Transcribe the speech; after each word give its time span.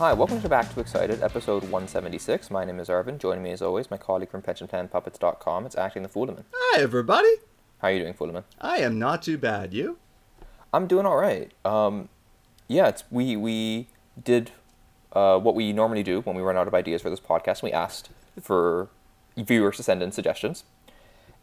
Hi, 0.00 0.14
welcome 0.14 0.40
to 0.40 0.48
Back 0.48 0.72
to 0.72 0.80
Excited, 0.80 1.22
episode 1.22 1.62
176. 1.64 2.50
My 2.50 2.64
name 2.64 2.80
is 2.80 2.88
Arvind. 2.88 3.18
Joining 3.18 3.42
me 3.42 3.50
as 3.50 3.60
always, 3.60 3.90
my 3.90 3.98
colleague 3.98 4.30
from 4.30 4.40
pensionplanpuppets.com. 4.40 5.66
It's 5.66 5.76
acting 5.76 6.02
the 6.02 6.08
Fulemin. 6.08 6.44
Hi, 6.54 6.80
everybody. 6.80 7.28
How 7.82 7.88
are 7.88 7.92
you 7.92 7.98
doing, 7.98 8.14
Fulemin? 8.14 8.44
I 8.58 8.78
am 8.78 8.98
not 8.98 9.20
too 9.20 9.36
bad. 9.36 9.74
You? 9.74 9.98
I'm 10.72 10.86
doing 10.86 11.04
all 11.04 11.18
right. 11.18 11.52
Um, 11.66 12.08
yeah, 12.66 12.88
it's 12.88 13.04
we 13.10 13.36
we 13.36 13.88
did 14.24 14.52
uh, 15.12 15.38
what 15.38 15.54
we 15.54 15.70
normally 15.74 16.02
do 16.02 16.22
when 16.22 16.34
we 16.34 16.40
run 16.40 16.56
out 16.56 16.66
of 16.66 16.72
ideas 16.72 17.02
for 17.02 17.10
this 17.10 17.20
podcast. 17.20 17.62
We 17.62 17.70
asked 17.70 18.08
for 18.40 18.88
viewers 19.36 19.76
to 19.76 19.82
send 19.82 20.02
in 20.02 20.12
suggestions, 20.12 20.64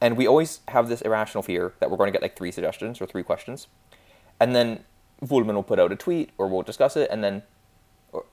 and 0.02 0.18
we 0.18 0.26
always 0.26 0.62
have 0.70 0.90
this 0.90 1.02
irrational 1.02 1.44
fear 1.44 1.76
that 1.80 1.92
we're 1.92 1.98
going 1.98 2.08
to 2.08 2.12
get 2.12 2.24
like 2.24 2.36
three 2.36 2.52
suggestions 2.52 3.00
or 3.02 3.06
three 3.06 3.22
questions, 3.22 3.68
and 4.40 4.56
then 4.56 4.84
Fulemin 5.24 5.54
will 5.54 5.62
put 5.62 5.80
out 5.80 5.92
a 5.92 5.96
tweet 5.96 6.32
or 6.40 6.48
we'll 6.48 6.64
discuss 6.64 6.98
it, 6.98 7.08
and 7.12 7.24
then 7.24 7.44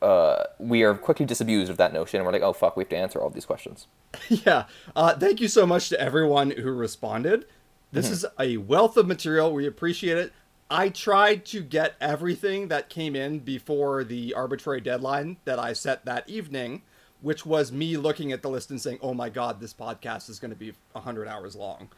uh, 0.03 0.45
we 0.59 0.83
are 0.83 0.95
quickly 0.95 1.27
disabused 1.27 1.71
of 1.71 1.77
that 1.77 1.93
notion, 1.93 2.19
and 2.19 2.27
we're 2.27 2.33
like, 2.33 2.43
oh 2.43 2.53
fuck, 2.53 2.77
we 2.77 2.83
have 2.83 2.89
to 2.91 2.97
answer 2.97 3.21
all 3.21 3.31
these 3.31 3.47
questions. 3.47 3.87
yeah. 4.29 4.65
Uh, 4.95 5.17
thank 5.17 5.41
you 5.41 5.49
so 5.49 5.67
much 5.67 5.89
to 5.89 6.01
everyone 6.01 6.51
who 6.51 6.73
responded. 6.73 7.47
This 7.93 8.11
is 8.11 8.27
a 8.41 8.57
wealth 8.57 8.97
of 8.97 9.07
material. 9.07 9.53
We 9.53 9.69
appreciate 9.69 10.19
it. 10.19 10.33
I 10.69 10.89
tried 10.89 11.45
to 11.47 11.63
get 11.63 11.95
everything 12.01 12.67
that 12.67 12.89
came 12.89 13.15
in 13.15 13.39
before 13.39 14.03
the 14.03 14.35
arbitrary 14.35 14.81
deadline 14.81 15.37
that 15.45 15.61
I 15.61 15.75
set 15.75 16.05
that 16.05 16.29
evening, 16.29 16.83
which 17.21 17.47
was 17.47 17.71
me 17.71 17.97
looking 17.97 18.33
at 18.33 18.43
the 18.43 18.51
list 18.51 18.71
and 18.71 18.81
saying, 18.81 18.99
oh 19.01 19.15
my 19.15 19.29
god, 19.29 19.61
this 19.61 19.73
podcast 19.73 20.29
is 20.29 20.41
going 20.41 20.51
to 20.51 20.57
be 20.57 20.73
100 20.93 21.29
hours 21.29 21.55
long. 21.55 21.89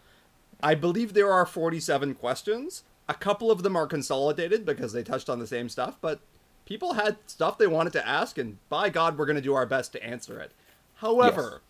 I 0.62 0.75
believe 0.75 1.15
there 1.15 1.33
are 1.33 1.47
47 1.47 2.15
questions. 2.15 2.83
A 3.09 3.15
couple 3.15 3.50
of 3.50 3.62
them 3.62 3.77
are 3.77 3.87
consolidated 3.87 4.67
because 4.67 4.93
they 4.93 5.03
touched 5.03 5.31
on 5.31 5.39
the 5.39 5.47
same 5.47 5.69
stuff, 5.71 5.97
but 6.00 6.21
people 6.67 6.95
had 6.95 7.17
stuff 7.27 7.56
they 7.56 7.67
wanted 7.67 7.95
to 7.95 8.06
ask, 8.06 8.36
and 8.36 8.59
by 8.69 8.91
God, 8.91 9.17
we're 9.17 9.25
going 9.25 9.36
to 9.36 9.42
do 9.42 9.55
our 9.55 9.64
best 9.64 9.92
to 9.92 10.05
answer 10.05 10.39
it. 10.39 10.53
However, 10.97 11.62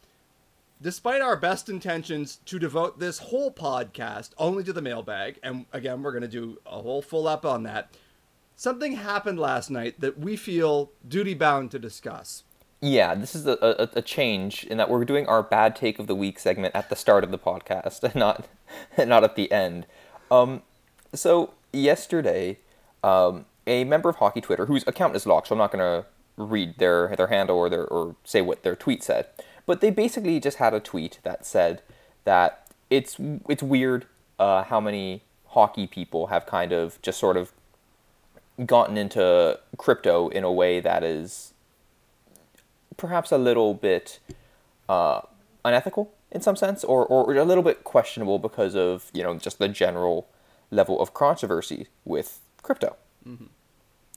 despite 0.83 1.21
our 1.23 1.37
best 1.37 1.69
intentions 1.69 2.37
to 2.47 2.59
devote 2.59 2.99
this 2.99 3.19
whole 3.19 3.53
podcast 3.53 4.31
only 4.39 4.65
to 4.65 4.73
the 4.73 4.83
mailbag, 4.83 5.39
and 5.43 5.67
again, 5.73 6.03
we're 6.03 6.13
going 6.13 6.23
to 6.23 6.29
do 6.29 6.59
a 6.67 6.81
whole 6.81 7.03
full 7.03 7.29
up 7.29 7.45
on 7.45 7.63
that, 7.63 7.95
something 8.57 8.93
happened 8.93 9.39
last 9.39 9.71
night 9.71 10.01
that 10.01 10.19
we 10.19 10.37
feel 10.37 10.91
duty 11.07 11.35
bound 11.35 11.71
to 11.71 11.79
discuss. 11.79 12.43
Yeah, 12.81 13.15
this 13.15 13.35
is 13.35 13.47
a, 13.47 13.57
a, 13.63 13.99
a 13.99 14.03
change 14.03 14.65
in 14.65 14.77
that 14.79 14.91
we're 14.91 15.05
doing 15.05 15.27
our 15.27 15.43
bad 15.43 15.77
take 15.77 15.99
of 15.99 16.07
the 16.07 16.15
week 16.15 16.39
segment 16.39 16.75
at 16.75 16.91
the 16.91 16.97
start 16.97 17.25
of 17.25 17.31
the 17.31 17.39
podcast 17.39 18.03
and 18.03 18.15
not 18.17 18.47
not 18.99 19.25
at 19.25 19.37
the 19.37 19.51
end. 19.51 19.87
Um, 20.31 20.63
so 21.15 21.55
yesterday, 21.73 22.59
um, 23.03 23.47
a 23.67 23.85
member 23.85 24.09
of 24.09 24.17
Hockey 24.17 24.41
Twitter, 24.41 24.67
whose 24.67 24.87
account 24.87 25.17
is 25.17 25.27
locked, 25.27 25.49
so 25.49 25.55
I'm 25.55 25.59
not 25.59 25.73
going 25.73 26.03
to 26.03 26.07
read 26.37 26.79
their 26.79 27.15
their 27.17 27.29
handle 27.29 27.57
or 27.57 27.69
their 27.71 27.87
or 27.87 28.17
say 28.25 28.43
what 28.43 28.63
their 28.63 28.77
tweet 28.77 29.03
said, 29.03 29.27
but 29.65 29.81
they 29.81 29.91
basically 29.91 30.39
just 30.41 30.59
had 30.59 30.75
a 30.75 30.81
tweet 30.81 31.19
that 31.23 31.47
said 31.47 31.83
that 32.25 32.69
it's 32.91 33.17
it's 33.49 33.63
weird 33.63 34.07
uh, 34.39 34.65
how 34.65 34.81
many 34.81 35.23
hockey 35.49 35.87
people 35.87 36.27
have 36.27 36.47
kind 36.47 36.73
of 36.73 37.01
just 37.03 37.19
sort 37.19 37.37
of 37.37 37.53
gotten 38.65 38.97
into 38.97 39.59
crypto 39.77 40.29
in 40.29 40.45
a 40.45 40.53
way 40.53 40.81
that 40.81 41.03
is 41.03 41.53
perhaps 42.97 43.31
a 43.33 43.39
little 43.39 43.75
bit 43.75 44.19
uh, 44.89 45.21
unethical 45.65 46.13
in 46.31 46.41
some 46.41 46.57
sense, 46.57 46.85
or, 46.85 47.07
or 47.07 47.35
a 47.35 47.45
little 47.45 47.63
bit 47.63 47.85
questionable 47.85 48.39
because 48.39 48.75
of 48.75 49.11
you 49.13 49.23
know 49.23 49.37
just 49.37 49.59
the 49.59 49.69
general 49.69 50.27
level 50.71 51.01
of 51.01 51.15
controversy 51.15 51.89
with 52.05 52.41
crypto. 52.63 52.97
Mm-hmm. 53.27 53.47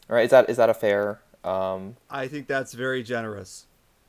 Right? 0.10 0.26
Is 0.26 0.32
that 0.32 0.50
is 0.50 0.58
that 0.58 0.70
a 0.70 0.74
fair? 0.74 1.22
Um, 1.44 1.96
I 2.10 2.28
think 2.28 2.48
that's 2.48 2.74
very 2.74 3.04
generous. 3.04 3.66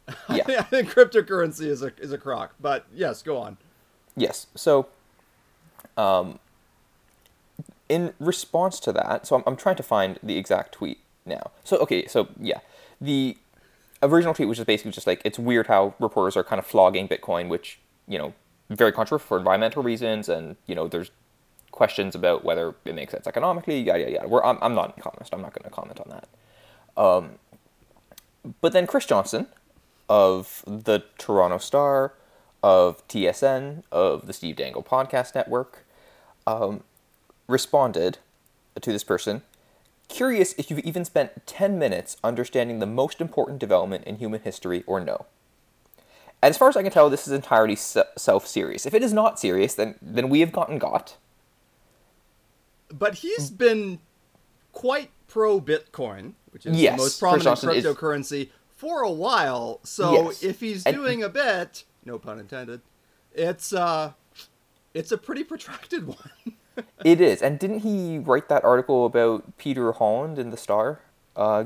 Yeah. 0.29 0.43
I 0.49 0.63
think 0.63 0.93
cryptocurrency 0.93 1.67
is 1.67 1.83
a 1.83 1.93
is 1.99 2.11
a 2.11 2.19
crock, 2.19 2.55
but 2.61 2.85
yes, 2.93 3.23
go 3.23 3.37
on. 3.37 3.59
Yes. 4.17 4.49
So, 4.57 4.89
um, 5.97 6.41
in 7.89 8.13
response 8.19 8.81
to 8.81 8.93
that, 8.93 9.27
so 9.27 9.37
I'm, 9.37 9.45
I'm 9.47 9.57
trying 9.57 9.77
to 9.77 9.85
find 9.85 10.19
the 10.21 10.37
exact 10.37 10.73
tweet 10.73 10.99
now. 11.25 11.53
So 11.63 11.77
okay, 11.79 12.07
so 12.07 12.29
yeah, 12.41 12.59
the 13.01 13.37
original 14.03 14.35
tweet 14.35 14.49
which 14.49 14.59
is 14.59 14.65
basically 14.65 14.93
just 14.93 15.07
like 15.07 15.21
it's 15.25 15.39
weird 15.39 15.67
how 15.69 15.95
reporters 16.01 16.37
are 16.37 16.45
kind 16.45 16.59
of 16.59 16.67
flogging 16.67 17.07
Bitcoin, 17.07 17.49
which 17.49 17.79
you 18.09 18.19
know 18.19 18.35
very 18.69 18.93
controversial 18.93 19.27
for 19.27 19.39
environmental 19.39 19.83
reasons, 19.83 20.29
and 20.29 20.57
you 20.67 20.75
know 20.75 20.89
there's 20.89 21.11
questions 21.71 22.15
about 22.15 22.45
whether 22.45 22.75
it 22.85 22.95
makes 22.95 23.13
sense 23.13 23.27
economically, 23.27 23.81
yada 23.81 24.01
yada 24.01 24.13
yada. 24.13 24.29
We're, 24.29 24.43
I'm, 24.45 24.59
I'm 24.61 24.75
not 24.75 24.89
an 24.89 24.95
economist. 24.99 25.35
I'm 25.35 25.43
not 25.43 25.53
going 25.55 25.65
to 25.65 25.71
comment 25.71 26.01
on 26.01 26.11
that. 26.11 27.03
Um, 27.03 27.39
but 28.61 28.73
then 28.73 28.87
Chris 28.87 29.07
Johnson 29.07 29.47
of 30.09 30.65
the 30.67 31.05
Toronto 31.19 31.59
Star, 31.59 32.15
of 32.63 33.07
TSN, 33.09 33.85
of 33.93 34.27
the 34.27 34.33
Steve 34.33 34.57
Dangle 34.57 34.83
Podcast 34.83 35.35
Network, 35.35 35.87
um, 36.47 36.83
responded 37.47 38.19
to 38.81 38.93
this 38.93 39.05
person. 39.05 39.43
Curious 40.09 40.53
if 40.59 40.69
you've 40.69 40.81
even 40.81 41.05
spent 41.05 41.47
10 41.47 41.79
minutes 41.79 42.17
understanding 42.25 42.81
the 42.81 42.87
most 42.87 43.21
important 43.21 43.61
development 43.61 44.05
in 44.05 44.17
human 44.17 44.41
history 44.41 44.83
or 44.87 44.99
no. 44.99 45.27
And 46.43 46.51
as 46.51 46.59
far 46.59 46.69
as 46.69 46.77
I 46.77 46.83
can 46.83 46.91
tell, 46.91 47.09
this 47.09 47.29
is 47.29 47.33
entirely 47.33 47.77
self 47.77 48.47
serious. 48.47 48.87
If 48.87 48.95
it 48.95 49.03
is 49.03 49.13
not 49.13 49.39
serious, 49.39 49.75
then, 49.75 49.95
then 50.03 50.29
we 50.29 50.41
have 50.41 50.53
gotten 50.53 50.79
got. 50.79 51.17
But 52.93 53.15
he's 53.17 53.51
been 53.51 54.01
quite 54.73 55.11
pro 55.29 55.61
Bitcoin, 55.61 56.35
which 56.51 56.67
is 56.67 56.77
Yes, 56.81 56.97
the 56.97 57.03
most 57.03 57.21
prominent 57.21 57.45
Johnson 57.45 57.71
is- 57.71 57.85
cryptocurrency, 57.85 58.51
for 58.77 59.03
a 59.03 59.11
while. 59.11 59.81
So 59.85 60.13
Yes. 60.31 60.43
if 60.43 60.61
he's 60.61 60.85
And- 60.87 60.97
doing 60.97 61.23
a 61.23 61.29
bit, 61.29 61.85
no 62.05 62.19
pun 62.19 62.39
intended, 62.41 62.81
it's 63.35 63.73
uh 63.73 64.13
it's 64.95 65.13
a 65.13 65.19
pretty 65.19 65.45
protracted 65.45 66.07
one. 66.07 66.31
It 67.05 67.21
is. 67.21 67.43
And 67.43 67.59
didn't 67.59 67.81
he 67.81 68.19
write 68.19 68.49
that 68.49 68.65
article 68.65 69.05
about 69.07 69.57
Peter 69.59 69.93
Holland 69.93 70.39
in 70.39 70.51
the 70.51 70.57
Star? 70.57 71.01
Uh, 71.37 71.65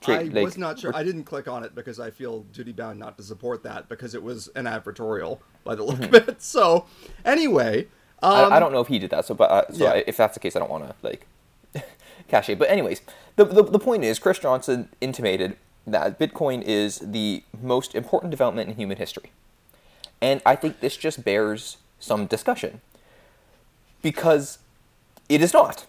tra- 0.00 0.20
I 0.20 0.22
like- 0.24 0.44
was 0.44 0.56
not 0.58 0.78
sure. 0.78 0.90
I 0.96 1.02
didn't 1.04 1.24
click 1.24 1.46
on 1.46 1.62
it 1.64 1.74
because 1.74 2.00
I 2.00 2.10
feel 2.10 2.40
duty 2.52 2.72
bound 2.72 2.98
not 2.98 3.16
to 3.18 3.22
support 3.22 3.62
that 3.64 3.88
because 3.88 4.14
it 4.14 4.22
was 4.22 4.48
an 4.56 4.64
advertorial 4.64 5.38
by 5.64 5.74
the 5.74 5.82
look 5.84 6.00
of 6.00 6.14
it. 6.14 6.40
So, 6.42 6.86
anyway, 7.24 7.88
um. 8.22 8.52
I, 8.52 8.56
I 8.56 8.60
don't 8.60 8.72
know 8.72 8.80
if 8.80 8.88
he 8.88 8.98
did 8.98 9.10
that. 9.10 9.24
So, 9.24 9.34
but 9.34 9.50
uh, 9.50 9.72
so 9.72 9.84
yeah. 9.84 9.90
I, 9.92 10.04
if 10.06 10.16
that's 10.16 10.34
the 10.34 10.40
case, 10.40 10.56
I 10.56 10.58
don't 10.58 10.70
want 10.70 10.84
to 10.84 10.94
like 11.02 11.26
cash 12.28 12.48
it. 12.48 12.58
But 12.58 12.70
anyways, 12.70 13.00
the, 13.36 13.44
the 13.44 13.62
the 13.62 13.78
point 13.78 14.04
is, 14.04 14.18
Chris 14.18 14.38
Johnson 14.38 14.88
intimated 15.00 15.56
that 15.86 16.18
Bitcoin 16.18 16.62
is 16.62 16.98
the 16.98 17.42
most 17.60 17.94
important 17.94 18.30
development 18.30 18.68
in 18.68 18.76
human 18.76 18.98
history, 18.98 19.32
and 20.20 20.42
I 20.44 20.56
think 20.56 20.80
this 20.80 20.96
just 20.96 21.24
bears 21.24 21.78
some 21.98 22.26
discussion 22.26 22.80
because 24.02 24.58
it 25.28 25.42
is 25.42 25.52
not. 25.52 25.86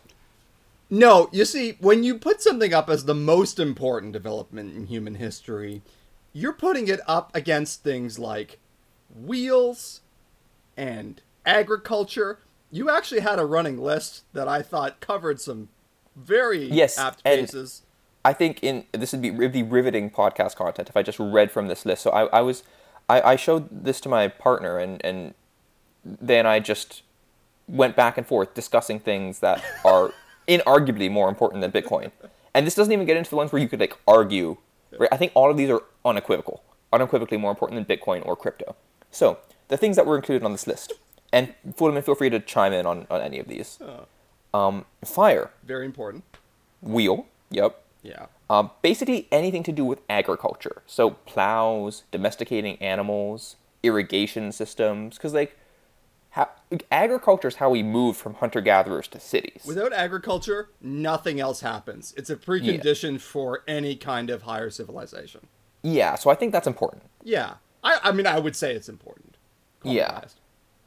No, 0.89 1.29
you 1.31 1.45
see, 1.45 1.77
when 1.79 2.03
you 2.03 2.17
put 2.17 2.41
something 2.41 2.73
up 2.73 2.89
as 2.89 3.05
the 3.05 3.13
most 3.13 3.59
important 3.59 4.11
development 4.11 4.75
in 4.75 4.87
human 4.87 5.15
history, 5.15 5.83
you're 6.33 6.53
putting 6.53 6.87
it 6.87 6.99
up 7.07 7.29
against 7.35 7.83
things 7.83 8.17
like 8.17 8.57
wheels 9.15 10.01
and 10.75 11.21
agriculture. 11.49 12.39
You 12.71 12.89
actually 12.89 13.21
had 13.21 13.39
a 13.39 13.45
running 13.45 13.77
list 13.79 14.23
that 14.33 14.47
I 14.47 14.61
thought 14.61 14.99
covered 14.99 15.41
some 15.41 15.69
very 16.15 16.65
Yes, 16.65 16.97
apt 16.97 17.23
bases. 17.23 17.83
I 18.23 18.33
think 18.33 18.59
in 18.61 18.85
this 18.91 19.11
would 19.11 19.21
be 19.21 19.31
be 19.47 19.63
riveting 19.63 20.09
podcast 20.11 20.55
content 20.55 20.89
if 20.89 20.97
I 20.97 21.01
just 21.01 21.19
read 21.19 21.51
from 21.51 21.67
this 21.67 21.85
list. 21.85 22.03
So 22.03 22.11
I, 22.11 22.25
I 22.25 22.41
was 22.41 22.63
I, 23.09 23.21
I 23.21 23.35
showed 23.35 23.85
this 23.85 23.99
to 24.01 24.09
my 24.09 24.27
partner 24.27 24.77
and 24.77 25.03
and 25.03 25.33
then 26.03 26.45
I 26.45 26.59
just 26.59 27.03
went 27.67 27.95
back 27.95 28.17
and 28.17 28.25
forth 28.25 28.53
discussing 28.53 28.99
things 28.99 29.39
that 29.39 29.63
are 29.85 30.13
inarguably 30.47 31.09
more 31.09 31.29
important 31.29 31.61
than 31.61 31.71
Bitcoin. 31.71 32.11
And 32.53 32.65
this 32.65 32.75
doesn't 32.75 32.91
even 32.91 33.05
get 33.05 33.17
into 33.17 33.29
the 33.29 33.35
ones 33.35 33.51
where 33.51 33.61
you 33.61 33.69
could 33.69 33.79
like 33.79 33.97
argue. 34.07 34.57
Right? 34.97 35.09
I 35.11 35.17
think 35.17 35.31
all 35.35 35.49
of 35.49 35.57
these 35.57 35.69
are 35.69 35.81
unequivocal, 36.03 36.63
unequivocally 36.91 37.37
more 37.37 37.51
important 37.51 37.87
than 37.87 37.97
Bitcoin 37.97 38.25
or 38.25 38.35
crypto. 38.35 38.75
So 39.11 39.37
the 39.67 39.77
things 39.77 39.95
that 39.95 40.05
were 40.05 40.15
included 40.17 40.43
on 40.43 40.51
this 40.51 40.67
list, 40.67 40.93
and 41.31 41.53
Fulemin, 41.75 42.03
feel 42.03 42.15
free 42.15 42.29
to 42.29 42.39
chime 42.39 42.73
in 42.73 42.85
on, 42.85 43.05
on 43.09 43.21
any 43.21 43.39
of 43.39 43.47
these. 43.47 43.79
Um, 44.53 44.85
fire, 45.05 45.51
Very 45.63 45.85
important. 45.85 46.23
wheel, 46.81 47.27
yep. 47.51 47.83
Yeah. 48.01 48.27
Um, 48.49 48.71
basically 48.81 49.27
anything 49.31 49.61
to 49.63 49.71
do 49.71 49.85
with 49.85 50.01
agriculture. 50.09 50.81
So 50.87 51.11
plows, 51.11 52.03
domesticating 52.11 52.77
animals, 52.81 53.57
irrigation 53.83 54.51
systems. 54.51 55.17
Because 55.17 55.33
like, 55.33 55.55
how, 56.31 56.49
agriculture 56.91 57.47
is 57.49 57.55
how 57.55 57.69
we 57.69 57.83
move 57.83 58.15
from 58.17 58.35
hunter 58.35 58.61
gatherers 58.61 59.07
to 59.09 59.19
cities. 59.19 59.63
Without 59.67 59.93
agriculture, 59.93 60.69
nothing 60.81 61.39
else 61.39 61.61
happens. 61.61 62.13
It's 62.17 62.29
a 62.29 62.35
precondition 62.35 63.19
for 63.19 63.63
any 63.67 63.95
kind 63.95 64.29
of 64.29 64.43
higher 64.43 64.69
civilization. 64.69 65.41
yeah, 65.83 66.15
so 66.15 66.29
I 66.29 66.35
think 66.35 66.51
that's 66.53 66.67
important. 66.67 67.03
Yeah. 67.23 67.55
I, 67.83 67.99
I 68.03 68.11
mean, 68.13 68.25
I 68.27 68.39
would 68.39 68.55
say 68.55 68.73
it's 68.73 68.89
important. 68.89 69.35
Yeah. 69.83 70.21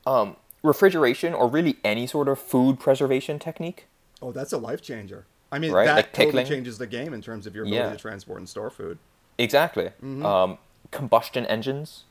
Um, 0.06 0.36
refrigeration 0.62 1.34
or 1.34 1.48
really 1.48 1.76
any 1.84 2.06
sort 2.06 2.28
of 2.28 2.38
food 2.38 2.78
preservation 2.80 3.38
technique. 3.38 3.86
Oh, 4.20 4.32
that's 4.32 4.52
a 4.52 4.58
life 4.58 4.82
changer. 4.82 5.26
I 5.50 5.58
mean, 5.58 5.72
right? 5.72 5.84
that 5.84 5.96
Like 5.96 6.12
totally 6.12 6.44
changes 6.44 6.78
the 6.78 6.86
game 6.86 7.12
in 7.12 7.20
terms 7.20 7.46
of 7.46 7.54
your 7.54 7.64
ability 7.64 7.84
Yeah. 7.84 7.92
to 7.92 7.98
transport 7.98 8.38
and 8.38 8.48
store 8.48 8.70
food. 8.70 8.98
Exactly. 9.38 9.86
Mm-hmm. 10.02 10.24
Um, 10.24 10.58
combustion 10.90 11.44
engines, 11.46 12.04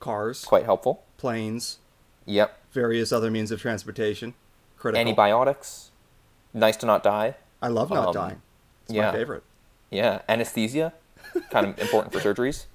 Cars, 0.00 0.44
quite 0.44 0.64
helpful. 0.64 1.04
planes, 1.16 1.78
Yep. 2.24 2.58
various 2.72 3.12
other 3.12 3.30
means 3.30 3.50
of 3.50 3.60
transportation. 3.60 4.34
Critical. 4.76 5.00
Antibiotics, 5.00 5.90
nice 6.52 6.76
to 6.78 6.86
not 6.86 7.02
die. 7.02 7.36
I 7.62 7.68
love 7.68 7.90
not 7.90 8.08
um, 8.08 8.14
dying. 8.14 8.42
It's 8.84 8.94
yeah. 8.94 9.10
my 9.10 9.16
favorite. 9.16 9.42
Yeah. 9.90 10.22
Anesthesia, 10.28 10.92
kind 11.50 11.66
of 11.66 11.78
important 11.78 12.12
for 12.12 12.20
surgeries. 12.34 12.66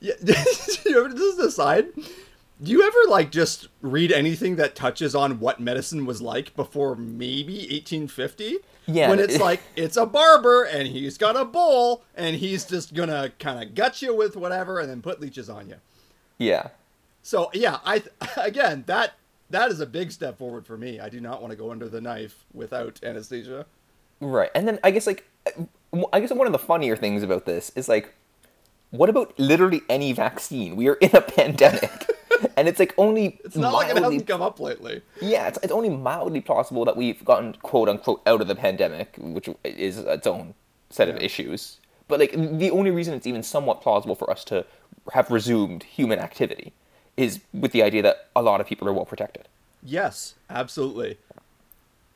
Yeah, 0.00 0.14
you 0.86 0.98
ever, 1.04 1.12
this 1.12 1.34
is 1.34 1.38
aside. 1.38 1.86
Do 2.62 2.70
you 2.70 2.82
ever 2.82 3.10
like 3.10 3.30
just 3.30 3.68
read 3.80 4.12
anything 4.12 4.56
that 4.56 4.74
touches 4.74 5.14
on 5.14 5.40
what 5.40 5.60
medicine 5.60 6.04
was 6.04 6.20
like 6.20 6.54
before 6.56 6.94
maybe 6.94 7.54
1850? 7.54 8.58
Yeah, 8.86 9.08
When 9.08 9.18
it's 9.18 9.38
like 9.38 9.60
it's 9.76 9.96
a 9.96 10.04
barber 10.04 10.64
and 10.64 10.88
he's 10.88 11.16
got 11.16 11.36
a 11.36 11.44
bowl 11.44 12.02
and 12.14 12.36
he's 12.36 12.64
just 12.64 12.92
gonna 12.92 13.32
kind 13.38 13.62
of 13.62 13.74
gut 13.74 14.02
you 14.02 14.14
with 14.14 14.36
whatever 14.36 14.78
and 14.78 14.90
then 14.90 15.00
put 15.00 15.20
leeches 15.20 15.48
on 15.48 15.68
you. 15.68 15.76
Yeah. 16.36 16.68
So 17.22 17.50
yeah, 17.54 17.78
I 17.84 18.02
again 18.36 18.84
that 18.86 19.14
that 19.48 19.70
is 19.70 19.80
a 19.80 19.86
big 19.86 20.12
step 20.12 20.36
forward 20.38 20.66
for 20.66 20.76
me. 20.76 21.00
I 21.00 21.08
do 21.08 21.20
not 21.20 21.40
want 21.40 21.52
to 21.52 21.56
go 21.56 21.70
under 21.70 21.88
the 21.88 22.00
knife 22.00 22.44
without 22.52 23.00
anesthesia. 23.02 23.66
Right. 24.20 24.50
And 24.54 24.68
then 24.68 24.78
I 24.84 24.90
guess 24.90 25.06
like 25.06 25.26
I 26.12 26.20
guess 26.20 26.30
one 26.30 26.46
of 26.46 26.52
the 26.52 26.58
funnier 26.58 26.96
things 26.96 27.22
about 27.22 27.46
this 27.46 27.72
is 27.74 27.88
like 27.88 28.14
what 28.90 29.08
about 29.08 29.38
literally 29.38 29.82
any 29.88 30.12
vaccine? 30.12 30.76
We 30.76 30.88
are 30.88 30.94
in 30.94 31.14
a 31.14 31.20
pandemic. 31.22 32.09
and 32.56 32.68
it's 32.68 32.78
like 32.78 32.94
only 32.98 33.38
It's 33.44 33.56
not 33.56 33.72
like 33.72 33.90
it 33.90 34.02
hasn't 34.02 34.26
come 34.26 34.42
up 34.42 34.60
lately. 34.60 35.02
Yeah, 35.20 35.48
it's, 35.48 35.58
it's 35.62 35.72
only 35.72 35.90
mildly 35.90 36.40
plausible 36.40 36.84
that 36.84 36.96
we've 36.96 37.24
gotten 37.24 37.54
quote 37.62 37.88
unquote 37.88 38.22
out 38.26 38.40
of 38.40 38.48
the 38.48 38.54
pandemic, 38.54 39.16
which 39.18 39.48
is 39.64 39.98
its 39.98 40.26
own 40.26 40.54
set 40.90 41.08
of 41.08 41.16
issues. 41.16 41.78
But 42.08 42.20
like 42.20 42.32
the 42.32 42.70
only 42.70 42.90
reason 42.90 43.14
it's 43.14 43.26
even 43.26 43.42
somewhat 43.42 43.80
plausible 43.80 44.14
for 44.16 44.30
us 44.30 44.44
to 44.46 44.64
have 45.12 45.30
resumed 45.30 45.84
human 45.84 46.18
activity 46.18 46.72
is 47.16 47.40
with 47.52 47.72
the 47.72 47.82
idea 47.82 48.02
that 48.02 48.28
a 48.34 48.42
lot 48.42 48.60
of 48.60 48.66
people 48.66 48.88
are 48.88 48.92
well 48.92 49.04
protected. 49.04 49.46
Yes, 49.82 50.34
absolutely. 50.48 51.18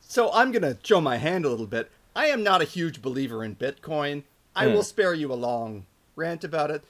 So 0.01 0.31
I'm 0.33 0.53
going 0.53 0.63
to 0.63 0.79
show 0.83 1.01
my 1.01 1.17
hand 1.17 1.45
a 1.45 1.49
little 1.49 1.67
bit. 1.67 1.91
I 2.15 2.27
am 2.27 2.43
not 2.43 2.63
a 2.63 2.65
huge 2.65 3.03
believer 3.03 3.43
in 3.43 3.57
Bitcoin. 3.57 4.23
I 4.55 4.67
hmm. 4.67 4.75
will 4.75 4.83
spare 4.83 5.15
you 5.15 5.33
a 5.33 5.35
long 5.35 5.87
rant 6.17 6.45
about 6.45 6.71
it. 6.71 6.85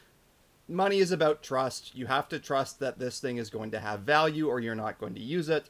Money 0.68 0.98
is 0.98 1.12
about 1.12 1.42
trust. 1.42 1.94
You 1.94 2.06
have 2.06 2.28
to 2.28 2.38
trust 2.38 2.80
that 2.80 2.98
this 2.98 3.20
thing 3.20 3.36
is 3.36 3.50
going 3.50 3.70
to 3.72 3.80
have 3.80 4.00
value 4.00 4.48
or 4.48 4.60
you're 4.60 4.74
not 4.74 4.98
going 4.98 5.14
to 5.14 5.20
use 5.20 5.48
it. 5.48 5.68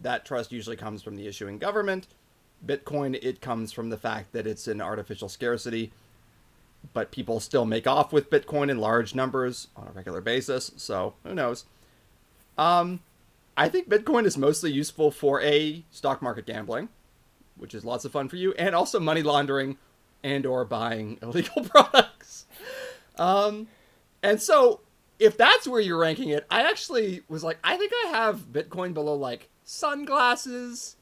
That 0.00 0.24
trust 0.24 0.52
usually 0.52 0.76
comes 0.76 1.02
from 1.02 1.16
the 1.16 1.26
issuing 1.26 1.58
government. 1.58 2.08
Bitcoin, 2.64 3.18
it 3.22 3.40
comes 3.40 3.72
from 3.72 3.90
the 3.90 3.96
fact 3.96 4.32
that 4.32 4.46
it's 4.46 4.66
an 4.66 4.80
artificial 4.80 5.28
scarcity, 5.28 5.92
but 6.92 7.12
people 7.12 7.38
still 7.38 7.64
make 7.64 7.86
off 7.86 8.12
with 8.12 8.30
Bitcoin 8.30 8.70
in 8.70 8.78
large 8.78 9.14
numbers 9.14 9.68
on 9.76 9.86
a 9.88 9.92
regular 9.92 10.20
basis. 10.20 10.72
So 10.76 11.14
who 11.22 11.34
knows? 11.34 11.64
Um, 12.56 13.00
I 13.56 13.68
think 13.68 13.88
Bitcoin 13.88 14.24
is 14.24 14.36
mostly 14.36 14.72
useful 14.72 15.10
for 15.10 15.40
a 15.42 15.84
stock 15.90 16.20
market 16.20 16.46
gambling, 16.46 16.88
which 17.56 17.74
is 17.74 17.84
lots 17.84 18.04
of 18.04 18.12
fun 18.12 18.28
for 18.28 18.36
you, 18.36 18.52
and 18.54 18.74
also 18.74 18.98
money 18.98 19.22
laundering 19.22 19.78
and 20.22 20.44
or 20.44 20.64
buying 20.64 21.18
illegal 21.22 21.64
products. 21.64 22.46
Um, 23.16 23.68
and 24.22 24.40
so 24.40 24.80
if 25.18 25.36
that's 25.36 25.66
where 25.66 25.80
you're 25.80 25.98
ranking 25.98 26.28
it, 26.30 26.46
I 26.50 26.62
actually 26.68 27.22
was 27.28 27.42
like, 27.42 27.58
I 27.64 27.76
think 27.76 27.92
I 28.06 28.08
have 28.10 28.52
Bitcoin 28.52 28.94
below 28.94 29.14
like 29.14 29.48
sunglasses 29.64 30.96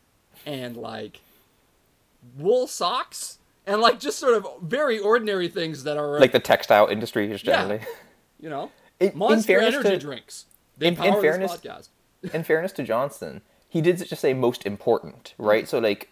and 0.46 0.76
like 0.76 1.20
wool 2.38 2.66
socks 2.66 3.38
and 3.66 3.80
like 3.80 4.00
just 4.00 4.18
sort 4.18 4.34
of 4.34 4.46
very 4.62 4.98
ordinary 4.98 5.48
things 5.48 5.84
that 5.84 5.96
are 5.96 6.18
Like 6.20 6.32
the 6.32 6.40
textile 6.40 6.86
industry 6.86 7.28
just 7.28 7.44
Yeah. 7.44 7.62
generally. 7.62 7.86
you 8.40 8.48
know 8.50 8.70
In- 9.00 9.12
monster 9.16 9.46
fairness 9.58 9.74
energy 9.74 9.90
to- 9.90 9.98
drinks. 9.98 10.46
They 10.78 10.88
in- 10.88 11.02
in 11.02 11.20
fairness- 11.20 11.52
this 11.52 11.60
podcast. 11.60 11.88
in 12.34 12.42
fairness 12.44 12.72
to 12.72 12.82
Johnson, 12.82 13.42
he 13.68 13.80
did 13.80 13.98
just 14.06 14.20
say 14.20 14.32
most 14.34 14.64
important, 14.66 15.34
Mm. 15.38 15.46
right? 15.46 15.68
So 15.68 15.78
like 15.78 16.10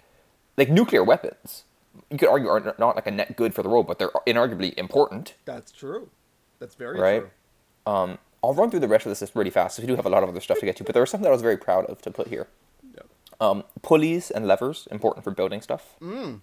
like 0.56 0.68
nuclear 0.70 1.02
weapons, 1.02 1.64
you 2.10 2.18
could 2.18 2.28
argue 2.28 2.48
are 2.48 2.74
not 2.78 2.96
like 2.96 3.06
a 3.06 3.10
net 3.10 3.36
good 3.36 3.54
for 3.54 3.62
the 3.62 3.68
world, 3.68 3.86
but 3.86 3.98
they're 3.98 4.10
inarguably 4.26 4.74
important. 4.74 5.34
That's 5.44 5.72
true. 5.72 6.10
That's 6.64 6.76
very 6.76 6.98
Right. 6.98 7.20
true. 7.20 7.92
Um, 7.92 8.18
I'll 8.42 8.54
run 8.54 8.70
through 8.70 8.80
the 8.80 8.88
rest 8.88 9.04
of 9.04 9.10
this 9.10 9.20
list 9.20 9.34
really 9.36 9.50
fast. 9.50 9.76
'cause 9.76 9.82
We 9.82 9.86
do 9.86 9.96
have 9.96 10.06
a 10.06 10.08
lot 10.08 10.22
of 10.22 10.30
other 10.30 10.40
stuff 10.40 10.60
to 10.60 10.64
get 10.66 10.76
to, 10.76 10.84
but 10.84 10.94
there 10.94 11.02
was 11.02 11.10
something 11.10 11.24
that 11.24 11.28
I 11.28 11.32
was 11.32 11.42
very 11.42 11.58
proud 11.58 11.84
of 11.86 12.00
to 12.02 12.10
put 12.10 12.28
here. 12.28 12.46
Yep. 12.94 13.06
Um, 13.38 13.64
pulleys 13.82 14.30
and 14.30 14.46
levers 14.48 14.88
important 14.90 15.24
for 15.24 15.30
building 15.30 15.60
stuff. 15.60 15.94
Mm. 16.00 16.40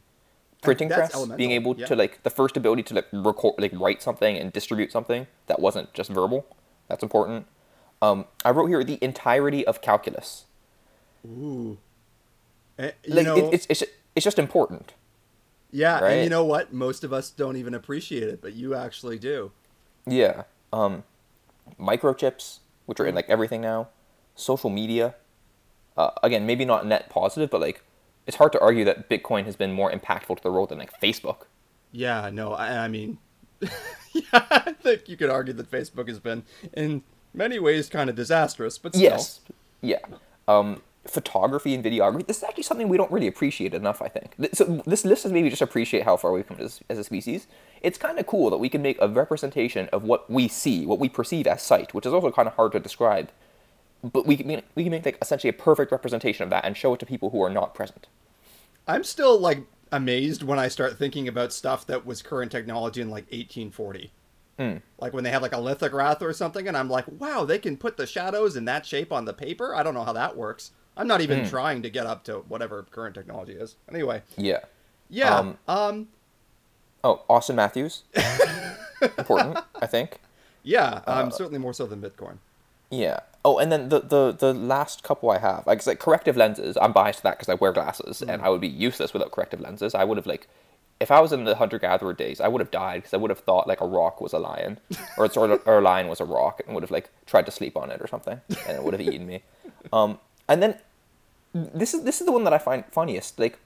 Printing 0.61 0.89
press, 0.89 1.15
elemental, 1.15 1.37
being 1.37 1.49
able 1.51 1.75
yeah. 1.75 1.87
to 1.87 1.95
like 1.95 2.21
the 2.21 2.29
first 2.29 2.55
ability 2.55 2.83
to 2.83 2.93
like 2.93 3.07
record, 3.11 3.55
like 3.57 3.71
write 3.73 4.03
something 4.03 4.37
and 4.37 4.53
distribute 4.53 4.91
something 4.91 5.25
that 5.47 5.59
wasn't 5.59 5.91
just 5.95 6.11
verbal. 6.11 6.45
That's 6.87 7.01
important. 7.01 7.47
Um, 7.99 8.25
I 8.45 8.51
wrote 8.51 8.67
here 8.67 8.83
the 8.83 8.99
entirety 9.01 9.65
of 9.65 9.81
calculus. 9.81 10.45
Ooh. 11.25 11.79
You 12.77 12.91
Like 13.07 13.25
know, 13.25 13.37
it, 13.37 13.53
it's 13.55 13.65
it's 13.69 13.83
it's 14.15 14.23
just 14.23 14.37
important. 14.39 14.93
yeah, 15.71 16.03
and 16.03 16.23
you 16.23 16.29
know 16.29 16.43
what? 16.45 16.73
Most 16.73 17.03
of 17.03 17.11
us 17.13 17.29
don't 17.31 17.57
even 17.57 17.73
appreciate 17.73 18.23
it, 18.23 18.39
but 18.41 18.53
you 18.53 18.75
actually 18.75 19.17
do. 19.19 19.51
Yeah. 20.05 20.43
Um, 20.73 21.03
microchips, 21.79 22.59
which 22.85 22.99
are 22.99 23.05
in 23.05 23.15
like 23.15 23.29
everything 23.29 23.61
now. 23.61 23.89
Social 24.35 24.69
media. 24.69 25.15
Uh, 25.97 26.11
again, 26.23 26.45
maybe 26.45 26.65
not 26.65 26.85
net 26.85 27.09
positive, 27.09 27.49
but 27.49 27.61
like 27.61 27.83
it's 28.27 28.37
hard 28.37 28.51
to 28.53 28.59
argue 28.59 28.85
that 28.85 29.09
Bitcoin 29.09 29.45
has 29.45 29.55
been 29.55 29.73
more 29.73 29.91
impactful 29.91 30.37
to 30.37 30.43
the 30.43 30.51
world 30.51 30.69
than 30.69 30.77
like 30.77 30.99
Facebook. 31.01 31.43
Yeah, 31.91 32.29
no, 32.31 32.53
I, 32.53 32.85
I 32.85 32.87
mean, 32.87 33.17
yeah, 33.61 34.21
I 34.33 34.73
think 34.81 35.09
you 35.09 35.17
could 35.17 35.29
argue 35.29 35.53
that 35.53 35.69
Facebook 35.69 36.07
has 36.07 36.19
been, 36.19 36.43
in 36.73 37.03
many 37.33 37.59
ways, 37.59 37.89
kind 37.89 38.09
of 38.09 38.15
disastrous, 38.15 38.77
but 38.77 38.93
still. 38.93 39.03
Yes. 39.03 39.41
Yeah. 39.81 39.99
Um, 40.47 40.81
photography 41.05 41.73
and 41.73 41.83
videography. 41.83 42.27
This 42.27 42.37
is 42.37 42.43
actually 42.43 42.63
something 42.63 42.87
we 42.87 42.97
don't 42.97 43.11
really 43.11 43.27
appreciate 43.27 43.73
enough. 43.73 44.01
I 44.01 44.07
think. 44.07 44.35
So 44.53 44.81
this 44.85 45.03
list 45.05 45.25
is 45.25 45.31
maybe 45.31 45.49
just 45.49 45.61
appreciate 45.61 46.03
how 46.03 46.17
far 46.17 46.31
we've 46.31 46.47
come 46.47 46.57
as, 46.59 46.81
as 46.89 46.97
a 46.97 47.03
species. 47.03 47.47
It's 47.81 47.97
kind 47.97 48.19
of 48.19 48.27
cool 48.27 48.49
that 48.49 48.57
we 48.57 48.69
can 48.69 48.81
make 48.81 48.97
a 49.01 49.07
representation 49.07 49.89
of 49.91 50.03
what 50.03 50.29
we 50.29 50.47
see, 50.47 50.85
what 50.85 50.99
we 50.99 51.09
perceive 51.09 51.47
as 51.47 51.61
sight, 51.61 51.93
which 51.93 52.05
is 52.05 52.13
also 52.13 52.31
kind 52.31 52.47
of 52.47 52.55
hard 52.55 52.71
to 52.73 52.79
describe. 52.79 53.31
But 54.03 54.25
we 54.25 54.37
can 54.37 54.47
make, 54.47 54.65
we 54.75 54.83
can 54.83 54.91
make 54.91 55.05
like 55.05 55.17
essentially 55.21 55.49
a 55.49 55.53
perfect 55.53 55.91
representation 55.91 56.43
of 56.43 56.49
that 56.51 56.65
and 56.65 56.75
show 56.75 56.93
it 56.93 56.99
to 56.99 57.05
people 57.05 57.29
who 57.31 57.41
are 57.41 57.49
not 57.49 57.73
present. 57.73 58.07
I'm 58.87 59.03
still 59.03 59.39
like 59.39 59.63
amazed 59.91 60.43
when 60.43 60.57
I 60.57 60.67
start 60.67 60.97
thinking 60.97 61.27
about 61.27 61.53
stuff 61.53 61.85
that 61.87 62.05
was 62.05 62.21
current 62.21 62.51
technology 62.51 63.01
in 63.01 63.09
like 63.09 63.25
1840. 63.25 64.11
Hmm. 64.57 64.77
Like 64.99 65.13
when 65.13 65.23
they 65.23 65.31
have 65.31 65.41
like 65.41 65.53
a 65.53 65.59
lithograph 65.59 66.21
or 66.21 66.33
something, 66.33 66.67
and 66.67 66.77
I'm 66.77 66.89
like, 66.89 67.05
wow, 67.07 67.45
they 67.45 67.59
can 67.59 67.77
put 67.77 67.97
the 67.97 68.07
shadows 68.07 68.55
in 68.55 68.65
that 68.65 68.85
shape 68.85 69.11
on 69.11 69.25
the 69.25 69.33
paper. 69.33 69.75
I 69.75 69.83
don't 69.83 69.93
know 69.93 70.03
how 70.03 70.13
that 70.13 70.37
works. 70.37 70.71
I'm 70.97 71.07
not 71.07 71.19
Hmm. 71.19 71.23
even 71.31 71.47
trying 71.49 71.81
to 71.83 71.89
get 71.89 72.05
up 72.05 72.23
to 72.25 72.39
whatever 72.47 72.83
current 72.91 73.15
technology 73.15 73.53
is. 73.53 73.75
Anyway, 73.89 74.21
Yeah. 74.37 74.59
yeah. 75.09 75.35
Um, 75.37 75.57
um 75.67 76.07
Oh, 77.03 77.23
Auston 77.29 77.55
Matthews. 77.55 78.03
Important, 79.17 79.57
I 79.81 79.87
think. 79.87 80.19
yeah. 80.63 81.01
Uh, 81.07 81.21
Um, 81.23 81.31
certainly 81.31 81.57
more 81.59 81.73
so 81.73 81.85
than 81.87 82.01
Bitcoin. 82.01 82.37
Yeah. 82.91 83.21
Oh, 83.43 83.57
and 83.57 83.71
then 83.71 83.89
the 83.89 84.01
the 84.01 84.31
the 84.37 84.53
last 84.53 85.01
couple 85.01 85.31
I 85.31 85.39
have, 85.39 85.65
like, 85.65 85.83
like 85.87 85.97
corrective 85.99 86.37
lenses. 86.37 86.77
I'm 86.79 86.91
biased 86.93 87.19
to 87.19 87.23
that 87.23 87.39
because 87.39 87.49
I 87.49 87.55
wear 87.55 87.71
glasses, 87.71 88.21
and 88.21 88.41
I 88.43 88.49
would 88.49 88.61
be 88.61 88.67
useless 88.67 89.13
without 89.13 89.31
corrective 89.31 89.59
lenses. 89.59 89.95
I 89.95 90.03
would 90.03 90.17
have 90.17 90.27
like, 90.27 90.47
if 90.99 91.09
I 91.09 91.19
was 91.21 91.31
in 91.33 91.45
the 91.45 91.55
hunter 91.55 91.79
gatherer 91.79 92.13
days, 92.13 92.39
I 92.39 92.47
would 92.47 92.59
have 92.59 92.69
died 92.69 92.97
because 92.97 93.15
I 93.15 93.17
would 93.17 93.31
have 93.31 93.39
thought 93.39 93.65
like 93.65 93.81
a 93.81 93.87
rock 93.87 94.21
was 94.21 94.33
a 94.33 94.37
lion, 94.39 94.79
or 95.17 95.27
or 95.65 95.77
a 95.79 95.81
lion 95.81 96.07
was 96.07 96.19
a 96.19 96.25
rock, 96.25 96.61
and 96.63 96.75
would 96.75 96.83
have 96.83 96.91
like 96.91 97.09
tried 97.25 97.47
to 97.47 97.51
sleep 97.51 97.75
on 97.75 97.89
it 97.89 97.99
or 97.99 98.07
something, 98.07 98.39
and 98.67 98.77
it 98.77 98.83
would 98.83 98.93
have 98.93 99.01
eaten 99.01 99.25
me. 99.25 99.41
Um, 99.91 100.19
and 100.51 100.61
then 100.61 100.75
this 101.53 101.93
is 101.93 102.03
this 102.03 102.19
is 102.21 102.25
the 102.25 102.31
one 102.31 102.43
that 102.43 102.53
I 102.53 102.57
find 102.57 102.83
funniest. 102.91 103.39
Like, 103.39 103.59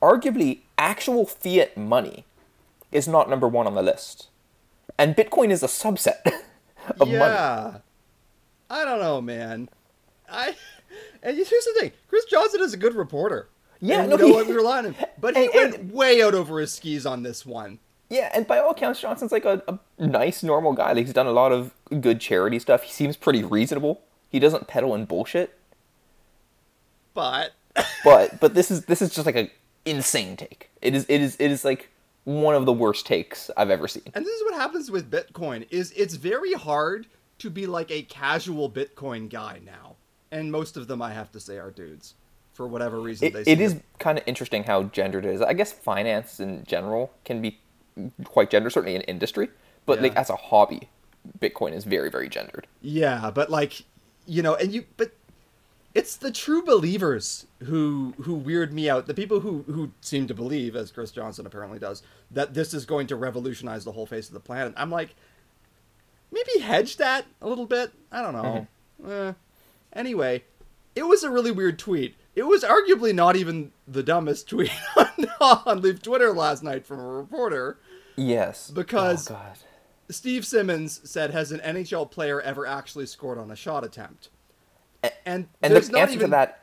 arguably, 0.00 0.60
actual 0.78 1.26
fiat 1.26 1.76
money 1.76 2.24
is 2.90 3.06
not 3.08 3.28
number 3.30 3.48
one 3.48 3.66
on 3.66 3.74
the 3.74 3.82
list, 3.82 4.28
and 4.98 5.14
Bitcoin 5.16 5.50
is 5.50 5.62
a 5.62 5.66
subset 5.66 6.20
of 7.00 7.08
money. 7.08 7.12
yeah. 7.12 7.78
I 8.70 8.84
don't 8.84 9.00
know, 9.00 9.20
man. 9.20 9.68
I 10.30 10.54
and 11.22 11.36
here's 11.36 11.48
the 11.50 11.74
thing: 11.78 11.92
Chris 12.08 12.24
Johnson 12.26 12.60
is 12.62 12.72
a 12.74 12.78
good 12.78 12.94
reporter. 12.94 13.48
Yeah, 13.80 14.02
and 14.02 14.10
no, 14.10 14.16
know 14.16 14.26
he- 14.26 14.32
what 14.32 14.46
we 14.46 14.52
rely 14.54 14.78
on 14.78 14.84
him, 14.84 14.96
but 15.20 15.36
he 15.36 15.44
And- 15.46 15.54
went 15.54 15.92
way 15.92 16.22
out 16.22 16.34
over 16.34 16.60
his 16.60 16.72
skis 16.72 17.04
on 17.06 17.22
this 17.22 17.44
one. 17.44 17.78
Yeah, 18.08 18.30
and 18.34 18.46
by 18.46 18.58
all 18.58 18.70
accounts, 18.72 19.00
Johnson's 19.00 19.32
like 19.32 19.46
a, 19.46 19.62
a 19.66 19.78
nice, 20.06 20.42
normal 20.42 20.74
guy. 20.74 20.92
Like 20.92 21.06
he's 21.06 21.14
done 21.14 21.26
a 21.26 21.32
lot 21.32 21.50
of 21.50 21.72
good 22.00 22.20
charity 22.20 22.58
stuff. 22.58 22.82
He 22.82 22.92
seems 22.92 23.16
pretty 23.16 23.42
reasonable. 23.42 24.02
He 24.28 24.38
doesn't 24.38 24.68
peddle 24.68 24.94
in 24.94 25.06
bullshit. 25.06 25.58
But 27.14 27.52
But 28.04 28.40
but 28.40 28.54
this 28.54 28.70
is 28.70 28.84
this 28.86 29.02
is 29.02 29.14
just 29.14 29.26
like 29.26 29.36
a 29.36 29.50
insane 29.84 30.36
take. 30.36 30.70
It 30.80 30.94
is 30.94 31.06
it 31.08 31.20
is 31.20 31.36
it 31.38 31.50
is 31.50 31.64
like 31.64 31.90
one 32.24 32.54
of 32.54 32.66
the 32.66 32.72
worst 32.72 33.06
takes 33.06 33.50
I've 33.56 33.70
ever 33.70 33.88
seen. 33.88 34.04
and 34.14 34.24
this 34.24 34.32
is 34.34 34.42
what 34.44 34.54
happens 34.54 34.90
with 34.90 35.10
Bitcoin: 35.10 35.66
is 35.70 35.92
it's 35.92 36.14
very 36.14 36.52
hard 36.52 37.06
to 37.38 37.50
be 37.50 37.66
like 37.66 37.90
a 37.90 38.02
casual 38.02 38.70
Bitcoin 38.70 39.28
guy 39.28 39.60
now, 39.64 39.96
and 40.30 40.52
most 40.52 40.76
of 40.76 40.86
them 40.86 41.02
I 41.02 41.12
have 41.12 41.32
to 41.32 41.40
say 41.40 41.58
are 41.58 41.70
dudes, 41.70 42.14
for 42.52 42.66
whatever 42.66 43.00
reason. 43.00 43.28
It, 43.28 43.44
they 43.44 43.52
it 43.52 43.60
is 43.60 43.76
kind 43.98 44.18
of 44.18 44.24
interesting 44.26 44.64
how 44.64 44.84
gendered 44.84 45.24
it 45.24 45.34
is. 45.34 45.40
I 45.40 45.52
guess 45.54 45.72
finance 45.72 46.38
in 46.40 46.64
general 46.64 47.12
can 47.24 47.42
be 47.42 47.58
quite 48.24 48.50
gendered, 48.50 48.72
certainly 48.72 48.94
in 48.94 49.02
industry, 49.02 49.48
but 49.86 50.00
like 50.00 50.14
as 50.16 50.30
a 50.30 50.36
hobby, 50.36 50.88
Bitcoin 51.40 51.72
is 51.72 51.84
very, 51.84 52.10
very 52.10 52.28
gendered. 52.28 52.66
Yeah, 52.80 53.30
but 53.30 53.50
like, 53.50 53.82
you 54.26 54.42
know, 54.42 54.54
and 54.54 54.72
you, 54.72 54.84
but 54.96 55.12
it's 55.94 56.16
the 56.16 56.30
true 56.30 56.62
believers 56.62 57.46
who 57.64 58.14
who 58.22 58.34
weird 58.34 58.72
me 58.72 58.88
out. 58.88 59.06
The 59.06 59.14
people 59.14 59.40
who 59.40 59.62
who 59.66 59.90
seem 60.00 60.26
to 60.28 60.34
believe, 60.34 60.74
as 60.76 60.90
Chris 60.90 61.10
Johnson 61.10 61.46
apparently 61.46 61.78
does, 61.78 62.02
that 62.30 62.54
this 62.54 62.72
is 62.74 62.84
going 62.86 63.06
to 63.08 63.16
revolutionize 63.16 63.84
the 63.84 63.92
whole 63.92 64.06
face 64.06 64.28
of 64.28 64.34
the 64.34 64.40
planet. 64.40 64.72
I'm 64.76 64.90
like, 64.90 65.14
maybe 66.30 66.60
hedge 66.60 66.96
that 66.96 67.26
a 67.40 67.48
little 67.48 67.66
bit. 67.66 67.92
I 68.10 68.22
don't 68.22 68.32
know. 68.34 68.66
Eh. 69.08 69.32
Anyway, 69.94 70.44
it 70.94 71.02
was 71.04 71.22
a 71.22 71.30
really 71.30 71.50
weird 71.50 71.78
tweet. 71.78 72.16
It 72.34 72.44
was 72.44 72.62
arguably 72.64 73.14
not 73.14 73.36
even 73.36 73.72
the 73.86 74.02
dumbest 74.02 74.48
tweet 74.48 74.70
on, 74.96 75.60
on 75.66 75.82
Leaf 75.82 76.00
Twitter 76.00 76.32
last 76.32 76.62
night 76.62 76.86
from 76.86 76.98
a 77.00 77.06
reporter. 77.06 77.78
Yes, 78.16 78.70
Because- 78.70 79.30
oh, 79.30 79.34
God. 79.34 79.58
Steve 80.10 80.44
Simmons 80.46 81.00
said, 81.08 81.30
"Has 81.30 81.52
an 81.52 81.60
NHL 81.60 82.10
player 82.10 82.38
ever 82.40 82.66
actually 82.66 83.06
scored 83.06 83.38
on 83.38 83.50
a 83.50 83.56
shot 83.56 83.82
attempt?" 83.82 84.28
And 85.26 85.48
and 85.62 85.74
there's 85.74 85.88
the 85.88 85.92
not 85.92 86.00
answer 86.02 86.14
even 86.14 86.26
to 86.26 86.30
that 86.32 86.58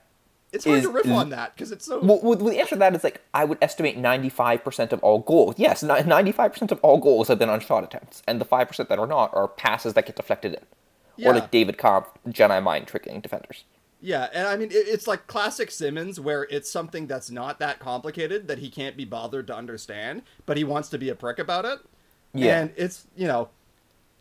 it's 0.52 0.66
hard 0.66 0.78
is- 0.80 0.84
to 0.86 0.90
riff 0.90 1.08
on 1.08 1.30
that 1.30 1.54
because 1.56 1.72
it's 1.72 1.86
so 1.86 2.00
Well, 2.00 2.20
well, 2.24 2.36
the 2.36 2.60
answer 2.60 2.76
to 2.76 2.80
that 2.80 2.96
is 2.96 3.04
like 3.04 3.22
I 3.34 3.46
would 3.46 3.58
estimate 3.62 3.98
ninety 3.98 4.30
five 4.30 4.64
percent 4.64 4.94
of 4.94 5.00
all 5.04 5.20
goals. 5.20 5.56
Yes, 5.58 5.84
ninety 5.84 6.32
five 6.32 6.54
percent 6.54 6.72
of 6.72 6.80
all 6.82 6.98
goals 6.98 7.28
have 7.28 7.38
been 7.40 7.50
on 7.50 7.60
shot 7.60 7.84
attempts, 7.84 8.24
and 8.28 8.40
the 8.42 8.46
five 8.46 8.68
percent 8.68 8.90
that 8.90 8.98
are 9.00 9.08
not 9.08 9.34
are 9.36 9.48
passes 9.48 9.94
that 9.94 10.06
get 10.06 10.16
deflected 10.16 10.54
in, 10.54 10.64
Yeah. 11.18 11.30
or 11.30 11.34
like 11.36 11.52
David 11.52 11.78
Cobb 11.78 12.08
Jedi 12.28 12.62
mind 12.64 12.88
tricking 12.88 13.20
defenders. 13.22 13.64
yeah. 14.02 14.30
And 14.34 14.48
I 14.48 14.56
mean, 14.56 14.70
it, 14.72 14.88
it's 14.88 15.06
like 15.08 15.28
classic 15.28 15.70
Simmons, 15.70 16.20
where 16.20 16.44
it's 16.50 16.72
something 16.72 17.06
that's 17.08 17.30
not 17.30 17.60
that 17.60 17.80
complicated 17.80 18.48
that 18.48 18.60
he 18.60 18.70
can't 18.70 18.96
be 18.98 19.06
bothered 19.06 19.46
to 19.48 19.56
understand, 19.56 20.24
but 20.46 20.56
he 20.58 20.64
wants 20.64 20.90
to 20.90 20.98
be 20.98 21.10
a 21.10 21.16
prick 21.16 21.38
about 21.38 21.66
it. 21.66 21.80
Yeah. 22.34 22.60
And 22.62 22.72
it's 22.76 23.06
you 23.16 23.28
know, 23.28 23.50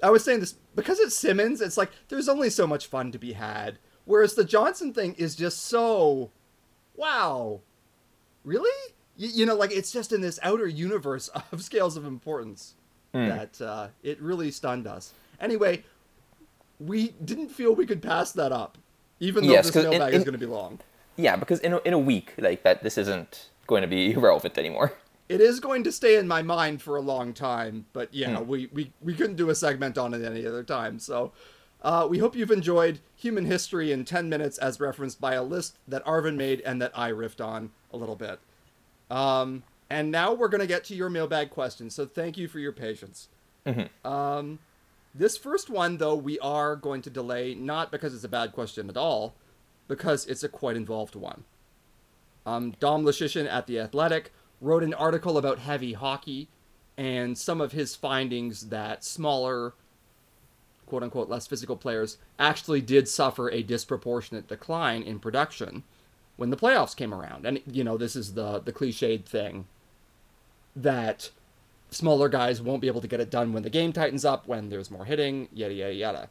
I 0.02 0.10
was 0.10 0.24
saying 0.24 0.40
this 0.40 0.56
because 0.76 0.98
it's 0.98 1.16
Simmons. 1.16 1.60
It's 1.62 1.76
like 1.78 1.90
there's 2.08 2.28
only 2.28 2.50
so 2.50 2.66
much 2.66 2.86
fun 2.86 3.12
to 3.12 3.18
be 3.18 3.32
had, 3.32 3.78
whereas 4.08 4.34
the 4.34 4.42
Johnson 4.44 4.92
thing 4.92 5.14
is 5.14 5.36
just 5.36 5.66
so, 5.66 6.30
wow, 6.96 7.60
really? 8.44 8.92
You, 9.16 9.28
you 9.28 9.46
know, 9.46 9.54
like 9.54 9.70
it's 9.70 9.92
just 9.92 10.12
in 10.12 10.20
this 10.20 10.40
outer 10.42 10.66
universe 10.66 11.28
of 11.52 11.62
scales 11.62 11.96
of 11.96 12.04
importance 12.04 12.74
that 13.12 13.60
uh, 13.60 13.88
it 14.04 14.20
really 14.20 14.50
stunned 14.50 14.86
us. 14.86 15.12
Anyway, 15.40 15.82
we 16.78 17.08
didn't 17.24 17.48
feel 17.48 17.74
we 17.74 17.86
could 17.86 18.00
pass 18.02 18.30
that 18.32 18.52
up, 18.52 18.78
even 19.18 19.44
though 19.46 19.52
Yes, 19.52 19.66
this 19.66 19.74
'cause 19.74 19.84
in- 19.84 19.90
mailbag 19.90 20.14
is 20.14 20.22
going 20.24 20.32
to 20.34 20.38
be 20.38 20.46
long. 20.46 20.78
Yeah, 21.16 21.34
because 21.36 21.58
in 21.60 21.72
a, 21.72 21.78
in 21.78 21.94
a 21.94 21.98
week 21.98 22.34
like 22.38 22.62
that, 22.62 22.82
this 22.84 22.96
isn't 22.96 23.48
going 23.66 23.82
to 23.82 23.88
be 23.88 24.14
relevant 24.28 24.56
anymore. 24.56 24.92
It 25.28 25.40
is 25.40 25.58
going 25.58 25.82
to 25.84 25.90
stay 25.92 26.16
in 26.16 26.28
my 26.28 26.42
mind 26.42 26.80
for 26.80 26.96
a 26.96 27.00
long 27.00 27.32
time, 27.34 27.86
but 27.92 28.14
yeah, 28.14 28.40
we, 28.40 28.68
we, 28.72 28.92
we 29.02 29.14
couldn't 29.14 29.36
do 29.36 29.50
a 29.50 29.54
segment 29.54 29.98
on 29.98 30.14
it 30.14 30.24
any 30.24 30.46
other 30.46 30.62
time. 30.62 30.98
So 31.00 31.32
uh, 31.82 32.06
we 32.08 32.18
hope 32.18 32.34
you've 32.34 32.50
enjoyed 32.50 33.00
human 33.14 33.44
history 33.44 33.92
in 33.92 34.04
10 34.04 34.28
minutes 34.28 34.58
as 34.58 34.80
referenced 34.80 35.20
by 35.20 35.34
a 35.34 35.42
list 35.42 35.78
that 35.86 36.04
Arvind 36.04 36.36
made 36.36 36.60
and 36.62 36.82
that 36.82 36.92
I 36.94 37.10
riffed 37.10 37.44
on 37.44 37.70
a 37.92 37.96
little 37.96 38.16
bit. 38.16 38.40
Um, 39.10 39.62
and 39.90 40.10
now 40.10 40.34
we're 40.34 40.48
going 40.48 40.60
to 40.60 40.66
get 40.66 40.84
to 40.84 40.94
your 40.94 41.08
mailbag 41.08 41.50
questions. 41.50 41.94
So 41.94 42.04
thank 42.04 42.36
you 42.36 42.48
for 42.48 42.58
your 42.58 42.72
patience. 42.72 43.28
Um, 44.04 44.58
this 45.14 45.36
first 45.36 45.70
one, 45.70 45.98
though, 45.98 46.14
we 46.14 46.38
are 46.40 46.76
going 46.76 47.02
to 47.02 47.10
delay, 47.10 47.54
not 47.54 47.90
because 47.90 48.14
it's 48.14 48.24
a 48.24 48.28
bad 48.28 48.52
question 48.52 48.88
at 48.88 48.96
all, 48.96 49.34
because 49.88 50.26
it's 50.26 50.44
a 50.44 50.48
quite 50.48 50.76
involved 50.76 51.14
one. 51.14 51.44
Um, 52.46 52.74
Dom 52.80 53.04
Luszczyszyn 53.04 53.50
at 53.50 53.66
The 53.66 53.80
Athletic 53.80 54.32
wrote 54.60 54.82
an 54.82 54.94
article 54.94 55.38
about 55.38 55.58
heavy 55.58 55.92
hockey 55.92 56.48
and 56.96 57.36
some 57.38 57.60
of 57.60 57.72
his 57.72 57.94
findings 57.94 58.68
that 58.68 59.04
smaller, 59.04 59.74
quote 60.88 61.02
unquote, 61.02 61.28
less 61.28 61.46
physical 61.46 61.76
players 61.76 62.18
actually 62.38 62.80
did 62.80 63.08
suffer 63.08 63.50
a 63.50 63.62
disproportionate 63.62 64.48
decline 64.48 65.02
in 65.02 65.18
production 65.18 65.82
when 66.36 66.50
the 66.50 66.56
playoffs 66.56 66.96
came 66.96 67.12
around. 67.12 67.44
And, 67.46 67.60
you 67.70 67.84
know, 67.84 67.96
this 67.96 68.16
is 68.16 68.34
the, 68.34 68.60
the 68.60 68.72
cliched 68.72 69.24
thing 69.26 69.66
that 70.74 71.30
smaller 71.90 72.28
guys 72.28 72.60
won't 72.62 72.80
be 72.80 72.86
able 72.86 73.00
to 73.00 73.08
get 73.08 73.20
it 73.20 73.30
done 73.30 73.52
when 73.52 73.62
the 73.62 73.70
game 73.70 73.92
tightens 73.92 74.24
up, 74.24 74.46
when 74.46 74.68
there's 74.68 74.90
more 74.90 75.04
hitting, 75.04 75.48
yada, 75.52 75.74
yada, 75.74 75.94
yada. 75.94 76.28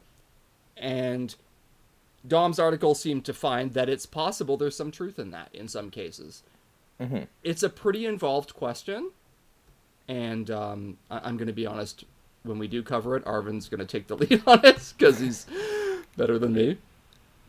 And 0.76 1.34
Dom's 2.26 2.58
article 2.58 2.94
seemed 2.94 3.24
to 3.26 3.34
find 3.34 3.72
that 3.74 3.88
it's 3.88 4.06
possible 4.06 4.56
there's 4.56 4.76
some 4.76 4.90
truth 4.90 5.18
in 5.18 5.30
that 5.32 5.50
in 5.52 5.68
some 5.68 5.90
cases. 5.90 6.42
It's 7.44 7.62
a 7.62 7.68
pretty 7.68 8.06
involved 8.06 8.54
question, 8.54 9.10
and 10.08 10.50
um, 10.50 10.96
I- 11.10 11.20
I'm 11.24 11.36
going 11.36 11.46
to 11.48 11.52
be 11.52 11.66
honest. 11.66 12.04
When 12.44 12.58
we 12.58 12.68
do 12.68 12.82
cover 12.82 13.16
it, 13.16 13.24
Arvind's 13.24 13.68
going 13.68 13.80
to 13.80 13.86
take 13.86 14.06
the 14.06 14.16
lead 14.18 14.42
on 14.46 14.64
it 14.64 14.92
because 14.96 15.18
he's 15.20 15.46
better 16.16 16.38
than 16.38 16.52
me. 16.52 16.78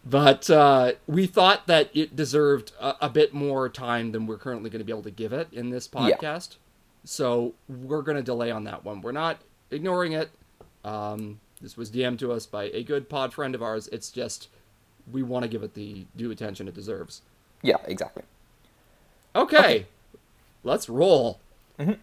But 0.05 0.49
uh, 0.49 0.93
we 1.07 1.27
thought 1.27 1.67
that 1.67 1.89
it 1.93 2.15
deserved 2.15 2.71
a, 2.79 2.95
a 3.01 3.09
bit 3.09 3.33
more 3.33 3.69
time 3.69 4.11
than 4.11 4.25
we're 4.27 4.37
currently 4.37 4.69
going 4.69 4.79
to 4.79 4.85
be 4.85 4.91
able 4.91 5.03
to 5.03 5.11
give 5.11 5.33
it 5.33 5.47
in 5.51 5.69
this 5.69 5.89
Yeah. 5.93 5.99
podcast. 6.17 6.55
So 7.03 7.53
we're 7.67 8.01
going 8.01 8.17
to 8.17 8.23
delay 8.23 8.49
on 8.51 8.63
that 8.65 8.83
one. 8.83 9.01
We're 9.01 9.11
not 9.11 9.39
ignoring 9.71 10.13
it. 10.13 10.29
Um, 10.83 11.39
this 11.61 11.75
was 11.77 11.91
DM'd 11.91 12.19
to 12.19 12.31
us 12.31 12.45
by 12.45 12.65
a 12.65 12.83
good 12.83 13.09
pod 13.09 13.33
friend 13.33 13.53
of 13.55 13.61
ours. 13.61 13.89
It's 13.91 14.09
just 14.11 14.47
we 15.11 15.21
want 15.23 15.43
to 15.43 15.49
give 15.49 15.63
it 15.63 15.73
the 15.73 16.05
due 16.15 16.31
attention 16.31 16.67
it 16.67 16.73
deserves. 16.73 17.21
Yeah, 17.61 17.77
exactly. 17.85 18.23
Okay, 19.35 19.85
let's 20.63 20.87
roll. 20.89 21.39
Mm-hmm. 21.77 21.93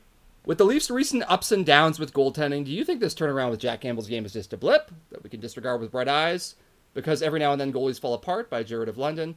With 0.47 0.59
the 0.59 0.65
Leafs' 0.65 0.91
recent 0.91 1.25
ups 1.27 1.51
and 1.51 1.67
downs 1.67 1.99
with 1.99 2.13
goaltending, 2.13 2.65
do 2.65 2.71
you 2.71 2.85
think 2.85 3.01
this 3.01 3.17
turnaround 3.17 3.51
with 3.51 3.59
Jack 3.59 3.81
Campbell's 3.81 4.07
game 4.07 4.25
is 4.25 4.33
just 4.33 4.53
a 4.53 4.57
blip 4.57 4.93
that 5.11 5.25
we 5.25 5.29
can 5.29 5.41
disregard 5.41 5.81
with 5.81 5.91
bright 5.91 6.07
eyes? 6.07 6.55
Because 6.95 7.21
every 7.21 7.41
now 7.41 7.51
and 7.51 7.61
then 7.61 7.73
goalies 7.73 8.01
fall 8.01 8.15
apart 8.15 8.49
by 8.49 8.63
Jared 8.63 8.89
of 8.89 8.97
London. 8.97 9.35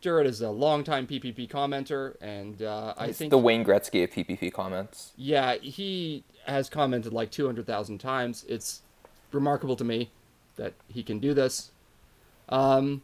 Jared 0.00 0.28
is 0.28 0.40
a 0.40 0.50
longtime 0.50 1.08
PPP 1.08 1.50
commenter, 1.50 2.14
and 2.20 2.62
uh, 2.62 2.94
I 2.96 3.10
think 3.10 3.30
the 3.30 3.36
Wayne 3.36 3.64
Gretzky 3.64 4.04
of 4.04 4.10
PPP 4.10 4.52
comments. 4.52 5.12
yeah, 5.16 5.56
he 5.56 6.22
has 6.46 6.70
commented 6.70 7.12
like 7.12 7.32
200,000 7.32 7.98
times. 7.98 8.44
It's 8.48 8.82
remarkable 9.32 9.74
to 9.74 9.82
me 9.82 10.12
that 10.54 10.74
he 10.86 11.02
can 11.02 11.18
do 11.18 11.34
this. 11.34 11.72
Um, 12.48 13.02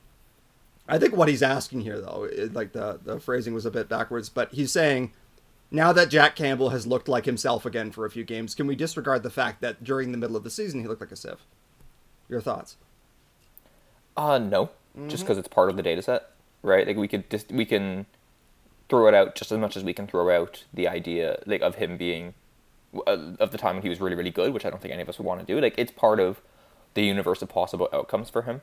I 0.89 0.99
think 0.99 1.17
what 1.17 1.29
he's 1.29 1.43
asking 1.43 1.81
here, 1.81 2.01
though, 2.01 2.29
it, 2.31 2.55
like 2.55 2.73
the, 2.73 3.01
the 3.03 3.19
phrasing 3.19 3.55
was 3.55 3.67
a 3.67 3.73
bit 3.73 3.89
backwards, 3.89 4.29
but 4.29 4.55
he's 4.55 4.71
saying, 4.71 5.13
now 5.75 5.93
that 5.93 6.09
Jack 6.09 6.37
Campbell 6.37 6.71
has 6.71 6.87
looked 6.87 7.09
like 7.09 7.25
himself 7.27 7.67
again 7.67 7.91
for 7.91 8.07
a 8.07 8.11
few 8.11 8.25
games, 8.25 8.55
can 8.55 8.67
we 8.67 8.77
disregard 8.77 9.23
the 9.23 9.31
fact 9.31 9.61
that 9.61 9.83
during 9.85 10.13
the 10.13 10.19
middle 10.19 10.37
of 10.37 10.45
the 10.45 10.51
season 10.51 10.81
he 10.81 10.87
looked 10.87 11.01
like 11.01 11.13
a 11.13 11.17
sieve? 11.17 11.43
Your 12.29 12.41
thoughts? 12.41 12.77
Uh, 14.17 14.39
no, 14.39 14.71
Mm-hmm. 14.97 15.09
just 15.09 15.25
because 15.25 15.39
it's 15.39 15.49
part 15.49 15.71
of 15.71 15.77
the 15.77 15.83
data 15.83 16.01
set, 16.03 16.31
right? 16.63 16.87
Like 16.87 16.97
we 16.97 17.09
could 17.09 17.29
just 17.29 17.51
we 17.51 17.65
can 17.65 18.07
throw 18.89 19.09
it 19.09 19.15
out 19.15 19.35
just 19.35 19.51
as 19.51 19.59
much 19.59 19.77
as 19.77 19.83
we 19.83 19.93
can 19.93 20.07
throw 20.07 20.31
out 20.31 20.63
the 20.73 20.87
idea 20.87 21.43
like 21.47 21.63
of 21.63 21.75
him 21.75 21.97
being 21.97 22.35
uh, 23.09 23.33
of 23.41 23.51
the 23.51 23.59
time 23.59 23.75
when 23.75 23.83
he 23.83 23.89
was 23.89 24.01
really 24.01 24.15
really 24.15 24.31
good, 24.31 24.55
which 24.55 24.65
I 24.65 24.71
don't 24.71 24.81
think 24.81 24.95
any 24.95 25.03
of 25.03 25.09
us 25.09 25.19
would 25.19 25.27
want 25.27 25.41
to 25.41 25.47
do. 25.47 25.61
Like 25.61 25.75
it's 25.77 25.91
part 25.91 26.21
of 26.21 26.41
the 26.95 27.03
universe 27.03 27.43
of 27.43 27.49
possible 27.49 27.89
outcomes 27.93 28.31
for 28.31 28.43
him. 28.43 28.61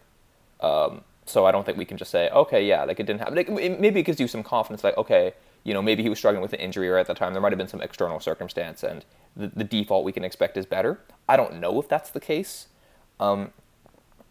Um, 0.61 1.01
so 1.25 1.45
I 1.45 1.51
don't 1.51 1.65
think 1.65 1.77
we 1.77 1.83
can 1.83 1.97
just 1.97 2.11
say, 2.11 2.29
okay, 2.29 2.65
yeah, 2.65 2.85
like 2.85 3.01
it 3.01 3.05
didn't 3.05 3.19
happen. 3.19 3.35
Like 3.35 3.49
it, 3.49 3.81
maybe 3.81 3.99
it 3.99 4.03
gives 4.03 4.21
you 4.21 4.29
some 4.29 4.43
confidence, 4.43 4.85
like 4.85 4.97
okay, 4.97 5.33
you 5.63 5.73
know, 5.73 5.81
maybe 5.81 6.03
he 6.03 6.09
was 6.09 6.17
struggling 6.17 6.41
with 6.41 6.53
an 6.53 6.59
injury, 6.59 6.89
or 6.89 6.97
at 6.97 7.07
the 7.07 7.13
time 7.13 7.33
there 7.33 7.41
might 7.41 7.51
have 7.51 7.59
been 7.59 7.67
some 7.67 7.81
external 7.81 8.19
circumstance, 8.19 8.83
and 8.83 9.05
the, 9.35 9.47
the 9.47 9.63
default 9.63 10.03
we 10.03 10.11
can 10.11 10.23
expect 10.23 10.57
is 10.57 10.65
better. 10.65 10.99
I 11.29 11.37
don't 11.37 11.59
know 11.59 11.79
if 11.79 11.87
that's 11.87 12.09
the 12.09 12.19
case. 12.19 12.67
Um, 13.19 13.51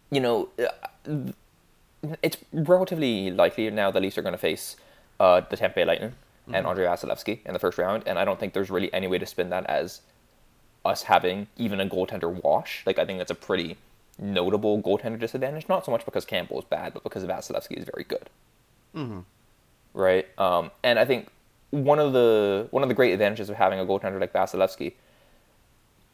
you 0.09 0.19
know, 0.19 0.49
uh, 0.59 1.31
it's 2.21 2.37
relatively 2.51 3.31
likely 3.31 3.69
now 3.69 3.91
the 3.91 3.99
Leafs 3.99 4.17
are 4.17 4.21
going 4.21 4.33
to 4.33 4.37
face 4.37 4.75
uh, 5.19 5.41
the 5.49 5.55
Tampa 5.55 5.75
Bay 5.75 5.85
Lightning 5.85 6.13
and 6.53 6.65
Andrei 6.65 6.85
Vasilevskiy 6.85 7.45
in 7.45 7.53
the 7.53 7.59
first 7.59 7.77
round, 7.77 8.03
and 8.05 8.19
I 8.19 8.25
don't 8.25 8.39
think 8.39 8.53
there's 8.53 8.69
really 8.69 8.93
any 8.93 9.07
way 9.07 9.17
to 9.17 9.25
spin 9.25 9.49
that 9.51 9.65
as 9.67 10.01
us 10.83 11.03
having 11.03 11.47
even 11.57 11.79
a 11.79 11.87
goaltender 11.87 12.43
wash. 12.43 12.83
Like 12.85 12.99
I 12.99 13.05
think 13.05 13.19
that's 13.19 13.31
a 13.31 13.35
pretty 13.35 13.77
notable 14.19 14.81
goaltender 14.81 15.19
disadvantage. 15.19 15.69
Not 15.69 15.85
so 15.85 15.91
much 15.91 16.03
because 16.03 16.25
Campbell 16.25 16.59
is 16.59 16.65
bad, 16.65 16.93
but 16.93 17.03
because 17.03 17.23
Vasilevskiy 17.23 17.77
is 17.77 17.85
very 17.85 18.03
good. 18.03 18.29
Mm-hmm. 18.95 19.19
Right, 19.93 20.27
um, 20.39 20.71
and 20.83 20.97
I 20.97 21.05
think 21.05 21.29
one 21.71 21.99
of 21.99 22.13
the 22.13 22.67
one 22.71 22.83
of 22.83 22.89
the 22.89 22.95
great 22.95 23.13
advantages 23.13 23.49
of 23.49 23.55
having 23.57 23.79
a 23.79 23.85
goaltender 23.85 24.19
like 24.19 24.33
Vasilevskiy, 24.33 24.93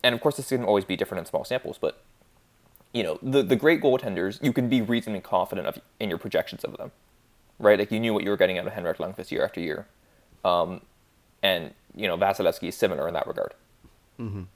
and 0.03 0.15
of 0.15 0.21
course 0.21 0.37
this 0.37 0.49
can 0.49 0.63
always 0.63 0.85
be 0.85 0.95
different 0.95 1.19
in 1.19 1.25
small 1.25 1.45
samples, 1.45 1.77
but 1.77 2.01
you 2.93 3.03
know, 3.03 3.19
the, 3.21 3.43
the 3.43 3.55
great 3.55 3.81
goaltenders, 3.81 4.43
you 4.43 4.51
can 4.53 4.69
be 4.69 4.81
reasonably 4.81 5.21
confident 5.21 5.67
of 5.67 5.79
in 5.99 6.09
your 6.09 6.17
projections 6.17 6.63
of 6.63 6.77
them, 6.77 6.91
right? 7.59 7.77
Like 7.77 7.91
you 7.91 7.99
knew 7.99 8.13
what 8.13 8.23
you 8.23 8.29
were 8.29 8.37
getting 8.37 8.57
out 8.57 8.65
of 8.65 8.73
Henrik 8.73 8.97
Lundqvist 8.97 9.29
year 9.29 9.43
after 9.43 9.59
year, 9.59 9.85
um, 10.43 10.81
and 11.43 11.73
you 11.95 12.07
know 12.07 12.17
Vasilevskiy 12.17 12.69
is 12.69 12.75
similar 12.75 13.07
in 13.07 13.13
that 13.13 13.27
regard. 13.27 13.53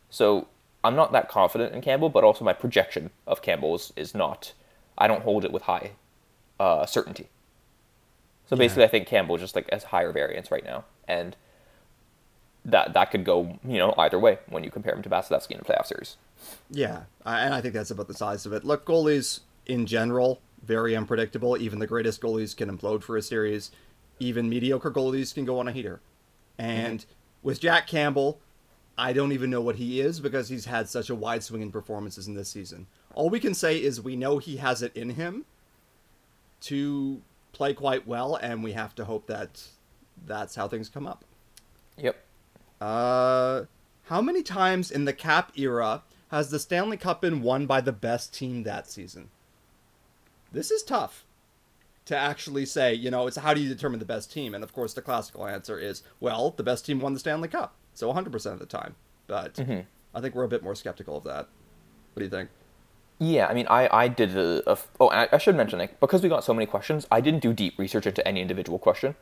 So 0.10 0.48
I'm 0.84 0.96
not 0.96 1.12
that 1.12 1.30
confident 1.30 1.74
in 1.76 1.82
Campbell, 1.82 2.10
but 2.10 2.24
also 2.24 2.44
my 2.44 2.54
projection 2.54 3.12
of 3.28 3.42
Campbell 3.42 3.76
is, 3.76 3.94
is 3.96 4.16
not. 4.16 4.54
I 4.98 5.08
don't 5.08 5.22
hold 5.24 5.46
it 5.46 5.52
with 5.52 5.64
high 5.64 5.92
uh, 6.60 6.86
certainty. 6.86 7.28
So 8.52 8.58
basically, 8.58 8.84
I 8.84 8.90
think 8.90 9.08
Campbell 9.08 9.38
just 9.38 9.56
like 9.56 9.70
has 9.72 9.86
higher 9.86 10.12
variance 10.12 10.52
right 10.52 10.64
now, 10.64 10.84
and 11.08 11.38
that 12.66 12.94
that 12.94 13.10
could 13.10 13.24
go 13.24 13.58
you 13.64 13.78
know 13.78 13.94
either 13.98 14.20
way 14.20 14.40
when 14.50 14.64
you 14.64 14.70
compare 14.70 14.94
him 14.94 15.02
to 15.02 15.10
Vasilevskiy 15.10 15.52
in 15.52 15.62
a 15.62 15.64
playoff 15.64 15.86
series. 15.86 16.18
Yeah, 16.70 17.04
and 17.26 17.54
I 17.54 17.62
think 17.62 17.74
that's 17.74 17.92
about 17.92 18.10
the 18.10 18.14
size 18.14 18.46
of 18.46 18.52
it. 18.52 18.66
Look, 18.66 18.86
goalies 18.86 19.40
in 19.66 19.86
general 19.86 20.42
very 20.64 20.96
unpredictable. 20.96 21.58
Even 21.58 21.80
the 21.80 21.88
greatest 21.88 22.22
goalies 22.22 22.56
can 22.56 22.70
implode 22.76 23.04
for 23.04 23.18
a 23.18 23.22
series. 23.22 23.72
Even 24.20 24.50
mediocre 24.50 24.92
goalies 24.92 25.34
can 25.34 25.46
go 25.46 25.60
on 25.60 25.68
a 25.68 25.72
heater. 25.72 26.02
Mm-hmm. 26.60 26.70
And 26.70 27.06
with 27.42 27.62
Jack 27.62 27.88
Campbell, 27.88 28.40
I 28.98 29.14
don't 29.14 29.32
even 29.32 29.50
know 29.50 29.62
what 29.62 29.78
he 29.78 30.02
is 30.02 30.20
because 30.20 30.50
he's 30.50 30.66
had 30.66 30.90
such 30.90 31.10
a 31.10 31.16
wide 31.16 31.44
swing 31.44 31.62
in 31.62 31.72
performances 31.72 32.28
in 32.28 32.36
this 32.36 32.50
season. 32.50 32.88
All 33.16 33.30
we 33.30 33.40
can 33.40 33.54
say 33.54 33.78
is 33.78 34.02
we 34.02 34.16
know 34.16 34.38
he 34.38 34.58
has 34.58 34.82
it 34.82 34.96
in 34.96 35.12
him 35.12 35.46
to 36.62 37.22
play 37.52 37.74
quite 37.74 38.08
well, 38.08 38.36
and 38.36 38.64
we 38.64 38.74
have 38.74 38.96
to 38.96 39.06
hope 39.06 39.28
that 39.28 39.64
that's 40.26 40.56
how 40.56 40.68
things 40.68 40.90
come 40.90 41.08
up. 41.08 41.26
Yep. 41.98 42.18
Uh, 42.80 43.64
how 44.06 44.22
many 44.22 44.44
times 44.44 44.92
in 44.92 45.06
the 45.06 45.14
cap 45.14 45.52
era 45.56 46.04
has 46.30 46.50
the 46.50 46.60
Stanley 46.60 46.98
Cup 46.98 47.22
been 47.22 47.42
won 47.42 47.66
by 47.66 47.82
the 47.82 47.92
best 47.92 48.34
team 48.34 48.64
that 48.64 48.90
season? 48.90 49.30
This 50.52 50.72
is 50.72 50.84
tough 50.84 51.26
to 52.06 52.18
actually 52.18 52.66
say, 52.66 52.94
you 52.94 53.12
know, 53.12 53.28
it's 53.28 53.38
how 53.38 53.54
do 53.54 53.62
you 53.62 53.70
determine 53.70 54.00
the 54.00 54.06
best 54.06 54.32
team? 54.32 54.56
And 54.56 54.64
of 54.64 54.74
course, 54.74 54.94
the 54.94 55.02
classical 55.02 55.48
answer 55.48 55.78
is, 55.80 56.04
well, 56.20 56.52
the 56.52 56.64
best 56.64 56.86
team 56.86 57.00
won 57.00 57.14
the 57.14 57.20
Stanley 57.20 57.48
Cup. 57.48 57.76
So 57.94 58.12
100% 58.12 58.54
of 58.54 58.60
the 58.60 58.66
time. 58.66 58.96
But 59.28 59.60
I 60.14 60.22
think 60.22 60.36
we're 60.36 60.44
a 60.44 60.50
bit 60.50 60.64
more 60.64 60.76
skeptical 60.76 61.18
of 61.18 61.24
that. 61.26 61.48
What 62.14 62.20
do 62.20 62.24
you 62.24 62.30
think? 62.30 62.50
Yeah, 63.22 63.46
I 63.46 63.54
mean, 63.54 63.68
I, 63.70 63.88
I 63.96 64.08
did 64.08 64.36
a, 64.36 64.68
a 64.72 64.78
oh, 65.00 65.10
I, 65.10 65.30
I 65.32 65.38
should 65.38 65.56
mention 65.56 65.78
like 65.78 66.00
because 66.00 66.24
we 66.24 66.28
got 66.28 66.44
so 66.44 66.56
many 66.56 66.66
questions, 66.66 67.06
I 67.12 67.22
didn't 67.22 67.42
do 67.42 67.54
deep 67.54 67.78
research 67.78 68.08
into 68.08 68.28
any 68.28 68.42
individual 68.42 68.80
question. 68.80 69.14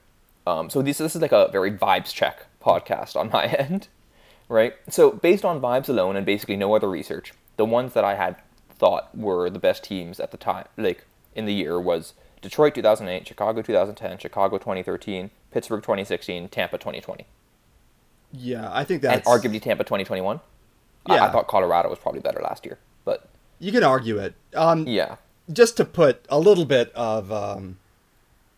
Um, 0.48 0.70
so 0.70 0.82
this 0.82 1.00
this 1.00 1.18
is 1.18 1.22
like 1.22 1.34
a 1.34 1.50
very 1.52 1.70
vibes 1.70 2.14
check 2.14 2.46
podcast 2.64 3.18
on 3.18 3.30
my 3.34 3.48
end, 3.48 3.90
right? 4.48 4.74
So 4.88 5.12
based 5.12 5.44
on 5.44 5.60
vibes 5.60 5.90
alone 5.90 6.16
and 6.16 6.26
basically 6.26 6.56
no 6.56 6.74
other 6.74 6.90
research, 6.90 7.34
the 7.58 7.66
ones 7.66 7.92
that 7.92 8.06
I 8.06 8.16
had 8.16 8.38
thought 8.70 9.16
were 9.18 9.50
the 9.50 9.60
best 9.60 9.84
teams 9.84 10.22
at 10.22 10.32
the 10.32 10.38
time, 10.38 10.68
like 10.78 11.06
in 11.36 11.46
the 11.46 11.54
year, 11.54 11.78
was 11.78 12.14
Detroit 12.42 12.76
2008, 12.76 13.28
Chicago 13.28 13.62
2010, 13.62 14.18
Chicago 14.18 14.58
2013, 14.58 15.30
Pittsburgh 15.52 15.84
2016, 15.84 16.48
Tampa 16.48 16.78
2020, 16.78 17.26
Yeah, 18.32 18.70
I 18.72 18.86
think 18.86 19.04
and 19.04 19.22
arguably 19.26 19.62
Tampa 19.62 19.84
2021. 19.84 20.40
I, 21.06 21.20
I 21.20 21.32
thought 21.32 21.48
Colorado 21.48 21.90
was 21.90 22.00
probably 22.00 22.22
better 22.22 22.40
last 22.42 22.66
year, 22.66 22.78
you 23.60 23.72
can 23.72 23.84
argue 23.84 24.18
it. 24.18 24.36
Um, 24.56 24.88
yeah, 24.88 25.18
just 25.52 25.78
to 25.78 25.86
put 25.86 26.26
a 26.30 26.40
little 26.40 26.66
bit 26.66 26.92
of 26.94 27.32
um, 27.32 27.78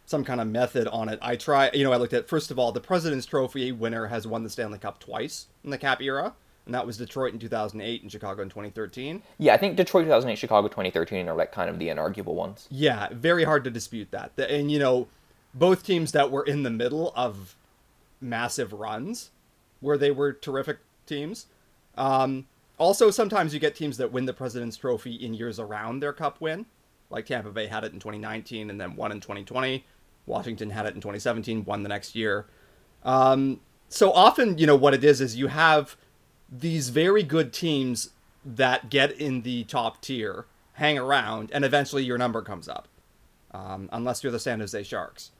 some 0.05 0.23
kind 0.23 0.41
of 0.41 0.47
method 0.47 0.87
on 0.87 1.09
it, 1.09 1.19
I 1.21 1.35
try. 1.35 1.71
You 1.73 1.83
know, 1.83 1.91
I 1.91 1.97
looked 1.97 2.13
at 2.13 2.27
first 2.27 2.51
of 2.51 2.59
all, 2.59 2.71
the 2.71 2.81
President's 2.81 3.25
Trophy 3.25 3.71
winner 3.71 4.07
has 4.07 4.27
won 4.27 4.43
the 4.43 4.49
Stanley 4.49 4.79
Cup 4.79 4.99
twice 4.99 5.47
in 5.63 5.69
the 5.69 5.77
Cap 5.77 6.01
era, 6.01 6.33
and 6.65 6.75
that 6.75 6.85
was 6.85 6.97
Detroit 6.97 7.33
in 7.33 7.39
2008 7.39 8.01
and 8.01 8.11
Chicago 8.11 8.41
in 8.41 8.49
2013. 8.49 9.21
yeah. 9.37 9.53
I 9.53 9.57
think 9.57 9.75
Detroit 9.77 10.05
2008, 10.05 10.37
Chicago 10.37 10.67
2013 10.67 11.27
are 11.27 11.35
like 11.35 11.51
kind 11.51 11.69
of 11.69 11.79
the 11.79 11.87
inarguable 11.87 12.33
ones. 12.35 12.67
Yeah, 12.69 13.09
very 13.11 13.43
hard 13.43 13.63
to 13.63 13.71
dispute 13.71 14.11
that. 14.11 14.31
And 14.37 14.71
you 14.71 14.79
know, 14.79 15.07
both 15.53 15.83
teams 15.85 16.11
that 16.11 16.31
were 16.31 16.43
in 16.43 16.63
the 16.63 16.69
middle 16.69 17.11
of 17.15 17.55
massive 18.19 18.71
runs, 18.71 19.31
where 19.79 19.97
they 19.97 20.11
were 20.11 20.31
terrific 20.31 20.77
teams. 21.05 21.47
Um, 21.97 22.47
also, 22.81 23.11
sometimes 23.11 23.53
you 23.53 23.59
get 23.59 23.75
teams 23.75 23.97
that 23.97 24.11
win 24.11 24.25
the 24.25 24.33
President's 24.33 24.75
Trophy 24.75 25.13
in 25.13 25.35
years 25.35 25.59
around 25.59 25.99
their 25.99 26.13
Cup 26.13 26.41
win, 26.41 26.65
like 27.11 27.27
Tampa 27.27 27.51
Bay 27.51 27.67
had 27.67 27.83
it 27.83 27.93
in 27.93 27.99
2019 27.99 28.71
and 28.71 28.81
then 28.81 28.95
won 28.95 29.11
in 29.11 29.19
2020. 29.19 29.85
Washington 30.25 30.71
had 30.71 30.87
it 30.87 30.95
in 30.95 30.99
2017, 31.01 31.63
won 31.63 31.83
the 31.83 31.89
next 31.89 32.15
year. 32.15 32.47
Um, 33.03 33.59
so 33.87 34.11
often, 34.11 34.57
you 34.57 34.65
know, 34.65 34.75
what 34.75 34.95
it 34.95 35.03
is 35.03 35.21
is 35.21 35.35
you 35.35 35.45
have 35.47 35.95
these 36.51 36.89
very 36.89 37.21
good 37.21 37.53
teams 37.53 38.09
that 38.43 38.89
get 38.89 39.11
in 39.11 39.43
the 39.43 39.63
top 39.65 40.01
tier, 40.01 40.47
hang 40.73 40.97
around, 40.97 41.51
and 41.53 41.63
eventually 41.63 42.03
your 42.03 42.17
number 42.17 42.41
comes 42.41 42.67
up. 42.67 42.87
Um, 43.51 43.89
unless 43.91 44.23
you're 44.23 44.31
the 44.31 44.39
San 44.39 44.59
Jose 44.59 44.81
Sharks, 44.81 45.31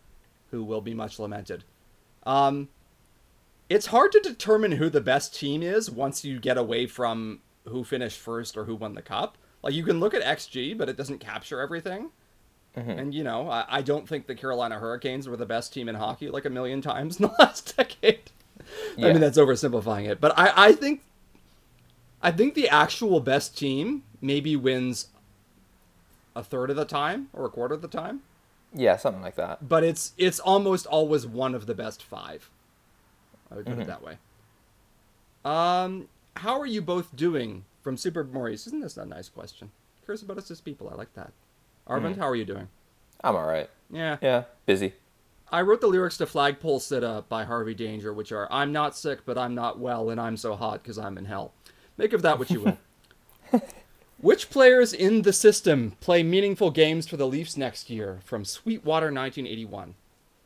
who 0.51 0.63
will 0.63 0.81
be 0.81 0.93
much 0.93 1.17
lamented. 1.17 1.63
Um, 2.23 2.69
it's 3.71 3.85
hard 3.87 4.11
to 4.11 4.19
determine 4.19 4.73
who 4.73 4.89
the 4.89 4.99
best 4.99 5.33
team 5.33 5.63
is 5.63 5.89
once 5.89 6.25
you 6.25 6.39
get 6.39 6.57
away 6.57 6.85
from 6.87 7.39
who 7.69 7.85
finished 7.85 8.19
first 8.19 8.57
or 8.57 8.65
who 8.65 8.75
won 8.75 8.95
the 8.95 9.01
cup. 9.01 9.37
Like 9.63 9.73
you 9.73 9.83
can 9.85 10.01
look 10.01 10.13
at 10.13 10.21
XG, 10.23 10.77
but 10.77 10.89
it 10.89 10.97
doesn't 10.97 11.19
capture 11.19 11.61
everything. 11.61 12.09
Mm-hmm. 12.75 12.91
And 12.91 13.13
you 13.13 13.23
know, 13.23 13.49
I, 13.49 13.65
I 13.69 13.81
don't 13.81 14.07
think 14.09 14.27
the 14.27 14.35
Carolina 14.35 14.77
Hurricanes 14.77 15.29
were 15.29 15.37
the 15.37 15.45
best 15.45 15.73
team 15.73 15.87
in 15.87 15.95
hockey 15.95 16.29
like 16.29 16.43
a 16.43 16.49
million 16.49 16.81
times 16.81 17.17
in 17.19 17.27
the 17.27 17.33
last 17.39 17.77
decade. 17.77 18.31
I 18.97 19.01
mean, 19.01 19.21
that's 19.21 19.37
oversimplifying 19.37 20.09
it, 20.09 20.19
but 20.19 20.37
I, 20.37 20.67
I 20.67 20.71
think, 20.73 21.01
I 22.21 22.31
think 22.31 22.53
the 22.53 22.67
actual 22.69 23.19
best 23.21 23.57
team 23.57 24.03
maybe 24.21 24.55
wins 24.55 25.07
a 26.35 26.43
third 26.43 26.69
of 26.69 26.75
the 26.75 26.85
time 26.85 27.29
or 27.33 27.45
a 27.45 27.49
quarter 27.49 27.73
of 27.73 27.81
the 27.81 27.87
time, 27.87 28.21
Yeah, 28.73 28.97
something 28.97 29.21
like 29.21 29.35
that. 29.35 29.67
but 29.67 29.83
it's 29.83 30.13
it's 30.17 30.39
almost 30.39 30.85
always 30.85 31.25
one 31.25 31.55
of 31.55 31.65
the 31.65 31.73
best 31.73 32.03
five. 32.03 32.49
I 33.51 33.55
would 33.55 33.65
put 33.65 33.79
it 33.79 33.87
that 33.87 34.03
way. 34.03 34.17
Um, 35.43 36.07
how 36.37 36.59
are 36.59 36.65
you 36.65 36.81
both 36.81 37.15
doing 37.15 37.65
from 37.81 37.97
Super 37.97 38.23
Maurice? 38.23 38.67
Isn't 38.67 38.81
this 38.81 38.97
a 38.97 39.05
nice 39.05 39.29
question? 39.29 39.71
Curious 40.05 40.21
about 40.21 40.37
us 40.37 40.51
as 40.51 40.61
people. 40.61 40.89
I 40.89 40.95
like 40.95 41.13
that. 41.15 41.31
Arvind, 41.87 42.17
how 42.17 42.27
are 42.27 42.35
you 42.35 42.45
doing? 42.45 42.69
I'm 43.23 43.35
all 43.35 43.45
right. 43.45 43.69
Yeah. 43.91 44.17
Yeah, 44.21 44.43
busy. 44.65 44.93
I 45.51 45.61
wrote 45.61 45.81
the 45.81 45.87
lyrics 45.87 46.17
to 46.17 46.25
Flagpole 46.25 46.79
Sitta 46.79 47.25
by 47.27 47.43
Harvey 47.43 47.73
Danger, 47.73 48.13
which 48.13 48.31
are 48.31 48.47
I'm 48.51 48.71
not 48.71 48.95
sick, 48.95 49.25
but 49.25 49.37
I'm 49.37 49.53
not 49.53 49.79
well, 49.79 50.09
and 50.09 50.19
I'm 50.19 50.37
so 50.37 50.55
hot 50.55 50.81
because 50.81 50.97
I'm 50.97 51.17
in 51.17 51.25
hell. 51.25 51.53
Make 51.97 52.13
of 52.13 52.21
that 52.21 52.39
what 52.39 52.49
you 52.49 52.61
will. 52.61 53.61
which 54.21 54.49
players 54.49 54.93
in 54.93 55.23
the 55.23 55.33
system 55.33 55.97
play 55.99 56.23
meaningful 56.23 56.71
games 56.71 57.07
for 57.07 57.17
the 57.17 57.27
Leafs 57.27 57.57
next 57.57 57.89
year? 57.89 58.21
From 58.23 58.45
Sweetwater 58.45 59.07
1981. 59.07 59.95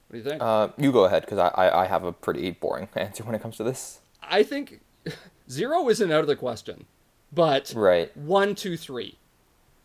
What 0.07 0.13
do 0.13 0.17
you 0.17 0.23
think? 0.23 0.41
Uh, 0.41 0.69
you 0.77 0.91
go 0.91 1.05
ahead 1.05 1.23
because 1.23 1.37
I, 1.39 1.47
I 1.49 1.83
I 1.83 1.85
have 1.87 2.03
a 2.03 2.11
pretty 2.11 2.51
boring 2.51 2.87
answer 2.95 3.23
when 3.23 3.35
it 3.35 3.41
comes 3.41 3.57
to 3.57 3.63
this. 3.63 3.99
I 4.23 4.43
think 4.43 4.81
zero 5.49 5.89
isn't 5.89 6.11
out 6.11 6.21
of 6.21 6.27
the 6.27 6.35
question, 6.35 6.85
but 7.33 7.73
Right. 7.75 8.15
one, 8.17 8.55
two, 8.55 8.77
three, 8.77 9.17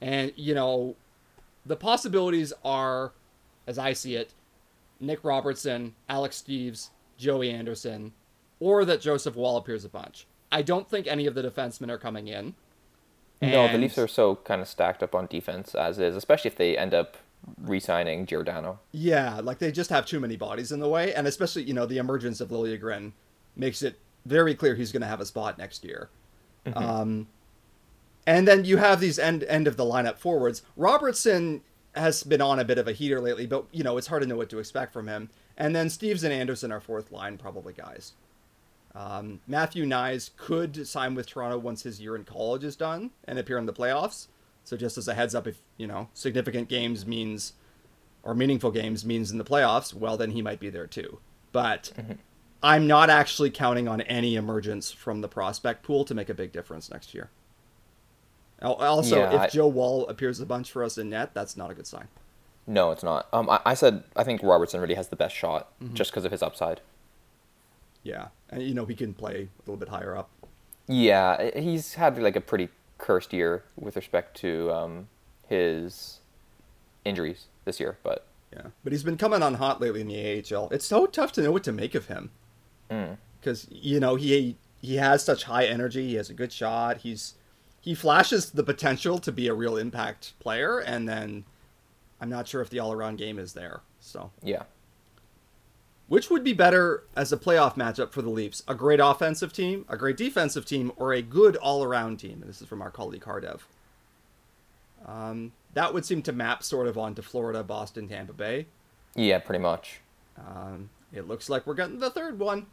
and 0.00 0.32
you 0.36 0.54
know, 0.54 0.96
the 1.66 1.76
possibilities 1.76 2.52
are, 2.64 3.12
as 3.66 3.78
I 3.78 3.92
see 3.92 4.14
it, 4.16 4.32
Nick 5.00 5.24
Robertson, 5.24 5.94
Alex 6.08 6.42
Steeves, 6.46 6.90
Joey 7.18 7.50
Anderson, 7.50 8.12
or 8.60 8.84
that 8.84 9.00
Joseph 9.00 9.36
Woll 9.36 9.56
appears 9.56 9.84
a 9.84 9.88
bunch. 9.88 10.26
I 10.52 10.62
don't 10.62 10.88
think 10.88 11.06
any 11.06 11.26
of 11.26 11.34
the 11.34 11.42
defensemen 11.42 11.88
are 11.90 11.98
coming 11.98 12.28
in. 12.28 12.54
No, 13.42 13.68
the 13.72 13.78
Leafs 13.78 13.96
are 13.96 14.08
so 14.08 14.36
kind 14.36 14.60
of 14.60 14.68
stacked 14.68 15.02
up 15.02 15.14
on 15.14 15.26
defense 15.26 15.74
as 15.74 15.98
is, 15.98 16.14
especially 16.14 16.50
if 16.50 16.56
they 16.56 16.76
end 16.76 16.92
up 16.92 17.16
re-signing 17.58 18.26
Giordano. 18.26 18.80
Yeah, 18.92 19.40
like 19.40 19.58
they 19.58 19.72
just 19.72 19.90
have 19.90 20.06
too 20.06 20.20
many 20.20 20.36
bodies 20.36 20.72
in 20.72 20.80
the 20.80 20.88
way, 20.88 21.14
and 21.14 21.26
especially 21.26 21.64
you 21.64 21.74
know 21.74 21.86
the 21.86 21.98
emergence 21.98 22.40
of 22.40 22.48
Liljegren 22.50 23.12
makes 23.56 23.82
it 23.82 23.98
very 24.26 24.54
clear 24.54 24.74
he's 24.74 24.92
going 24.92 25.02
to 25.02 25.08
have 25.08 25.20
a 25.20 25.26
spot 25.26 25.58
next 25.58 25.84
year. 25.84 26.10
Um, 26.74 27.28
and 28.26 28.46
then 28.46 28.64
you 28.64 28.76
have 28.76 29.00
these 29.00 29.18
end 29.18 29.44
end 29.44 29.66
of 29.66 29.76
the 29.76 29.84
lineup 29.84 30.18
forwards. 30.18 30.62
Robertson 30.76 31.62
has 31.94 32.22
been 32.22 32.40
on 32.40 32.58
a 32.58 32.64
bit 32.64 32.78
of 32.78 32.86
a 32.86 32.92
heater 32.92 33.20
lately, 33.20 33.46
but 33.46 33.64
you 33.72 33.82
know 33.82 33.96
it's 33.96 34.06
hard 34.06 34.22
to 34.22 34.28
know 34.28 34.36
what 34.36 34.50
to 34.50 34.58
expect 34.58 34.92
from 34.92 35.08
him. 35.08 35.30
And 35.56 35.74
then 35.74 35.88
Steeves 35.88 36.24
and 36.24 36.32
Anderson 36.32 36.72
are 36.72 36.80
fourth 36.80 37.10
line 37.10 37.38
probably 37.38 37.72
guys. 37.72 38.12
Um, 38.94 39.40
Matthew 39.46 39.84
Knies 39.84 40.30
could 40.36 40.86
sign 40.86 41.14
with 41.14 41.26
Toronto 41.26 41.58
once 41.58 41.82
his 41.82 42.00
year 42.00 42.16
in 42.16 42.24
college 42.24 42.64
is 42.64 42.76
done 42.76 43.10
and 43.24 43.38
appear 43.38 43.58
in 43.58 43.66
the 43.66 43.72
playoffs. 43.72 44.26
So 44.64 44.76
just 44.76 44.96
as 44.98 45.08
a 45.08 45.14
heads 45.14 45.34
up, 45.34 45.46
if 45.46 45.58
you 45.76 45.86
know 45.86 46.08
significant 46.14 46.68
games 46.68 47.04
means 47.06 47.54
or 48.22 48.34
meaningful 48.34 48.70
games 48.70 49.04
means 49.04 49.30
in 49.30 49.38
the 49.38 49.44
playoffs, 49.44 49.92
well, 49.94 50.16
then 50.16 50.30
he 50.32 50.42
might 50.42 50.60
be 50.60 50.70
there 50.70 50.86
too. 50.86 51.18
But 51.52 51.92
I'm 52.62 52.86
not 52.86 53.08
actually 53.10 53.50
counting 53.50 53.88
on 53.88 54.02
any 54.02 54.36
emergence 54.36 54.92
from 54.92 55.22
the 55.22 55.28
prospect 55.28 55.82
pool 55.82 56.04
to 56.04 56.14
make 56.14 56.28
a 56.28 56.34
big 56.34 56.52
difference 56.52 56.90
next 56.90 57.14
year. 57.14 57.30
Also, 58.62 59.18
Yeah, 59.20 59.32
if 59.34 59.40
I- 59.40 59.48
Joe 59.48 59.68
Woll 59.68 60.06
appears 60.08 60.38
a 60.40 60.46
bunch 60.46 60.70
for 60.70 60.84
us 60.84 60.98
in 60.98 61.08
net, 61.10 61.30
that's 61.32 61.56
not 61.56 61.70
a 61.70 61.74
good 61.74 61.86
sign. 61.86 62.08
No, 62.66 62.90
it's 62.90 63.02
not. 63.02 63.26
Um, 63.32 63.48
I, 63.48 63.60
I 63.64 63.74
said 63.74 64.04
I 64.14 64.22
think 64.22 64.42
Robertson 64.42 64.80
really 64.80 64.94
has 64.94 65.08
the 65.08 65.16
best 65.16 65.34
shot 65.34 65.68
Mm-hmm. 65.82 65.94
just 65.94 66.10
because 66.10 66.24
of 66.26 66.30
his 66.30 66.42
upside. 66.42 66.82
Yeah, 68.02 68.28
and 68.50 68.62
you 68.62 68.74
know 68.74 68.84
he 68.86 68.94
can 68.94 69.14
play 69.14 69.48
a 69.58 69.60
little 69.70 69.76
bit 69.78 69.88
higher 69.88 70.14
up. 70.16 70.28
Yeah, 70.86 71.50
he's 71.58 71.94
had 71.94 72.18
like 72.20 72.36
a 72.36 72.40
pretty 72.40 72.68
cursed 73.00 73.32
year 73.32 73.64
with 73.76 73.96
respect 73.96 74.36
to 74.38 74.70
um, 74.72 75.08
his 75.48 76.20
injuries 77.04 77.46
this 77.64 77.80
year, 77.80 77.98
but 78.02 78.26
Yeah, 78.52 78.68
but 78.84 78.92
he's 78.92 79.02
been 79.02 79.16
coming 79.16 79.42
on 79.42 79.54
hot 79.54 79.80
lately 79.80 80.00
in 80.00 80.08
the 80.08 80.54
AHL. 80.54 80.68
It's 80.70 80.86
so 80.86 81.06
tough 81.06 81.32
to 81.32 81.42
know 81.42 81.52
what 81.52 81.64
to 81.64 81.72
make 81.72 81.94
of 81.94 82.06
him 82.06 82.30
because 83.40 83.66
you 83.70 84.00
know 84.00 84.16
he 84.16 84.56
he 84.80 84.96
has 84.96 85.24
such 85.24 85.44
high 85.44 85.64
energy. 85.64 86.08
He 86.08 86.14
has 86.14 86.30
a 86.30 86.34
good 86.34 86.52
shot. 86.52 86.98
He's 86.98 87.34
he 87.80 87.94
flashes 87.94 88.50
the 88.50 88.62
potential 88.62 89.18
to 89.18 89.32
be 89.32 89.48
a 89.48 89.54
real 89.54 89.76
impact 89.76 90.38
player, 90.38 90.78
and 90.78 91.08
then 91.08 91.44
I'm 92.20 92.28
not 92.28 92.46
sure 92.46 92.60
if 92.60 92.70
the 92.70 92.78
all 92.78 92.92
around 92.92 93.16
game 93.16 93.38
is 93.38 93.52
there. 93.52 93.80
So 94.00 94.30
yeah. 94.42 94.64
Which 96.10 96.28
would 96.28 96.42
be 96.42 96.52
better 96.52 97.04
as 97.14 97.32
a 97.32 97.36
playoff 97.36 97.76
matchup 97.76 98.10
for 98.10 98.20
the 98.20 98.30
Leafs? 98.30 98.64
A 98.66 98.74
great 98.74 98.98
offensive 98.98 99.52
team, 99.52 99.84
a 99.88 99.96
great 99.96 100.16
defensive 100.16 100.66
team, 100.66 100.90
or 100.96 101.12
a 101.12 101.22
good 101.22 101.54
all 101.54 101.84
around 101.84 102.16
team? 102.16 102.40
And 102.42 102.48
This 102.48 102.60
is 102.60 102.66
from 102.66 102.82
our 102.82 102.90
colleague 102.90 103.22
Hardev. 103.22 103.60
Um, 105.06 105.52
that 105.74 105.94
would 105.94 106.04
seem 106.04 106.20
to 106.22 106.32
map 106.32 106.64
sort 106.64 106.88
of 106.88 106.98
onto 106.98 107.22
Florida, 107.22 107.62
Boston, 107.62 108.08
Tampa 108.08 108.32
Bay. 108.32 108.66
Yeah, 109.14 109.38
pretty 109.38 109.62
much. 109.62 110.00
Um, 110.36 110.90
it 111.12 111.28
looks 111.28 111.48
like 111.48 111.64
we're 111.64 111.74
getting 111.74 112.00
the 112.00 112.10
third 112.10 112.40
one. 112.40 112.66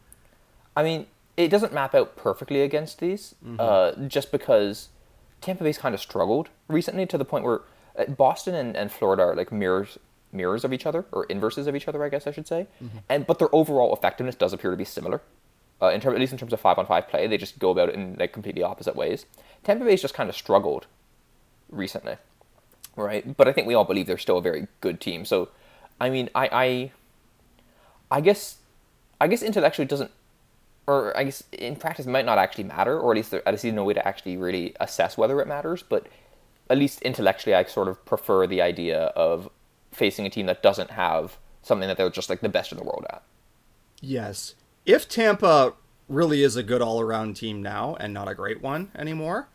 I 0.76 0.82
mean, 0.82 1.06
it 1.38 1.50
doesn't 1.50 1.72
map 1.72 1.94
out 1.94 2.16
perfectly 2.16 2.62
against 2.62 2.98
these, 2.98 3.36
uh, 3.60 3.92
just 4.08 4.32
because 4.32 4.90
Tampa 5.42 5.64
Bay's 5.64 5.78
kind 5.78 5.94
of 5.94 6.02
struggled 6.02 6.50
recently 6.68 7.06
to 7.06 7.20
the 7.20 7.26
point 7.26 7.46
where 7.46 7.62
uh, 8.00 8.06
Boston 8.06 8.56
and, 8.56 8.76
and 8.76 8.92
Florida 8.92 9.22
are 9.22 9.36
like 9.36 9.52
mirrors 9.52 10.00
mirrors 10.32 10.64
of 10.64 10.74
each 10.74 10.86
other 10.86 11.06
or 11.12 11.26
inverses 11.26 11.68
of 11.68 11.76
each 11.76 11.88
other, 11.88 12.04
I 12.04 12.10
guess 12.10 12.28
I 12.28 12.32
should 12.32 12.48
say. 12.48 12.68
And 13.10 13.26
but 13.26 13.40
their 13.40 13.54
overall 13.54 13.94
effectiveness 13.94 14.36
does 14.36 14.54
appear 14.54 14.72
to 14.72 14.78
be 14.78 14.86
similar. 14.86 15.22
Uh, 15.82 15.90
in 15.90 16.02
term, 16.02 16.14
at 16.14 16.20
least 16.20 16.34
in 16.34 16.40
terms 16.40 16.54
of 16.54 16.60
five 16.60 16.80
on 16.80 16.88
five 16.88 17.08
play, 17.08 17.28
they 17.28 17.38
just 17.38 17.60
go 17.60 17.70
about 17.70 17.90
it 17.90 17.96
in 17.96 18.16
like 18.20 18.34
completely 18.34 18.64
opposite 18.64 18.96
ways. 18.96 19.26
Tampa 19.64 19.86
Bay's 19.86 20.02
just 20.02 20.14
kind 20.14 20.30
of 20.30 20.36
struggled 20.36 20.88
recently, 21.70 22.18
right? 22.96 23.38
But 23.38 23.48
I 23.48 23.54
think 23.54 23.68
we 23.68 23.76
all 23.76 23.84
believe 23.86 24.08
they're 24.08 24.18
still 24.18 24.40
a 24.40 24.42
very 24.42 24.68
good 24.82 25.00
team. 25.00 25.24
So, 25.24 25.50
I 26.02 26.10
mean, 26.10 26.30
I, 26.34 26.50
I, 26.52 26.92
I 28.10 28.22
guess, 28.22 28.58
I 29.22 29.28
guess 29.28 29.44
intellectually 29.44 29.86
doesn't, 29.86 30.10
or 30.88 31.16
I 31.16 31.26
guess 31.26 31.44
in 31.52 31.76
practice 31.76 32.08
might 32.08 32.26
not 32.26 32.40
actually 32.40 32.64
matter, 32.64 33.00
or 33.00 33.12
at 33.12 33.18
least 33.18 33.32
there, 33.32 33.48
at 33.48 33.54
least 33.54 33.66
no 33.66 33.84
way 33.84 33.94
to 33.94 34.08
actually 34.08 34.38
really 34.38 34.76
assess 34.80 35.16
whether 35.16 35.40
it 35.42 35.48
matters. 35.48 35.84
But 35.84 36.08
at 36.72 36.78
least 36.78 37.02
intellectually, 37.04 37.54
I 37.54 37.64
sort 37.66 37.88
of 37.88 38.04
prefer 38.06 38.48
the 38.48 38.62
idea 38.62 39.00
of 39.16 39.50
facing 39.98 40.26
a 40.26 40.30
team 40.30 40.46
that 40.46 40.62
doesn't 40.62 40.92
have 40.92 41.38
something 41.62 41.88
that 41.88 41.98
they're 41.98 42.10
just 42.10 42.30
like 42.30 42.42
the 42.42 42.50
best 42.50 42.72
in 42.72 42.78
the 42.78 42.84
world 42.84 43.06
at. 43.10 43.24
Yes. 44.00 44.56
If 44.86 45.10
Tampa 45.10 45.74
really 46.08 46.44
is 46.44 46.56
a 46.56 46.64
good 46.64 46.82
all 46.82 47.02
around 47.02 47.36
team 47.36 47.62
now 47.62 47.96
and 48.00 48.14
not 48.14 48.28
a 48.30 48.36
great 48.36 48.62
one 48.62 48.92
anymore, 48.96 49.50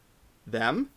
them. 0.47 0.91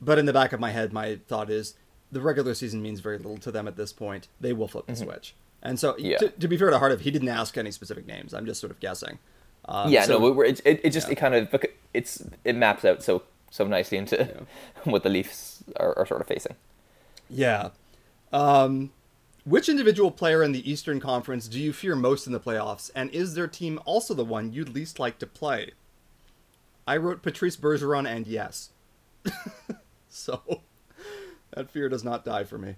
But 0.00 0.18
in 0.18 0.24
the 0.24 0.32
back 0.32 0.52
of 0.52 0.60
my 0.60 0.70
head, 0.70 0.92
my 0.92 1.18
thought 1.28 1.50
is 1.50 1.74
the 2.10 2.20
regular 2.20 2.54
season 2.54 2.80
means 2.80 3.00
very 3.00 3.18
little 3.18 3.36
to 3.38 3.50
them 3.52 3.68
at 3.68 3.76
this 3.76 3.92
point. 3.92 4.28
They 4.40 4.52
will 4.52 4.68
flip 4.68 4.86
the 4.86 4.96
switch. 4.96 5.34
And 5.62 5.78
so, 5.78 5.94
Yeah. 5.98 6.16
to, 6.18 6.28
to 6.30 6.48
be 6.48 6.56
fair 6.56 6.70
to 6.70 6.78
Hardev, 6.78 7.00
he 7.00 7.10
didn't 7.10 7.28
ask 7.28 7.58
any 7.58 7.70
specific 7.70 8.06
names. 8.06 8.32
I'm 8.32 8.46
just 8.46 8.60
sort 8.60 8.70
of 8.70 8.80
guessing. 8.80 9.18
Um, 9.66 9.90
yeah, 9.90 10.04
so- 10.04 10.18
no, 10.18 10.30
we're, 10.32 10.44
it, 10.46 10.60
it, 10.64 10.80
it 10.84 10.90
just 10.90 11.08
yeah. 11.08 11.12
it 11.12 11.16
kind 11.16 11.34
of 11.34 11.54
it's 11.92 12.22
it 12.44 12.56
maps 12.56 12.84
out 12.84 13.02
so 13.02 13.22
so 13.50 13.66
nicely 13.66 13.98
into 13.98 14.46
what 14.84 15.02
the 15.02 15.10
Leafs 15.10 15.62
are, 15.76 15.96
are 15.98 16.06
sort 16.06 16.22
of 16.22 16.26
facing. 16.26 16.54
Yeah. 17.28 17.70
Um, 18.32 18.92
which 19.44 19.68
individual 19.68 20.10
player 20.10 20.42
in 20.42 20.52
the 20.52 20.70
Eastern 20.70 21.00
Conference 21.00 21.48
do 21.48 21.58
you 21.58 21.72
fear 21.72 21.96
most 21.96 22.26
in 22.26 22.32
the 22.32 22.40
playoffs? 22.40 22.90
And 22.94 23.10
is 23.10 23.34
their 23.34 23.48
team 23.48 23.80
also 23.84 24.14
the 24.14 24.24
one 24.24 24.52
you'd 24.52 24.74
least 24.74 24.98
like 24.98 25.18
to 25.18 25.26
play? 25.26 25.72
I 26.86 26.96
wrote 26.96 27.22
Patrice 27.22 27.56
Bergeron 27.56 28.06
and 28.08 28.26
yes. 28.26 28.70
so 30.08 30.60
that 31.52 31.70
fear 31.70 31.88
does 31.88 32.04
not 32.04 32.24
die 32.24 32.44
for 32.44 32.58
me. 32.58 32.76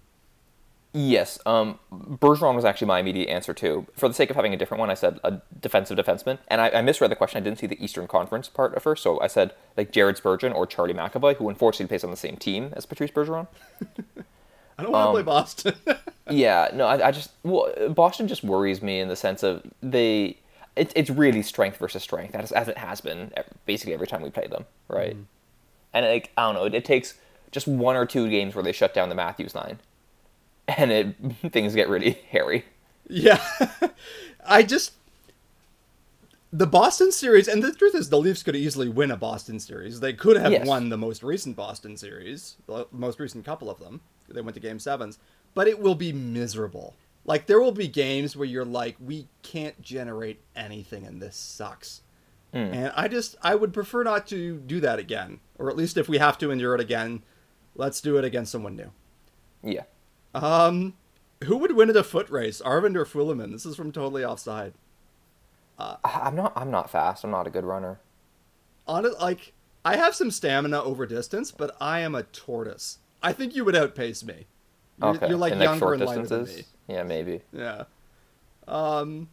Yes, 0.94 1.38
um, 1.46 1.78
Bergeron 1.90 2.54
was 2.54 2.66
actually 2.66 2.88
my 2.88 2.98
immediate 2.98 3.30
answer 3.30 3.54
too. 3.54 3.86
For 3.96 4.08
the 4.08 4.14
sake 4.14 4.28
of 4.28 4.36
having 4.36 4.52
a 4.52 4.58
different 4.58 4.78
one, 4.78 4.90
I 4.90 4.94
said 4.94 5.18
a 5.24 5.40
defensive 5.58 5.96
defenseman, 5.96 6.38
and 6.48 6.60
I, 6.60 6.68
I 6.68 6.82
misread 6.82 7.10
the 7.10 7.16
question. 7.16 7.38
I 7.38 7.44
didn't 7.44 7.60
see 7.60 7.66
the 7.66 7.82
Eastern 7.82 8.06
Conference 8.06 8.50
part 8.50 8.74
at 8.74 8.82
first, 8.82 9.02
so 9.02 9.18
I 9.22 9.26
said 9.26 9.54
like 9.74 9.90
Jared 9.90 10.18
Spurgeon 10.18 10.52
or 10.52 10.66
Charlie 10.66 10.92
McAvoy, 10.92 11.36
who 11.36 11.48
unfortunately 11.48 11.86
plays 11.86 12.04
on 12.04 12.10
the 12.10 12.16
same 12.18 12.36
team 12.36 12.74
as 12.76 12.84
Patrice 12.84 13.10
Bergeron. 13.10 13.46
I 14.82 14.84
don't 14.84 14.92
want 14.92 15.04
to 15.04 15.08
Um, 15.08 15.14
play 15.14 15.22
Boston. 15.22 15.74
yeah, 16.30 16.68
no, 16.74 16.86
I, 16.86 17.08
I 17.08 17.10
just 17.10 17.30
well, 17.42 17.72
Boston 17.90 18.28
just 18.28 18.42
worries 18.44 18.82
me 18.82 19.00
in 19.00 19.08
the 19.08 19.16
sense 19.16 19.42
of 19.42 19.62
they. 19.82 20.38
It, 20.76 20.90
it's 20.96 21.10
really 21.10 21.42
strength 21.42 21.76
versus 21.76 22.02
strength, 22.02 22.34
as, 22.34 22.50
as 22.52 22.66
it 22.68 22.78
has 22.78 23.00
been 23.02 23.30
basically 23.66 23.92
every 23.94 24.06
time 24.06 24.22
we 24.22 24.30
play 24.30 24.46
them, 24.46 24.64
right? 24.88 25.16
And 25.92 26.06
like 26.06 26.30
I 26.36 26.46
don't 26.46 26.54
know, 26.54 26.64
it, 26.64 26.74
it 26.74 26.84
takes 26.84 27.14
just 27.50 27.68
one 27.68 27.94
or 27.96 28.06
two 28.06 28.30
games 28.30 28.54
where 28.54 28.64
they 28.64 28.72
shut 28.72 28.94
down 28.94 29.08
the 29.10 29.14
Matthews 29.14 29.54
line, 29.54 29.78
and 30.68 30.90
it 30.90 31.14
things 31.52 31.74
get 31.74 31.88
really 31.88 32.12
hairy. 32.30 32.64
yeah. 33.08 33.40
I 34.46 34.62
just. 34.62 34.92
The 36.54 36.66
Boston 36.66 37.12
series, 37.12 37.48
and 37.48 37.62
the 37.62 37.72
truth 37.72 37.94
is, 37.94 38.10
the 38.10 38.18
Leafs 38.18 38.42
could 38.42 38.54
easily 38.56 38.86
win 38.88 39.10
a 39.10 39.16
Boston 39.16 39.58
series. 39.58 40.00
They 40.00 40.12
could 40.12 40.36
have 40.36 40.52
Yes. 40.52 40.66
won 40.66 40.90
the 40.90 40.98
most 40.98 41.22
recent 41.22 41.56
Boston 41.56 41.96
series, 41.96 42.56
the 42.66 42.86
most 42.92 43.18
recent 43.18 43.46
couple 43.46 43.70
of 43.70 43.78
them. 43.78 44.02
They 44.34 44.40
went 44.40 44.54
to 44.54 44.60
game 44.60 44.78
sevens, 44.78 45.18
but 45.54 45.68
it 45.68 45.78
will 45.80 45.94
be 45.94 46.12
miserable. 46.12 46.94
Like, 47.24 47.46
there 47.46 47.60
will 47.60 47.72
be 47.72 47.86
games 47.88 48.36
where 48.36 48.46
you're 48.48 48.64
like, 48.64 48.96
we 49.00 49.28
can't 49.42 49.80
generate 49.80 50.40
anything, 50.56 51.06
and 51.06 51.22
this 51.22 51.36
sucks. 51.36 52.02
And 52.54 52.92
I 52.94 53.08
just, 53.08 53.36
I 53.42 53.54
would 53.54 53.72
prefer 53.72 54.02
not 54.02 54.26
to 54.26 54.58
do 54.58 54.78
that 54.80 54.98
again. 54.98 55.40
Or 55.58 55.70
at 55.70 55.76
least 55.76 55.96
if 55.96 56.06
we 56.06 56.18
have 56.18 56.36
to 56.38 56.50
endure 56.50 56.74
it 56.74 56.80
again, 56.82 57.22
let's 57.74 58.00
do 58.02 58.18
it 58.18 58.24
against 58.26 58.52
someone 58.52 58.76
new. 58.76 58.90
Yeah. 59.62 59.84
Um, 60.34 60.94
who 61.44 61.56
would 61.56 61.74
win 61.74 61.88
in 61.88 61.96
a 61.96 62.02
foot 62.04 62.28
race, 62.28 62.60
Arvind 62.62 62.94
or 62.96 63.06
Fulemin? 63.06 63.52
This 63.52 63.64
is 63.64 63.74
from 63.76 63.90
Totally 63.90 64.22
Offside. 64.24 64.74
I- 65.78 65.96
I'm 66.04 66.36
not. 66.36 66.52
I'm 66.54 66.70
not 66.70 66.90
fast. 66.90 67.24
I'm 67.24 67.30
not 67.30 67.46
a 67.46 67.50
good 67.50 67.64
runner. 67.64 68.00
on 68.86 69.06
like 69.20 69.52
I 69.84 69.96
have 69.96 70.14
some 70.14 70.30
stamina 70.30 70.82
over 70.82 71.06
distance, 71.06 71.50
but 71.50 71.74
I 71.80 72.00
am 72.00 72.14
a 72.14 72.22
tortoise. 72.24 72.98
I 73.22 73.32
think 73.32 73.54
you 73.54 73.64
would 73.64 73.76
outpace 73.76 74.24
me. 74.24 74.46
You're, 75.00 75.10
Okay. 75.10 75.28
you're 75.28 75.38
like 75.38 75.52
In, 75.54 75.60
younger 75.60 75.78
short 75.78 76.00
and 76.00 76.06
lighter 76.06 76.26
than 76.26 76.44
me. 76.44 76.64
Yeah, 76.88 77.02
maybe. 77.02 77.40
Yeah. 77.52 77.84
Um, 78.68 79.28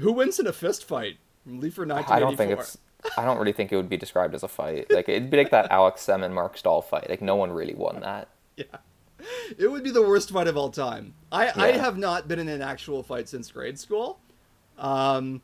who 0.00 0.12
wins 0.12 0.38
in 0.38 0.46
a 0.46 0.52
fist 0.52 0.84
fight? 0.84 1.18
Leaf 1.46 1.78
or 1.78 1.86
1984? 1.86 2.16
I 2.16 2.20
don't 2.20 2.36
think 2.36 2.52
it's. 2.58 2.78
I 3.16 3.24
don't 3.24 3.38
really 3.38 3.52
think 3.52 3.72
it 3.72 3.76
would 3.76 3.88
be 3.88 3.96
described 3.96 4.34
as 4.34 4.42
a 4.42 4.48
fight. 4.48 4.90
Like 4.90 5.08
it'd 5.08 5.30
be 5.30 5.36
like 5.36 5.50
that 5.50 5.68
Alex 5.70 6.02
Sem 6.02 6.22
and 6.22 6.34
Marc 6.34 6.58
Staal 6.58 6.82
fight. 6.82 7.08
Like 7.08 7.22
no 7.22 7.36
one 7.36 7.52
really 7.52 7.74
won 7.74 8.00
that. 8.00 8.28
Yeah. 8.56 8.64
It 9.56 9.70
would 9.70 9.82
be 9.82 9.90
the 9.90 10.02
worst 10.02 10.30
fight 10.30 10.46
of 10.46 10.56
all 10.56 10.70
time. 10.70 11.14
I, 11.32 11.50
I 11.54 11.72
have 11.72 11.96
not 11.98 12.28
been 12.28 12.38
in 12.38 12.48
an 12.48 12.62
actual 12.62 13.02
fight 13.02 13.28
since 13.28 13.50
grade 13.50 13.78
school. 13.78 14.18
Um, 14.78 15.42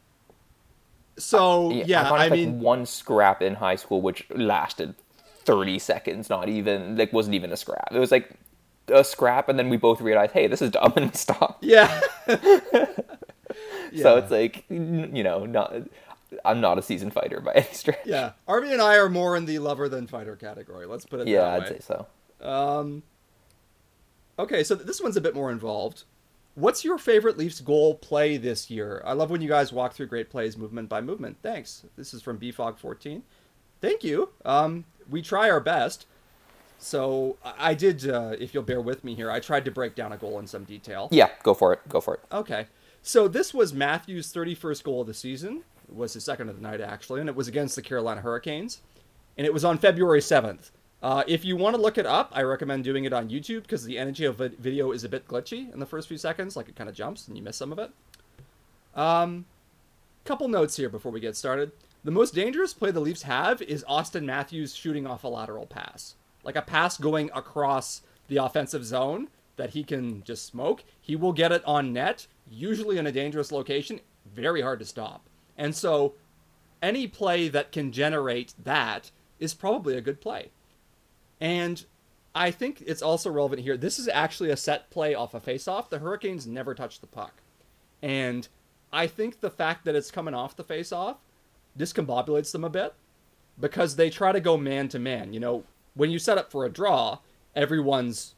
so 1.17 1.71
yeah, 1.71 2.05
found, 2.05 2.15
I 2.17 2.19
like, 2.29 2.33
mean, 2.33 2.61
one 2.61 2.87
scrap 2.87 3.41
in 3.43 3.55
high 3.55 3.77
school 3.77 4.01
which 4.01 4.27
lasted 4.31 4.95
thirty 5.45 5.79
seconds. 5.79 6.29
Not 6.31 6.49
even 6.49 6.97
like 6.97 7.13
wasn't 7.13 7.35
even 7.35 7.53
a 7.53 7.57
scrap. 7.57 7.89
It 7.93 7.99
was 7.99 8.11
like 8.11 8.31
a 8.89 9.03
scrap, 9.05 9.49
and 9.49 9.59
then 9.59 9.69
we 9.71 9.77
both 9.77 10.01
realized, 10.01 10.33
hey, 10.33 10.47
this 10.47 10.61
is 10.63 10.71
dumb, 10.71 10.93
and 10.97 11.15
stopped. 11.17 11.65
yeah. 11.65 12.01
So 12.27 12.37
Yeah. 13.93 14.15
it's 14.19 14.31
like 14.31 14.65
you 14.69 15.23
know, 15.23 15.47
not. 15.47 15.75
I'm 16.45 16.61
not 16.61 16.79
a 16.79 16.83
seasoned 16.83 17.13
fighter 17.13 17.41
by 17.41 17.53
any 17.53 17.67
stretch. 17.73 18.01
yeah. 18.05 18.33
Arby 18.49 18.73
and 18.73 18.83
I 18.83 18.97
are 18.97 19.09
more 19.09 19.37
in 19.37 19.45
the 19.45 19.61
lover 19.61 19.89
than 19.89 20.09
fighter 20.09 20.35
category. 20.35 20.85
Let's 20.85 21.07
put 21.07 21.21
it 21.21 21.29
Yeah, 21.29 21.47
I'd 21.49 21.63
way. 21.63 21.69
say 21.69 21.79
so. 21.81 22.07
Um, 22.45 23.05
okay, 24.39 24.65
so 24.65 24.75
this 24.75 25.01
one's 25.01 25.17
a 25.17 25.21
bit 25.21 25.35
more 25.37 25.53
involved. 25.53 26.03
What's 26.57 26.85
your 26.85 26.99
favorite 26.99 27.39
Leafs 27.39 27.61
goal 27.61 27.95
play 27.95 28.37
this 28.37 28.69
year? 28.69 29.01
I 29.05 29.13
love 29.13 29.31
when 29.31 29.43
you 29.43 29.49
guys 29.49 29.73
walk 29.73 29.93
through 29.93 30.07
great 30.09 30.29
plays 30.29 30.57
movement 30.57 30.89
by 30.89 31.01
movement. 31.01 31.37
Thanks. 31.43 31.85
This 31.97 32.13
is 32.13 32.21
from 32.21 32.39
BFog14. 32.39 33.23
Thank 33.85 34.03
you. 34.03 34.31
Um, 34.47 34.87
we 35.11 35.21
try 35.21 35.51
our 35.51 35.61
best. 35.61 36.07
So 36.79 37.37
I 37.45 37.75
did, 37.75 38.09
uh, 38.09 38.35
if 38.39 38.55
you'll 38.55 38.63
bear 38.63 38.81
with 38.81 39.05
me 39.05 39.15
here, 39.15 39.31
I 39.31 39.41
tried 39.41 39.67
to 39.67 39.71
break 39.71 39.95
down 39.95 40.11
a 40.11 40.17
goal 40.17 40.39
in 40.39 40.47
some 40.47 40.65
detail. 40.65 41.09
Yeah, 41.11 41.29
go 41.43 41.53
for 41.53 41.75
it. 41.75 41.87
Go 41.87 42.01
for 42.01 42.15
it. 42.15 42.21
Okay. 42.33 42.67
So 43.03 43.29
this 43.29 43.53
was 43.53 43.75
Matthews' 43.75 44.33
31st 44.33 44.85
goal 44.85 45.03
of 45.03 45.07
the 45.07 45.13
season. 45.13 45.65
It 45.87 45.95
was 45.95 46.15
his 46.15 46.25
second 46.25 46.49
of 46.49 46.57
the 46.57 46.63
night, 46.63 46.81
actually, 46.81 47.21
and 47.21 47.29
it 47.29 47.37
was 47.37 47.47
against 47.47 47.77
the 47.77 47.83
Carolina 47.83 48.23
Hurricanes. 48.23 48.81
And 49.37 49.47
it 49.47 49.53
was 49.53 49.67
on 49.67 49.77
February 49.77 50.21
7th. 50.21 50.71
Uh, 51.03 51.23
if 51.27 51.45
you 51.45 51.55
want 51.55 51.77
to 51.77 51.83
look 51.83 51.99
it 51.99 52.07
up, 52.07 52.31
I 52.33 52.43
recommend 52.43 52.85
doing 52.85 53.05
it 53.05 53.13
on 53.13 53.29
YouTube 53.29 53.65
because 53.65 53.85
the 53.85 53.99
energy 53.99 54.25
of 54.25 54.39
the 54.39 54.49
video 54.49 54.93
is 54.93 55.05
a 55.05 55.11
bit 55.11 55.29
glitchy 55.29 55.71
in 55.75 55.79
the 55.79 55.87
first 55.87 56.09
few 56.09 56.17
seconds. 56.17 56.57
Like 56.57 56.71
it 56.71 56.77
kind 56.77 56.89
of 56.89 56.97
jumps 56.97 57.29
and 57.29 57.37
you 57.37 57.43
miss 57.43 57.59
some 57.59 57.71
of 57.71 57.79
it. 57.79 57.91
Um, 58.95 59.45
couple 60.25 60.49
notes 60.49 60.77
here 60.77 60.89
before 60.89 61.13
we 61.13 61.21
get 61.21 61.37
started. 61.37 61.71
The 62.05 62.11
most 62.11 62.35
dangerous 62.35 62.75
play 62.75 62.91
the 62.91 63.01
Leafs 63.01 63.23
have 63.23 63.63
is 63.63 63.83
Auston 63.89 64.25
Matthews 64.25 64.77
shooting 64.77 65.07
off 65.07 65.25
a 65.25 65.29
lateral 65.29 65.65
pass. 65.65 66.17
Like 66.43 66.55
a 66.55 66.61
pass 66.61 66.99
going 66.99 67.31
across 67.35 68.03
the 68.29 68.37
offensive 68.37 68.85
zone 68.85 69.29
that 69.57 69.71
he 69.71 69.83
can 69.85 70.23
just 70.23 70.45
smoke. 70.45 70.85
He 71.01 71.17
will 71.17 71.33
get 71.33 71.51
it 71.51 71.65
on 71.65 71.95
net, 71.95 72.27
usually 72.51 72.99
in 72.99 73.07
a 73.07 73.13
dangerous 73.13 73.51
location, 73.51 74.01
very 74.27 74.61
hard 74.61 74.81
to 74.81 74.85
stop. 74.85 75.31
And 75.57 75.75
so 75.75 76.13
any 76.83 77.07
play 77.07 77.49
that 77.49 77.73
can 77.73 77.91
generate 77.91 78.53
that 78.63 79.11
is 79.39 79.55
probably 79.55 79.97
a 79.97 80.03
good 80.03 80.21
play. 80.21 80.51
And 81.41 81.87
I 82.35 82.51
think 82.51 82.83
it's 82.87 83.01
also 83.01 83.31
relevant 83.31 83.63
here. 83.63 83.79
This 83.79 83.99
is 83.99 84.09
actually 84.09 84.51
a 84.51 84.59
set 84.59 84.91
play 84.91 85.15
off 85.15 85.33
a 85.33 85.41
face-off. 85.41 85.89
The 85.89 86.01
Hurricanes 86.01 86.47
never 86.47 86.75
touch 86.75 87.01
the 87.01 87.07
puck. 87.07 87.41
And 88.03 88.47
I 88.93 89.07
think 89.07 89.41
the 89.41 89.51
fact 89.51 89.87
that 89.87 89.95
it's 89.95 90.11
coming 90.11 90.35
off 90.35 90.57
the 90.57 90.65
face-off 90.65 91.17
discombobulates 91.79 92.53
them 92.53 92.65
a 92.65 92.71
bit 92.71 92.95
because 93.59 93.97
they 93.97 94.11
try 94.11 94.33
to 94.33 94.41
go 94.41 94.57
man 94.57 94.89
to 94.89 94.99
man. 94.99 95.33
You 95.33 95.41
know, 95.41 95.65
when 95.95 96.11
you 96.11 96.19
set 96.19 96.39
up 96.39 96.51
for 96.51 96.65
a 96.65 96.71
draw, 96.71 97.19
everyone's, 97.55 98.35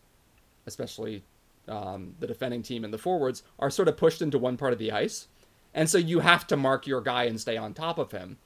especially 0.66 1.24
um, 1.68 2.14
the 2.20 2.26
defending 2.26 2.62
team 2.62 2.84
and 2.84 2.92
the 2.92 2.98
forwards, 2.98 3.42
are 3.58 3.70
sort 3.70 3.88
of 3.88 3.96
pushed 3.96 4.22
into 4.22 4.38
one 4.38 4.56
part 4.56 4.72
of 4.72 4.78
the 4.78 4.92
ice. 4.92 5.28
And 5.74 5.90
so 5.90 5.98
you 5.98 6.20
have 6.20 6.46
to 6.48 6.56
mark 6.56 6.86
your 6.86 7.00
guy 7.00 7.24
and 7.24 7.40
stay 7.40 7.56
on 7.56 7.74
top 7.74 7.98
of 7.98 8.12
him. 8.12 8.38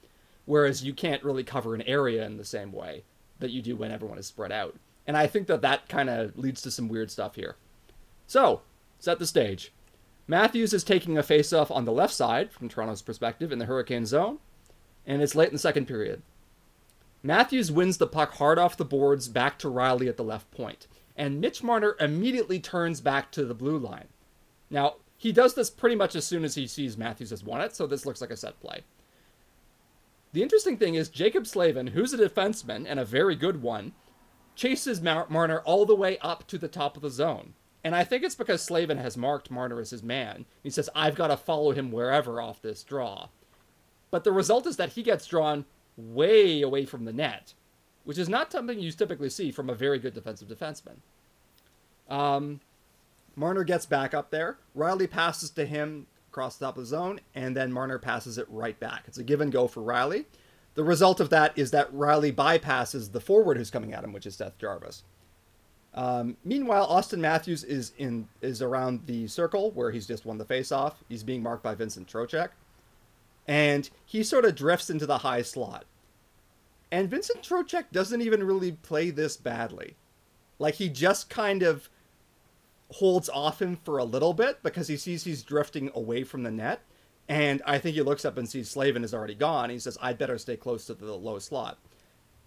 Whereas 0.45 0.83
you 0.83 0.93
can't 0.93 1.23
really 1.23 1.43
cover 1.43 1.75
an 1.75 1.83
area 1.83 2.25
in 2.25 2.37
the 2.37 2.45
same 2.45 2.71
way 2.71 3.03
that 3.39 3.51
you 3.51 3.61
do 3.61 3.75
when 3.75 3.91
everyone 3.91 4.17
is 4.17 4.27
spread 4.27 4.51
out. 4.51 4.75
And 5.07 5.15
I 5.15 5.27
think 5.27 5.47
that 5.47 5.61
that 5.61 5.87
kind 5.87 6.09
of 6.09 6.37
leads 6.37 6.61
to 6.63 6.71
some 6.71 6.87
weird 6.87 7.11
stuff 7.11 7.35
here. 7.35 7.55
So, 8.27 8.61
set 8.99 9.19
the 9.19 9.27
stage. 9.27 9.71
Matthews 10.27 10.73
is 10.73 10.83
taking 10.83 11.17
a 11.17 11.23
face-off 11.23 11.71
on 11.71 11.85
the 11.85 11.91
left 11.91 12.13
side, 12.13 12.51
from 12.51 12.69
Toronto's 12.69 13.01
perspective, 13.01 13.51
in 13.51 13.59
the 13.59 13.65
Hurricane 13.65 14.05
zone, 14.05 14.39
and 15.11 15.21
it's 15.21 15.35
late 15.35 15.49
in 15.49 15.55
the 15.55 15.59
second 15.59 15.87
period. 15.87 16.21
Matthews 17.21 17.69
wins 17.69 17.97
the 17.97 18.07
puck 18.07 18.35
hard 18.35 18.57
off 18.57 18.77
the 18.77 18.85
boards 18.85 19.27
back 19.27 19.59
to 19.59 19.67
Rielly 19.67 20.07
at 20.07 20.15
the 20.15 20.23
left 20.23 20.49
point, 20.51 20.87
and 21.17 21.41
Mitch 21.41 21.61
Marner 21.61 21.97
immediately 21.99 22.61
turns 22.61 23.01
back 23.01 23.29
to 23.33 23.43
the 23.43 23.53
blue 23.53 23.77
line. 23.77 24.07
Now, 24.69 24.95
he 25.17 25.33
does 25.33 25.53
this 25.53 25.69
pretty 25.69 25.97
much 25.97 26.15
as 26.15 26.25
soon 26.25 26.45
as 26.45 26.55
he 26.55 26.65
sees 26.65 26.97
Matthews 26.97 27.31
has 27.31 27.43
won 27.43 27.59
it, 27.59 27.75
so 27.75 27.85
this 27.85 28.05
looks 28.05 28.21
like 28.21 28.31
a 28.31 28.37
set 28.37 28.59
play. 28.61 28.83
The 30.31 30.41
interesting 30.41 30.77
thing 30.77 30.95
is 30.95 31.09
Jaccob 31.09 31.45
Slavin, 31.45 31.87
who's 31.87 32.13
a 32.13 32.17
defenseman 32.17 32.85
and 32.87 32.97
a 32.97 33.05
very 33.05 33.35
good 33.35 33.61
one, 33.61 33.91
chases 34.55 35.01
Mar- 35.01 35.27
Marner 35.29 35.59
all 35.59 35.85
the 35.85 35.93
way 35.93 36.17
up 36.19 36.47
to 36.47 36.57
the 36.57 36.69
top 36.69 36.95
of 36.95 37.03
the 37.03 37.09
zone. 37.09 37.53
And 37.83 37.95
I 37.95 38.05
think 38.05 38.23
it's 38.23 38.35
because 38.35 38.61
Slavin 38.61 38.99
has 38.99 39.17
marked 39.17 39.51
Marner 39.51 39.81
as 39.81 39.89
his 39.89 40.03
man. 40.03 40.45
He 40.63 40.69
says, 40.69 40.89
I've 40.95 41.15
got 41.15 41.27
to 41.27 41.37
follow 41.37 41.71
him 41.71 41.91
wherever 41.91 42.39
off 42.39 42.61
this 42.61 42.83
draw. 42.83 43.27
But 44.11 44.23
the 44.23 44.31
result 44.31 44.67
is 44.67 44.77
that 44.77 44.93
he 44.93 45.03
gets 45.03 45.25
drawn 45.25 45.65
way 45.97 46.61
away 46.61 46.85
from 46.85 47.05
the 47.05 47.13
net, 47.13 47.53
which 48.03 48.17
is 48.17 48.29
not 48.29 48.51
something 48.51 48.79
you 48.79 48.91
typically 48.91 49.29
see 49.29 49.51
from 49.51 49.69
a 49.69 49.75
very 49.75 49.99
good 49.99 50.13
defensive 50.13 50.47
defenseman. 50.47 50.97
Um, 52.09 52.59
Marner 53.35 53.63
gets 53.63 53.85
back 53.85 54.13
up 54.13 54.29
there. 54.29 54.57
Rielly 54.77 55.09
passes 55.09 55.49
to 55.51 55.65
him 55.65 56.07
across 56.29 56.57
the 56.57 56.65
top 56.65 56.77
of 56.77 56.83
the 56.83 56.87
zone, 56.87 57.21
and 57.33 57.55
then 57.55 57.71
Marner 57.71 57.99
passes 57.99 58.37
it 58.37 58.47
right 58.49 58.79
back. 58.79 59.03
It's 59.07 59.17
a 59.17 59.23
give 59.23 59.41
and 59.41 59.51
go 59.51 59.67
for 59.67 59.81
Rielly. 59.81 60.25
The 60.75 60.83
result 60.83 61.19
of 61.19 61.29
that 61.29 61.57
is 61.57 61.71
that 61.71 61.93
Rielly 61.93 62.33
bypasses 62.33 63.11
the 63.11 63.19
forward 63.19 63.57
who's 63.57 63.71
coming 63.71 63.93
at 63.93 64.03
him, 64.03 64.13
which 64.13 64.25
is 64.25 64.35
Seth 64.35 64.57
Jarvis. 64.57 65.03
Um, 65.93 66.37
meanwhile, 66.45 66.87
Auston 66.87 67.19
Matthews 67.19 67.65
is 67.65 67.91
in 67.97 68.29
is 68.41 68.61
around 68.61 69.01
the 69.07 69.27
circle 69.27 69.71
where 69.71 69.91
he's 69.91 70.07
just 70.07 70.25
won 70.25 70.37
the 70.37 70.45
faceoff. 70.45 70.93
He's 71.09 71.23
being 71.23 71.43
marked 71.43 71.63
by 71.63 71.75
Vincent 71.75 72.07
Trocheck, 72.07 72.49
and 73.51 73.89
he 74.05 74.23
sort 74.23 74.45
of 74.45 74.55
drifts 74.55 74.89
into 74.89 75.05
the 75.05 75.17
high 75.17 75.41
slot. 75.41 75.83
And 76.89 77.09
Vincent 77.09 77.41
Trocheck 77.41 77.91
doesn't 77.91 78.21
even 78.21 78.45
really 78.45 78.71
play 78.71 79.09
this 79.09 79.35
badly. 79.35 79.97
Like 80.57 80.75
he 80.75 80.87
just 80.87 81.29
kind 81.29 81.61
of 81.61 81.89
holds 82.91 83.27
off 83.27 83.61
him 83.61 83.75
for 83.75 83.97
a 83.97 84.05
little 84.05 84.33
bit 84.33 84.63
because 84.63 84.87
he 84.87 84.95
sees 84.95 85.25
he's 85.25 85.43
drifting 85.43 85.91
away 85.93 86.23
from 86.23 86.43
the 86.43 86.51
net. 86.51 86.83
And 87.27 87.61
I 87.65 87.77
think 87.77 87.95
he 87.95 88.01
looks 88.01 88.23
up 88.23 88.37
and 88.37 88.47
sees 88.47 88.69
Slavin 88.69 89.03
is 89.03 89.13
already 89.13 89.35
gone. 89.35 89.69
He 89.69 89.79
says, 89.79 89.97
I'd 90.01 90.17
better 90.17 90.37
stay 90.37 90.55
close 90.55 90.85
to 90.85 90.93
the 90.93 91.13
low 91.13 91.37
slot. 91.37 91.77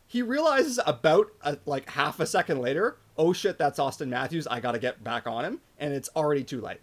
He 0.07 0.23
realizes 0.23 0.81
about 0.87 1.33
a, 1.43 1.59
like 1.67 1.90
half 1.90 2.19
a 2.19 2.25
second 2.25 2.62
later, 2.62 2.97
oh 3.19 3.35
shit, 3.35 3.59
that's 3.59 3.79
Auston 3.79 4.09
Matthews. 4.09 4.47
I 4.47 4.59
got 4.59 4.73
to 4.73 4.79
get 4.79 5.05
back 5.05 5.27
on 5.27 5.45
him. 5.45 5.61
And 5.79 5.93
it's 5.93 6.09
already 6.17 6.45
too 6.45 6.62
late. 6.62 6.81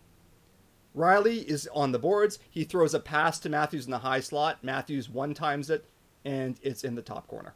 Rielly 0.95 1.43
is 1.45 1.69
on 1.73 1.91
the 1.91 1.99
boards. 1.99 2.39
He 2.49 2.63
throws 2.63 2.93
a 2.93 2.99
pass 2.99 3.39
to 3.39 3.49
Matthews 3.49 3.86
in 3.86 3.91
the 3.91 3.99
high 3.99 4.19
slot. 4.19 4.63
Matthews 4.63 5.10
one 5.10 5.34
times 5.34 5.69
it, 5.69 5.86
and 6.25 6.58
it's 6.62 6.84
in 6.84 6.95
the 6.95 7.01
top 7.01 7.27
corner. 7.27 7.54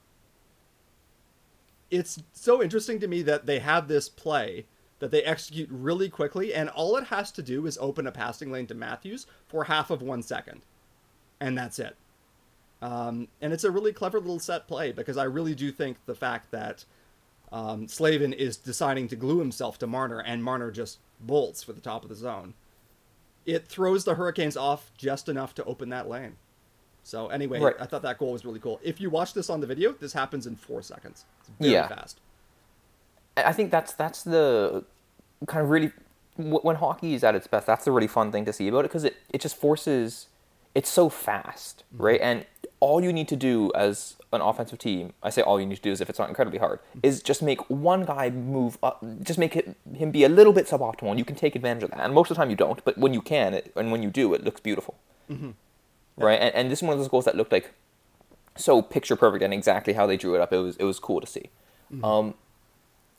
It's 1.91 2.21
so 2.33 2.63
interesting 2.63 2.99
to 2.99 3.07
me 3.07 3.21
that 3.23 3.45
they 3.45 3.59
have 3.59 3.87
this 3.87 4.09
play 4.09 4.65
that 4.99 5.11
they 5.11 5.23
execute 5.23 5.69
really 5.71 6.09
quickly, 6.09 6.53
and 6.53 6.69
all 6.69 6.95
it 6.97 7.05
has 7.05 7.31
to 7.33 7.43
do 7.43 7.65
is 7.65 7.77
open 7.79 8.07
a 8.07 8.11
passing 8.11 8.51
lane 8.51 8.67
to 8.67 8.73
Matthews 8.73 9.27
for 9.47 9.65
half 9.65 9.89
of 9.89 10.01
one 10.01 10.23
second, 10.23 10.61
and 11.39 11.57
that's 11.57 11.79
it. 11.79 11.97
Um, 12.81 13.27
and 13.41 13.51
it's 13.51 13.63
a 13.63 13.71
really 13.71 13.93
clever 13.93 14.19
little 14.19 14.39
set 14.39 14.67
play 14.67 14.91
because 14.91 15.17
I 15.17 15.23
really 15.25 15.55
do 15.55 15.71
think 15.71 15.97
the 16.05 16.15
fact 16.15 16.51
that 16.51 16.85
um, 17.51 17.87
Slavin 17.87 18.33
is 18.33 18.57
deciding 18.57 19.07
to 19.09 19.15
glue 19.15 19.39
himself 19.39 19.77
to 19.79 19.87
Marner, 19.87 20.19
and 20.19 20.43
Marner 20.43 20.71
just 20.71 20.99
bolts 21.19 21.61
for 21.61 21.73
the 21.73 21.81
top 21.81 22.03
of 22.03 22.09
the 22.09 22.15
zone. 22.15 22.53
It 23.45 23.67
throws 23.67 24.03
the 24.03 24.15
Hurricanes 24.15 24.57
off 24.57 24.91
just 24.97 25.29
enough 25.29 25.53
to 25.55 25.63
open 25.65 25.89
that 25.89 26.09
lane. 26.09 26.35
So 27.03 27.27
anyway, 27.27 27.59
Right. 27.59 27.75
I 27.79 27.85
thought 27.85 28.01
that 28.01 28.17
goal 28.17 28.31
was 28.31 28.43
really 28.43 28.59
cool. 28.59 28.79
If 28.83 28.99
you 28.99 29.11
watch 29.11 29.33
this 29.33 29.49
on 29.49 29.61
the 29.61 29.67
video, 29.67 29.91
this 29.93 30.13
happens 30.13 30.47
in 30.47 30.55
four 30.55 30.81
seconds. 30.81 31.25
It's 31.39 31.49
very 31.59 31.73
Yeah. 31.73 31.87
fast. 31.87 32.19
I 33.37 33.53
think 33.53 33.69
that's 33.69 33.93
that's 33.93 34.23
the 34.23 34.85
kind 35.45 35.63
of 35.63 35.69
really 35.69 35.91
when 36.37 36.77
hockey 36.77 37.13
is 37.13 37.23
at 37.23 37.35
its 37.35 37.47
best. 37.47 37.67
That's 37.67 37.85
the 37.85 37.91
really 37.91 38.07
fun 38.07 38.31
thing 38.31 38.45
to 38.45 38.53
see 38.53 38.67
about 38.67 38.79
it 38.79 38.89
because 38.89 39.03
it, 39.03 39.17
it 39.29 39.41
just 39.41 39.55
forces. 39.55 40.27
It's 40.73 40.89
so 40.89 41.09
fast, 41.09 41.83
mm-hmm. 41.93 42.03
right? 42.03 42.21
And 42.21 42.45
all 42.79 43.03
you 43.03 43.13
need 43.13 43.27
to 43.29 43.35
do 43.35 43.71
as 43.75 44.15
an 44.33 44.41
offensive 44.41 44.79
team, 44.79 45.13
I 45.23 45.29
say 45.29 45.41
all 45.41 45.59
you 45.59 45.65
need 45.65 45.75
to 45.77 45.81
do 45.81 45.91
is 45.91 46.01
if 46.01 46.09
it's 46.09 46.19
not 46.19 46.29
incredibly 46.29 46.59
hard, 46.59 46.79
is 47.03 47.21
just 47.21 47.41
make 47.41 47.61
one 47.69 48.05
guy 48.05 48.29
move 48.29 48.77
up, 48.83 49.03
just 49.23 49.39
make 49.39 49.55
it, 49.55 49.75
him 49.93 50.11
be 50.11 50.23
a 50.23 50.29
little 50.29 50.53
bit 50.53 50.65
suboptimal, 50.67 51.09
and 51.09 51.19
you 51.19 51.25
can 51.25 51.35
take 51.35 51.55
advantage 51.55 51.83
of 51.83 51.91
that. 51.91 51.99
And 52.01 52.13
most 52.13 52.31
of 52.31 52.37
the 52.37 52.41
time 52.41 52.49
you 52.49 52.55
don't, 52.55 52.83
but 52.83 52.97
when 52.97 53.13
you 53.13 53.21
can, 53.21 53.53
it, 53.53 53.71
and 53.75 53.91
when 53.91 54.03
you 54.03 54.09
do, 54.09 54.33
it 54.33 54.43
looks 54.43 54.59
beautiful, 54.59 54.95
right? 56.17 56.39
And, 56.39 56.53
and 56.55 56.71
this 56.71 56.79
is 56.79 56.83
one 56.83 56.93
of 56.93 56.99
those 56.99 57.07
goals 57.07 57.25
that 57.25 57.35
looked 57.35 57.51
like 57.51 57.71
so 58.57 58.81
picture 58.81 59.15
perfect 59.15 59.43
and 59.43 59.53
exactly 59.53 59.93
how 59.93 60.05
they 60.07 60.17
drew 60.17 60.35
it 60.35 60.41
up. 60.41 60.51
It 60.53 60.57
was 60.57 60.75
it 60.77 60.83
was 60.83 60.99
cool 60.99 61.21
to 61.21 61.27
see. 61.27 61.49
Um, 62.03 62.33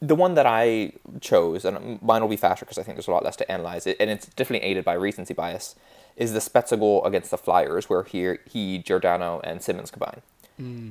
the 0.01 0.15
one 0.15 0.35
that 0.35 0.45
I 0.47 0.93
chose, 1.21 1.65
and 1.65 2.01
mine 2.03 2.21
will 2.21 2.29
be 2.29 2.37
faster 2.37 2.65
because 2.67 2.79
I 2.79 2.83
think 2.83 2.97
there's 2.97 3.09
a 3.09 3.13
lot 3.13 3.25
less 3.25 3.37
to 3.37 3.51
analyze 3.51 3.87
it, 3.87 3.97
and 3.99 4.11
it's 4.11 4.27
definitely 4.27 4.69
aided 4.69 4.85
by 4.85 4.93
recency 4.93 5.33
bias, 5.33 5.75
is 6.17 6.33
the 6.33 6.39
Spezza 6.39 6.79
goal 6.79 7.05
against 7.05 7.31
the 7.31 7.39
Flyers, 7.39 7.89
where 7.89 8.03
here 8.03 8.41
he, 8.47 8.79
Giordano, 8.79 9.41
and 9.43 9.63
Simmonds 9.63 9.91
combine. 9.91 10.21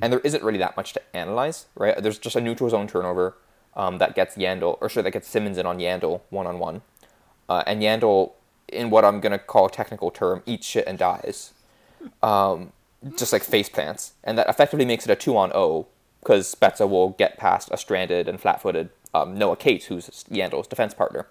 And 0.02 0.12
there 0.12 0.20
isn't 0.20 0.42
really 0.42 0.58
that 0.58 0.76
much 0.76 0.92
to 0.94 1.16
analyze, 1.16 1.66
right? 1.74 2.00
There's 2.00 2.18
just 2.18 2.36
a 2.36 2.40
neutral 2.40 2.70
zone 2.70 2.86
turnover 2.86 3.36
um, 3.74 3.98
that 3.98 4.14
gets 4.14 4.36
Yandle, 4.36 4.78
or 4.80 4.88
sure, 4.88 5.02
that 5.02 5.10
gets 5.10 5.28
Simmonds 5.28 5.58
in 5.58 5.66
on 5.66 5.78
Yandle 5.78 6.20
one 6.30 6.46
on 6.46 6.58
one, 6.58 6.82
and 7.48 7.82
Yandle, 7.82 8.32
in 8.68 8.90
what 8.90 9.04
I'm 9.04 9.20
gonna 9.20 9.38
call 9.38 9.66
a 9.66 9.70
technical 9.70 10.10
term, 10.10 10.42
eats 10.46 10.66
shit 10.66 10.86
and 10.86 10.98
dies. 10.98 11.52
Um, 12.22 12.72
just 13.16 13.32
like 13.32 13.42
face 13.42 13.68
plants, 13.68 14.14
and 14.24 14.38
that 14.38 14.48
effectively 14.48 14.84
makes 14.84 15.04
it 15.04 15.10
a 15.10 15.16
two 15.16 15.36
on 15.36 15.52
O 15.54 15.86
because 16.20 16.52
Spezza 16.52 16.88
will 16.88 17.10
get 17.10 17.38
past 17.38 17.68
a 17.70 17.76
stranded 17.76 18.28
and 18.28 18.40
flat-footed 18.40 18.90
um, 19.14 19.38
Noah 19.38 19.56
Cates, 19.56 19.86
who's 19.86 20.08
Yandle's 20.30 20.66
defense 20.66 20.92
partner, 20.92 21.26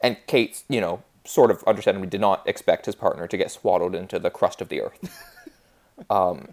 and 0.00 0.18
Cates, 0.26 0.64
you 0.68 0.80
know, 0.80 1.02
sort 1.24 1.50
of 1.50 1.64
understandably 1.66 2.08
did 2.08 2.20
not 2.20 2.46
expect 2.46 2.86
his 2.86 2.94
partner 2.94 3.26
to 3.26 3.36
get 3.36 3.50
swaddled 3.50 3.94
into 3.94 4.18
the 4.18 4.30
crust 4.30 4.60
of 4.60 4.68
the 4.68 4.82
earth. 4.82 5.30
um, 6.10 6.48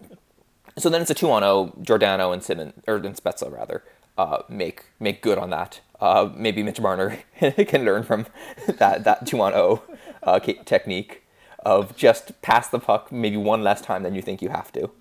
so 0.78 0.90
then 0.90 1.02
it's 1.02 1.12
a 1.12 1.14
two 1.14 1.32
on 1.32 1.44
O. 1.44 1.74
Giordano 1.82 2.32
and 2.32 2.44
Simmonds, 2.44 2.74
or 2.88 2.96
and 2.96 3.16
Spezza 3.16 3.52
rather, 3.52 3.84
uh, 4.18 4.44
make 4.50 4.86
make 5.00 5.22
good 5.22 5.38
on 5.38 5.50
that. 5.52 5.82
Uh, 6.00 6.30
maybe 6.36 6.64
Mitch 6.64 6.80
Marner 6.82 7.20
can 7.40 7.86
learn 7.86 8.04
from 8.04 8.26
that 8.68 9.04
that 9.04 9.26
two 9.26 9.42
on 9.42 9.54
O 9.54 9.84
uh, 10.24 10.40
technique 10.40 11.24
of 11.60 11.96
just 11.96 12.42
pass 12.42 12.68
the 12.70 12.80
puck 12.80 13.12
maybe 13.12 13.38
one 13.38 13.64
less 13.64 13.82
time 13.82 14.04
than 14.04 14.16
you 14.16 14.22
think 14.22 14.42
you 14.42 14.50
have 14.50 14.72
to. 14.74 14.92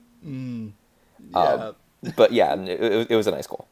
Yeah. 1.33 1.73
But 2.17 2.33
yeah, 2.33 2.55
it, 2.55 3.11
it 3.11 3.15
was 3.15 3.27
a 3.27 3.31
nice 3.31 3.47
goal. 3.47 3.69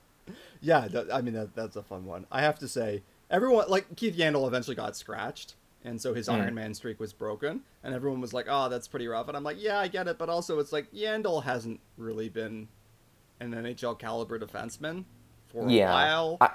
Yeah, 0.60 0.86
I 1.10 1.22
mean 1.22 1.32
that, 1.32 1.54
that's 1.54 1.76
a 1.76 1.82
fun 1.82 2.04
one. 2.04 2.26
I 2.30 2.42
have 2.42 2.58
to 2.58 2.68
say, 2.68 3.02
everyone 3.30 3.70
like 3.70 3.96
Keith 3.96 4.18
Yandle 4.18 4.46
eventually 4.46 4.76
got 4.76 4.96
scratched, 4.96 5.54
and 5.84 6.00
so 6.00 6.14
his 6.14 6.26
hmm. 6.26 6.34
Iron 6.34 6.54
Man 6.54 6.74
streak 6.74 7.00
was 7.00 7.12
broken, 7.12 7.62
and 7.82 7.94
everyone 7.94 8.20
was 8.20 8.32
like, 8.32 8.46
"Oh, 8.48 8.68
that's 8.68 8.88
pretty 8.88 9.06
rough." 9.06 9.28
And 9.28 9.36
I'm 9.36 9.44
like, 9.44 9.60
"Yeah, 9.60 9.78
I 9.78 9.88
get 9.88 10.08
it," 10.08 10.18
but 10.18 10.28
also 10.28 10.58
it's 10.58 10.72
like 10.72 10.90
Yandle 10.92 11.44
hasn't 11.44 11.80
really 11.96 12.28
been 12.28 12.68
an 13.40 13.52
NHL 13.52 13.98
caliber 13.98 14.38
defenseman 14.38 15.04
for 15.46 15.66
a 15.66 15.72
Yeah, 15.72 15.92
while. 15.92 16.38
I, 16.40 16.50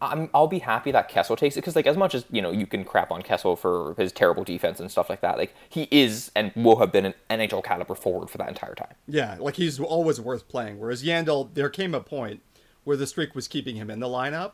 I'm, 0.00 0.28
I'll 0.34 0.48
be 0.48 0.58
happy 0.58 0.90
that 0.92 1.08
Kessel 1.08 1.36
takes 1.36 1.56
it 1.56 1.60
because, 1.60 1.76
like, 1.76 1.86
as 1.86 1.96
much 1.96 2.14
as 2.14 2.24
you 2.30 2.42
know, 2.42 2.50
you 2.50 2.66
can 2.66 2.84
crap 2.84 3.10
on 3.10 3.22
Kessel 3.22 3.56
for 3.56 3.94
his 3.96 4.12
terrible 4.12 4.44
defense 4.44 4.80
and 4.80 4.90
stuff 4.90 5.08
like 5.08 5.20
that. 5.22 5.38
Like, 5.38 5.54
he 5.68 5.88
is 5.90 6.30
and 6.34 6.52
will 6.54 6.78
have 6.78 6.92
been 6.92 7.06
an 7.06 7.14
NHL 7.30 7.64
caliber 7.64 7.94
forward 7.94 8.28
for 8.28 8.38
that 8.38 8.48
entire 8.48 8.74
time. 8.74 8.94
Yeah, 9.06 9.36
like 9.38 9.56
he's 9.56 9.80
always 9.80 10.20
worth 10.20 10.48
playing. 10.48 10.78
Whereas 10.78 11.02
Yandle, 11.02 11.52
there 11.54 11.70
came 11.70 11.94
a 11.94 12.00
point 12.00 12.42
where 12.84 12.96
the 12.96 13.06
streak 13.06 13.34
was 13.34 13.48
keeping 13.48 13.76
him 13.76 13.90
in 13.90 14.00
the 14.00 14.06
lineup. 14.06 14.52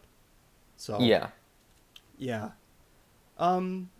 So 0.76 1.00
Yeah. 1.00 1.28
Yeah. 2.16 2.50
Um, 3.40 3.90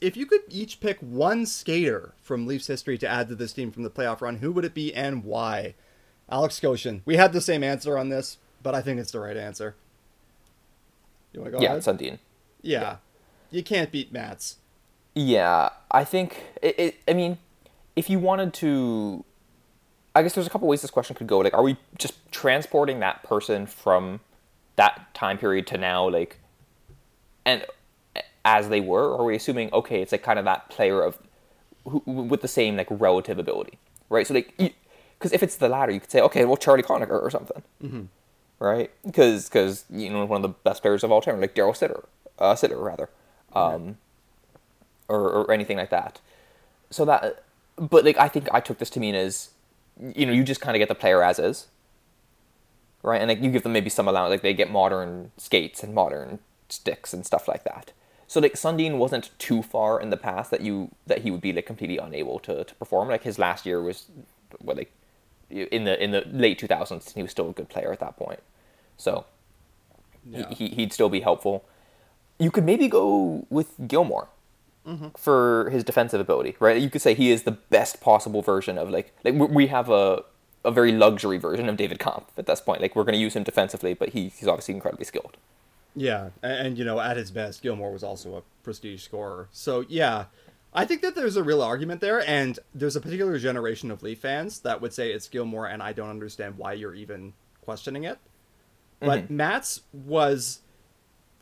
if 0.00 0.16
you 0.16 0.26
could 0.26 0.40
each 0.48 0.80
pick 0.80 0.98
one 0.98 1.46
skater 1.46 2.14
from 2.22 2.46
Leafs 2.46 2.66
history 2.66 2.98
to 2.98 3.06
add 3.06 3.28
to 3.28 3.34
this 3.36 3.52
team 3.52 3.70
from 3.70 3.84
the 3.84 3.90
playoff 3.90 4.20
run, 4.20 4.36
who 4.36 4.50
would 4.52 4.64
it 4.64 4.74
be 4.74 4.92
and 4.92 5.22
why? 5.22 5.74
Alex 6.28 6.58
Goshen. 6.58 7.02
We 7.04 7.16
had 7.16 7.32
the 7.32 7.40
same 7.40 7.62
answer 7.62 7.98
on 7.98 8.08
this, 8.08 8.38
but 8.62 8.74
I 8.74 8.80
think 8.80 8.98
it's 8.98 9.12
the 9.12 9.20
right 9.20 9.36
answer. 9.36 9.76
You 11.32 11.40
want 11.40 11.52
to 11.52 11.58
go 11.58 11.62
yeah, 11.62 11.68
ahead? 11.68 11.78
it's 11.78 11.86
Sundin. 11.86 12.18
yeah. 12.62 12.96
You 13.50 13.62
can't 13.62 13.90
beat 13.90 14.12
Mats. 14.12 14.56
Yeah, 15.14 15.70
I 15.90 16.04
think 16.04 16.44
it, 16.62 16.78
it. 16.78 16.96
I 17.08 17.14
mean, 17.14 17.38
if 17.96 18.08
you 18.08 18.20
wanted 18.20 18.54
to, 18.54 19.24
I 20.14 20.22
guess 20.22 20.34
there's 20.34 20.46
a 20.46 20.50
couple 20.50 20.68
ways 20.68 20.82
this 20.82 20.90
question 20.92 21.16
could 21.16 21.26
go. 21.26 21.38
Like, 21.38 21.52
are 21.52 21.62
we 21.62 21.76
just 21.98 22.14
transporting 22.30 23.00
that 23.00 23.24
person 23.24 23.66
from 23.66 24.20
that 24.76 25.12
time 25.14 25.36
period 25.36 25.66
to 25.68 25.78
now, 25.78 26.08
like, 26.08 26.38
and 27.44 27.66
as 28.44 28.68
they 28.68 28.80
were, 28.80 29.08
or 29.10 29.20
are 29.20 29.24
we 29.24 29.36
assuming 29.36 29.72
okay, 29.72 30.00
it's 30.02 30.12
like 30.12 30.22
kind 30.22 30.38
of 30.38 30.44
that 30.44 30.68
player 30.70 31.02
of 31.02 31.18
who, 31.84 32.02
with 32.06 32.40
the 32.40 32.48
same 32.48 32.76
like 32.76 32.88
relative 32.90 33.38
ability, 33.38 33.78
right? 34.08 34.26
So 34.26 34.34
like, 34.34 34.56
because 34.56 35.32
if 35.32 35.42
it's 35.42 35.56
the 35.56 35.68
latter, 35.68 35.92
you 35.92 36.00
could 36.00 36.10
say, 36.10 36.20
okay, 36.20 36.44
well, 36.44 36.56
Charlie 36.56 36.82
Conacher 36.82 37.22
or 37.22 37.30
something, 37.30 37.62
mm-hmm. 37.82 38.02
right? 38.58 38.90
Because 39.04 39.48
because 39.48 39.84
you 39.90 40.10
know 40.10 40.24
one 40.24 40.42
of 40.44 40.50
the 40.50 40.56
best 40.64 40.82
players 40.82 41.04
of 41.04 41.12
all 41.12 41.20
time, 41.20 41.40
like 41.40 41.54
Darryl 41.54 41.76
Sittler, 41.76 42.04
uh, 42.38 42.54
Sittler 42.54 42.82
rather, 42.82 43.08
um, 43.54 43.98
or 45.08 45.30
or 45.30 45.52
anything 45.52 45.76
like 45.76 45.90
that. 45.90 46.20
So 46.90 47.04
that, 47.04 47.44
but 47.76 48.04
like 48.04 48.18
I 48.18 48.28
think 48.28 48.48
I 48.52 48.60
took 48.60 48.78
this 48.78 48.90
to 48.90 49.00
mean 49.00 49.14
as, 49.14 49.50
you 50.14 50.26
know, 50.26 50.32
you 50.32 50.42
just 50.42 50.60
kind 50.60 50.76
of 50.76 50.80
get 50.80 50.88
the 50.88 50.94
player 50.94 51.22
as 51.22 51.38
is, 51.38 51.68
right? 53.02 53.20
And 53.20 53.28
like 53.28 53.42
you 53.42 53.50
give 53.50 53.62
them 53.62 53.72
maybe 53.72 53.90
some 53.90 54.08
allowance, 54.08 54.30
like 54.30 54.42
they 54.42 54.54
get 54.54 54.70
modern 54.70 55.30
skates 55.36 55.82
and 55.82 55.94
modern 55.94 56.40
sticks 56.68 57.12
and 57.12 57.24
stuff 57.24 57.46
like 57.46 57.64
that. 57.64 57.92
So 58.30 58.38
like 58.38 58.52
Sundin 58.52 58.98
wasn't 58.98 59.36
too 59.40 59.60
far 59.60 60.00
in 60.00 60.10
the 60.10 60.16
past 60.16 60.52
that 60.52 60.60
you 60.60 60.92
that 61.08 61.22
he 61.22 61.32
would 61.32 61.40
be 61.40 61.52
like 61.52 61.66
completely 61.66 61.98
unable 61.98 62.38
to, 62.38 62.62
to 62.62 62.74
perform. 62.76 63.08
Like 63.08 63.24
his 63.24 63.40
last 63.40 63.66
year 63.66 63.82
was 63.82 64.06
what 64.60 64.76
like 64.76 64.92
in 65.50 65.82
the 65.82 66.00
in 66.00 66.12
the 66.12 66.22
late 66.30 66.56
two 66.56 66.68
thousands 66.68 67.12
he 67.12 67.22
was 67.22 67.32
still 67.32 67.50
a 67.50 67.52
good 67.52 67.68
player 67.68 67.92
at 67.92 67.98
that 67.98 68.16
point. 68.16 68.38
So 68.96 69.24
yeah. 70.30 70.48
he, 70.50 70.68
he'd 70.68 70.92
still 70.92 71.08
be 71.08 71.18
helpful. 71.18 71.64
You 72.38 72.52
could 72.52 72.64
maybe 72.64 72.86
go 72.86 73.48
with 73.50 73.74
Gilmour 73.88 74.28
mm-hmm. 74.86 75.08
for 75.16 75.68
his 75.70 75.82
defensive 75.82 76.20
ability, 76.20 76.54
right? 76.60 76.80
You 76.80 76.88
could 76.88 77.02
say 77.02 77.14
he 77.14 77.32
is 77.32 77.42
the 77.42 77.58
best 77.76 78.00
possible 78.00 78.42
version 78.42 78.78
of 78.78 78.90
like 78.90 79.12
like 79.24 79.34
we 79.34 79.66
have 79.66 79.90
a 79.90 80.22
a 80.64 80.70
very 80.70 80.92
luxury 80.92 81.38
version 81.38 81.68
of 81.68 81.76
David 81.76 81.98
Kampf 81.98 82.38
at 82.38 82.46
this 82.46 82.60
point. 82.60 82.80
Like 82.80 82.94
we're 82.94 83.02
going 83.02 83.18
to 83.18 83.20
use 83.20 83.34
him 83.34 83.42
defensively, 83.42 83.92
but 83.92 84.10
he, 84.10 84.28
he's 84.28 84.46
obviously 84.46 84.74
incredibly 84.74 85.04
skilled. 85.04 85.36
Yeah, 85.94 86.30
and, 86.42 86.66
and, 86.66 86.78
you 86.78 86.84
know, 86.84 87.00
at 87.00 87.16
his 87.16 87.30
best, 87.30 87.62
Gilmour 87.62 87.92
was 87.92 88.02
also 88.02 88.36
a 88.36 88.42
prestige 88.62 89.02
scorer. 89.02 89.48
So 89.50 89.84
yeah, 89.88 90.26
I 90.72 90.84
think 90.84 91.02
that 91.02 91.14
there's 91.14 91.36
a 91.36 91.42
real 91.42 91.62
argument 91.62 92.00
there, 92.00 92.26
and 92.28 92.58
there's 92.74 92.96
a 92.96 93.00
particular 93.00 93.38
generation 93.38 93.90
of 93.90 94.02
Leaf 94.02 94.20
fans 94.20 94.60
that 94.60 94.80
would 94.80 94.92
say 94.92 95.10
it's 95.10 95.28
Gilmour, 95.28 95.66
and 95.66 95.82
I 95.82 95.92
don't 95.92 96.10
understand 96.10 96.58
why 96.58 96.74
you're 96.74 96.94
even 96.94 97.32
questioning 97.62 98.04
it. 98.04 98.18
But 99.00 99.24
mm-hmm. 99.24 99.36
Mats 99.36 99.82
was 99.92 100.60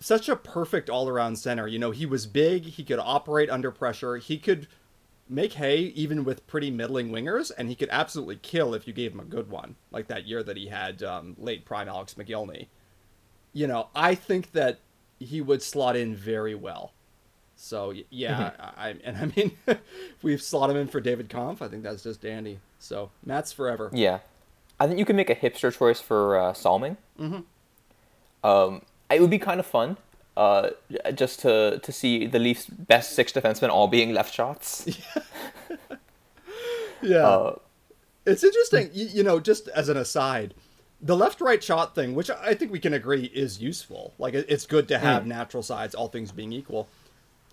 such 0.00 0.28
a 0.28 0.36
perfect 0.36 0.88
all-around 0.88 1.36
center. 1.36 1.66
You 1.66 1.78
know, 1.78 1.90
he 1.90 2.06
was 2.06 2.26
big, 2.26 2.64
he 2.64 2.84
could 2.84 3.00
operate 3.00 3.50
under 3.50 3.70
pressure, 3.70 4.16
he 4.16 4.38
could 4.38 4.68
make 5.28 5.54
hay 5.54 5.80
even 5.80 6.24
with 6.24 6.46
pretty 6.46 6.70
middling 6.70 7.10
wingers, 7.10 7.52
and 7.58 7.68
he 7.68 7.74
could 7.74 7.90
absolutely 7.90 8.36
kill 8.36 8.72
if 8.72 8.86
you 8.86 8.94
gave 8.94 9.12
him 9.12 9.20
a 9.20 9.24
good 9.24 9.50
one, 9.50 9.76
like 9.90 10.06
that 10.06 10.26
year 10.26 10.42
that 10.42 10.56
he 10.56 10.68
had 10.68 11.02
um, 11.02 11.36
late 11.36 11.66
prime 11.66 11.88
Alex 11.88 12.14
Mogilny 12.14 12.68
you 13.58 13.66
know, 13.66 13.88
I 13.92 14.14
think 14.14 14.52
that 14.52 14.78
he 15.18 15.40
would 15.40 15.62
slot 15.62 15.96
in 15.96 16.14
very 16.14 16.54
well. 16.54 16.92
So 17.56 17.92
yeah, 18.08 18.50
mm-hmm. 18.50 18.80
I, 18.80 18.94
and 19.02 19.16
I 19.16 19.26
mean, 19.34 19.56
we've 20.22 20.40
slot 20.40 20.70
him 20.70 20.76
in 20.76 20.86
for 20.86 21.00
David 21.00 21.28
Kampf. 21.28 21.60
I 21.60 21.66
think 21.66 21.82
that's 21.82 22.04
just 22.04 22.22
dandy. 22.22 22.60
So 22.78 23.10
Mats 23.26 23.50
forever. 23.50 23.90
Yeah, 23.92 24.20
I 24.78 24.86
think 24.86 25.00
you 25.00 25.04
can 25.04 25.16
make 25.16 25.28
a 25.28 25.34
hipster 25.34 25.76
choice 25.76 26.00
for 26.00 26.38
uh, 26.38 26.52
Salming. 26.52 26.98
Mm-hmm. 27.18 27.40
Um, 28.48 28.82
it 29.10 29.20
would 29.20 29.30
be 29.30 29.40
kind 29.40 29.58
of 29.58 29.66
fun, 29.66 29.96
uh, 30.36 30.70
just 31.14 31.40
to 31.40 31.80
to 31.82 31.90
see 31.90 32.26
the 32.26 32.38
Leafs' 32.38 32.66
best 32.66 33.16
six 33.16 33.32
defensemen 33.32 33.70
all 33.70 33.88
being 33.88 34.14
left 34.14 34.32
shots. 34.32 34.86
yeah, 37.02 37.26
uh, 37.26 37.56
it's 38.24 38.44
interesting. 38.44 38.90
You, 38.94 39.06
you 39.06 39.22
know, 39.24 39.40
just 39.40 39.66
as 39.68 39.88
an 39.88 39.96
aside, 39.96 40.54
the 41.00 41.16
left 41.16 41.40
right 41.40 41.62
shot 41.62 41.94
thing, 41.94 42.14
which 42.14 42.30
I 42.30 42.54
think 42.54 42.72
we 42.72 42.80
can 42.80 42.94
agree 42.94 43.24
is 43.24 43.60
useful. 43.60 44.14
Like 44.18 44.34
it's 44.34 44.66
good 44.66 44.88
to 44.88 44.98
have 44.98 45.22
mm. 45.22 45.26
natural 45.26 45.62
sides, 45.62 45.94
all 45.94 46.08
things 46.08 46.32
being 46.32 46.52
equal. 46.52 46.88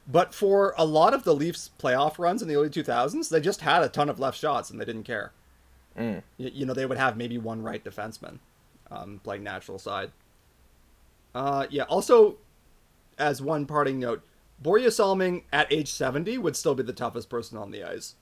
But 0.07 0.33
for 0.33 0.73
a 0.77 0.85
lot 0.85 1.13
of 1.13 1.23
the 1.23 1.33
Leafs 1.33 1.71
playoff 1.79 2.19
runs 2.19 2.41
in 2.41 2.47
the 2.47 2.55
early 2.55 2.69
2000s, 2.69 3.29
they 3.29 3.39
just 3.39 3.61
had 3.61 3.81
a 3.81 3.89
ton 3.89 4.09
of 4.09 4.19
left 4.19 4.37
shots 4.37 4.69
and 4.69 4.79
they 4.79 4.85
didn't 4.85 5.03
care. 5.03 5.31
Mm. 5.97 6.21
You, 6.37 6.51
you, 6.53 6.65
know, 6.65 6.73
they 6.73 6.85
would 6.85 6.97
have 6.97 7.17
maybe 7.17 7.37
one 7.37 7.63
right 7.63 7.83
defenseman 7.83 8.39
um, 8.91 9.19
playing 9.23 9.43
natural 9.43 9.79
side. 9.79 10.11
Uh, 11.33 11.65
yeah, 11.69 11.83
also, 11.83 12.37
as 13.17 13.41
one 13.41 13.65
parting 13.65 13.99
note, 13.99 14.23
Borje 14.61 14.91
Salming 14.91 15.43
at 15.51 15.71
age 15.71 15.91
70 15.91 16.37
would 16.37 16.55
still 16.55 16.75
be 16.75 16.83
the 16.83 16.93
toughest 16.93 17.29
person 17.29 17.57
on 17.57 17.71
the 17.71 17.83
ice. 17.83 18.15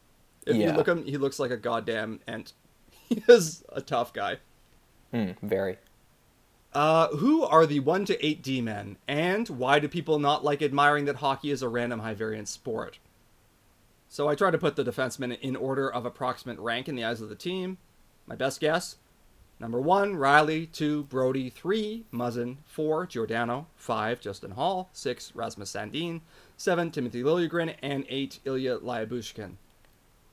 If 0.45 0.55
yeah. 0.55 0.71
you 0.71 0.77
look 0.77 0.87
him, 0.87 1.05
he 1.05 1.17
looks 1.17 1.39
like 1.39 1.51
a 1.51 1.57
goddamn 1.57 2.19
ant. 2.27 2.53
He 3.09 3.21
is 3.27 3.63
a 3.69 3.81
tough 3.81 4.13
guy. 4.13 4.37
Mm, 5.13 5.35
very. 5.41 5.77
Uh, 6.73 7.07
who 7.09 7.43
are 7.43 7.67
the 7.67 7.79
1 7.79 8.05
to 8.05 8.25
8 8.25 8.41
D 8.41 8.59
men, 8.59 8.97
and 9.07 9.47
why 9.47 9.77
do 9.77 9.87
people 9.87 10.17
not 10.17 10.43
like 10.43 10.61
admiring 10.61 11.05
that 11.05 11.17
hockey 11.17 11.51
is 11.51 11.61
a 11.61 11.69
random 11.69 11.99
high 11.99 12.15
variance 12.15 12.49
sport? 12.49 12.97
So 14.09 14.27
I 14.27 14.35
try 14.35 14.49
to 14.51 14.57
put 14.57 14.75
the 14.75 14.83
defensemen 14.83 15.39
in 15.39 15.55
order 15.55 15.91
of 15.91 16.05
approximate 16.05 16.59
rank 16.59 16.87
in 16.87 16.95
the 16.95 17.03
eyes 17.03 17.21
of 17.21 17.29
the 17.29 17.35
team. 17.35 17.77
My 18.25 18.35
best 18.35 18.59
guess 18.59 18.97
number 19.59 19.79
1, 19.79 20.15
Rielly, 20.15 20.71
2, 20.71 21.03
Brodie, 21.03 21.49
3, 21.49 22.05
Muzzin, 22.11 22.57
4, 22.65 23.05
Giordano, 23.05 23.67
5, 23.75 24.19
Justin 24.19 24.51
Holl, 24.51 24.89
6, 24.93 25.31
Rasmus 25.35 25.71
Sandin, 25.71 26.21
7, 26.57 26.91
Timothy 26.91 27.23
Liljegren, 27.23 27.75
and 27.81 28.05
8, 28.09 28.39
Ilya 28.45 28.79
Lyubushkin. 28.79 29.53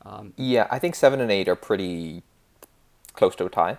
Um, 0.04 0.32
yeah, 0.36 0.66
I 0.70 0.78
think 0.78 0.94
7 0.94 1.20
and 1.20 1.30
8 1.30 1.48
are 1.48 1.56
pretty 1.56 2.22
close 3.12 3.36
to 3.36 3.44
a 3.44 3.50
tie. 3.50 3.78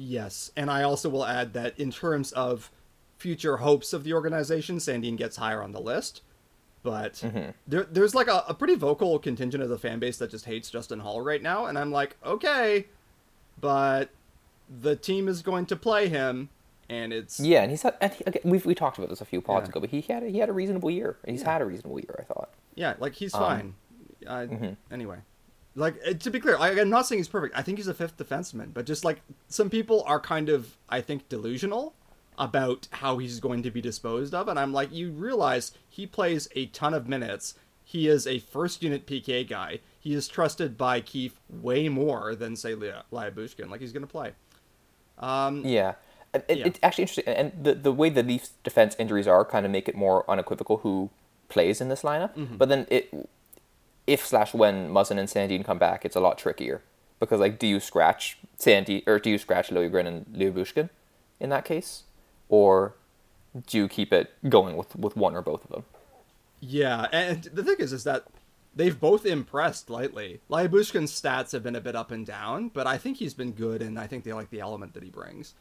Yes, 0.00 0.52
and 0.56 0.70
I 0.70 0.84
also 0.84 1.08
will 1.08 1.26
add 1.26 1.54
that 1.54 1.78
in 1.78 1.90
terms 1.90 2.30
of 2.32 2.70
future 3.16 3.56
hopes 3.56 3.92
of 3.92 4.04
the 4.04 4.12
organization, 4.12 4.76
Sandin 4.76 5.16
gets 5.16 5.36
higher 5.36 5.60
on 5.60 5.72
the 5.72 5.80
list. 5.80 6.22
But 6.84 7.14
mm-hmm. 7.14 7.50
there, 7.66 7.82
there's 7.90 8.14
like 8.14 8.28
a, 8.28 8.44
a, 8.46 8.54
pretty 8.54 8.76
vocal 8.76 9.18
contingent 9.18 9.60
of 9.60 9.68
the 9.68 9.78
fan 9.78 9.98
base 9.98 10.16
that 10.18 10.30
just 10.30 10.44
hates 10.44 10.70
Justin 10.70 11.00
Holl 11.00 11.20
right 11.20 11.42
now, 11.42 11.66
and 11.66 11.76
I'm 11.76 11.90
like, 11.90 12.16
okay, 12.24 12.86
but 13.60 14.10
the 14.80 14.94
team 14.94 15.26
is 15.26 15.42
going 15.42 15.66
to 15.66 15.76
play 15.76 16.08
him, 16.08 16.48
and 16.88 17.12
it's 17.12 17.40
yeah, 17.40 17.62
and 17.62 17.72
he's 17.72 17.82
had, 17.82 17.96
and 18.00 18.12
he, 18.12 18.22
okay, 18.28 18.40
we've 18.44 18.64
we 18.64 18.76
talked 18.76 18.98
about 18.98 19.10
this 19.10 19.20
a 19.20 19.24
few 19.24 19.40
pods 19.40 19.64
yeah. 19.64 19.70
ago, 19.70 19.80
but 19.80 19.90
he 19.90 20.00
had 20.02 20.22
a, 20.22 20.28
he 20.28 20.38
had 20.38 20.48
a 20.48 20.52
reasonable 20.52 20.90
year. 20.90 21.18
and 21.24 21.32
He's 21.32 21.42
yeah. 21.42 21.54
had 21.54 21.62
a 21.62 21.64
reasonable 21.64 21.98
year, 21.98 22.14
I 22.20 22.22
thought. 22.22 22.50
Yeah, 22.76 22.94
like 23.00 23.14
he's 23.14 23.34
um, 23.34 23.40
fine. 23.40 23.74
Uh, 24.24 24.46
mm-hmm. 24.48 24.94
Anyway, 24.94 25.18
like 25.78 25.96
uh, 26.06 26.12
to 26.12 26.30
be 26.30 26.40
clear, 26.40 26.56
I, 26.58 26.70
am 26.70 26.90
not 26.90 27.06
saying 27.06 27.20
he's 27.20 27.28
perfect. 27.28 27.56
I 27.56 27.62
think 27.62 27.78
he's 27.78 27.88
a 27.88 27.94
fifth 27.94 28.16
defenseman, 28.16 28.74
but 28.74 28.84
just 28.84 29.04
like 29.04 29.20
some 29.48 29.70
people 29.70 30.02
are 30.06 30.20
kind 30.20 30.48
of, 30.48 30.76
I 30.88 31.00
think, 31.00 31.28
delusional 31.28 31.94
about 32.36 32.88
how 32.92 33.18
he's 33.18 33.40
going 33.40 33.62
to 33.62 33.70
be 33.70 33.80
disposed 33.80 34.34
of, 34.34 34.48
and 34.48 34.58
I'm 34.58 34.72
like, 34.72 34.92
you 34.92 35.10
realize 35.10 35.72
he 35.88 36.06
plays 36.06 36.48
a 36.54 36.66
ton 36.66 36.94
of 36.94 37.08
minutes. 37.08 37.54
He 37.84 38.06
is 38.06 38.26
a 38.26 38.38
first 38.38 38.82
unit 38.82 39.06
PK 39.06 39.48
guy. 39.48 39.80
He 39.98 40.14
is 40.14 40.28
trusted 40.28 40.76
by 40.76 41.00
Keefe 41.00 41.40
way 41.48 41.88
more 41.88 42.34
than 42.34 42.54
say 42.54 42.74
Lyubushkin. 42.74 43.70
Like 43.70 43.80
he's 43.80 43.92
going 43.92 44.06
to 44.06 44.10
play. 44.10 44.32
Um, 45.18 45.64
yeah. 45.64 45.94
It, 46.34 46.44
yeah. 46.48 46.66
It's 46.66 46.78
actually 46.82 47.02
interesting, 47.02 47.24
and 47.26 47.52
the 47.60 47.74
the 47.74 47.92
way 47.92 48.10
the 48.10 48.22
Leafs 48.22 48.50
defense 48.62 48.94
injuries 48.98 49.26
are 49.26 49.44
kind 49.46 49.64
of 49.64 49.72
make 49.72 49.88
it 49.88 49.96
more 49.96 50.30
unequivocal 50.30 50.78
who 50.78 51.08
plays 51.48 51.80
in 51.80 51.88
this 51.88 52.02
lineup. 52.02 52.36
Mm-hmm. 52.36 52.56
But 52.56 52.68
then 52.68 52.86
it 52.90 53.10
if 54.08 54.26
slash 54.26 54.54
when 54.54 54.88
Muzzin 54.88 55.18
and 55.18 55.28
Sandin 55.28 55.64
come 55.64 55.78
back, 55.78 56.04
it's 56.04 56.16
a 56.16 56.20
lot 56.20 56.38
trickier 56.38 56.82
because 57.20 57.40
like, 57.40 57.58
do 57.58 57.66
you 57.66 57.78
scratch 57.78 58.38
Sandy 58.56 59.04
or 59.06 59.18
do 59.18 59.30
you 59.30 59.38
scratch 59.38 59.68
Liljegren 59.68 60.06
and 60.06 60.26
Lyubushkin 60.26 60.88
in 61.38 61.50
that 61.50 61.64
case, 61.64 62.04
or 62.48 62.94
do 63.66 63.76
you 63.76 63.86
keep 63.86 64.12
it 64.12 64.32
going 64.48 64.76
with 64.76 64.96
with 64.96 65.14
one 65.16 65.36
or 65.36 65.42
both 65.42 65.62
of 65.64 65.70
them? 65.70 65.84
Yeah, 66.60 67.06
and 67.12 67.44
the 67.44 67.62
thing 67.62 67.76
is, 67.78 67.92
is 67.92 68.04
that 68.04 68.24
they've 68.74 68.98
both 68.98 69.26
impressed 69.26 69.90
lately. 69.90 70.40
Lyubushkin's 70.50 71.12
stats 71.12 71.52
have 71.52 71.62
been 71.62 71.76
a 71.76 71.80
bit 71.80 71.94
up 71.94 72.10
and 72.10 72.26
down, 72.26 72.70
but 72.70 72.86
I 72.86 72.96
think 72.96 73.18
he's 73.18 73.34
been 73.34 73.52
good, 73.52 73.82
and 73.82 73.98
I 73.98 74.06
think 74.06 74.24
they 74.24 74.32
like 74.32 74.50
the 74.50 74.60
element 74.60 74.94
that 74.94 75.02
he 75.02 75.10
brings. 75.10 75.54